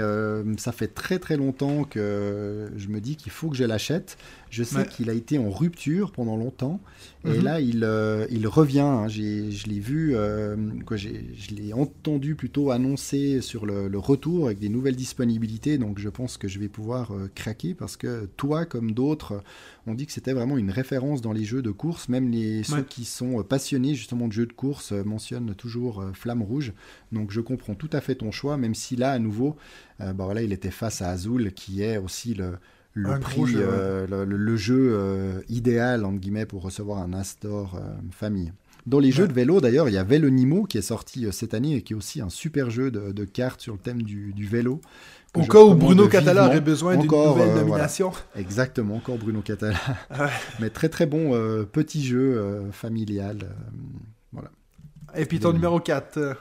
ça 0.58 0.72
fait 0.72 0.88
très 0.88 1.18
très 1.18 1.36
longtemps 1.36 1.84
que 1.84 2.70
je 2.76 2.88
me 2.88 3.00
dis 3.00 3.16
qu'il 3.16 3.32
faut 3.32 3.48
que 3.48 3.56
je 3.56 3.64
l'achète. 3.64 4.18
Je 4.50 4.62
sais 4.62 4.86
qu'il 4.86 5.10
a 5.10 5.12
été 5.12 5.38
en 5.38 5.50
rupture 5.50 6.10
pendant 6.10 6.36
longtemps 6.36 6.80
et 7.26 7.38
mhm. 7.38 7.44
là 7.44 7.60
il, 7.60 7.88
il 8.30 8.46
revient. 8.46 8.80
Hein. 8.80 9.08
je 9.08 9.66
l'ai 9.66 9.80
vu, 9.80 10.16
quoi, 10.86 10.96
je 10.96 11.54
l'ai 11.54 11.72
entendu 11.72 12.34
plutôt 12.34 12.70
annoncer 12.70 13.40
sur 13.40 13.66
le, 13.66 13.88
le, 13.88 13.98
retour 13.98 14.46
avec 14.46 14.58
des 14.58 14.68
nouvelles 14.68 14.96
disponibilités. 14.96 15.78
Donc 15.78 15.98
je 15.98 16.08
pense 16.08 16.36
que 16.36 16.48
je 16.48 16.58
vais 16.58 16.68
pouvoir 16.68 17.12
craquer 17.34 17.74
parce 17.74 17.96
que 17.96 18.28
toi 18.36 18.64
comme 18.64 18.92
d'autres 18.92 19.42
on 19.88 19.94
dit 19.94 20.06
que 20.06 20.12
c'était 20.12 20.32
vraiment 20.32 20.58
une 20.58 20.70
référence 20.70 21.22
dans 21.22 21.32
les 21.32 21.44
jeux 21.44 21.62
de 21.62 21.70
course. 21.70 22.08
Même 22.08 22.30
les, 22.30 22.62
ceux 22.62 22.82
qui 22.82 23.04
sont 23.04 23.40
euh, 23.40 23.42
passionnés 23.42 23.94
justement 23.94 24.28
de 24.28 24.32
jeux 24.32 24.46
de 24.46 24.52
course 24.52 24.92
euh, 24.92 25.02
mentionnent 25.02 25.54
toujours 25.54 26.00
euh, 26.00 26.12
Flamme 26.12 26.42
Rouge. 26.42 26.72
Donc 27.10 27.30
je 27.30 27.40
comprends 27.40 27.74
tout 27.74 27.90
à 27.92 28.00
fait 28.00 28.14
ton 28.16 28.30
choix, 28.30 28.56
même 28.56 28.74
si 28.74 28.96
là, 28.96 29.12
à 29.12 29.18
nouveau, 29.18 29.56
bah 29.98 30.12
voilà, 30.18 30.42
il 30.42 30.52
était 30.52 30.70
face 30.70 31.02
à 31.02 31.10
Azul, 31.10 31.52
qui 31.52 31.82
est 31.82 31.96
aussi 31.96 32.34
le, 32.34 32.58
le 32.92 33.18
prix, 33.18 33.46
jeu, 33.46 34.06
le, 34.08 34.56
jeu 34.56 35.42
idéal, 35.48 36.04
entre 36.04 36.18
guillemets, 36.18 36.46
pour 36.46 36.62
recevoir 36.62 36.98
un 36.98 37.12
Astor 37.12 37.80
famille. 38.12 38.52
Dans 38.86 39.00
les 39.00 39.10
jeux 39.10 39.26
de 39.26 39.32
vélo, 39.32 39.60
d'ailleurs, 39.60 39.88
il 39.88 39.94
y 39.94 39.98
a 39.98 40.04
Vélo 40.04 40.30
Nimo 40.30 40.64
qui 40.64 40.78
est 40.78 40.82
sorti 40.82 41.26
cette 41.32 41.54
année 41.54 41.76
et 41.76 41.82
qui 41.82 41.94
est 41.94 41.96
aussi 41.96 42.20
un 42.20 42.28
super 42.28 42.70
jeu 42.70 42.90
de, 42.90 43.24
cartes 43.24 43.60
sur 43.60 43.72
le 43.72 43.80
thème 43.80 44.02
du 44.02 44.46
vélo. 44.46 44.80
Au 45.34 45.42
cas 45.42 45.62
où 45.62 45.74
Bruno 45.74 46.08
Catala 46.08 46.46
aurait 46.46 46.60
besoin 46.60 46.96
d'une 46.96 47.10
nouvelle 47.10 47.50
euh, 47.50 47.60
nomination. 47.60 48.12
Exactement, 48.34 48.96
encore 48.96 49.18
Bruno 49.18 49.42
Catala. 49.42 49.78
Mais 50.60 50.70
très 50.70 50.88
très 50.88 51.06
bon 51.06 51.34
euh, 51.34 51.64
petit 51.64 52.04
jeu 52.04 52.38
euh, 52.38 52.72
familial. 52.72 53.38
voilà. 54.32 54.50
Et 55.16 55.26
puis 55.26 55.38
ton 55.38 55.52
numéro 55.52 55.80
4 55.80 56.36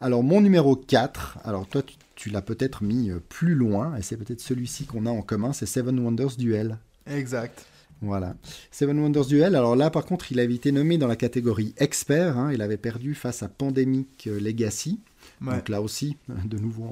Alors 0.00 0.22
mon 0.22 0.40
numéro 0.40 0.76
4, 0.76 1.38
alors 1.44 1.66
toi 1.66 1.82
tu, 2.14 2.30
l'as 2.30 2.42
peut-être 2.42 2.82
mis 2.82 3.10
plus 3.28 3.54
loin, 3.54 3.96
et 3.96 4.02
c'est 4.02 4.16
peut-être 4.16 4.40
celui-ci 4.40 4.84
qu'on 4.84 5.06
a 5.06 5.10
en 5.10 5.22
commun, 5.22 5.52
c'est 5.52 5.66
Seven 5.66 5.98
Wonders 5.98 6.36
Duel. 6.38 6.78
Exact. 7.06 7.64
Voilà. 8.02 8.34
Seven 8.70 8.98
Wonders 8.98 9.26
Duel, 9.26 9.54
alors 9.54 9.76
là 9.76 9.90
par 9.90 10.04
contre 10.04 10.30
il 10.30 10.40
avait 10.40 10.54
été 10.54 10.72
nommé 10.72 10.98
dans 10.98 11.06
la 11.06 11.16
catégorie 11.16 11.74
expert, 11.78 12.36
hein. 12.36 12.50
il 12.52 12.60
avait 12.60 12.76
perdu 12.76 13.14
face 13.14 13.42
à 13.42 13.48
Pandemic 13.48 14.26
Legacy. 14.26 15.00
Donc 15.40 15.68
là 15.68 15.82
aussi, 15.82 16.16
de 16.44 16.58
nouveau, 16.58 16.90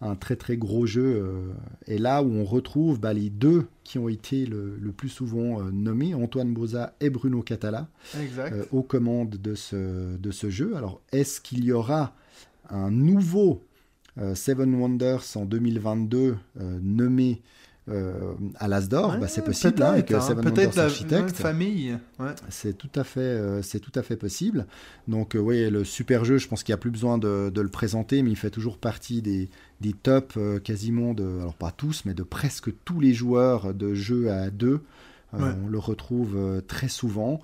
un, 0.00 0.14
très 0.16 0.36
très 0.36 0.56
gros 0.56 0.86
jeu. 0.86 1.04
Euh, 1.04 1.52
et 1.86 1.98
là 1.98 2.22
où 2.22 2.32
on 2.32 2.44
retrouve 2.44 3.00
bah, 3.00 3.12
les 3.12 3.30
deux 3.30 3.66
qui 3.84 3.98
ont 3.98 4.08
été 4.08 4.46
le, 4.46 4.76
plus 4.96 5.08
souvent 5.08 5.60
euh, 5.60 5.70
nommés, 5.70 6.14
Antoine 6.14 6.52
Boza 6.52 6.94
et 7.00 7.10
Bruno 7.10 7.42
Catala, 7.42 7.88
euh, 8.16 8.64
aux 8.72 8.82
commandes 8.82 9.36
de 9.36 9.54
ce, 9.54 10.16
de 10.16 10.30
ce 10.30 10.50
jeu. 10.50 10.76
Alors, 10.76 11.00
est-ce 11.12 11.40
qu'il 11.40 11.64
y 11.64 11.72
aura 11.72 12.14
un 12.70 12.90
nouveau 12.90 13.62
Seven 14.34 14.74
Wonders 14.74 15.36
en 15.36 15.44
2022 15.44 16.38
nommé 16.80 17.42
euh, 17.88 18.34
à 18.56 18.66
l'Asdor, 18.66 19.16
bah, 19.18 19.28
c'est 19.28 19.44
possible 19.44 19.80
hein, 19.80 19.92
avec 19.92 20.10
hein, 20.10 20.20
Seven 20.20 20.44
Wonders 20.44 20.74
la, 20.74 21.28
famille. 21.28 21.96
C'est 22.48 22.76
tout 22.76 22.90
à 22.96 23.04
fait, 23.04 23.20
euh, 23.20 23.62
c'est 23.62 23.78
tout 23.78 23.92
à 23.94 24.02
fait 24.02 24.16
possible. 24.16 24.66
Donc 25.06 25.36
euh, 25.36 25.38
oui, 25.38 25.70
le 25.70 25.84
super 25.84 26.24
jeu, 26.24 26.38
je 26.38 26.48
pense 26.48 26.64
qu'il 26.64 26.72
n'y 26.72 26.78
a 26.78 26.80
plus 26.80 26.90
besoin 26.90 27.16
de, 27.16 27.52
le 27.54 27.68
présenter, 27.68 28.22
mais 28.22 28.30
il 28.30 28.36
fait 28.36 28.50
toujours 28.50 28.78
partie 28.78 29.22
des, 29.22 29.48
des 29.80 29.92
tops 29.92 30.36
quasiment 30.64 31.14
de, 31.14 31.38
alors 31.38 31.54
pas 31.54 31.70
tous, 31.70 32.02
mais 32.06 32.14
de 32.14 32.24
presque 32.24 32.70
tous 32.84 32.98
les 32.98 33.14
joueurs 33.14 33.72
de 33.72 33.94
jeux 33.94 34.32
à 34.32 34.50
deux. 34.50 34.80
On 35.38 35.68
le 35.68 35.78
retrouve 35.78 36.62
très 36.66 36.88
souvent. 36.88 37.40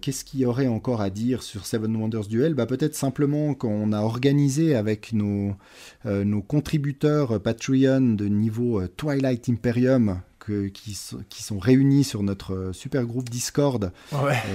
Qu'est-ce 0.00 0.24
qu'il 0.24 0.40
y 0.40 0.46
aurait 0.46 0.68
encore 0.68 1.00
à 1.00 1.10
dire 1.10 1.42
sur 1.42 1.66
Seven 1.66 1.96
Wonders 1.96 2.26
Duel? 2.26 2.54
Bah, 2.54 2.66
Peut-être 2.66 2.94
simplement 2.94 3.54
qu'on 3.54 3.92
a 3.92 4.00
organisé 4.00 4.74
avec 4.74 5.12
nos, 5.12 5.54
nos 6.04 6.42
contributeurs 6.42 7.40
Patreon 7.40 8.14
de 8.14 8.26
niveau 8.26 8.86
Twilight 8.86 9.48
Imperium 9.48 10.20
qui, 10.72 10.94
sont 10.94 11.58
réunis 11.58 12.04
sur 12.04 12.22
notre 12.22 12.54
euh, 12.54 12.72
super 12.72 13.04
groupe 13.04 13.28
Discord. 13.28 13.92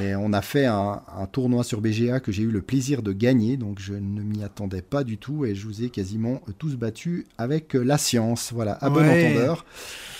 Et 0.02 0.16
on 0.16 0.34
a 0.34 0.42
fait 0.42 0.66
un, 0.66 1.02
tournoi 1.32 1.64
sur 1.64 1.82
BGA 1.82 2.20
que 2.20 2.32
j'ai 2.32 2.44
eu 2.44 2.52
le 2.52 2.62
plaisir 2.62 3.02
de 3.02 3.12
gagner, 3.12 3.58
donc 3.58 3.80
je 3.80 3.94
ne 3.94 4.22
m'y 4.22 4.44
attendais 4.44 4.82
pas 4.82 5.04
du 5.04 5.18
tout 5.18 5.46
et 5.46 5.56
je 5.56 5.66
vous 5.66 5.84
ai 5.84 5.90
quasiment 5.90 6.42
tous 6.58 6.76
battus 6.76 7.26
avec 7.38 7.76
euh, 7.76 7.84
la 7.84 7.98
science. 7.98 8.52
Voilà, 8.54 8.74
à 8.82 8.90
bon 8.90 9.02
entendeur. 9.02 9.66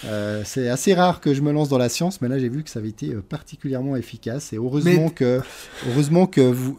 Euh, 0.06 0.44
c'est 0.46 0.70
assez 0.70 0.94
rare 0.94 1.22
que 1.22 1.34
je 1.34 1.42
me 1.42 1.52
lance 1.52 1.70
dans 1.70 1.78
la 1.78 1.90
science, 1.90 2.22
mais 2.22 2.28
là 2.28 2.38
j'ai 2.40 2.50
vu 2.50 2.64
que 2.64 2.70
ça 2.70 2.80
avait 2.80 2.90
été 2.90 3.14
particulièrement 3.16 3.96
efficace 3.96 4.54
et 4.54 4.58
heureusement 4.58 5.10
que, 5.10 5.42
heureusement 5.88 6.28
que 6.28 6.42
vous 6.42 6.78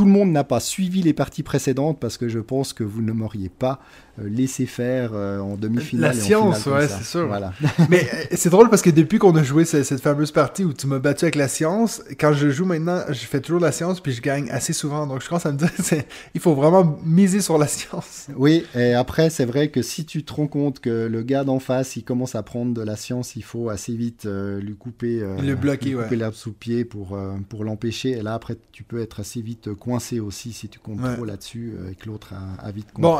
tout 0.00 0.06
le 0.06 0.12
monde 0.12 0.30
n'a 0.30 0.44
pas 0.44 0.60
suivi 0.60 1.02
les 1.02 1.12
parties 1.12 1.42
précédentes 1.42 1.98
parce 2.00 2.16
que 2.16 2.26
je 2.26 2.38
pense 2.38 2.72
que 2.72 2.82
vous 2.82 3.02
ne 3.02 3.12
m'auriez 3.12 3.50
pas 3.50 3.80
euh, 4.09 4.09
laisser 4.28 4.66
faire 4.66 5.10
euh, 5.14 5.38
en 5.38 5.56
demi-finale. 5.56 6.14
La 6.14 6.20
science, 6.20 6.66
ouais, 6.66 6.88
c'est 6.88 7.04
sûr. 7.04 7.26
Voilà. 7.26 7.52
Mais 7.88 8.08
euh, 8.12 8.24
c'est 8.34 8.50
drôle 8.50 8.68
parce 8.70 8.82
que 8.82 8.90
depuis 8.90 9.18
qu'on 9.18 9.34
a 9.36 9.42
joué 9.42 9.64
cette, 9.64 10.00
fameuse 10.00 10.32
partie 10.32 10.64
où 10.64 10.72
tu 10.72 10.86
m'as 10.86 10.98
battu 10.98 11.24
avec 11.24 11.36
la 11.36 11.48
science, 11.48 12.02
quand 12.18 12.32
je 12.32 12.50
joue 12.50 12.64
maintenant, 12.64 13.02
je 13.08 13.26
fais 13.26 13.40
toujours 13.40 13.60
la 13.60 13.72
science 13.72 14.00
puis 14.00 14.12
je 14.12 14.22
gagne 14.22 14.50
assez 14.50 14.72
souvent. 14.72 15.06
Donc 15.06 15.22
je 15.22 15.28
commence 15.28 15.46
à 15.46 15.52
me 15.52 15.58
dire, 15.58 15.70
il 16.34 16.40
faut 16.40 16.54
vraiment 16.54 16.98
miser 17.04 17.40
sur 17.40 17.58
la 17.58 17.66
science. 17.66 18.28
Oui, 18.36 18.64
et 18.74 18.94
après, 18.94 19.30
c'est 19.30 19.44
vrai 19.44 19.68
que 19.68 19.82
si 19.82 20.04
tu 20.04 20.24
te 20.24 20.32
rends 20.32 20.46
compte 20.48 20.80
que 20.80 21.06
le 21.06 21.22
gars 21.22 21.44
d'en 21.44 21.58
face, 21.58 21.96
il 21.96 22.02
commence 22.02 22.34
à 22.34 22.42
prendre 22.42 22.74
de 22.74 22.82
la 22.82 22.96
science, 22.96 23.36
il 23.36 23.44
faut 23.44 23.68
assez 23.68 23.94
vite 23.94 24.26
lui 24.26 24.74
couper, 24.74 25.22
le 25.42 25.54
bloquer, 25.54 25.90
lui 25.90 25.96
couper 25.96 26.16
l'herbe 26.16 26.34
sous 26.34 26.52
pied 26.52 26.84
pour, 26.84 27.18
pour 27.48 27.64
l'empêcher. 27.64 28.10
Et 28.10 28.22
là, 28.22 28.34
après, 28.34 28.56
tu 28.72 28.82
peux 28.82 29.00
être 29.00 29.20
assez 29.20 29.40
vite 29.40 29.72
coincé 29.74 30.20
aussi 30.20 30.52
si 30.52 30.68
tu 30.68 30.78
comptes 30.78 31.02
trop 31.14 31.24
là-dessus 31.24 31.74
et 31.90 31.94
que 31.94 32.06
l'autre 32.06 32.34
a, 32.58 32.70
vite 32.70 32.92
compris. 32.92 33.02
Bon, 33.02 33.18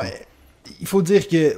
il 0.80 0.86
faut 0.86 1.02
dire 1.02 1.28
que 1.28 1.56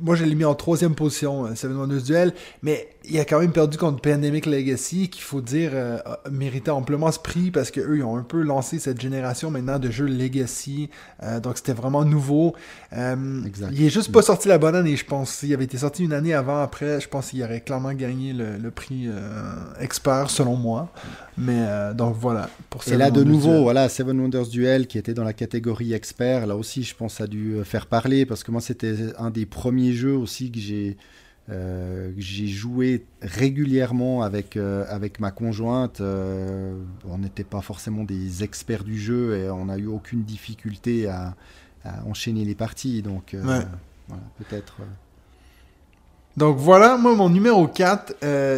moi, 0.00 0.14
je 0.16 0.24
l'ai 0.24 0.34
mis 0.34 0.44
en 0.44 0.54
troisième 0.54 0.94
position, 0.94 1.46
euh, 1.46 1.54
Seven 1.54 1.76
Wonders 1.76 2.02
Duel, 2.02 2.34
mais 2.62 2.88
il 3.08 3.18
a 3.18 3.24
quand 3.24 3.40
même 3.40 3.52
perdu 3.52 3.76
contre 3.76 4.00
Pandemic 4.00 4.46
Legacy, 4.46 5.08
qu'il 5.08 5.22
faut 5.22 5.40
dire 5.40 5.70
euh, 5.74 5.98
méritait 6.30 6.70
amplement 6.70 7.10
ce 7.12 7.18
prix 7.18 7.50
parce 7.50 7.70
qu'eux, 7.70 7.98
ils 7.98 8.02
ont 8.02 8.16
un 8.16 8.22
peu 8.22 8.42
lancé 8.42 8.78
cette 8.78 9.00
génération 9.00 9.50
maintenant 9.50 9.78
de 9.78 9.90
jeux 9.90 10.06
Legacy, 10.06 10.88
euh, 11.22 11.40
donc 11.40 11.56
c'était 11.56 11.72
vraiment 11.72 12.04
nouveau. 12.04 12.54
Il 12.92 13.84
est 13.84 13.90
juste 13.90 14.12
pas 14.12 14.22
sorti 14.22 14.48
la 14.48 14.58
bonne 14.58 14.74
année, 14.74 14.96
je 14.96 15.04
pense. 15.04 15.42
Il 15.42 15.52
avait 15.52 15.64
été 15.64 15.78
sorti 15.78 16.04
une 16.04 16.12
année 16.12 16.32
avant, 16.32 16.60
après, 16.60 17.00
je 17.00 17.08
pense 17.08 17.30
qu'il 17.30 17.42
aurait 17.42 17.60
clairement 17.60 17.92
gagné 17.92 18.32
le, 18.32 18.70
prix 18.70 19.08
expert, 19.80 20.30
selon 20.30 20.56
moi. 20.56 20.92
Mais 21.36 21.66
donc 21.94 22.16
voilà. 22.18 22.48
Pour 22.70 22.86
Et 22.86 22.96
là, 22.96 23.10
de 23.10 23.24
nouveau, 23.24 23.62
voilà, 23.62 23.88
Seven 23.88 24.20
Wonders 24.20 24.46
Duel 24.46 24.86
qui 24.86 24.98
était 24.98 25.14
dans 25.14 25.24
la 25.24 25.32
catégorie 25.32 25.92
expert, 25.92 26.46
là 26.46 26.56
aussi, 26.56 26.84
je 26.84 26.94
pense, 26.94 27.14
ça 27.14 27.24
a 27.24 27.26
dû 27.26 27.56
faire 27.64 27.86
parler 27.86 28.26
parce 28.26 28.44
que 28.44 28.52
moi, 28.52 28.60
c'était 28.60 28.94
un 29.18 29.30
des 29.30 29.46
premiers 29.46 29.92
jeu 29.92 30.16
aussi 30.16 30.50
que 30.50 30.60
j'ai 30.60 30.96
euh, 31.50 32.12
j'ai 32.16 32.46
joué 32.46 33.04
régulièrement 33.20 34.22
avec, 34.22 34.56
euh, 34.56 34.84
avec 34.88 35.20
ma 35.20 35.30
conjointe. 35.30 36.00
Euh, 36.00 36.74
on 37.06 37.18
n'était 37.18 37.44
pas 37.44 37.60
forcément 37.60 38.04
des 38.04 38.42
experts 38.42 38.84
du 38.84 38.98
jeu 38.98 39.36
et 39.36 39.50
on 39.50 39.66
n'a 39.66 39.76
eu 39.76 39.86
aucune 39.86 40.22
difficulté 40.22 41.08
à, 41.08 41.34
enchaîner 42.06 42.46
les 42.46 42.54
parties. 42.54 43.02
Donc, 43.02 43.36
voilà, 43.42 43.66
peut-être. 44.38 44.76
Donc 46.38 46.56
voilà, 46.56 46.96
moi, 46.96 47.14
mon 47.14 47.28
numéro 47.28 47.68
4, 47.68 48.14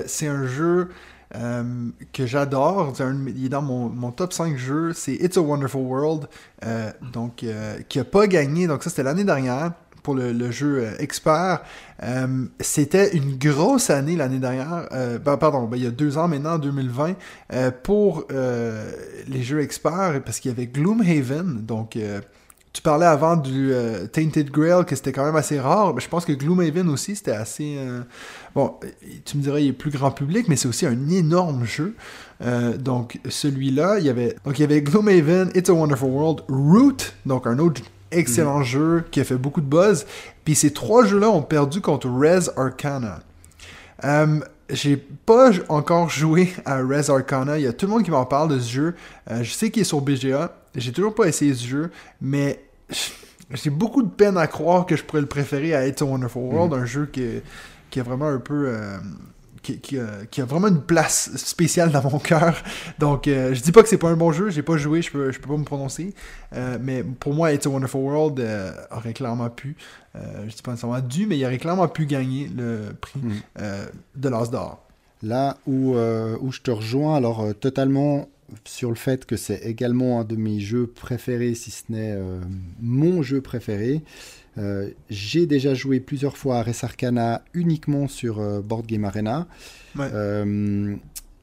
c'est 0.07 0.29
un 0.29 0.47
jeu 0.47 0.91
que 1.33 2.25
j'adore. 2.25 2.95
Il 3.01 3.47
est 3.47 3.49
dans 3.49 3.63
mon, 3.63 3.89
mon, 3.89 4.13
top 4.13 4.33
5 4.33 4.57
jeux. 4.57 4.93
C'est 4.93 5.15
It's 5.15 5.37
a 5.37 5.41
Wonderful 5.41 5.83
World, 5.83 6.29
donc, 7.13 7.45
qui 7.89 7.99
n'a 7.99 8.05
pas 8.05 8.29
gagné. 8.29 8.69
Donc 8.69 8.85
ça, 8.85 8.91
c'était 8.91 9.03
l'année 9.03 9.25
dernière 9.25 9.73
pour 10.07 10.15
le, 10.15 10.53
jeu 10.53 10.85
euh, 10.85 10.93
expert. 11.01 11.63
Euh, 12.05 12.45
c'était 12.61 13.17
une 13.17 13.37
grosse 13.37 13.91
année 13.91 14.15
l'année 14.15 14.39
dernière, 14.39 14.87
euh, 14.93 15.19
ben, 15.19 15.37
pardon, 15.37 15.65
ben, 15.65 15.77
il 15.77 15.83
y 15.83 15.87
a 15.89 15.91
deux 15.91 16.17
ans 16.17 16.29
maintenant, 16.29 16.55
en 16.55 16.59
2020, 16.59 17.17
pour 17.83 18.25
les 18.31 19.43
jeux 19.43 19.61
experts, 19.61 20.23
parce 20.25 20.39
qu'il 20.39 20.53
y 20.53 20.55
avait 20.55 20.69
Gloomhaven, 20.69 21.65
donc 21.67 21.99
tu 22.73 22.83
parlais 22.83 23.07
avant 23.07 23.37
du 23.37 23.73
Tainted 24.13 24.51
Grail, 24.51 24.85
que 24.85 24.95
c'était 24.95 25.11
quand 25.11 25.25
même 25.25 25.35
assez 25.35 25.59
rare. 25.59 25.93
mais 25.95 26.01
je 26.01 26.09
pense 26.09 26.25
que 26.25 26.33
Gloomhaven 26.33 26.89
aussi, 26.89 27.17
c'était 27.17 27.33
assez... 27.33 27.77
bon, 28.55 28.75
tu 29.25 29.39
me 29.39 29.43
dirais, 29.43 29.65
il 29.65 29.69
est 29.71 29.73
plus 29.73 29.91
grand 29.91 30.13
public, 30.13 30.47
mais 30.49 30.55
c'est 30.55 30.69
aussi 30.69 30.87
un 30.87 31.09
énorme 31.09 31.65
jeu. 31.65 31.97
donc, 32.79 33.19
celui-là, 33.29 33.99
il 33.99 34.07
y 34.07 34.11
avait... 34.11 34.37
Donc, 34.45 34.59
il 34.59 34.63
y 34.63 34.65
avait 34.65 34.83
Gloomhaven, 34.83 35.51
It's 35.55 35.69
a 35.69 35.75
Wonderful 35.75 36.11
World, 36.11 36.43
Root, 36.49 37.15
donc 37.25 37.47
un 37.47 37.59
autre 37.59 37.81
excellent 38.11 38.59
mhm. 38.59 38.65
jeu 38.65 39.05
qui 39.11 39.21
a 39.21 39.25
fait 39.25 39.37
beaucoup 39.37 39.61
de 39.61 39.67
buzz. 39.67 40.07
Puis 40.45 40.55
ces 40.55 40.73
trois 40.73 41.05
jeux-là 41.05 41.31
ont 41.31 41.43
perdu 41.43 41.81
contre 41.81 42.09
Res 42.09 42.51
Arcana. 42.57 43.21
Euh, 44.05 44.41
j'ai 44.69 44.97
pas 44.97 45.51
encore 45.69 46.11
joué 46.11 46.53
à 46.65 46.77
Res 46.83 47.11
Arcana. 47.11 47.59
Il 47.59 47.65
y 47.65 47.67
a 47.67 47.73
tout 47.73 47.87
le 47.87 47.93
monde 47.93 48.03
qui 48.03 48.11
m'en 48.11 48.27
parle 48.27 48.51
de 48.51 48.59
ce 48.59 48.71
jeu. 48.71 48.95
Euh, 49.31 49.43
je 49.43 49.53
sais 49.53 49.71
qu'il 49.71 49.83
est 49.83 49.87
sur 49.87 50.01
BGA. 50.01 50.57
J'ai 50.75 50.93
toujours 50.93 51.15
pas 51.15 51.25
essayé 51.25 51.55
ce 51.55 51.67
jeu, 51.67 51.91
mais 52.21 52.61
j'ai 53.51 53.71
beaucoup 53.71 54.03
de 54.03 54.11
peine 54.11 54.37
à 54.37 54.47
croire 54.47 54.87
que 54.87 54.97
je 54.97 55.05
pourrais 55.05 55.23
le 55.23 55.29
préférer 55.29 55.75
à 55.75 55.87
It's 55.87 56.03
a 56.03 56.05
Wonderful 56.05 56.43
World, 56.43 56.73
mhm. 56.73 56.83
un 56.83 56.85
jeu 56.85 57.07
qui, 57.07 57.25
qui 57.91 57.99
est 57.99 58.03
vraiment 58.03 58.29
un 58.29 58.39
peu 58.39 58.69
euh, 58.69 58.99
euh, 59.71 60.25
qui, 60.31 60.41
a 60.41 60.45
vraiment 60.45 60.69
une 60.69 60.83
place 60.83 61.31
spéciale 61.37 61.91
dans 61.91 62.03
mon 62.03 62.19
cœur. 62.19 62.63
Donc, 62.99 63.29
euh, 63.29 63.55
je 63.55 63.63
dis 63.63 63.73
pas 63.73 63.83
que 63.83 63.89
c'est 63.89 63.99
pas 63.99 64.09
un 64.09 64.17
bon 64.17 64.33
jeu, 64.33 64.51
j'ai 64.51 64.63
pas 64.63 64.77
joué, 64.77 65.03
je 65.03 65.11
peux, 65.11 65.33
je 65.33 65.39
peux 65.39 65.49
pas 65.49 65.57
me 65.57 65.65
prononcer. 65.65 66.15
Euh, 66.55 66.79
mais 66.81 67.03
pour 67.03 67.35
moi, 67.35 67.53
It's 67.53 67.67
a 67.67 67.71
Wonderful 67.71 68.01
World 68.01 68.47
aurait 68.91 69.13
clairement 69.13 69.51
pu, 69.51 69.77
je 70.15 70.55
dis 70.55 70.63
pas 70.63 70.73
nécessairement 70.73 71.01
dû, 71.01 71.27
mais 71.27 71.39
il 71.39 71.45
aurait 71.45 71.59
clairement 71.59 71.89
pu 71.89 72.07
gagner 72.07 72.51
le 72.55 72.95
prix 73.01 73.21
mm. 73.21 73.61
de 74.17 74.29
l'As 74.29 74.51
d'or. 74.51 74.83
Là 75.23 75.57
où, 75.67 75.97
où 75.97 76.53
je 76.53 76.61
te 76.61 76.71
rejoins, 76.71 77.17
alors 77.17 77.47
totalement 77.59 78.29
sur 78.65 78.91
le 78.91 78.97
fait 78.97 79.27
que 79.27 79.37
c'est 79.37 79.59
également 79.65 80.21
un 80.21 80.25
de 80.25 80.37
mes 80.37 80.61
jeux 80.61 80.87
préférés, 80.87 81.55
si 81.55 81.71
ce 81.71 81.85
n'est 81.91 82.17
mon 82.81 83.23
jeu 83.23 83.41
préféré. 83.41 84.03
Euh, 84.59 84.91
j'ai 85.11 85.47
déjà 85.47 85.75
joué 85.75 86.01
plusieurs 86.01 86.37
fois 86.37 86.59
à 86.59 86.63
Res 86.63 86.85
Arcana 86.85 87.43
uniquement 87.53 88.09
sur 88.09 88.41
euh, 88.41 88.61
Board 88.61 88.87
Game 88.87 89.05
Arena. 89.05 89.47
Euh, 89.99 90.97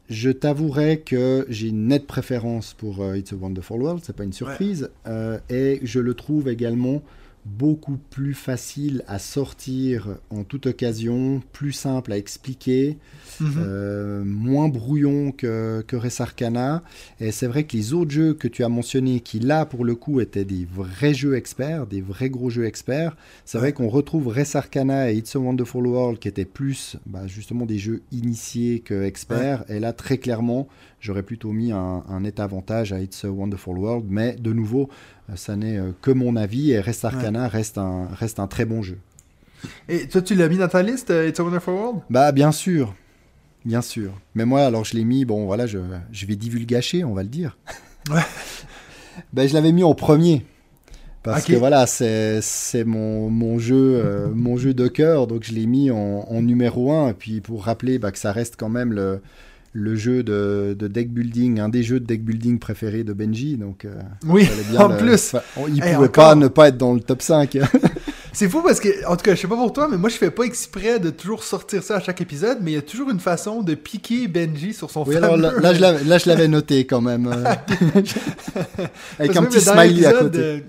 je 0.10 0.30
t'avouerai 0.30 1.00
que 1.00 1.46
j'ai 1.50 1.70
une 1.70 1.88
nette 1.88 2.08
préférence 2.08 2.74
pour 2.74 3.16
It's 3.16 3.34
a 3.34 3.36
Wonderful 3.36 3.82
World, 3.82 4.04
c'est 4.04 4.16
pas 4.16 4.26
une 4.26 4.34
surprise, 4.34 4.90
et 5.50 5.80
je 5.82 6.00
le 6.00 6.14
trouve 6.14 6.50
également 6.50 7.02
beaucoup 7.46 7.98
plus 8.10 8.34
facile 8.34 9.04
à 9.08 9.18
sortir 9.18 10.18
en 10.30 10.44
toute 10.44 10.68
occasion, 10.68 11.42
plus 11.52 11.72
simple 11.72 12.12
à 12.12 12.18
expliquer, 12.18 12.98
mhm. 13.40 13.54
euh, 13.58 14.24
moins 14.26 14.70
brouillon 14.70 15.32
que, 15.32 15.84
que 15.88 15.96
Res 15.96 16.22
Arcana. 16.22 16.84
Et 17.20 17.32
c'est 17.32 17.48
vrai 17.48 17.64
que 17.64 17.76
les 17.76 17.94
autres 17.94 18.12
jeux 18.12 18.34
que 18.34 18.48
tu 18.48 18.64
as 18.64 18.70
mentionnés, 18.70 19.20
qui 19.20 19.40
là 19.40 19.66
pour 19.66 19.86
le 19.86 19.96
coup 19.96 20.22
étaient 20.22 20.46
des 20.46 20.68
vrais 20.72 21.14
jeux 21.14 21.36
experts, 21.36 21.88
des 21.88 22.02
vrais 22.02 22.30
gros 22.30 22.50
jeux 22.50 22.66
experts, 22.66 23.16
c'est 23.46 23.58
vrai 23.58 23.74
qu'on 23.74 23.90
retrouve 23.90 24.28
Res 24.28 24.56
Arcana 24.56 25.12
et 25.12 25.18
It's 25.18 25.36
a 25.36 25.40
Wonderful 25.40 25.88
World 25.88 26.20
qui 26.20 26.28
étaient 26.28 26.46
plus 26.46 26.98
bah, 27.06 27.28
justement 27.28 27.66
des 27.66 27.80
jeux 27.80 28.02
initiés 28.12 28.80
que 28.80 29.04
experts. 29.04 29.64
Et 29.70 29.80
là 29.80 29.94
très 29.94 30.18
clairement, 30.18 30.68
j'aurais 31.00 31.24
plutôt 31.24 31.52
mis 31.52 31.72
un, 31.72 32.04
un 32.10 32.22
net 32.22 32.40
avantage 32.40 32.94
à 32.94 33.00
It's 33.00 33.26
a 33.26 33.30
Wonderful 33.30 33.78
World. 33.78 34.06
Mais 34.10 34.34
de 34.34 34.54
nouveau, 34.54 34.90
euh, 35.30 35.36
ça 35.36 35.56
n'est 35.56 35.78
euh, 35.78 35.92
que 36.02 36.12
mon 36.12 36.36
avis 36.36 36.72
et 36.72 36.80
Rest 36.80 37.06
Arcana 37.06 37.48
reste, 37.48 37.78
un, 37.78 38.08
reste 38.14 38.40
un 38.40 38.48
très 38.48 38.66
bon 38.66 38.82
jeu. 38.82 38.98
Et 39.88 40.08
toi, 40.08 40.22
tu 40.22 40.36
l'as 40.36 40.50
mis 40.50 40.58
dans 40.58 40.68
ta 40.68 40.82
liste, 40.82 41.10
It's 41.10 41.40
a 41.40 41.44
Wonderful 41.44 41.74
World? 41.74 42.02
Bah, 42.10 42.32
bien 42.32 42.52
sûr. 42.52 42.94
Bien 43.66 43.82
sûr. 43.82 44.12
Mais 44.36 44.46
moi, 44.46 44.62
alors, 44.62 44.86
je 44.86 44.96
l'ai 44.96 45.04
mis, 45.04 45.26
bon, 45.26 45.46
voilà, 45.46 45.66
je, 45.66 45.80
je 46.12 46.26
vais 46.26 46.36
divulgacher, 46.36 47.04
on 47.04 47.14
va 47.14 47.24
le 47.24 47.30
dire. 47.30 47.58
Ouais. 48.10 48.22
ben, 49.34 49.48
je 49.48 49.54
l'avais 49.54 49.72
mis 49.72 49.84
en 49.84 49.94
premier. 49.96 50.46
Parce 51.24 51.46
que 51.46 51.54
voilà, 51.54 51.86
c'est 51.88 52.84
mon, 52.84 53.30
mon, 53.30 53.58
jeu, 53.58 54.30
mon 54.36 54.58
jeu 54.58 54.74
de 54.74 54.90
cœur, 54.90 55.26
donc 55.26 55.44
je 55.44 55.54
l'ai 55.54 55.66
mis 55.66 55.90
en, 55.90 56.26
en, 56.28 56.42
numéro 56.42 56.92
1. 56.92 57.12
Et 57.12 57.14
puis 57.14 57.40
pour 57.40 57.64
rappeler 57.64 57.98
bah, 57.98 58.12
que 58.12 58.18
ça 58.20 58.34
reste 58.34 58.56
quand 58.58 58.68
même 58.68 58.92
le, 58.92 59.22
le 59.74 59.96
jeu 59.96 60.24
de, 60.24 60.76
deck 60.80 61.12
building, 61.12 61.60
un 61.60 61.70
des 61.70 61.84
jeux 61.84 62.00
de 62.00 62.06
deck 62.06 62.24
building 62.24 62.60
préférés 62.60 63.04
de 63.04 63.12
Benji. 63.12 63.58
Donc, 63.58 63.86
euh, 63.86 64.00
oui, 64.28 64.48
en 64.78 64.90
plus. 64.90 65.36
il 65.68 65.76
ne 65.76 65.96
pouvait 65.96 66.10
pas 66.10 66.36
ne 66.36 66.48
pas 66.48 66.68
être 66.70 66.78
dans 66.78 66.94
le 66.94 67.00
top 67.00 67.22
5. 67.22 67.58
C'est 68.34 68.50
fou 68.50 68.64
parce 68.64 68.80
que, 68.80 69.06
en 69.06 69.16
tout 69.16 69.24
cas, 69.24 69.36
je 69.36 69.42
sais 69.42 69.48
pas 69.48 69.56
pour 69.56 69.72
toi, 69.72 69.88
mais 69.90 69.98
moi 69.98 70.10
je 70.10 70.16
fais 70.16 70.32
pas 70.32 70.44
exprès 70.44 71.00
de 71.00 71.12
toujours 71.12 71.44
sortir 71.44 71.84
ça 71.84 71.98
à 71.98 72.00
chaque 72.00 72.20
épisode, 72.20 72.58
mais 72.62 72.72
il 72.72 72.74
y 72.74 72.78
a 72.78 72.82
toujours 72.82 73.12
une 73.12 73.20
façon 73.20 73.62
de 73.62 73.76
piquer 73.76 74.28
Benji 74.28 74.74
sur 74.74 74.90
son 74.90 75.04
oui, 75.04 75.16
alors 75.16 75.38
là, 75.38 75.74
je 75.74 76.28
l'avais 76.28 76.48
noté 76.48 76.86
quand 76.86 77.02
même. 77.02 77.28
Euh. 77.28 77.44
Avec 79.20 79.38
un 79.38 79.44
petit 79.44 79.62
smiley 79.62 80.06
à 80.06 80.14
côté 80.14 80.64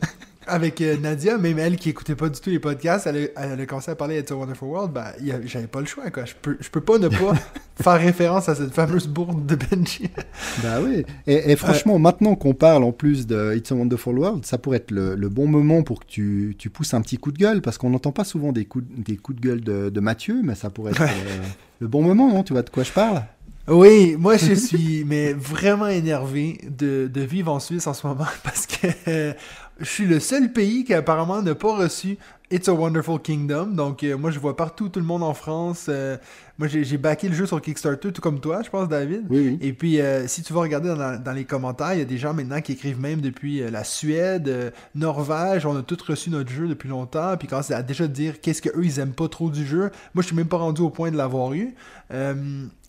avec 0.46 0.80
euh, 0.80 0.96
Nadia, 0.96 1.38
même 1.38 1.58
elle 1.58 1.76
qui 1.76 1.90
écoutait 1.90 2.14
pas 2.14 2.28
du 2.28 2.40
tout 2.40 2.50
les 2.50 2.58
podcasts, 2.58 3.06
elle 3.06 3.30
a, 3.36 3.52
elle 3.52 3.60
a 3.60 3.66
commencé 3.66 3.90
à 3.90 3.94
parler 3.94 4.22
de 4.22 4.34
Wonderful 4.34 4.68
World, 4.68 4.92
ben, 4.92 5.06
j'avais 5.44 5.66
pas 5.66 5.80
le 5.80 5.86
choix, 5.86 6.10
quoi. 6.10 6.24
Je 6.24 6.34
peux, 6.40 6.56
je 6.60 6.68
peux 6.68 6.80
pas 6.80 6.98
ne 6.98 7.08
pas 7.08 7.34
faire 7.82 8.00
référence 8.00 8.48
à 8.48 8.54
cette 8.54 8.72
fameuse 8.72 9.06
bourde 9.06 9.46
de 9.46 9.56
Benji. 9.56 10.10
bah 10.62 10.80
oui. 10.82 11.04
Et, 11.26 11.56
franchement, 11.56 11.98
maintenant 11.98 12.34
qu'on 12.34 12.54
parle 12.54 12.84
en 12.84 12.92
plus 12.92 13.26
de 13.26 13.54
It's 13.56 13.70
a 13.72 13.74
Wonderful 13.74 14.18
World, 14.18 14.46
ça 14.46 14.58
pourrait 14.58 14.78
être 14.78 14.90
le, 14.90 15.28
bon 15.28 15.46
moment 15.46 15.82
pour 15.82 16.00
que 16.00 16.06
tu, 16.06 16.54
tu, 16.58 16.70
pousses 16.70 16.94
un 16.94 17.00
petit 17.00 17.16
coup 17.16 17.32
de 17.32 17.38
gueule, 17.38 17.62
parce 17.62 17.78
qu'on 17.78 17.90
n'entend 17.90 18.12
pas 18.12 18.24
souvent 18.24 18.52
des 18.52 18.64
coups, 18.64 18.84
des 18.96 19.16
coups 19.16 19.40
de 19.40 19.46
gueule 19.46 19.60
de, 19.60 19.90
de 19.90 20.00
Mathieu, 20.00 20.40
mais 20.42 20.54
ça 20.54 20.70
pourrait 20.70 20.92
être 20.92 21.02
euh, 21.02 21.42
le 21.80 21.88
bon 21.88 22.02
moment, 22.02 22.28
non 22.28 22.42
Tu 22.42 22.52
vois 22.52 22.62
de 22.62 22.70
quoi 22.70 22.82
je 22.82 22.92
parle? 22.92 23.22
Oui, 23.66 24.16
moi 24.18 24.36
je 24.36 24.54
suis 24.54 25.04
mais 25.06 25.32
vraiment 25.32 25.86
énervé 25.86 26.60
de, 26.68 27.10
de, 27.12 27.20
vivre 27.22 27.52
en 27.52 27.60
Suisse 27.60 27.86
en 27.86 27.94
ce 27.94 28.06
moment 28.06 28.26
parce 28.42 28.66
que 28.66 29.34
je 29.80 29.84
suis 29.84 30.06
le 30.06 30.20
seul 30.20 30.52
pays 30.52 30.84
qui 30.84 30.94
apparemment 30.94 31.42
n'a 31.42 31.54
pas 31.54 31.76
reçu 31.76 32.16
It's 32.50 32.68
a 32.68 32.74
Wonderful 32.74 33.18
Kingdom. 33.20 33.68
Donc, 33.68 34.04
euh, 34.04 34.16
moi, 34.16 34.30
je 34.30 34.38
vois 34.38 34.54
partout 34.54 34.88
tout 34.88 35.00
le 35.00 35.06
monde 35.06 35.22
en 35.24 35.34
France. 35.34 35.86
Euh, 35.88 36.16
moi, 36.58 36.68
j'ai 36.68 36.98
backé 36.98 37.28
le 37.28 37.34
jeu 37.34 37.46
sur 37.46 37.60
Kickstarter, 37.60 38.12
tout 38.12 38.20
comme 38.20 38.38
toi, 38.38 38.62
je 38.62 38.70
pense, 38.70 38.88
David. 38.88 39.24
Oui, 39.28 39.58
Et 39.60 39.72
puis, 39.72 40.00
euh, 40.00 40.28
si 40.28 40.42
tu 40.42 40.52
vas 40.52 40.60
regarder 40.60 40.94
dans, 40.94 41.32
les 41.32 41.44
commentaires, 41.44 41.94
il 41.94 41.98
y 41.98 42.02
a 42.02 42.04
des 42.04 42.18
gens 42.18 42.32
maintenant 42.32 42.60
qui 42.60 42.72
écrivent 42.72 43.00
même 43.00 43.20
depuis 43.20 43.58
la 43.68 43.82
Suède, 43.82 44.72
Norvège. 44.94 45.66
On 45.66 45.76
a 45.76 45.82
tous 45.82 46.00
reçu 46.02 46.30
notre 46.30 46.50
jeu 46.50 46.68
depuis 46.68 46.88
longtemps. 46.88 47.36
Puis, 47.36 47.48
quand 47.48 47.62
c'est 47.62 47.74
à 47.74 47.82
déjà 47.82 48.06
dire 48.06 48.40
qu'est-ce 48.40 48.62
qu'eux, 48.62 48.84
ils 48.84 49.00
aiment 49.00 49.14
pas 49.14 49.28
trop 49.28 49.50
du 49.50 49.66
jeu. 49.66 49.90
Moi, 50.14 50.22
je 50.22 50.26
suis 50.28 50.36
même 50.36 50.46
pas 50.46 50.58
rendu 50.58 50.82
au 50.82 50.90
point 50.90 51.10
de 51.10 51.16
l'avoir 51.16 51.54
eu. 51.54 51.74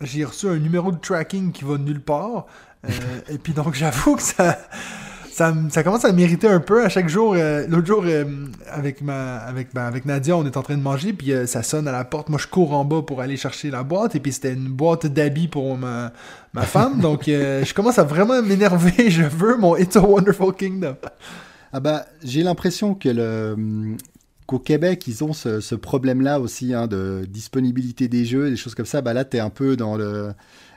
j'ai 0.01 0.25
reçu 0.25 0.47
un 0.47 0.57
numéro 0.57 0.91
de 0.91 0.97
tracking 0.97 1.51
qui 1.51 1.63
va 1.63 1.79
nulle 1.79 2.01
part. 2.01 2.45
et 3.29 3.37
puis, 3.39 3.53
donc, 3.53 3.73
j'avoue 3.73 4.17
que 4.17 4.21
ça 4.21 4.59
ça, 5.35 5.83
commence 5.83 6.05
à 6.05 6.13
mériter 6.13 6.47
un 6.47 6.61
peu 6.61 6.85
à 6.85 6.89
chaque 6.89 7.09
jour. 7.09 7.33
Euh, 7.35 7.67
l'autre 7.67 7.85
jour, 7.85 8.03
euh, 8.05 8.23
avec 8.71 9.01
ma 9.01 9.35
avec, 9.35 9.73
ben, 9.73 9.83
avec 9.83 10.05
Nadia, 10.05 10.37
on 10.37 10.45
est 10.45 10.55
en 10.55 10.61
train 10.61 10.77
de 10.77 10.81
manger, 10.81 11.11
puis 11.11 11.33
euh, 11.33 11.45
ça 11.45 11.61
sonne 11.61 11.89
à 11.89 11.91
la 11.91 12.05
porte. 12.05 12.29
Moi, 12.29 12.39
je 12.41 12.47
cours 12.47 12.73
en 12.73 12.85
bas 12.85 13.01
pour 13.01 13.19
aller 13.19 13.35
chercher 13.35 13.69
la 13.69 13.83
boîte, 13.83 14.15
et 14.15 14.21
puis 14.21 14.31
c'était 14.31 14.53
une 14.53 14.69
boîte 14.69 15.07
d'habits 15.07 15.49
pour 15.49 15.77
ma, 15.77 16.13
ma 16.53 16.61
femme. 16.63 17.01
donc, 17.01 17.23
je 17.25 17.73
commence 17.73 17.99
à 17.99 18.03
vraiment 18.03 18.41
m'énerver. 18.41 19.09
Je 19.09 19.23
veux 19.23 19.57
mon 19.57 19.75
It's 19.75 19.95
a 19.97 20.01
Wonderful 20.01 20.53
Kingdom. 20.53 20.95
Ah 21.73 21.79
bah, 21.81 22.05
j'ai 22.23 22.41
l'impression 22.41 22.95
que 22.95 23.09
le 23.09 23.97
qu'au 24.45 24.59
Québec, 24.59 25.05
ils 25.07 25.23
ont 25.23 25.33
ce, 25.33 25.59
ce 25.59 25.75
problème-là 25.75 26.39
aussi 26.39 26.73
hein, 26.73 26.87
de 26.87 27.25
disponibilité 27.27 28.07
des 28.07 28.25
jeux, 28.25 28.51
des 28.51 28.55
choses 28.55 28.75
comme 28.75 28.85
ça. 28.85 29.01
Bah 29.01 29.13
là, 29.13 29.25
t'es 29.25 29.39
un 29.39 29.49
peu 29.49 29.75
dans 29.75 29.97
le 29.97 30.33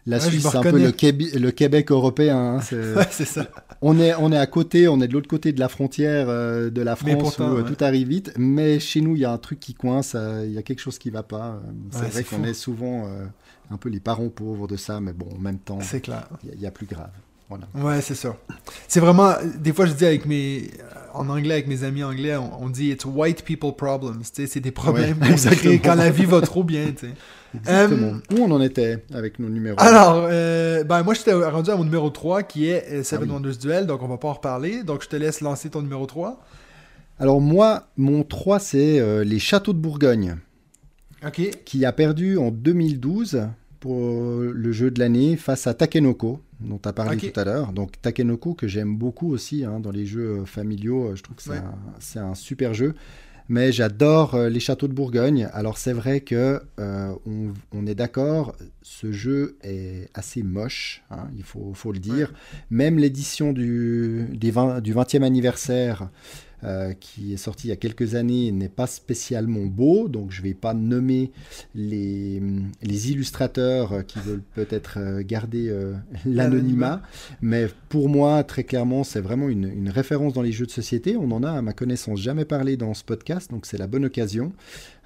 la 0.09 0.21
Suisse, 0.21 0.47
c'est 0.51 0.57
un 0.57 0.63
peu 0.63 0.71
le, 0.79 1.39
le, 1.39 1.51
Québec 1.51 1.91
européen. 1.91 2.57
Hein, 2.57 2.61
c'est 3.11 3.25
ça. 3.25 3.47
On 3.83 4.01
est, 4.01 4.15
on 4.15 4.33
est 4.33 4.39
à 4.39 4.47
côté, 4.47 4.89
on 4.89 5.01
est 5.01 5.09
de 5.09 5.13
l'autre 5.13 5.29
côté 5.29 5.53
de 5.53 5.61
la 5.61 5.69
frontière 5.69 6.27
euh, 6.29 6.71
de 6.71 6.83
la 6.83 6.97
France 6.97 7.39
où 7.39 7.43
euh, 7.43 7.63
tout 7.63 7.83
arrive 7.85 8.09
vite. 8.09 8.33
Mais 8.39 8.81
chez 8.81 9.01
nous, 9.01 9.17
il 9.17 9.21
y 9.21 9.25
a 9.25 9.33
un 9.33 9.39
truc 9.39 9.61
qui 9.61 9.75
coince, 9.75 10.15
euh, 10.15 10.45
il 10.47 10.53
y 10.53 10.59
a 10.59 10.63
quelque 10.63 10.81
chose 10.81 10.99
qui 10.99 11.11
va 11.11 11.23
pas. 11.23 11.61
C'est 11.91 12.11
vrai 12.11 12.25
qu'on 12.25 12.45
est 12.45 12.55
souvent 12.55 13.09
un 13.71 13.77
peu 13.77 13.89
les 13.91 14.01
parents 14.01 14.31
pauvres 14.31 14.67
de 14.67 14.77
ça, 14.77 15.01
mais 15.01 15.13
bon, 15.13 15.29
en 15.37 15.41
même 15.41 15.59
temps, 15.59 15.79
il 15.93 16.61
y, 16.61 16.67
a 16.67 16.71
plus 16.71 16.87
grave. 16.87 17.11
Voilà. 17.49 17.67
Ouais, 17.75 18.01
c'est 18.03 18.15
ça. 18.15 18.37
C'est 18.87 19.01
vraiment. 19.01 19.33
Des 19.59 19.73
fois, 19.73 19.87
je 19.87 19.93
dis 19.93 20.05
avec 20.05 20.27
mes. 20.27 20.71
En 21.15 21.31
anglais, 21.31 21.55
avec 21.55 21.67
mes 21.67 21.83
amis 21.83 22.05
anglais, 22.05 22.37
on, 22.37 22.69
dit 22.69 22.91
it's 22.91 23.05
white 23.05 23.43
people 23.43 23.75
problems. 23.75 24.23
C'est 24.23 24.61
des 24.61 24.71
problèmes 24.71 25.19
ouais, 25.21 25.81
quand 25.83 25.95
la 25.95 26.11
vie 26.11 26.27
va 26.27 26.41
trop 26.43 26.63
bien. 26.63 26.93
sais. 26.97 27.09
Exactement. 27.55 28.19
Euh, 28.31 28.37
Où 28.37 28.45
on 28.45 28.51
en 28.51 28.61
était 28.61 29.05
avec 29.13 29.39
nos 29.39 29.49
numéros? 29.49 29.81
Alors, 29.81 30.27
euh, 30.29 30.85
ben 30.85 31.03
moi, 31.03 31.15
j'étais 31.15 31.33
rendu 31.33 31.71
à 31.71 31.77
mon 31.77 31.85
numéro 31.85 32.11
3 32.11 32.43
qui 32.43 32.69
est 32.69 32.85
euh, 32.93 33.03
Seven 33.03 33.29
ah 33.31 33.35
Wonders 33.35 33.57
Duel, 33.57 33.87
donc 33.87 34.03
on 34.03 34.09
va 34.09 34.19
pas 34.19 34.29
en 34.29 34.35
reparler. 34.35 34.83
Donc, 34.83 35.03
je 35.03 35.09
te 35.09 35.17
laisse 35.17 35.41
lancer 35.41 35.71
ton 35.71 35.83
numéro 35.83 36.07
3. 36.07 36.41
Alors, 37.19 37.41
moi, 37.41 37.89
mon 37.97 38.23
3, 38.23 38.61
c'est 38.61 39.25
Les 39.25 39.39
Châteaux 39.39 39.73
de 39.73 39.79
Bourgogne. 39.79 40.37
Ok. 41.27 41.41
Qui 41.65 41.85
a 41.85 41.93
perdu 41.93 42.39
en 42.39 42.51
2012 42.51 43.49
pour 43.81 44.41
le 44.41 44.73
jeu 44.73 44.91
de 44.91 44.99
l'année 44.99 45.37
face 45.37 45.67
à 45.67 45.75
Takenoko, 45.75 46.41
dont 46.61 46.79
tu 46.79 46.89
as 46.89 46.93
parlé 46.93 47.17
tout 47.17 47.39
à 47.39 47.45
l'heure. 47.45 47.73
Donc 47.73 48.01
Takenoko 48.01 48.55
que 48.55 48.67
j'aime 48.67 48.97
beaucoup 48.97 49.33
aussi 49.33 49.65
hein, 49.65 49.81
dans 49.81 49.91
les 49.91 50.07
jeux 50.07 50.45
familiaux, 50.45 51.15
je 51.15 51.23
trouve 51.23 51.37
que 51.37 51.43
c'est 51.99 52.19
un, 52.19 52.35
super 52.35 52.75
jeu 52.75 52.95
mais 53.49 53.73
j'adore 53.73 54.35
euh, 54.35 54.49
les 54.49 54.61
châteaux 54.61 54.89
de 54.89 54.93
Bourgogne. 54.93 55.49
Alors 55.53 55.79
c'est 55.79 55.93
vrai 55.93 56.21
que 56.21 56.61
euh, 56.79 57.15
on, 57.73 57.87
est 57.87 57.95
d'accord, 57.95 58.55
ce 58.83 59.11
jeu 59.11 59.57
est 59.63 60.11
assez 60.15 60.43
moche, 60.43 61.03
hein, 61.11 61.29
il 61.37 61.43
faut, 61.43 61.73
faut, 61.75 61.93
le 61.93 61.99
dire. 61.99 62.33
Même 62.71 62.99
l'édition 62.99 63.53
du, 63.53 64.27
du 64.33 64.53
20e 64.53 65.23
anniversaire 65.23 66.11
euh, 66.65 66.93
qui 66.93 67.33
est 67.33 67.37
sorti 67.37 67.69
il 67.69 67.71
y 67.71 67.73
a 67.73 67.77
quelques 67.77 68.15
années, 68.15 68.51
n'est 68.51 68.69
pas 68.69 68.87
spécialement 68.87 69.67
beau, 69.67 70.09
donc 70.09 70.33
je 70.33 70.41
ne 70.41 70.49
vais 70.49 70.55
pas 70.55 70.75
nommer 70.75 71.31
les, 71.75 72.43
les 72.83 73.11
illustrateurs 73.13 74.05
qui 74.07 74.19
veulent 74.19 74.43
peut-être 74.55 74.99
euh, 74.99 75.23
garder 75.25 75.69
euh, 75.69 75.95
l'anonymat, 76.27 77.03
mais 77.41 77.69
pour 77.89 78.09
moi, 78.09 78.43
très 78.43 78.65
clairement, 78.65 79.05
c'est 79.05 79.21
vraiment 79.21 79.49
une, 79.49 79.71
une, 79.71 79.89
référence 79.89 80.33
dans 80.33 80.43
les 80.43 80.53
jeux 80.53 80.67
de 80.67 80.71
société. 80.71 81.17
On 81.17 81.31
en 81.31 81.45
a, 81.45 81.53
à 81.53 81.63
ma 81.63 81.73
connaissance, 81.73 82.21
jamais 82.21 82.45
parlé 82.45 82.77
dans 82.77 82.93
ce 82.93 83.05
podcast, 83.05 83.51
donc 83.51 83.65
c'est 83.65 83.79
la 83.79 83.87
bonne 83.87 84.05
occasion. 84.05 84.53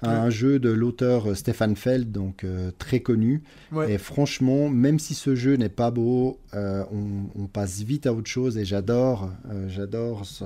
Un 0.03 0.29
jeu 0.29 0.59
de 0.59 0.69
l'auteur 0.69 1.35
Stéphane 1.35 1.75
Feld, 1.75 2.11
donc 2.11 2.45
très 2.77 2.99
connu. 2.99 3.43
Et 3.87 3.97
franchement, 3.97 4.69
même 4.69 4.99
si 4.99 5.13
ce 5.13 5.35
jeu 5.35 5.55
n'est 5.55 5.69
pas 5.69 5.91
beau, 5.91 6.39
on, 6.53 7.29
on, 7.35 7.47
passe 7.47 7.81
vite 7.81 8.05
à 8.07 8.13
autre 8.13 8.29
chose 8.29 8.57
et 8.57 8.65
j'adore, 8.65 9.31
j'adore 9.67 10.25
ce, 10.25 10.45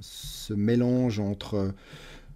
ce 0.00 0.54
mélange 0.54 1.20
entre, 1.20 1.72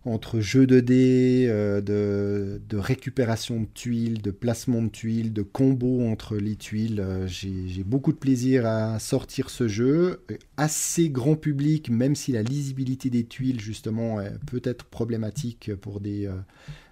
entre 0.09 0.41
jeu 0.41 0.67
de 0.67 0.81
dés, 0.81 1.47
euh, 1.49 1.81
de, 1.81 2.77
récupération 2.77 3.61
de 3.61 3.67
tuiles, 3.67 4.23
de 4.23 4.31
placement 4.31 4.83
de 4.83 4.89
tuiles, 4.89 5.33
de 5.33 5.43
combo 5.43 6.07
entre 6.07 6.37
les 6.37 6.57
tuiles. 6.57 7.01
Euh, 7.01 7.27
j'ai 7.27 7.85
beaucoup 7.85 8.13
de 8.13 8.19
plaisir 8.19 8.67
à 8.67 8.99
sortir 8.99 9.51
ce 9.51 9.69
jeu. 9.69 10.25
Assez 10.57 11.11
grand 11.11 11.37
public, 11.37 11.91
même 11.91 12.15
si 12.15 12.33
la 12.33 12.43
lisibilité 12.43 13.11
des 13.11 13.25
tuiles, 13.25 13.61
justement, 13.61 14.19
peut 14.47 14.63
être 14.65 14.85
problématique 14.85 15.75
pour 15.75 16.01
des, 16.01 16.27
euh, 16.27 16.33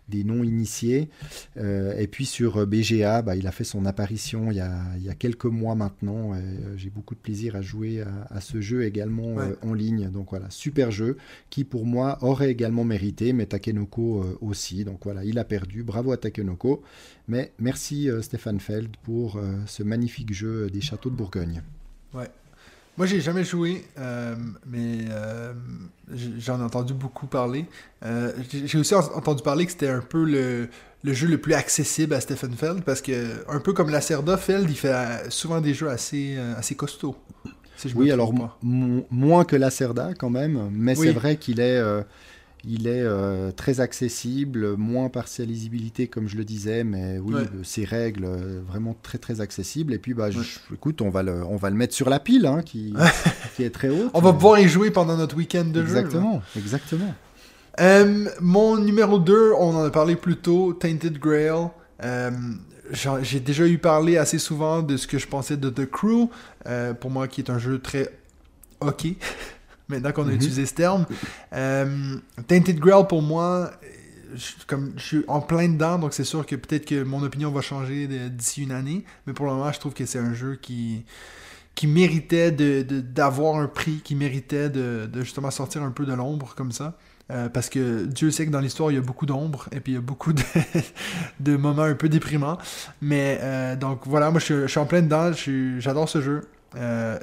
des 0.08 0.24
non-initiés. 0.24 1.08
Euh, 1.56 1.96
et 1.98 2.06
puis 2.06 2.26
sur 2.26 2.58
euh, 2.58 2.66
BGA, 2.66 3.22
bah, 3.22 3.36
il 3.36 3.46
a 3.46 3.52
fait 3.52 3.64
son 3.64 3.84
apparition 3.86 4.50
il 4.50 4.56
y 4.56 4.60
a, 4.60 4.82
il 4.96 5.04
y 5.04 5.10
a 5.10 5.14
quelques 5.14 5.46
mois 5.46 5.74
maintenant. 5.74 6.32
Euh, 6.34 6.76
j'ai 6.76 6.90
beaucoup 6.90 7.14
de 7.14 7.20
plaisir 7.20 7.56
à 7.56 7.62
jouer 7.62 8.02
à, 8.30 8.40
ce 8.40 8.60
jeu 8.60 8.84
également 8.84 9.36
en 9.62 9.74
ligne. 9.74 10.10
Donc 10.10 10.30
voilà, 10.30 10.48
super 10.50 10.90
jeu 10.90 11.16
qui 11.50 11.64
pour 11.64 11.86
moi 11.86 12.18
aurait 12.22 12.50
également 12.50 12.84
mérité, 12.84 13.32
mais 13.32 13.46
Takenoko 13.46 14.38
aussi. 14.40 14.84
Donc 14.84 15.00
voilà, 15.04 15.24
il 15.24 15.38
a 15.38 15.44
perdu. 15.44 15.82
Bravo 15.82 16.12
à 16.12 16.16
Takenoko. 16.16 16.82
Mais 17.28 17.52
merci 17.58 18.08
Stéphane 18.20 18.60
Feld 18.60 18.96
pour 19.02 19.40
ce 19.66 19.82
magnifique 19.82 20.32
jeu 20.32 20.70
des 20.70 20.80
châteaux 20.80 21.10
de 21.10 21.16
Bourgogne. 21.16 21.62
Ouais. 22.14 22.28
Moi, 22.96 23.06
j'ai 23.06 23.20
jamais 23.20 23.44
joué, 23.44 23.84
euh, 23.98 24.34
mais 24.66 25.04
euh, 25.10 25.52
j'en 26.38 26.60
ai 26.60 26.62
entendu 26.62 26.94
beaucoup 26.94 27.26
parler. 27.26 27.66
Euh, 28.04 28.32
j'ai 28.64 28.78
aussi 28.78 28.94
entendu 28.94 29.42
parler 29.42 29.66
que 29.66 29.72
c'était 29.72 29.88
un 29.88 30.00
peu 30.00 30.24
le, 30.24 30.68
le, 31.04 31.12
jeu 31.12 31.26
le 31.26 31.38
plus 31.38 31.52
accessible 31.52 32.14
à 32.14 32.20
Stephen 32.20 32.54
Feld, 32.54 32.82
parce 32.84 33.02
que, 33.02 33.44
un 33.48 33.60
peu 33.60 33.74
comme 33.74 33.90
Lacerda, 33.90 34.38
Feld, 34.38 34.70
il 34.70 34.76
fait 34.76 34.94
souvent 35.28 35.60
des 35.60 35.74
jeux 35.74 35.90
assez, 35.90 36.38
assez 36.56 36.74
costauds. 36.74 37.16
oui, 37.94 38.10
alors 38.10 38.32
moins 38.70 39.44
que 39.44 39.56
Lacerda 39.56 40.14
quand 40.14 40.30
même, 40.30 40.70
mais 40.72 40.94
c'est 40.94 41.12
vrai 41.12 41.36
qu'il 41.36 41.60
est 41.60 41.82
il 42.68 42.88
est 42.88 43.02
euh, 43.02 43.52
très 43.52 43.80
accessible, 43.80 44.76
moins 44.76 45.08
par 45.08 45.28
sa 45.28 45.44
lisibilité, 45.44 46.08
comme 46.08 46.28
je 46.28 46.36
le 46.36 46.44
disais, 46.44 46.82
mais 46.82 47.18
oui, 47.18 47.34
ses 47.62 47.84
règles 47.84 48.24
euh, 48.24 48.60
vraiment 48.66 48.96
très 49.02 49.18
très 49.18 49.40
accessibles. 49.40 49.92
Et 49.92 49.98
puis, 49.98 50.14
bah, 50.14 50.28
écoute, 50.72 51.00
on 51.00 51.08
va, 51.08 51.22
le, 51.22 51.44
on 51.44 51.56
va 51.56 51.70
le 51.70 51.76
mettre 51.76 51.94
sur 51.94 52.10
la 52.10 52.18
pile, 52.18 52.44
hein, 52.44 52.62
qui, 52.62 52.92
qui, 53.56 53.62
est 53.62 53.70
très 53.70 53.88
haute. 53.88 54.10
On 54.14 54.20
va 54.20 54.32
pouvoir 54.32 54.58
y 54.58 54.68
jouer 54.68 54.90
pendant 54.90 55.16
notre 55.16 55.36
week-end 55.36 55.64
de 55.64 55.80
jeu. 55.86 55.96
Exactement, 55.96 56.42
exactement. 56.56 57.14
Euh, 57.78 58.26
mon 58.40 58.78
numéro 58.78 59.20
2, 59.20 59.52
on 59.58 59.76
en 59.76 59.84
a 59.84 59.90
parlé 59.90 60.16
plus 60.16 60.36
tôt, 60.36 60.72
Tainted 60.72 61.18
Grail. 61.18 61.68
J'ai 63.22 63.40
déjà 63.40 63.66
eu 63.66 63.78
parlé 63.78 64.16
assez 64.16 64.38
souvent 64.38 64.82
de 64.82 64.96
ce 64.96 65.06
que 65.06 65.18
je 65.18 65.28
pensais 65.28 65.56
de 65.56 65.70
The 65.70 65.88
Crew, 65.88 66.28
pour 67.00 67.10
moi 67.10 67.28
qui 67.28 67.40
est 67.42 67.50
un 67.50 67.60
jeu 67.60 67.78
très 67.78 68.10
ok. 68.80 69.06
maintenant 69.88 70.12
qu'on 70.12 70.22
a 70.22 70.30
mhm. 70.30 70.34
utilisé 70.36 70.66
ce 70.66 70.74
terme. 70.74 71.06
Euh, 71.52 72.16
Tainted 72.46 72.78
Grail, 72.78 73.06
pour 73.08 73.22
moi, 73.22 73.70
je, 74.34 74.52
comme 74.66 74.92
je 74.96 75.02
suis 75.02 75.24
en 75.28 75.40
plein 75.40 75.68
dedans, 75.68 75.98
donc 75.98 76.14
c'est 76.14 76.24
sûr 76.24 76.44
que 76.46 76.56
peut-être 76.56 76.86
que 76.86 77.02
mon 77.02 77.22
opinion 77.22 77.50
va 77.50 77.60
changer 77.60 78.06
d'ici 78.30 78.62
une 78.62 78.72
année. 78.72 79.04
Mais 79.26 79.32
pour 79.32 79.46
le 79.46 79.52
moment, 79.52 79.70
je 79.72 79.80
trouve 79.80 79.94
que 79.94 80.06
c'est 80.06 80.18
un 80.18 80.34
jeu 80.34 80.58
qui, 80.60 81.04
qui 81.74 81.86
méritait 81.86 82.50
d'avoir 82.50 83.56
un 83.56 83.68
prix, 83.68 84.00
qui 84.02 84.14
méritait 84.14 84.70
de, 84.70 85.08
justement 85.20 85.50
sortir 85.50 85.82
un 85.82 85.90
peu 85.90 86.06
de 86.06 86.12
l'ombre 86.12 86.54
comme 86.56 86.72
ça. 86.72 86.96
Euh, 87.32 87.48
parce 87.48 87.68
que 87.68 88.04
Dieu 88.04 88.30
sait 88.30 88.46
que 88.46 88.52
dans 88.52 88.60
l'histoire, 88.60 88.92
il 88.92 88.94
y 88.94 88.98
a 88.98 89.00
beaucoup 89.00 89.26
d'ombre 89.26 89.68
et 89.72 89.80
puis 89.80 89.92
il 89.92 89.94
y 89.96 89.98
a 89.98 90.00
beaucoup 90.00 90.32
de, 90.32 90.42
de 91.40 91.56
moments 91.56 91.82
un 91.82 91.94
peu 91.94 92.08
déprimants. 92.08 92.56
Mais 93.02 93.38
euh, 93.42 93.74
donc 93.74 94.02
voilà, 94.06 94.30
moi 94.30 94.38
je, 94.38 94.62
je, 94.62 94.66
suis 94.68 94.78
en 94.78 94.86
plein 94.86 95.02
dedans, 95.02 95.32
j'adore 95.78 96.08
ce 96.08 96.20
jeu. 96.20 96.42
Euh, 96.76 97.18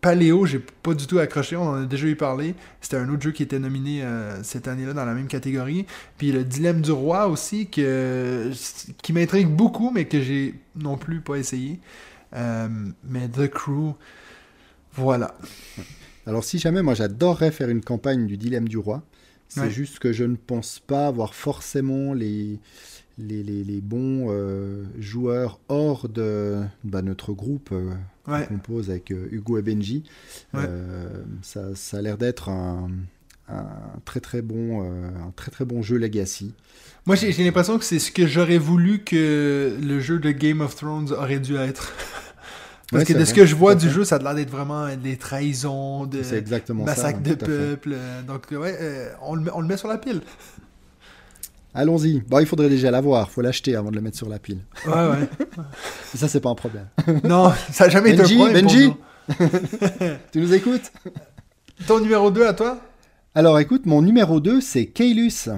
Paléo, 0.00 0.46
j'ai 0.46 0.60
pas 0.60 0.94
du 0.94 1.06
tout 1.06 1.18
accroché, 1.18 1.56
on 1.56 1.68
en 1.68 1.82
a 1.82 1.86
déjà 1.86 2.06
eu 2.06 2.16
parlé. 2.16 2.54
C'était 2.80 2.96
un 2.96 3.08
autre 3.10 3.22
jeu 3.22 3.32
qui 3.32 3.42
était 3.42 3.58
nominé 3.58 4.02
euh, 4.02 4.42
cette 4.42 4.66
année-là 4.66 4.94
dans 4.94 5.04
la 5.04 5.14
même 5.14 5.26
catégorie. 5.26 5.86
Puis 6.16 6.32
le 6.32 6.44
Dilemme 6.44 6.80
du 6.80 6.90
Roi 6.90 7.28
aussi, 7.28 7.68
que, 7.68 8.50
qui 9.02 9.12
m'intrigue 9.12 9.48
beaucoup, 9.48 9.90
mais 9.90 10.06
que 10.06 10.20
j'ai 10.20 10.54
non 10.74 10.96
plus 10.96 11.20
pas 11.20 11.36
essayé. 11.36 11.80
Euh, 12.34 12.68
mais 13.04 13.28
The 13.28 13.48
Crew, 13.48 13.94
voilà. 14.94 15.34
Alors 16.26 16.44
si 16.44 16.58
jamais 16.58 16.82
moi 16.82 16.94
j'adorerais 16.94 17.50
faire 17.50 17.68
une 17.68 17.82
campagne 17.82 18.26
du 18.26 18.36
Dilemme 18.36 18.68
du 18.68 18.78
Roi, 18.78 19.02
c'est 19.48 19.70
juste 19.70 19.98
que 19.98 20.12
je 20.12 20.22
ne 20.22 20.36
pense 20.36 20.78
pas 20.78 21.08
avoir 21.08 21.34
forcément 21.34 22.14
les, 22.14 22.60
les, 23.18 23.42
les, 23.42 23.80
bons 23.80 24.28
euh, 24.30 24.84
joueurs 24.98 25.60
hors 25.68 26.08
de 26.08 26.58
bah, 26.84 27.02
notre 27.02 27.32
groupe 27.32 27.74
qu'on 28.24 28.42
compose 28.44 28.90
avec 28.90 29.10
euh, 29.10 29.28
Hugo 29.30 29.58
et 29.58 29.62
Benji. 29.62 30.04
Euh, 30.54 31.08
ça, 31.42 31.74
ça, 31.74 31.98
a 31.98 32.02
l'air 32.02 32.16
d'être 32.16 32.48
un, 32.48 32.90
un, 33.48 33.66
très 34.04 34.20
très 34.20 34.42
bon, 34.42 34.82
un 34.82 35.30
très 35.36 35.50
très 35.50 35.64
bon 35.64 35.82
jeu 35.82 35.98
Legacy. 35.98 36.54
Moi, 37.06 37.16
j'ai 37.16 37.32
l'impression 37.44 37.78
que 37.78 37.84
c'est 37.84 37.98
ce 37.98 38.12
que 38.12 38.26
j'aurais 38.26 38.58
voulu 38.58 39.02
que 39.02 39.76
le 39.80 40.00
jeu 40.00 40.18
de 40.18 40.30
Game 40.30 40.60
of 40.60 40.76
Thrones 40.76 41.12
aurait 41.12 41.40
dû 41.40 41.56
être. 41.56 41.92
Parce 42.92 43.04
que 43.04 43.12
de 43.12 43.24
ce 43.24 43.32
que 43.32 43.46
je 43.46 43.54
vois 43.54 43.76
du 43.76 43.88
jeu, 43.88 44.04
ça 44.04 44.16
a 44.16 44.18
l'air 44.18 44.34
d'être 44.34 44.50
vraiment 44.50 44.88
des 44.96 45.16
trahisons, 45.16 46.06
de 46.06 46.22
massacres 46.72 47.20
de 47.20 47.34
peuple. 47.34 47.96
Donc, 48.26 48.48
ouais, 48.50 49.12
on, 49.22 49.36
le 49.36 49.42
met, 49.42 49.50
on 49.54 49.60
le 49.60 49.68
met 49.68 49.76
sur 49.76 49.88
la 49.88 49.96
pile. 49.96 50.22
Allons-y. 51.74 52.20
Bon, 52.20 52.40
il 52.40 52.46
faudrait 52.46 52.68
déjà 52.68 52.90
l'avoir. 52.90 53.30
faut 53.30 53.42
l'acheter 53.42 53.76
avant 53.76 53.90
de 53.90 53.96
le 53.96 54.02
mettre 54.02 54.16
sur 54.16 54.28
la 54.28 54.38
pile. 54.38 54.60
Ouais, 54.86 54.92
ouais. 54.92 55.28
ça, 56.14 56.28
c'est 56.28 56.40
pas 56.40 56.50
un 56.50 56.54
problème. 56.54 56.88
non, 57.24 57.52
ça 57.70 57.84
n'a 57.84 57.90
jamais 57.90 58.12
été 58.12 58.22
un 58.22 58.36
problème. 58.36 58.66
Benji 58.66 58.92
Tu 60.32 60.40
nous 60.40 60.52
écoutes? 60.52 60.92
Ton 61.86 62.00
numéro 62.00 62.30
2 62.30 62.46
à 62.46 62.52
toi? 62.52 62.80
Alors, 63.34 63.58
écoute, 63.60 63.86
mon 63.86 64.02
numéro 64.02 64.40
2, 64.40 64.60
c'est 64.60 64.86
Kaelus. 64.86 65.48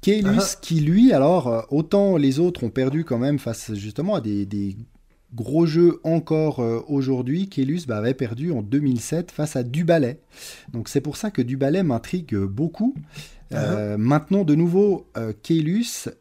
Kaelus 0.00 0.38
ah. 0.38 0.58
qui, 0.62 0.80
lui, 0.80 1.12
alors, 1.12 1.48
euh, 1.48 1.60
autant 1.70 2.16
les 2.16 2.40
autres 2.40 2.64
ont 2.64 2.70
perdu 2.70 3.04
quand 3.04 3.18
même 3.18 3.38
face 3.38 3.74
justement 3.74 4.14
à 4.14 4.20
des, 4.22 4.76
gros 5.34 5.66
jeux 5.66 6.00
encore 6.04 6.60
euh, 6.60 6.80
aujourd'hui. 6.88 7.48
Kaelus 7.48 7.82
bah, 7.86 7.98
avait 7.98 8.14
perdu 8.14 8.52
en 8.52 8.62
2007 8.62 9.30
face 9.30 9.56
à 9.56 9.62
Duballet. 9.62 10.20
Donc, 10.72 10.88
c'est 10.88 11.02
pour 11.02 11.18
ça 11.18 11.30
que 11.30 11.42
Duballet 11.42 11.82
m'intrigue 11.82 12.36
beaucoup. 12.36 12.94
Euh, 13.52 13.96
maintenant, 13.96 14.44
de 14.44 14.54
nouveau, 14.54 15.06
euh, 15.16 15.32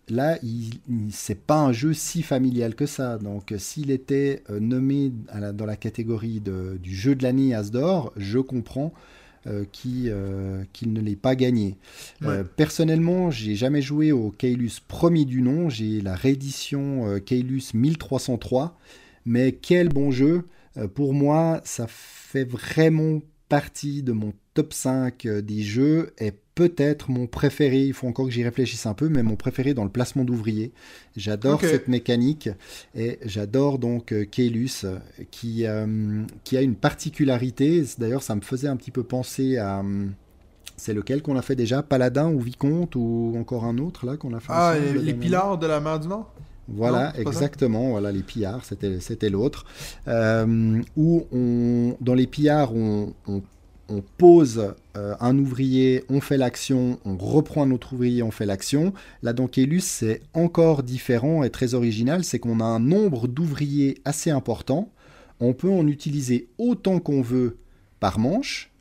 là, 0.10 0.38
il, 0.44 0.70
c'est 1.12 1.40
pas 1.40 1.60
un 1.60 1.72
jeu 1.72 1.94
si 1.94 2.22
familial 2.22 2.76
que 2.76 2.86
ça. 2.86 3.18
Donc, 3.18 3.54
s'il 3.58 3.92
était 3.92 4.44
euh, 4.50 4.60
nommé 4.60 5.12
dans 5.54 5.66
la 5.66 5.76
catégorie 5.76 6.42
du 6.42 6.96
jeu 6.96 7.16
de 7.16 7.24
l'année 7.24 7.54
Asdor, 7.54 8.14
je 8.16 8.40
comprends 8.40 8.94
euh, 9.48 9.66
qu'il 9.72 10.94
ne 10.94 11.02
l'ait 11.02 11.16
pas 11.16 11.36
gagné. 11.36 11.78
personnellement, 12.56 13.32
j'ai 13.32 13.56
jamais 13.56 13.82
joué 13.82 14.12
au 14.12 14.30
Kaelus 14.32 14.80
premier 14.88 15.26
du 15.26 15.42
nom. 15.42 15.70
J'ai 15.70 16.02
la 16.02 16.16
réédition 16.16 17.20
Kaelus 17.26 17.74
1303. 17.74 18.78
Mais 19.26 19.52
quel 19.54 19.90
bon 19.90 20.12
jeu! 20.12 20.46
pour 20.94 21.14
moi, 21.14 21.62
ça 21.64 21.86
fait 21.88 22.44
vraiment 22.44 23.22
partie 23.48 24.04
de 24.04 24.12
mon 24.12 24.34
top 24.54 24.74
5 24.74 25.26
des 25.26 25.62
jeux 25.62 26.14
et 26.20 26.34
peut-être 26.56 27.12
mon 27.12 27.28
préféré, 27.28 27.84
il 27.84 27.94
faut 27.94 28.08
encore 28.08 28.26
que 28.26 28.32
j'y 28.32 28.44
réfléchisse 28.44 28.86
un 28.86 28.94
peu, 28.94 29.10
mais 29.10 29.22
mon 29.24 29.36
préféré 29.36 29.74
dans 29.74 29.84
le 29.84 29.90
placement 29.90 30.24
d'ouvriers. 30.24 30.72
J'adore 31.16 31.60
cette 31.60 31.90
mécanique 31.90 32.50
et 32.96 33.20
j'adore 33.24 33.78
donc 33.78 34.14
euh, 34.14 34.26
Kaelus 34.26 34.86
qui, 35.32 35.68
euh, 35.68 36.24
qui 36.46 36.58
a 36.58 36.62
une 36.62 36.76
particularité. 36.76 37.84
D'ailleurs, 37.98 38.24
ça 38.24 38.36
me 38.36 38.42
faisait 38.42 38.70
un 38.70 38.78
petit 38.78 38.92
peu 38.92 39.04
penser 39.04 39.58
à. 39.58 39.82
Euh, 39.82 40.08
c'est 40.78 40.94
lequel 40.94 41.22
qu'on 41.22 41.38
a 41.38 41.42
fait 41.42 41.56
déjà? 41.56 41.84
Paladin 41.84 42.30
ou 42.30 42.40
Vicomte 42.42 42.98
ou 42.98 43.34
encore 43.38 43.64
un 43.64 43.78
autre 43.78 44.06
là 44.06 44.18
qu'on 44.18 44.34
a 44.34 44.42
fait 44.42 44.48
Ah, 44.50 44.76
les, 44.78 45.14
pillards 45.14 45.58
de 45.58 45.68
la 45.68 45.80
mer 45.80 46.02
du 46.02 46.10
Nord? 46.10 46.34
Voilà, 46.68 47.14
exactement. 47.18 47.92
Voilà, 47.92 48.12
les 48.12 48.24
pillards, 48.24 48.66
c'était, 48.66 49.00
c'était 49.00 49.30
l'autre. 49.30 49.66
où 50.06 51.26
on, 51.32 51.96
dans 52.02 52.14
les 52.14 52.28
pillards, 52.28 52.76
on, 52.76 53.14
on 53.26 53.42
on 53.90 54.02
pose 54.18 54.74
euh, 54.98 55.16
un 55.20 55.38
ouvrier, 55.38 56.04
on 56.10 56.22
fait 56.22 56.38
l'action, 56.38 57.00
on 57.06 57.18
reprend 57.18 57.64
un 57.64 57.72
autre 57.72 57.94
ouvrier, 57.94 58.24
on 58.24 58.32
fait 58.32 58.46
l'action. 58.46 58.94
Là, 59.24 59.34
dans 59.34 59.48
Kelus, 59.48 59.82
c'est 59.82 60.22
encore 60.34 60.84
différent 60.84 61.44
et 61.44 61.50
très 61.50 61.74
original, 61.74 62.24
c'est 62.24 62.40
qu'on 62.40 62.60
a 62.60 62.66
un 62.66 62.80
nombre 62.80 63.28
d'ouvriers 63.28 64.00
assez 64.06 64.32
important. 64.32 64.90
On 65.40 65.54
peut 65.54 65.70
en 65.70 65.88
utiliser 65.88 66.48
autant 66.58 67.00
qu'on 67.00 67.22
veut 67.22 67.58
par 68.00 68.20
manche. 68.20 68.72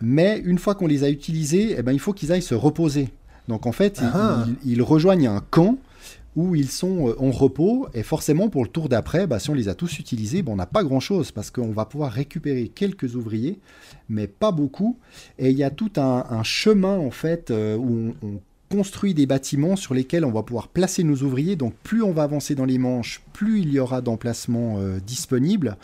Mais 0.00 0.38
une 0.38 0.58
fois 0.58 0.74
qu'on 0.74 0.86
les 0.86 1.04
a 1.04 1.10
utilisés, 1.10 1.74
eh 1.78 1.82
ben, 1.82 1.92
il 1.92 2.00
faut 2.00 2.14
qu'ils 2.14 2.32
aillent 2.32 2.40
se 2.40 2.54
reposer. 2.54 3.10
Donc 3.48 3.66
en 3.66 3.72
fait, 3.72 4.00
ah. 4.02 4.46
ils, 4.64 4.82
rejoignent 4.82 5.28
un 5.28 5.40
camp 5.50 5.76
où 6.36 6.54
ils 6.54 6.70
sont 6.70 7.08
euh, 7.08 7.14
en 7.18 7.30
repos. 7.30 7.88
Et 7.94 8.02
forcément, 8.02 8.48
pour 8.48 8.62
le 8.62 8.68
tour 8.70 8.88
d'après, 8.88 9.26
bah, 9.26 9.40
si 9.40 9.50
on 9.50 9.54
les 9.54 9.68
a 9.68 9.74
tous 9.74 9.98
utilisés, 9.98 10.42
bah, 10.42 10.52
on 10.52 10.56
n'a 10.56 10.66
pas 10.66 10.84
grand-chose 10.84 11.32
parce 11.32 11.50
qu'on 11.50 11.72
va 11.72 11.86
pouvoir 11.86 12.12
récupérer 12.12 12.68
quelques 12.68 13.16
ouvriers, 13.16 13.58
mais 14.08 14.26
pas 14.28 14.52
beaucoup. 14.52 14.98
Et 15.38 15.50
il 15.50 15.56
y 15.56 15.64
a 15.64 15.70
tout 15.70 15.92
un, 15.96 16.42
chemin 16.42 16.98
en 16.98 17.10
fait 17.10 17.50
euh, 17.50 17.76
où 17.76 18.14
on, 18.22 18.40
construit 18.68 19.14
des 19.14 19.26
bâtiments 19.26 19.76
sur 19.76 19.94
lesquels 19.94 20.24
on 20.24 20.32
va 20.32 20.42
pouvoir 20.42 20.66
placer 20.66 21.04
nos 21.04 21.22
ouvriers. 21.22 21.54
Donc 21.54 21.74
plus 21.84 22.02
on 22.02 22.10
va 22.10 22.24
avancer 22.24 22.56
dans 22.56 22.64
les 22.64 22.78
manches, 22.78 23.22
plus 23.32 23.60
il 23.60 23.72
y 23.72 23.78
aura 23.78 24.00
d'emplacements 24.00 24.78
euh, 24.78 24.98
disponibles. 24.98 25.76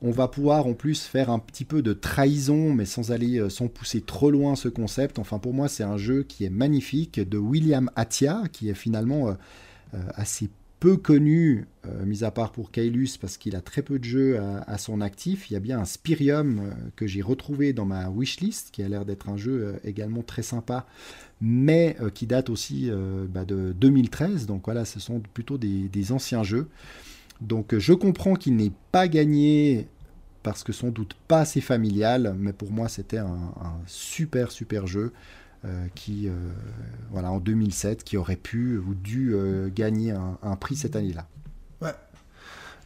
On 0.00 0.10
va 0.10 0.26
pouvoir 0.26 0.66
en 0.66 0.72
plus 0.72 1.02
faire 1.02 1.28
un 1.28 1.38
petit 1.38 1.66
peu 1.66 1.82
de 1.82 1.92
trahison, 1.92 2.72
mais 2.72 2.86
sans 2.86 3.12
aller, 3.12 3.50
sans 3.50 3.68
pousser 3.68 4.00
trop 4.00 4.30
loin 4.30 4.56
ce 4.56 4.68
concept. 4.68 5.18
Enfin, 5.18 5.38
pour 5.38 5.52
moi, 5.52 5.68
c'est 5.68 5.82
un 5.82 5.98
jeu 5.98 6.22
qui 6.22 6.46
est 6.46 6.50
magnifique 6.50 7.20
de 7.20 7.36
William 7.36 7.90
Attia, 7.94 8.44
qui 8.50 8.70
est 8.70 8.74
finalement 8.74 9.36
assez 10.14 10.50
peu 10.80 10.96
connu, 10.96 11.66
euh, 11.86 12.04
mis 12.06 12.24
à 12.24 12.30
part 12.30 12.52
pour 12.52 12.70
Kailus, 12.70 13.18
parce 13.20 13.36
qu'il 13.36 13.54
a 13.54 13.60
très 13.60 13.82
peu 13.82 13.98
de 13.98 14.04
jeux 14.04 14.40
à, 14.66 14.78
son 14.78 15.02
actif. 15.02 15.50
Il 15.50 15.52
y 15.54 15.56
a 15.56 15.60
bien 15.60 15.78
un 15.78 15.84
Spirium 15.84 16.58
euh, 16.58 16.70
que 16.96 17.06
j'ai 17.06 17.20
retrouvé 17.20 17.74
dans 17.74 17.84
ma 17.84 18.08
wishlist, 18.08 18.70
qui 18.72 18.82
a 18.82 18.88
l'air 18.88 19.04
d'être 19.04 19.28
un 19.28 19.36
jeu 19.36 19.78
également 19.84 20.22
très 20.22 20.42
sympa, 20.42 20.86
mais 21.42 21.96
qui 22.14 22.26
date 22.26 22.50
aussi 22.50 22.90
bah, 23.28 23.44
de 23.44 23.72
2013. 23.72 24.46
Donc 24.46 24.62
voilà, 24.64 24.84
ce 24.84 24.98
sont 25.00 25.20
plutôt 25.20 25.58
des, 25.58 26.12
anciens 26.12 26.42
jeux. 26.42 26.68
Donc 27.40 27.76
je 27.76 27.92
comprends 27.92 28.34
qu'il 28.34 28.56
n'ait 28.56 28.72
pas 28.90 29.06
gagné 29.06 29.86
parce 30.42 30.64
que 30.64 30.72
sans 30.72 30.88
doute 30.88 31.14
pas 31.28 31.40
assez 31.40 31.60
familial, 31.60 32.34
mais 32.38 32.52
pour 32.52 32.70
moi 32.70 32.88
c'était 32.88 33.18
un, 33.18 33.52
super 33.86 34.50
super 34.50 34.86
jeu. 34.86 35.12
Euh, 35.66 35.88
qui, 35.94 36.26
euh, 36.26 36.32
voilà, 37.10 37.30
en 37.30 37.38
2007, 37.38 38.02
qui 38.02 38.16
aurait 38.16 38.36
pu 38.36 38.78
ou 38.78 38.94
dû 38.94 39.32
euh, 39.34 39.68
gagner 39.68 40.10
un, 40.10 40.56
prix 40.56 40.74
cette 40.74 40.96
année-là. 40.96 41.26
Ouais. 41.82 41.92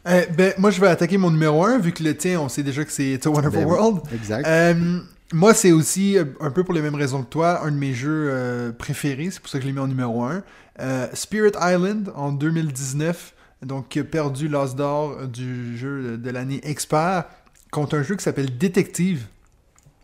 Eh, 0.05 0.29
ben, 0.33 0.53
moi, 0.57 0.71
je 0.71 0.81
vais 0.81 0.87
attaquer 0.87 1.17
mon 1.17 1.31
numéro 1.31 1.63
1, 1.63 1.79
vu 1.79 1.93
que 1.93 2.03
le 2.03 2.17
tien, 2.17 2.37
on 2.41 2.49
sait 2.49 2.63
déjà 2.63 2.83
que 2.83 2.91
c'est 2.91 3.11
It's 3.11 3.25
a 3.25 3.29
Wonderful 3.29 3.59
ben 3.59 3.65
World. 3.65 4.01
Exact. 4.13 4.45
moi, 5.31 5.53
c'est 5.53 5.71
aussi, 5.71 6.17
un 6.41 6.51
peu 6.51 6.65
pour 6.65 6.73
les 6.73 6.81
mêmes 6.81 6.95
raisons 6.95 7.23
que 7.23 7.29
toi, 7.29 7.65
un 7.65 7.71
de 7.71 7.77
mes 7.77 7.93
jeux 7.93 8.75
préférés. 8.77 9.29
C'est 9.31 9.39
pour 9.39 9.49
ça 9.49 9.57
que 9.57 9.61
je 9.61 9.67
l'ai 9.67 9.73
mis 9.73 9.79
en 9.79 9.87
numéro 9.87 10.25
1. 10.25 10.43
Spirit 11.13 11.53
Island, 11.61 12.11
en 12.13 12.33
2019, 12.33 13.33
donc 13.61 13.87
qui 13.87 13.99
a 14.01 14.03
perdu 14.03 14.49
l'as 14.49 14.75
d'or 14.75 15.27
du 15.27 15.77
jeu 15.77 16.17
de 16.17 16.29
l'année 16.29 16.59
expert 16.63 17.23
contre 17.71 17.95
un 17.95 18.03
jeu 18.03 18.17
qui 18.17 18.23
s'appelle 18.23 18.57
Détective. 18.57 19.27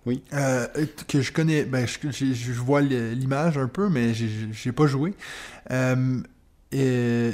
Oui. 0.06 0.23
Euh, 0.34 0.68
que 1.07 1.22
je 1.22 1.32
connais, 1.32 1.64
ben, 1.64 1.86
je, 1.86 2.52
vois 2.53 2.82
l'image 2.82 3.57
un 3.57 3.68
peu, 3.68 3.90
mais 3.90 4.14
j'ai 4.14 4.72
pas 4.72 4.88
joué. 4.88 5.14
Euh, 5.69 6.22
et 6.72 7.32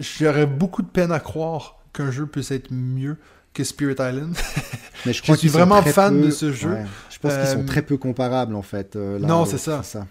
j'aurais 0.00 0.46
beaucoup 0.46 0.82
de 0.82 0.88
peine 0.88 1.12
à 1.12 1.20
croire 1.20 1.78
qu'un 1.92 2.10
jeu 2.10 2.26
puisse 2.26 2.50
être 2.50 2.72
mieux 2.72 3.18
que 3.56 3.64
Spirit 3.64 3.96
Island. 3.98 4.36
Mais 5.06 5.12
je, 5.12 5.22
crois 5.22 5.36
suis 5.36 5.48
vraiment 5.48 5.82
fan 5.82 6.20
de 6.20 6.30
ce 6.30 6.52
jeu. 6.52 6.76
Je 7.10 7.18
pense 7.18 7.34
qu'ils 7.34 7.46
sont 7.46 7.60
euh, 7.60 7.66
très 7.66 7.82
peu 7.82 7.96
comparables 7.96 8.54
en 8.54 8.62
fait. 8.62 8.96
Euh, 8.96 9.18
non, 9.18 9.46
c'est 9.46 9.58
ça. 9.58 9.82
ça. 9.82 10.06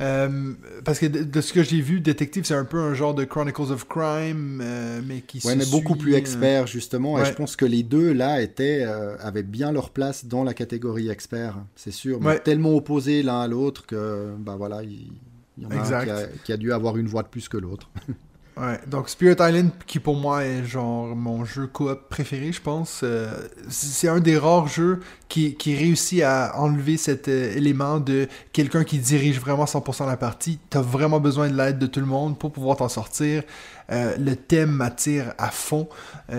Euh, 0.00 0.52
parce 0.84 0.98
que 0.98 1.06
de, 1.06 1.40
ce 1.40 1.52
que 1.52 1.62
j'ai 1.62 1.80
vu, 1.80 2.00
Détective, 2.00 2.44
c'est 2.44 2.54
un 2.54 2.64
peu 2.64 2.78
un 2.78 2.94
genre 2.94 3.14
de 3.14 3.24
Chronicles 3.24 3.72
of 3.72 3.86
Crime, 3.86 4.62
mais 5.06 5.20
qui 5.20 5.46
ouais, 5.46 5.56
mais 5.56 5.66
beaucoup 5.66 5.96
plus 5.96 6.14
expert 6.14 6.66
justement. 6.66 7.20
Et 7.20 7.26
je 7.26 7.32
pense 7.32 7.56
que 7.56 7.66
les 7.66 7.82
deux 7.82 8.12
là 8.12 8.40
étaient 8.40 8.84
avaient 9.20 9.42
bien 9.42 9.72
leur 9.72 9.90
place 9.90 10.24
dans 10.24 10.44
la 10.44 10.54
catégorie 10.54 11.10
expert, 11.10 11.58
c'est 11.76 11.92
sûr. 11.92 12.20
Mais 12.20 12.38
tellement 12.38 12.74
opposés 12.74 13.22
l'un 13.22 13.42
à 13.42 13.48
l'autre 13.48 13.84
que 13.86 14.34
bah 14.38 14.56
voilà, 14.56 14.82
il, 14.82 15.12
y 15.58 15.66
en 15.66 15.70
a 15.70 15.74
un 15.74 16.04
qui 16.04 16.10
a, 16.10 16.26
qui 16.44 16.52
a 16.52 16.56
dû 16.56 16.72
avoir 16.72 16.96
une 16.96 17.06
voix 17.06 17.22
de 17.22 17.28
plus 17.28 17.48
que 17.48 17.58
l'autre. 17.58 17.90
Ouais, 18.56 18.78
donc 18.86 19.08
Spirit 19.08 19.36
Island, 19.40 19.70
qui 19.86 20.00
pour 20.00 20.16
moi 20.16 20.44
est 20.44 20.64
genre 20.64 21.14
mon 21.16 21.44
jeu 21.44 21.66
coop 21.66 22.08
préféré, 22.10 22.52
je 22.52 22.60
pense. 22.60 23.00
Euh, 23.02 23.32
c'est 23.68 24.08
un 24.08 24.20
des 24.20 24.36
rares 24.36 24.66
jeux 24.66 25.00
qui, 25.28 25.54
qui 25.54 25.74
réussit 25.74 26.22
à 26.22 26.52
enlever 26.58 26.96
cet 26.96 27.28
euh, 27.28 27.56
élément 27.56 28.00
de 28.00 28.28
quelqu'un 28.52 28.84
qui 28.84 28.98
dirige 28.98 29.40
vraiment 29.40 29.64
100% 29.64 30.06
la 30.06 30.16
partie. 30.16 30.58
T'as 30.68 30.82
vraiment 30.82 31.20
besoin 31.20 31.48
de 31.48 31.56
l'aide 31.56 31.78
de 31.78 31.86
tout 31.86 32.00
le 32.00 32.06
monde 32.06 32.38
pour 32.38 32.52
pouvoir 32.52 32.76
t'en 32.76 32.88
sortir. 32.88 33.44
Euh, 33.90 34.16
le 34.18 34.36
thème 34.36 34.70
m'attire 34.70 35.34
à 35.38 35.50
fond. 35.50 35.88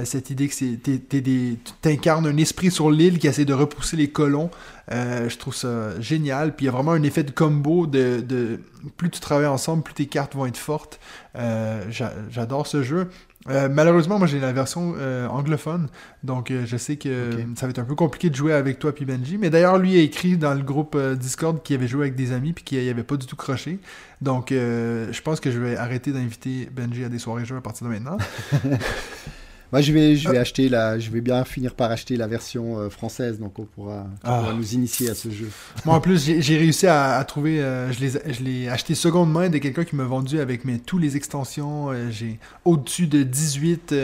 cette 0.03 0.29
idée 0.29 0.47
que 0.47 0.55
tu 0.55 1.89
incarnes 1.89 2.27
un 2.27 2.37
esprit 2.37 2.71
sur 2.71 2.89
l'île 2.89 3.19
qui 3.19 3.27
essaie 3.27 3.45
de 3.45 3.53
repousser 3.53 3.97
les 3.97 4.09
colons. 4.09 4.49
je 4.89 5.37
trouve 5.37 5.55
ça 5.55 5.99
génial. 5.99 6.55
Puis 6.55 6.65
il 6.65 6.67
y 6.67 6.69
a 6.69 6.71
vraiment 6.71 6.93
un 6.93 7.03
effet 7.03 7.23
de 7.23 7.31
combo 7.31 7.87
de, 7.87 8.21
de 8.21 8.59
plus 8.97 9.09
tu 9.09 9.19
travailles 9.19 9.47
ensemble, 9.47 9.83
plus 9.83 9.93
tes 9.93 10.05
cartes 10.07 10.35
vont 10.35 10.45
être 10.45 10.57
fortes. 10.57 10.99
Euh, 11.35 11.83
j'adore 12.29 12.67
ce 12.67 12.83
jeu. 12.83 13.09
Euh, 13.49 13.69
malheureusement, 13.69 14.19
moi 14.19 14.27
j'ai 14.27 14.39
la 14.39 14.53
version 14.53 14.93
euh, 14.97 15.27
anglophone, 15.27 15.87
donc 16.23 16.53
je 16.65 16.77
sais 16.77 16.97
que 16.97 17.31
ça 17.55 17.65
va 17.65 17.71
être 17.71 17.79
un 17.79 17.85
peu 17.85 17.95
compliqué 17.95 18.29
de 18.29 18.35
jouer 18.35 18.53
avec 18.53 18.77
toi 18.77 18.93
puis 18.93 19.05
Benji. 19.05 19.37
Mais 19.37 19.49
d'ailleurs, 19.49 19.77
lui 19.77 19.97
a 19.97 20.01
écrit 20.01 20.37
dans 20.37 20.53
le 20.53 20.61
groupe 20.61 20.97
Discord 21.15 21.61
qu'il 21.63 21.75
avait 21.75 21.87
joué 21.87 22.01
avec 22.01 22.15
des 22.15 22.33
amis 22.33 22.53
puis 22.53 22.63
qu'il 22.63 22.87
avait 22.87 23.03
pas 23.03 23.17
du 23.17 23.25
tout 23.25 23.35
croché. 23.35 23.79
Donc 24.21 24.49
je 24.51 25.21
pense 25.21 25.39
que 25.39 25.49
je 25.49 25.59
vais 25.59 25.75
arrêter 25.75 26.11
d'inviter 26.11 26.69
Benji 26.71 27.03
à 27.03 27.09
des 27.09 27.19
soirées 27.19 27.45
jeux 27.45 27.57
à 27.57 27.61
partir 27.61 27.87
de 27.87 27.91
maintenant. 27.91 28.17
Moi, 29.71 29.79
je 29.81 29.93
vais, 29.93 30.17
je 30.17 30.29
vais 30.29 30.37
euh. 30.37 30.41
acheter 30.41 30.67
la, 30.67 30.99
je 30.99 31.09
vais 31.11 31.21
bien 31.21 31.45
finir 31.45 31.75
par 31.75 31.91
acheter 31.91 32.17
la 32.17 32.27
version 32.27 32.77
euh, 32.77 32.89
française, 32.89 33.39
donc 33.39 33.57
on 33.57 33.63
pourra, 33.63 34.05
ah. 34.23 34.51
nous 34.55 34.73
initier 34.73 35.09
à 35.09 35.15
ce 35.15 35.29
jeu. 35.29 35.49
Moi, 35.85 35.95
en 35.95 36.01
plus, 36.01 36.25
j'ai 36.39 36.57
réussi 36.57 36.87
à, 36.87 37.23
trouver, 37.25 37.61
euh, 37.61 37.91
je 37.91 38.43
l'ai 38.43 38.67
acheté 38.67 38.95
seconde 38.95 39.31
main 39.31 39.49
de 39.49 39.57
quelqu'un 39.59 39.85
qui 39.85 39.95
m'a 39.95 40.03
vendu 40.03 40.39
avec 40.39 40.65
mes 40.65 40.77
tous 40.77 40.97
les 40.97 41.15
extensions. 41.15 41.89
j'ai 42.09 42.39
au-dessus 42.65 43.07
de 43.07 43.23
18 43.23 43.95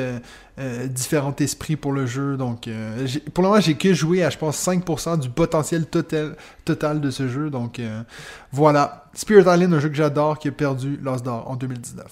différents 0.89 1.35
esprits 1.39 1.76
pour 1.76 1.91
le 1.91 2.06
jeu. 2.06 2.38
Donc, 2.38 2.69
pour 3.34 3.44
le 3.44 3.49
moment, 3.49 3.61
j'ai 3.61 3.76
que 3.76 3.94
joué 3.94 4.23
à, 4.23 4.30
je 4.30 4.38
pense, 4.38 4.57
5% 4.65 5.19
du 5.19 5.30
potentiel 5.30 5.85
total, 5.85 6.38
total 6.64 7.02
de 7.02 7.11
ce 7.11 7.27
jeu. 7.27 7.49
Donc, 7.49 7.81
voilà. 8.52 9.10
Spirit 9.14 9.41
Island, 9.41 9.73
un 9.73 9.80
jeu 9.80 9.89
que 9.89 9.95
j'adore, 9.95 10.39
qui 10.39 10.48
a 10.48 10.52
perdu 10.52 10.99
l'As 11.03 11.22
d'or 11.22 11.49
en 11.49 11.56
2019. 11.56 12.06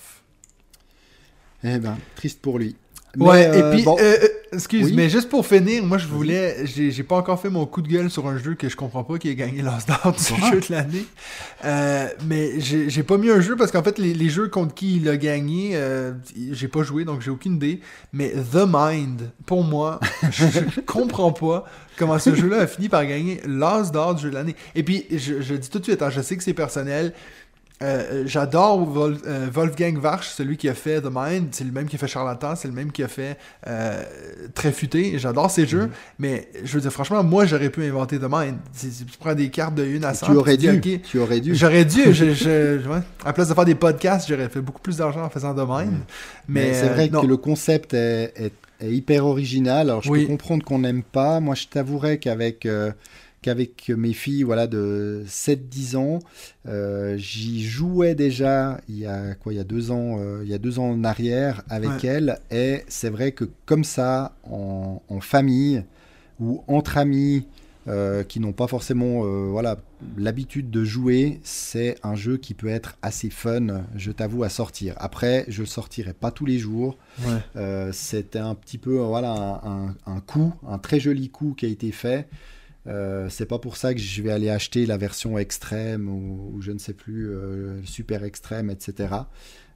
Eh 1.64 1.80
ben, 1.80 1.98
triste 2.15 2.41
pour 2.41 2.60
lui 2.60 2.76
ouais, 3.17 3.43
et 3.43 3.61
euh, 3.61 3.71
puis, 3.71 3.85
euh, 3.87 3.95
euh, 3.99 4.27
excuse, 4.53 4.93
mais 4.93 5.09
juste 5.09 5.29
pour 5.29 5.45
finir, 5.45 5.83
moi 5.83 5.97
je 5.97 6.07
voulais, 6.07 6.65
j'ai 6.65 7.03
pas 7.03 7.15
encore 7.15 7.39
fait 7.39 7.49
mon 7.49 7.65
coup 7.65 7.81
de 7.81 7.87
gueule 7.87 8.09
sur 8.09 8.27
un 8.27 8.37
jeu 8.37 8.55
que 8.55 8.69
je 8.69 8.75
comprends 8.75 9.03
pas 9.03 9.17
qui 9.17 9.29
a 9.29 9.33
gagné 9.33 9.61
l'As 9.61 9.85
d'or 9.85 10.13
du 10.13 10.23
jeu 10.23 10.59
de 10.59 10.73
l'année. 10.73 11.05
mais 12.25 12.59
j'ai 12.59 13.03
pas 13.03 13.17
mis 13.17 13.29
un 13.29 13.41
jeu 13.41 13.55
parce 13.55 13.71
qu'en 13.71 13.83
fait, 13.83 13.97
les, 13.97 14.29
jeux 14.29 14.47
contre 14.47 14.73
qui 14.73 14.97
il 14.97 15.09
a 15.09 15.17
gagné, 15.17 15.79
j'ai 16.51 16.67
pas 16.67 16.83
joué 16.83 17.05
donc 17.05 17.21
j'ai 17.21 17.31
aucune 17.31 17.55
idée. 17.55 17.79
Mais 18.13 18.31
The 18.31 18.65
Mind, 18.67 19.29
pour 19.45 19.63
moi, 19.63 19.99
je, 20.31 20.81
comprends 20.85 21.31
pas 21.31 21.65
comment 21.97 22.19
ce 22.19 22.33
jeu-là 22.33 22.61
a 22.61 22.67
fini 22.67 22.89
par 22.89 23.05
gagner 23.05 23.41
l'As 23.47 23.91
d'or 23.91 24.15
du 24.15 24.23
jeu 24.23 24.29
de 24.29 24.35
l'année. 24.35 24.55
Et 24.75 24.83
puis, 24.83 25.05
je, 25.11 25.41
je, 25.41 25.55
dis 25.55 25.69
tout 25.69 25.79
de 25.79 25.83
suite, 25.83 26.01
hein, 26.01 26.09
je 26.09 26.21
sais 26.21 26.35
que 26.37 26.43
c'est 26.43 26.53
personnel, 26.53 27.13
euh, 27.84 28.23
j'adore 28.26 28.88
euh, 28.97 29.49
Wolfgang 29.52 29.97
Warsch, 30.02 30.30
celui 30.30 30.56
qui 30.56 30.69
a 30.69 30.73
fait 30.73 31.02
The 31.02 31.10
Mind, 31.14 31.49
c'est 31.52 31.65
le 31.65 31.73
même 31.73 31.88
qui 31.88 31.97
a 31.97 31.99
fait 31.99 32.07
Charlatan, 32.07 32.56
c'est 32.56 32.69
le 32.69 32.73
même 32.73 32.89
qui 32.89 33.03
a 33.03 33.10
fait 33.10 33.38
euh, 33.68 34.02
Très 34.53 34.72
Futé. 34.72 35.19
J'adore 35.19 35.52
ces 35.52 35.65
jeux, 35.65 35.84
mhm. 35.84 35.91
mais 36.19 36.47
je 36.64 36.73
veux 36.73 36.80
dire, 36.80 36.91
franchement, 36.91 37.22
moi 37.22 37.45
j'aurais 37.45 37.69
pu 37.69 37.84
inventer 37.84 38.18
The 38.18 38.27
Mind. 38.31 38.56
Tu 38.80 39.18
prends 39.19 39.35
des 39.35 39.49
cartes 39.49 39.76
de 39.76 39.84
1 39.84 40.03
à 40.03 40.14
100. 40.14 40.26
Tu 40.26 40.31
aurais 40.31 40.56
dû. 40.56 41.02
Tu 41.02 41.19
aurais 41.19 41.41
dû. 41.41 41.53
J'aurais 41.53 41.84
dû. 41.84 42.14
je, 42.14 42.80
à 43.26 43.34
place 43.34 43.49
de 43.49 43.53
faire 43.53 43.65
des 43.65 43.76
podcasts, 43.76 44.30
j'aurais 44.30 44.47
fait 44.47 44.61
beaucoup 44.61 44.81
plus 44.81 44.97
d'argent 44.97 45.26
en 45.26 45.30
faisant 45.30 45.53
The 45.53 45.68
Mind. 45.68 45.99
Mais, 46.47 46.73
c'est 46.73 46.89
vrai 46.89 47.10
que 47.10 47.26
le 47.26 47.38
concept 47.38 47.93
est, 47.93 48.53
hyper 48.81 49.26
original. 49.26 49.89
Alors 49.89 50.02
je 50.02 50.11
peux 50.11 50.26
comprendre 50.26 50.64
qu'on 50.64 50.80
n'aime 50.80 51.03
pas. 51.03 51.41
Moi, 51.41 51.56
je 51.56 51.68
t'avouerais 51.68 52.19
qu'avec 52.19 52.65
avec 53.47 53.89
mes 53.89 54.13
filles 54.13 54.43
voilà, 54.43 54.67
de 54.67 55.23
7-10 55.27 55.97
ans. 55.97 56.19
Euh, 56.67 57.15
j'y 57.17 57.63
jouais 57.63 58.15
déjà 58.15 58.80
il 58.89 58.97
y 58.97 59.05
a, 59.05 59.35
quoi, 59.35 59.53
il 59.53 59.57
y 59.57 59.59
a, 59.59 59.63
deux, 59.63 59.91
ans, 59.91 60.17
euh, 60.19 60.41
il 60.43 60.49
y 60.49 60.53
a 60.53 60.57
deux 60.57 60.80
ans 60.80 60.89
en 60.91 61.03
arrière 61.03 61.63
avec 61.69 62.03
elles. 62.03 62.39
Et 62.51 62.84
c'est 62.88 63.09
vrai 63.09 63.31
que 63.31 63.45
comme 63.65 63.84
ça, 63.84 64.35
en, 64.43 65.01
famille 65.22 65.84
ou 66.39 66.63
entre 66.67 66.97
amis, 66.97 67.47
euh, 67.88 68.23
qui 68.23 68.39
n'ont 68.39 68.51
pas 68.51 68.67
forcément 68.67 69.22
voilà 69.51 69.77
l'habitude 70.17 70.72
de 70.72 70.84
jouer, 70.84 71.39
c'est 71.43 71.97
un 72.03 72.15
jeu 72.15 72.38
qui 72.38 72.53
peut 72.53 72.67
être 72.67 72.97
assez 73.01 73.30
fun, 73.30 73.85
je 73.95 74.11
t'avoue, 74.11 74.43
à 74.43 74.49
sortir. 74.49 74.95
Après, 74.97 75.45
je 75.47 75.61
le 75.61 75.67
sortirai 75.67 76.13
pas 76.13 76.31
tous 76.31 76.45
les 76.45 76.59
jours. 76.59 76.97
C'était 77.91 78.39
un 78.39 78.55
petit 78.55 78.77
peu 78.77 78.97
voilà 78.97 79.61
un, 79.63 79.95
un, 80.05 80.19
coup, 80.19 80.53
un 80.67 80.77
très 80.77 80.99
joli 80.99 81.30
coup 81.30 81.53
qui 81.55 81.65
a 81.65 81.69
été 81.69 81.91
fait. 81.91 82.27
Euh, 82.88 83.30
c'est 83.30 83.45
pas 83.45 83.60
pour 83.60 83.78
ça 83.78 83.94
que 83.94 83.99
je 83.99 84.22
vais 84.22 84.32
aller 84.32 84.49
acheter 84.49 84.86
la 84.86 84.98
version 84.98 85.38
extrême 85.38 86.07
ou, 86.07 86.62
je 86.62 86.72
ne 86.72 86.78
sais 86.78 86.94
plus, 86.94 87.30
euh, 87.30 87.84
super 87.84 88.24
extrême, 88.24 88.70
etc. 88.70 89.14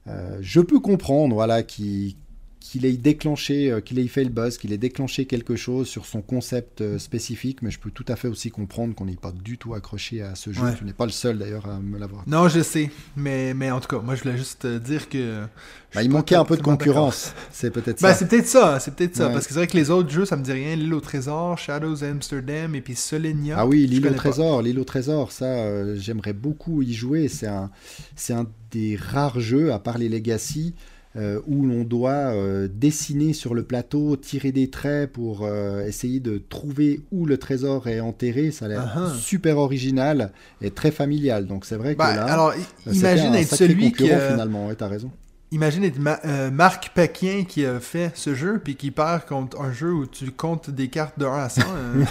Euh, 0.06 0.38
je 0.40 0.60
peux 0.60 0.80
comprendre 0.80 1.34
voilà, 1.34 1.62
qui 1.62 2.16
qu'il 2.60 2.84
ait 2.84 2.92
déclenché, 2.92 3.80
qu'il 3.84 3.98
ait 3.98 4.06
fait 4.06 4.24
le 4.24 4.30
buzz, 4.30 4.58
qu'il 4.58 4.72
ait 4.72 4.78
déclenché 4.78 5.24
quelque 5.26 5.56
chose 5.56 5.88
sur 5.88 6.06
son 6.06 6.20
concept 6.20 6.98
spécifique, 6.98 7.62
mais 7.62 7.70
je 7.70 7.78
peux 7.78 7.90
tout 7.90 8.04
à 8.08 8.16
fait 8.16 8.28
aussi 8.28 8.50
comprendre 8.50 8.94
qu'on 8.94 9.06
n'est 9.06 9.16
pas 9.16 9.32
du 9.32 9.58
tout 9.58 9.74
accroché 9.74 10.22
à 10.22 10.34
ce 10.34 10.52
jeu. 10.52 10.62
Tu 10.78 10.84
n'es 10.84 10.92
pas 10.92 11.06
le 11.06 11.12
seul 11.12 11.38
d'ailleurs 11.38 11.68
à 11.68 11.78
me 11.80 11.98
l'avoir. 11.98 12.24
Non, 12.26 12.48
je 12.48 12.60
sais, 12.60 12.90
mais, 13.16 13.54
mais 13.54 13.70
en 13.70 13.80
tout 13.80 13.88
cas, 13.88 14.02
moi 14.02 14.14
je 14.14 14.22
voulais 14.22 14.36
juste 14.36 14.66
dire 14.66 15.08
que 15.08 15.46
bah, 15.94 16.02
il 16.02 16.10
manquait 16.10 16.36
un 16.36 16.44
peu 16.44 16.56
de 16.56 16.62
concurrence. 16.62 17.34
C'est 17.50 17.70
peut-être 17.70 18.00
bah, 18.00 18.12
ça. 18.12 18.18
c'est 18.18 18.28
peut-être 18.28 18.46
ça. 18.46 18.78
C'est 18.78 18.94
peut-être 18.94 19.16
ça. 19.16 19.28
Parce 19.28 19.46
que 19.46 19.52
c'est 19.52 19.58
vrai 19.58 19.66
que 19.66 19.76
les 19.76 19.90
autres 19.90 20.10
jeux, 20.10 20.24
ça 20.24 20.36
me 20.36 20.42
dit 20.42 20.52
rien. 20.52 20.76
L'île 20.76 20.94
au 20.94 21.00
trésor, 21.00 21.58
Shadows 21.58 22.04
Amsterdam 22.04 22.74
et 22.74 22.80
puis 22.80 22.94
Solenia. 22.94 23.56
Ah 23.58 23.66
oui, 23.66 23.86
l'île 23.86 24.06
au 24.06 24.14
trésor. 24.14 24.62
L'île 24.62 24.78
au 24.78 24.84
trésor, 24.84 25.32
ça, 25.32 25.46
euh, 25.46 25.96
j'aimerais 25.96 26.32
beaucoup 26.32 26.82
y 26.82 26.92
jouer. 26.92 27.28
C'est 27.28 27.48
un, 27.48 27.70
c'est 28.14 28.32
un 28.32 28.46
des 28.70 28.96
rares 28.96 29.40
jeux, 29.40 29.72
à 29.72 29.78
part 29.78 29.98
les 29.98 30.08
Legacy, 30.08 30.74
euh, 31.16 31.40
où 31.46 31.66
l'on 31.66 31.84
doit 31.84 32.10
euh, 32.10 32.68
dessiner 32.72 33.32
sur 33.32 33.54
le 33.54 33.62
plateau, 33.62 34.16
tirer 34.16 34.52
des 34.52 34.70
traits 34.70 35.12
pour 35.12 35.48
essayer 35.86 36.20
de 36.20 36.38
trouver 36.38 37.00
où 37.10 37.26
le 37.26 37.38
trésor 37.38 37.88
est 37.88 38.00
enterré. 38.00 38.50
Ça 38.50 38.66
a 38.66 38.68
l'air 38.68 38.96
uh-huh. 38.96 39.18
super 39.18 39.58
original 39.58 40.32
et 40.60 40.70
très 40.70 40.90
familial. 40.90 41.46
Donc 41.46 41.64
c'est 41.64 41.76
vrai 41.76 41.94
que 41.94 41.98
bah, 41.98 42.16
là, 42.16 42.24
alors 42.24 42.54
imagine 42.90 43.34
être 43.34 43.54
celui 43.54 43.92
qui 43.92 44.04
finalement. 44.04 44.66
Ouais, 44.66 44.74
t'as 44.74 44.88
raison. 44.88 45.10
Imagine 45.52 45.82
être 45.82 45.98
euh, 46.24 46.50
Marc 46.52 46.90
Paquin 46.94 47.42
qui 47.46 47.66
a 47.66 47.80
fait 47.80 48.12
ce 48.14 48.34
jeu, 48.34 48.60
puis 48.62 48.76
qui 48.76 48.92
perd 48.92 49.26
contre 49.26 49.60
un 49.60 49.72
jeu 49.72 49.92
où 49.92 50.06
tu 50.06 50.30
comptes 50.30 50.70
des 50.70 50.88
cartes 50.88 51.18
de 51.18 51.26
1 51.26 51.32
à 51.32 51.48
100. 51.48 51.62
Euh. 51.62 52.04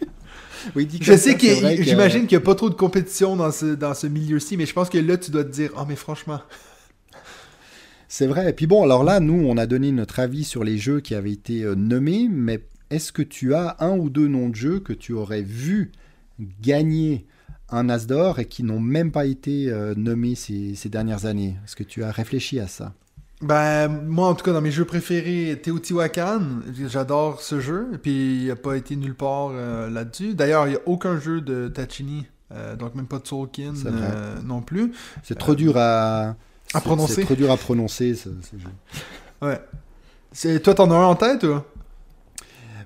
oui, 0.74 0.88
je 1.02 1.14
sais 1.14 1.36
que 1.36 1.82
j'imagine 1.82 2.26
qu'il 2.26 2.38
n'y 2.38 2.42
a 2.42 2.46
pas 2.46 2.54
trop 2.54 2.70
de 2.70 2.74
compétition 2.74 3.36
dans 3.36 3.52
ce, 3.52 3.74
dans 3.74 3.92
ce 3.92 4.06
milieu-ci, 4.06 4.56
mais 4.56 4.64
je 4.64 4.72
pense 4.72 4.88
que 4.88 4.96
là, 4.96 5.18
tu 5.18 5.30
dois 5.30 5.44
te 5.44 5.50
dire, 5.50 5.70
oh, 5.76 5.82
mais 5.86 5.96
franchement. 5.96 6.40
C'est 8.14 8.26
vrai. 8.26 8.50
Et 8.50 8.52
puis 8.52 8.66
bon, 8.66 8.84
alors 8.84 9.04
là, 9.04 9.20
nous, 9.20 9.42
on 9.46 9.56
a 9.56 9.64
donné 9.64 9.90
notre 9.90 10.20
avis 10.20 10.44
sur 10.44 10.64
les 10.64 10.76
jeux 10.76 11.00
qui 11.00 11.14
avaient 11.14 11.32
été 11.32 11.62
euh, 11.62 11.74
nommés, 11.74 12.28
mais 12.30 12.62
est-ce 12.90 13.10
que 13.10 13.22
tu 13.22 13.54
as 13.54 13.76
un 13.80 13.96
ou 13.96 14.10
deux 14.10 14.28
noms 14.28 14.50
de 14.50 14.54
jeux 14.54 14.80
que 14.80 14.92
tu 14.92 15.14
aurais 15.14 15.40
vu 15.40 15.92
gagner 16.60 17.24
un 17.70 17.88
As 17.88 18.06
d'or 18.06 18.38
et 18.38 18.44
qui 18.44 18.64
n'ont 18.64 18.80
même 18.80 19.12
pas 19.12 19.24
été 19.24 19.70
euh, 19.70 19.94
nommés 19.96 20.34
ces, 20.34 20.76
dernières 20.90 21.24
années? 21.24 21.56
Est-ce 21.64 21.74
que 21.74 21.84
tu 21.84 22.04
as 22.04 22.10
réfléchi 22.10 22.60
à 22.60 22.66
ça? 22.66 22.92
Ben, 23.40 23.88
moi, 23.88 24.28
en 24.28 24.34
tout 24.34 24.44
cas, 24.44 24.52
dans 24.52 24.60
mes 24.60 24.72
jeux 24.72 24.84
préférés, 24.84 25.58
Teotihuacan, 25.62 26.42
j'adore 26.88 27.40
ce 27.40 27.60
jeu, 27.60 27.88
et 27.94 27.98
puis 27.98 28.42
il 28.42 28.48
n'a 28.48 28.56
pas 28.56 28.76
été 28.76 28.94
nulle 28.94 29.14
part 29.14 29.52
euh, 29.52 29.88
là-dessus. 29.88 30.34
D'ailleurs, 30.34 30.66
il 30.66 30.72
n'y 30.72 30.76
a 30.76 30.82
aucun 30.84 31.18
jeu 31.18 31.40
de 31.40 31.68
Tachini, 31.68 32.26
euh, 32.52 32.76
donc 32.76 32.94
même 32.94 33.06
pas 33.06 33.20
de 33.20 33.26
Soulkin 33.26 33.72
non 34.44 34.60
plus. 34.60 34.92
C'est 35.22 35.38
trop 35.38 35.54
dur 35.54 35.78
à, 35.78 36.36
à 36.74 36.80
prononcer. 36.80 37.14
C'est 37.14 37.24
trop 37.24 37.34
dur 37.34 37.50
à 37.50 37.56
prononcer, 37.56 38.14
ce, 38.14 38.28
jeu. 38.28 38.68
Ouais. 39.40 39.60
Toi, 40.60 40.74
t'en 40.74 40.90
as 40.90 40.94
un 40.94 41.04
en 41.04 41.14
tête, 41.14 41.44
ou 41.44 41.60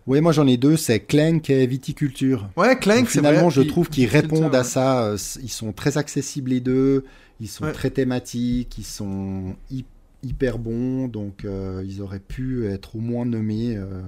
oui, 0.06 0.20
moi 0.20 0.30
j'en 0.30 0.46
ai 0.46 0.56
deux, 0.56 0.76
c'est 0.76 1.00
Clank 1.00 1.50
et 1.50 1.66
Viticulture. 1.66 2.48
Ouais, 2.56 2.78
Clank, 2.78 3.08
c'est 3.08 3.18
Finalement, 3.18 3.50
je 3.50 3.62
trouve 3.62 3.88
qu'ils 3.88 4.06
répondent 4.06 4.54
à 4.54 4.62
ça. 4.62 5.02
Euh, 5.02 5.18
ils 5.42 5.50
sont 5.50 5.72
très 5.72 5.98
accessibles 5.98 6.50
les 6.50 6.60
deux, 6.60 7.04
ils 7.40 7.48
sont 7.48 7.72
très 7.72 7.90
thématiques, 7.90 8.78
ils 8.78 8.84
sont 8.84 9.56
hyper 9.70 9.90
hyper 10.22 10.58
bon, 10.58 11.08
donc 11.08 11.44
euh, 11.44 11.82
ils 11.86 12.02
auraient 12.02 12.20
pu 12.20 12.66
être 12.66 12.96
au 12.96 13.00
moins 13.00 13.24
nommés. 13.24 13.76
Euh, 13.76 14.02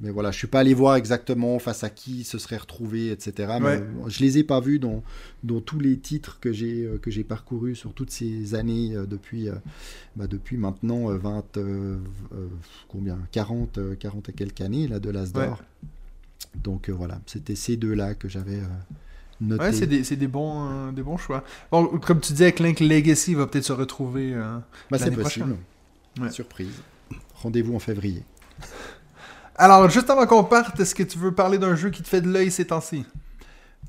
mais 0.00 0.10
voilà, 0.10 0.30
je 0.30 0.38
suis 0.38 0.46
pas 0.46 0.60
allé 0.60 0.74
voir 0.74 0.96
exactement 0.96 1.58
face 1.58 1.84
à 1.84 1.90
qui 1.90 2.24
se 2.24 2.38
serait 2.38 2.56
retrouvé, 2.56 3.10
etc. 3.10 3.54
Mais 3.60 3.82
je 4.08 4.20
les 4.20 4.38
ai 4.38 4.44
pas 4.44 4.60
vus 4.60 4.78
dans, 4.78 5.02
dans 5.42 5.60
tous 5.60 5.78
les 5.78 5.98
titres 5.98 6.38
que 6.40 6.52
j'ai 6.52 6.84
euh, 6.84 6.98
que 6.98 7.10
j'ai 7.10 7.24
parcourus 7.24 7.76
sur 7.76 7.92
toutes 7.92 8.10
ces 8.10 8.54
années 8.54 8.94
depuis 9.08 9.48
bah, 10.16 10.26
depuis 10.26 10.56
maintenant 10.56 11.06
20 11.06 11.58
combien 12.88 13.18
40 13.32 13.98
40 13.98 14.28
et 14.28 14.32
quelques 14.32 14.60
années 14.60 14.88
là 14.88 15.00
de 15.00 15.10
l'As 15.10 15.32
d'or. 15.32 15.62
Donc 16.62 16.88
voilà, 16.90 17.20
c'était 17.26 17.56
ces 17.56 17.76
deux 17.76 17.94
là 17.94 18.14
que 18.14 18.28
j'avais 18.28 18.60
Ouais, 19.50 19.72
c'est 19.72 19.86
des, 19.86 20.02
des, 20.02 20.26
bons, 20.26 20.68
euh, 20.68 20.92
des 20.92 21.02
bons 21.02 21.16
choix. 21.16 21.44
Bon, 21.70 21.86
comme 21.86 22.20
tu 22.20 22.32
disais, 22.32 22.52
Clank 22.52 22.80
Legacy 22.80 23.34
va 23.34 23.46
peut-être 23.46 23.64
se 23.64 23.72
retrouver 23.72 24.32
euh, 24.34 24.58
bah, 24.90 24.98
l'année 24.98 25.16
prochaine. 25.16 25.56
Surprise. 26.30 26.80
Rendez-vous 27.34 27.74
en 27.74 27.78
février. 27.78 28.22
Alors, 29.56 29.88
juste 29.88 30.10
avant 30.10 30.26
qu'on 30.26 30.44
parte, 30.44 30.80
est-ce 30.80 30.94
que 30.94 31.02
tu 31.02 31.18
veux 31.18 31.32
parler 31.32 31.58
d'un 31.58 31.76
jeu 31.76 31.90
qui 31.90 32.02
te 32.02 32.08
fait 32.08 32.20
de 32.20 32.28
l'œil 32.28 32.50
ces 32.50 32.66
temps-ci? 32.66 33.04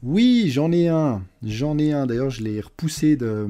Oui, 0.03 0.49
j'en 0.52 0.72
ai 0.72 0.88
un. 0.88 1.23
J'en 1.44 1.77
ai 1.77 1.91
un. 1.91 2.06
D'ailleurs, 2.06 2.30
je 2.30 2.44
l'ai 2.44 2.61
repoussé 2.61 3.15
de, 3.15 3.48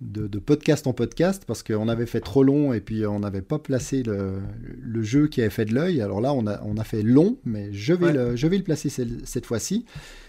de, 0.00 0.38
podcast 0.38 0.86
en 0.86 0.92
podcast 0.92 1.42
parce 1.46 1.62
qu'on 1.62 1.88
avait 1.88 2.06
fait 2.06 2.20
trop 2.20 2.42
long 2.42 2.72
et 2.72 2.80
puis 2.80 3.04
on 3.06 3.20
n'avait 3.20 3.42
pas 3.42 3.58
placé 3.58 4.02
le, 4.02 4.38
le, 4.80 5.02
jeu 5.02 5.26
qui 5.26 5.40
avait 5.40 5.50
fait 5.50 5.64
de 5.64 5.74
l'œil. 5.74 6.00
Alors 6.00 6.20
là, 6.20 6.32
on 6.32 6.46
a, 6.46 6.62
on 6.64 6.76
a 6.76 6.84
fait 6.84 7.02
long, 7.02 7.36
mais 7.44 7.72
je 7.72 7.92
vais, 7.92 8.12
le, 8.12 8.36
je 8.36 8.46
vais 8.46 8.56
le 8.56 8.64
placer 8.64 8.88
cette, 8.88 9.26
cette 9.26 9.46
fois-ci. 9.46 9.84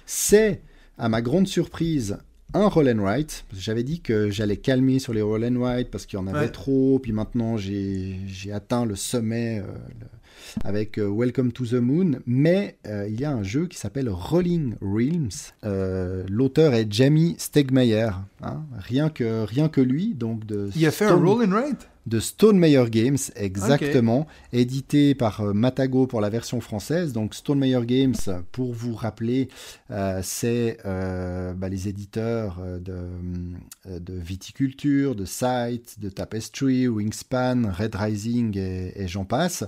C'est 0.06 0.62
à 1.00 1.10
ma 1.10 1.22
grande 1.22 1.48
surprise, 1.48 2.18
un 2.54 2.68
roll 2.68 2.90
and 2.90 3.02
write. 3.02 3.46
J'avais 3.54 3.84
dit 3.84 4.02
que 4.02 4.30
j'allais 4.30 4.58
calmer 4.58 5.00
sur 5.00 5.14
les 5.14 5.22
roll 5.22 5.46
and 5.46 5.60
write 5.60 5.90
parce 5.90 6.06
qu'il 6.06 6.20
y 6.20 6.22
en 6.22 6.28
avait 6.28 6.50
trop. 6.50 7.00
Puis 7.00 7.14
maintenant, 7.14 7.58
j'ai 7.58 8.52
atteint 8.52 8.86
le 8.86 8.96
sommet 8.96 9.60
euh, 9.60 9.72
avec 10.64 10.98
euh, 10.98 11.10
Welcome 11.10 11.52
to 11.52 11.66
the 11.66 11.74
Moon. 11.74 12.20
Mais 12.26 12.78
euh, 12.86 13.08
il 13.08 13.20
y 13.20 13.24
a 13.24 13.32
un 13.32 13.44
jeu 13.44 13.68
qui 13.68 13.78
s'appelle 13.78 14.10
Rolling 14.10 14.76
Realms. 14.82 15.54
L'auteur 16.28 16.74
est 16.74 16.92
Jamie 16.92 17.36
Stegmeyer. 17.38 18.10
Hein. 18.42 18.64
rien, 18.78 19.10
que, 19.10 19.44
rien 19.44 19.70
que 19.70 19.82
lui. 19.82 20.16
Donc 20.16 20.46
de 20.46 20.70
il 20.76 20.86
a 20.86 20.92
fait 20.92 21.06
un 21.06 21.16
roll 21.16 21.46
and 21.46 21.52
write? 21.52 21.88
De 22.10 22.20
Stone 22.20 22.58
Meyer 22.58 22.90
Games, 22.90 23.18
exactement, 23.36 24.28
édité 24.52 25.14
par 25.14 25.42
euh, 25.42 25.54
Matago 25.54 26.08
pour 26.08 26.22
la 26.22 26.30
version 26.30 26.60
française. 26.60 27.14
Donc 27.14 27.36
Stone 27.36 27.60
Meyer 27.60 27.86
Games, 27.86 28.16
pour 28.52 28.74
vous 28.74 28.96
rappeler, 28.96 29.48
euh, 29.92 30.20
c'est 30.24 30.80
euh, 30.86 31.54
bah, 31.54 31.70
les 31.70 31.88
éditeurs 31.88 32.62
de, 32.82 34.00
de, 34.00 34.14
Viticulture, 34.14 35.16
de 35.16 35.26
Sight, 35.26 36.00
de 36.00 36.10
Tapestry, 36.10 36.88
Wingspan, 36.88 37.72
Red 37.72 37.96
Rising 37.96 38.58
et, 38.58 39.08
j'en 39.08 39.24
passe. 39.24 39.64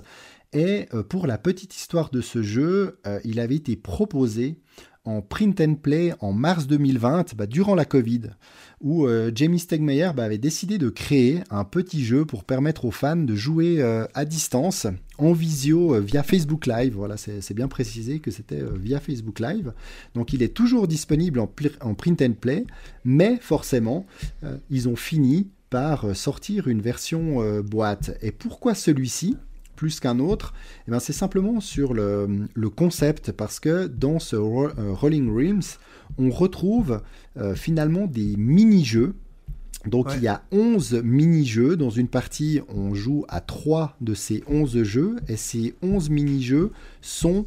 Et 0.52 0.88
pour 1.08 1.26
la 1.26 1.38
petite 1.38 1.74
histoire 1.74 2.10
de 2.10 2.20
ce 2.20 2.42
jeu, 2.42 2.98
il 3.24 3.40
avait 3.40 3.54
été 3.54 3.74
proposé 3.74 4.58
en 5.04 5.20
print 5.20 5.60
and 5.60 5.74
play 5.74 6.14
en 6.20 6.32
mars 6.32 6.66
2020, 6.66 7.34
bah, 7.34 7.46
durant 7.46 7.74
la 7.74 7.84
Covid 7.84 8.30
où 8.82 9.06
euh, 9.06 9.30
Jamie 9.34 9.60
Stegmeyer 9.60 10.10
bah, 10.14 10.24
avait 10.24 10.38
décidé 10.38 10.76
de 10.76 10.90
créer 10.90 11.42
un 11.50 11.64
petit 11.64 12.04
jeu 12.04 12.24
pour 12.24 12.44
permettre 12.44 12.84
aux 12.84 12.90
fans 12.90 13.16
de 13.16 13.34
jouer 13.34 13.80
euh, 13.80 14.06
à 14.14 14.24
distance, 14.24 14.86
en 15.18 15.32
visio, 15.32 15.94
euh, 15.94 16.00
via 16.00 16.22
Facebook 16.22 16.66
Live. 16.66 16.94
Voilà, 16.96 17.16
c'est 17.16 17.54
bien 17.54 17.68
précisé 17.68 18.18
que 18.18 18.30
c'était 18.30 18.60
via 18.74 19.00
Facebook 19.00 19.38
Live. 19.38 19.72
Donc 20.14 20.32
il 20.32 20.42
est 20.42 20.54
toujours 20.54 20.88
disponible 20.88 21.38
en, 21.38 21.50
en 21.80 21.94
print 21.94 22.20
and 22.22 22.34
play, 22.40 22.66
mais 23.04 23.38
forcément, 23.40 24.06
ils 24.70 24.88
ont 24.88 24.96
fini 24.96 25.48
par 25.70 26.14
sortir 26.16 26.68
une 26.68 26.80
version 26.80 27.60
boîte. 27.62 28.16
Et 28.20 28.32
pourquoi 28.32 28.74
celui-ci? 28.74 29.36
Plus 29.76 30.00
qu'un 30.00 30.18
autre, 30.18 30.54
eh 30.86 30.90
ben, 30.90 31.00
c'est 31.00 31.12
simplement 31.12 31.60
sur 31.60 31.94
le, 31.94 32.48
le, 32.54 32.70
concept, 32.70 33.32
parce 33.32 33.60
que 33.60 33.86
dans 33.86 34.18
ce 34.18 34.36
Rolling 34.36 35.32
Realms, 35.34 35.78
on 36.18 36.30
retrouve 36.30 37.00
euh, 37.36 37.54
finalement 37.54 38.06
des 38.06 38.36
mini-jeux. 38.36 39.14
Donc 39.86 40.08
il 40.16 40.22
y 40.22 40.28
a 40.28 40.42
11 40.52 41.02
mini-jeux. 41.02 41.76
Dans 41.76 41.90
une 41.90 42.08
partie, 42.08 42.60
on 42.68 42.94
joue 42.94 43.24
à 43.28 43.40
3 43.40 43.96
de 44.00 44.14
ces 44.14 44.44
11 44.46 44.82
jeux. 44.84 45.16
Et 45.28 45.36
ces 45.36 45.74
11 45.82 46.10
mini-jeux 46.10 46.70
sont 47.00 47.46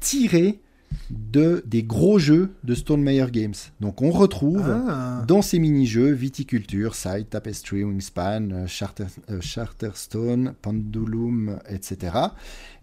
tirés 0.00 0.60
de 1.10 1.62
des 1.66 1.82
gros 1.82 2.18
jeux 2.18 2.54
de 2.64 2.74
Stone 2.74 3.02
Meyer 3.02 3.26
Games. 3.30 3.54
Donc 3.80 4.02
on 4.02 4.10
retrouve 4.10 4.68
ah. 4.68 5.24
dans 5.26 5.42
ces 5.42 5.58
mini-jeux 5.58 6.10
Viticulture, 6.10 6.94
Side, 6.94 7.28
Tapestry, 7.30 7.84
Wingspan, 7.84 8.50
euh, 8.50 8.66
Charter, 8.66 9.06
euh, 9.30 9.40
Charterstone, 9.40 10.54
Pendulum, 10.62 11.58
etc. 11.68 12.16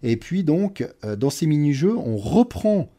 Et 0.02 0.16
puis 0.16 0.44
donc 0.44 0.86
dans 1.18 1.30
ces 1.30 1.46
mini-jeux, 1.46 1.96
on 1.96 2.16
reprend 2.16 2.90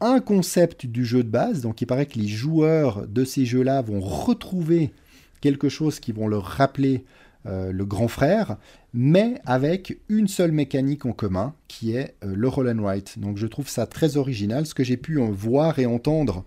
un 0.00 0.20
concept 0.20 0.86
du 0.86 1.04
jeu 1.04 1.22
de 1.22 1.28
base. 1.28 1.60
Donc 1.62 1.80
il 1.80 1.86
paraît 1.86 2.06
que 2.06 2.18
les 2.18 2.28
joueurs 2.28 3.06
de 3.06 3.24
ces 3.24 3.44
jeux-là 3.44 3.82
vont 3.82 4.00
retrouver 4.00 4.92
quelque 5.40 5.68
chose 5.68 6.00
qui 6.00 6.12
vont 6.12 6.28
leur 6.28 6.44
rappeler 6.44 7.04
euh, 7.46 7.72
le 7.72 7.84
grand 7.84 8.06
frère, 8.06 8.56
mais 8.94 9.40
avec 9.46 9.98
une 10.08 10.28
seule 10.28 10.52
mécanique 10.52 11.06
en 11.06 11.12
commun, 11.12 11.54
qui 11.68 11.94
est 11.94 12.14
euh, 12.24 12.34
le 12.34 12.48
roll 12.48 12.68
and 12.68 12.82
write. 12.82 13.18
Donc 13.18 13.36
je 13.36 13.46
trouve 13.46 13.68
ça 13.68 13.86
très 13.86 14.16
original. 14.16 14.66
Ce 14.66 14.74
que 14.74 14.84
j'ai 14.84 14.96
pu 14.96 15.20
en 15.20 15.30
voir 15.30 15.78
et 15.78 15.86
entendre, 15.86 16.44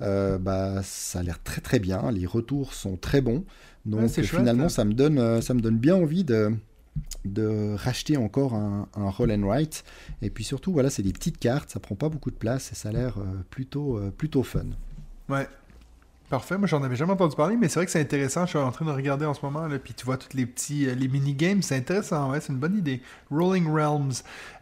euh, 0.00 0.38
bah, 0.38 0.80
ça 0.82 1.20
a 1.20 1.22
l'air 1.22 1.42
très 1.42 1.60
très 1.60 1.78
bien. 1.78 2.10
Les 2.10 2.26
retours 2.26 2.74
sont 2.74 2.96
très 2.96 3.20
bons. 3.20 3.44
Donc 3.86 4.08
finalement, 4.10 4.64
hein. 4.64 4.68
ça, 4.68 4.84
me 4.84 4.92
donne, 4.92 5.40
ça 5.40 5.54
me 5.54 5.60
donne 5.60 5.78
bien 5.78 5.94
envie 5.94 6.24
de, 6.24 6.52
de 7.24 7.74
racheter 7.76 8.16
encore 8.16 8.54
un, 8.54 8.88
roll 8.94 9.32
and 9.32 9.46
write. 9.46 9.84
Et 10.22 10.30
puis 10.30 10.44
surtout, 10.44 10.72
voilà, 10.72 10.90
c'est 10.90 11.02
des 11.02 11.12
petites 11.12 11.38
cartes, 11.38 11.70
ça 11.70 11.80
prend 11.80 11.94
pas 11.94 12.08
beaucoup 12.08 12.30
de 12.30 12.36
place 12.36 12.72
et 12.72 12.74
ça 12.74 12.88
a 12.90 12.92
l'air 12.92 13.18
euh, 13.18 13.24
plutôt, 13.50 13.98
euh, 13.98 14.10
plutôt 14.10 14.42
fun. 14.42 14.66
Ouais. 15.28 15.46
Parfait, 16.28 16.58
moi 16.58 16.66
j'en 16.66 16.82
avais 16.82 16.96
jamais 16.96 17.12
entendu 17.12 17.34
parler, 17.36 17.56
mais 17.56 17.68
c'est 17.68 17.78
vrai 17.78 17.86
que 17.86 17.92
c'est 17.92 18.00
intéressant. 18.00 18.44
Je 18.44 18.50
suis 18.50 18.58
en 18.58 18.70
train 18.70 18.84
de 18.84 18.90
regarder 18.90 19.24
en 19.24 19.32
ce 19.32 19.40
moment, 19.42 19.66
là, 19.66 19.78
puis 19.78 19.94
tu 19.94 20.04
vois 20.04 20.18
tous 20.18 20.36
les 20.36 20.44
petits 20.44 20.86
euh, 20.86 20.94
les 20.94 21.08
mini-games, 21.08 21.62
c'est 21.62 21.76
intéressant, 21.76 22.30
ouais, 22.30 22.40
c'est 22.40 22.52
une 22.52 22.58
bonne 22.58 22.76
idée. 22.76 23.00
Rolling 23.30 23.66
Realms. 23.66 24.12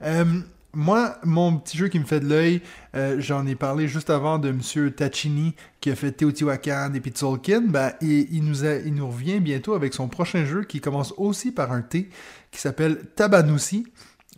Euh, 0.02 0.24
moi, 0.72 1.16
mon 1.24 1.56
petit 1.56 1.76
jeu 1.76 1.88
qui 1.88 1.98
me 1.98 2.04
fait 2.04 2.20
de 2.20 2.28
l'œil, 2.28 2.60
euh, 2.94 3.16
j'en 3.18 3.46
ai 3.46 3.56
parlé 3.56 3.88
juste 3.88 4.10
avant 4.10 4.38
de 4.38 4.52
Monsieur 4.52 4.92
Tachini 4.92 5.56
qui 5.80 5.90
a 5.90 5.96
fait 5.96 6.12
Teotihuacan 6.12 6.92
et 6.94 7.00
puis 7.00 7.10
Tzolk'in. 7.10 7.62
Ben, 7.62 7.94
et, 8.00 8.28
il, 8.30 8.44
nous 8.44 8.64
il 8.64 8.94
nous 8.94 9.08
revient 9.08 9.40
bientôt 9.40 9.74
avec 9.74 9.94
son 9.94 10.06
prochain 10.06 10.44
jeu 10.44 10.64
qui 10.64 10.80
commence 10.80 11.14
aussi 11.16 11.50
par 11.50 11.72
un 11.72 11.80
T 11.80 12.10
qui 12.52 12.60
s'appelle 12.60 13.06
Tabanousi. 13.16 13.86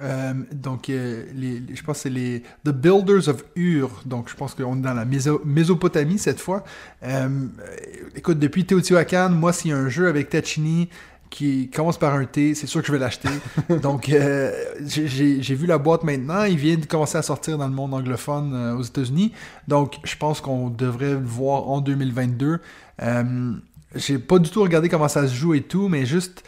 Euh, 0.00 0.32
donc, 0.52 0.90
euh, 0.90 1.24
les, 1.34 1.62
je 1.74 1.82
pense 1.82 1.96
que 1.98 2.02
c'est 2.02 2.10
les 2.10 2.42
The 2.64 2.70
Builders 2.70 3.28
of 3.28 3.44
Ur. 3.56 3.90
Donc, 4.06 4.28
je 4.28 4.34
pense 4.34 4.54
qu'on 4.54 4.76
est 4.76 4.82
dans 4.82 4.94
la 4.94 5.04
Mésopotamie 5.04 6.18
cette 6.18 6.40
fois. 6.40 6.64
Euh, 7.02 7.46
écoute, 8.14 8.38
depuis 8.38 8.64
Teotihuacan, 8.64 9.30
moi, 9.30 9.52
s'il 9.52 9.70
y 9.70 9.74
a 9.74 9.78
un 9.78 9.88
jeu 9.88 10.08
avec 10.08 10.30
Tachini 10.30 10.88
qui 11.30 11.68
commence 11.68 11.98
par 11.98 12.14
un 12.14 12.24
T, 12.24 12.54
c'est 12.54 12.66
sûr 12.66 12.80
que 12.80 12.86
je 12.86 12.92
vais 12.92 12.98
l'acheter. 12.98 13.28
donc, 13.82 14.10
j'ai 14.86 15.54
vu 15.54 15.66
la 15.66 15.78
boîte 15.78 16.04
maintenant. 16.04 16.44
Il 16.44 16.56
vient 16.56 16.76
de 16.76 16.86
commencer 16.86 17.18
à 17.18 17.22
sortir 17.22 17.58
dans 17.58 17.68
le 17.68 17.74
monde 17.74 17.92
anglophone 17.92 18.76
aux 18.78 18.82
États-Unis. 18.82 19.32
Donc, 19.66 19.96
je 20.04 20.16
pense 20.16 20.40
qu'on 20.40 20.70
devrait 20.70 21.12
le 21.12 21.24
voir 21.24 21.68
en 21.68 21.80
2022. 21.80 22.60
j'ai 23.94 24.18
pas 24.18 24.38
du 24.38 24.48
tout 24.48 24.62
regardé 24.62 24.88
comment 24.88 25.08
ça 25.08 25.26
se 25.26 25.34
joue 25.34 25.52
et 25.52 25.62
tout, 25.62 25.88
mais 25.88 26.06
juste 26.06 26.44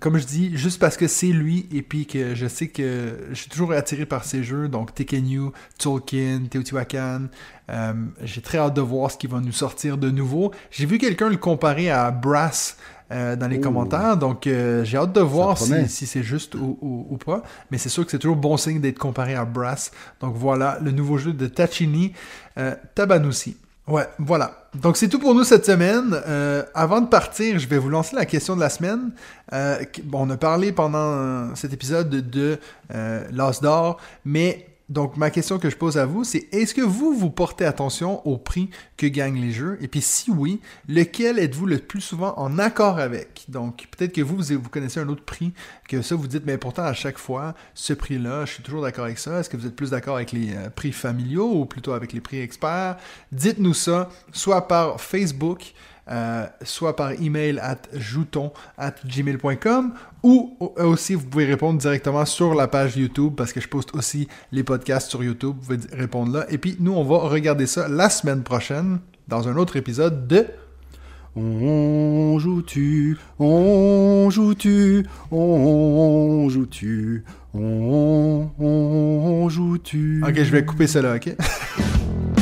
comme 0.00 0.18
je 0.18 0.26
dis, 0.26 0.56
juste 0.56 0.80
parce 0.80 0.96
que 0.96 1.06
c'est 1.06 1.26
lui 1.26 1.66
et 1.72 1.82
puis 1.82 2.06
que 2.06 2.34
je 2.34 2.46
sais 2.46 2.68
que 2.68 3.16
je 3.30 3.34
suis 3.34 3.50
toujours 3.50 3.72
attiré 3.72 4.06
par 4.06 4.24
ces 4.24 4.42
jeux, 4.42 4.68
donc 4.68 4.94
Tekken 4.94 5.50
Tolkien, 5.78 6.42
Teotihuacan. 6.50 7.22
Euh, 7.70 7.92
j'ai 8.22 8.40
très 8.40 8.58
hâte 8.58 8.74
de 8.74 8.80
voir 8.80 9.10
ce 9.10 9.16
qui 9.16 9.26
va 9.26 9.40
nous 9.40 9.52
sortir 9.52 9.98
de 9.98 10.10
nouveau. 10.10 10.52
J'ai 10.70 10.86
vu 10.86 10.98
quelqu'un 10.98 11.28
le 11.28 11.36
comparer 11.36 11.90
à 11.90 12.10
Brass 12.10 12.76
euh, 13.10 13.36
dans 13.36 13.48
les 13.48 13.60
commentaires, 13.60 14.16
donc 14.16 14.46
euh, 14.46 14.84
j'ai 14.84 14.96
hâte 14.96 15.12
de 15.12 15.20
voir 15.20 15.58
si, 15.58 16.06
c'est 16.06 16.22
juste 16.22 16.54
ou, 16.54 17.18
pas. 17.24 17.42
Mais 17.70 17.78
c'est 17.78 17.88
sûr 17.88 18.04
que 18.04 18.10
c'est 18.10 18.18
toujours 18.18 18.36
bon 18.36 18.56
signe 18.56 18.80
d'être 18.80 18.98
comparé 18.98 19.34
à 19.34 19.44
Brass. 19.44 19.90
Donc 20.20 20.34
voilà, 20.36 20.78
le 20.82 20.90
nouveau 20.90 21.18
jeu 21.18 21.32
de 21.32 21.46
Tachini 21.46 22.12
Tabanousi. 22.94 23.56
Ouais, 23.88 24.06
voilà. 24.18 24.68
Donc 24.74 24.96
c'est 24.96 25.08
tout 25.08 25.18
pour 25.18 25.34
nous 25.34 25.42
cette 25.42 25.66
semaine. 25.66 26.16
Euh, 26.26 26.62
avant 26.72 27.00
de 27.00 27.08
partir, 27.08 27.58
je 27.58 27.66
vais 27.66 27.78
vous 27.78 27.88
lancer 27.88 28.14
la 28.14 28.26
question 28.26 28.54
de 28.54 28.60
la 28.60 28.70
semaine. 28.70 29.10
Euh, 29.52 29.84
on 30.12 30.30
a 30.30 30.36
parlé 30.36 30.70
pendant 30.72 31.54
cet 31.56 31.72
épisode 31.72 32.08
de, 32.08 32.20
de 32.20 32.58
euh, 32.94 33.28
mais 34.24 34.71
donc, 34.92 35.16
ma 35.16 35.30
question 35.30 35.58
que 35.58 35.70
je 35.70 35.76
pose 35.76 35.96
à 35.96 36.04
vous, 36.04 36.22
c'est 36.22 36.48
est-ce 36.52 36.74
que 36.74 36.82
vous, 36.82 37.14
vous 37.14 37.30
portez 37.30 37.64
attention 37.64 38.26
au 38.26 38.36
prix 38.36 38.68
que 38.98 39.06
gagnent 39.06 39.40
les 39.40 39.50
jeux? 39.50 39.78
Et 39.80 39.88
puis, 39.88 40.02
si 40.02 40.30
oui, 40.30 40.60
lequel 40.86 41.38
êtes-vous 41.38 41.64
le 41.64 41.78
plus 41.78 42.02
souvent 42.02 42.34
en 42.36 42.58
accord 42.58 42.98
avec? 42.98 43.46
Donc, 43.48 43.86
peut-être 43.90 44.12
que 44.12 44.20
vous, 44.20 44.36
vous, 44.36 44.68
connaissez 44.68 45.00
un 45.00 45.08
autre 45.08 45.24
prix 45.24 45.54
que 45.88 46.02
ça, 46.02 46.14
vous 46.14 46.26
dites, 46.26 46.44
mais 46.44 46.58
pourtant, 46.58 46.84
à 46.84 46.92
chaque 46.92 47.16
fois, 47.16 47.54
ce 47.72 47.94
prix-là, 47.94 48.44
je 48.44 48.52
suis 48.52 48.62
toujours 48.62 48.82
d'accord 48.82 49.06
avec 49.06 49.18
ça. 49.18 49.40
Est-ce 49.40 49.48
que 49.48 49.56
vous 49.56 49.66
êtes 49.66 49.76
plus 49.76 49.90
d'accord 49.90 50.16
avec 50.16 50.30
les 50.30 50.54
euh, 50.54 50.68
prix 50.68 50.92
familiaux 50.92 51.50
ou 51.50 51.64
plutôt 51.64 51.92
avec 51.92 52.12
les 52.12 52.20
prix 52.20 52.40
experts? 52.40 52.98
Dites-nous 53.32 53.74
ça, 53.74 54.10
soit 54.32 54.68
par 54.68 55.00
Facebook, 55.00 55.72
euh, 56.10 56.46
soit 56.62 56.96
par 56.96 57.12
email 57.12 57.60
at 57.60 57.82
jouton 57.92 58.52
at 58.76 58.94
gmail.com 59.06 59.94
ou 60.24 60.56
aussi 60.76 61.14
vous 61.14 61.26
pouvez 61.26 61.44
répondre 61.44 61.78
directement 61.78 62.24
sur 62.24 62.54
la 62.54 62.66
page 62.66 62.96
YouTube 62.96 63.34
parce 63.36 63.52
que 63.52 63.60
je 63.60 63.68
poste 63.68 63.94
aussi 63.94 64.26
les 64.50 64.64
podcasts 64.64 65.10
sur 65.10 65.22
YouTube. 65.22 65.54
Vous 65.60 65.76
pouvez 65.76 65.96
répondre 65.96 66.32
là. 66.32 66.46
Et 66.50 66.58
puis 66.58 66.76
nous, 66.80 66.92
on 66.92 67.04
va 67.04 67.18
regarder 67.28 67.66
ça 67.66 67.88
la 67.88 68.10
semaine 68.10 68.42
prochaine 68.42 68.98
dans 69.28 69.48
un 69.48 69.56
autre 69.56 69.76
épisode 69.76 70.26
de 70.26 70.46
On 71.36 72.36
joue-tu, 72.38 73.16
on 73.38 74.28
joue-tu, 74.28 75.06
on 75.30 76.48
joue-tu, 76.50 77.24
on, 77.54 79.48
joue-tu? 79.48 80.22
Ok, 80.26 80.34
je 80.34 80.50
vais 80.50 80.64
couper 80.64 80.86
cela, 80.88 81.14
ok? 81.14 81.36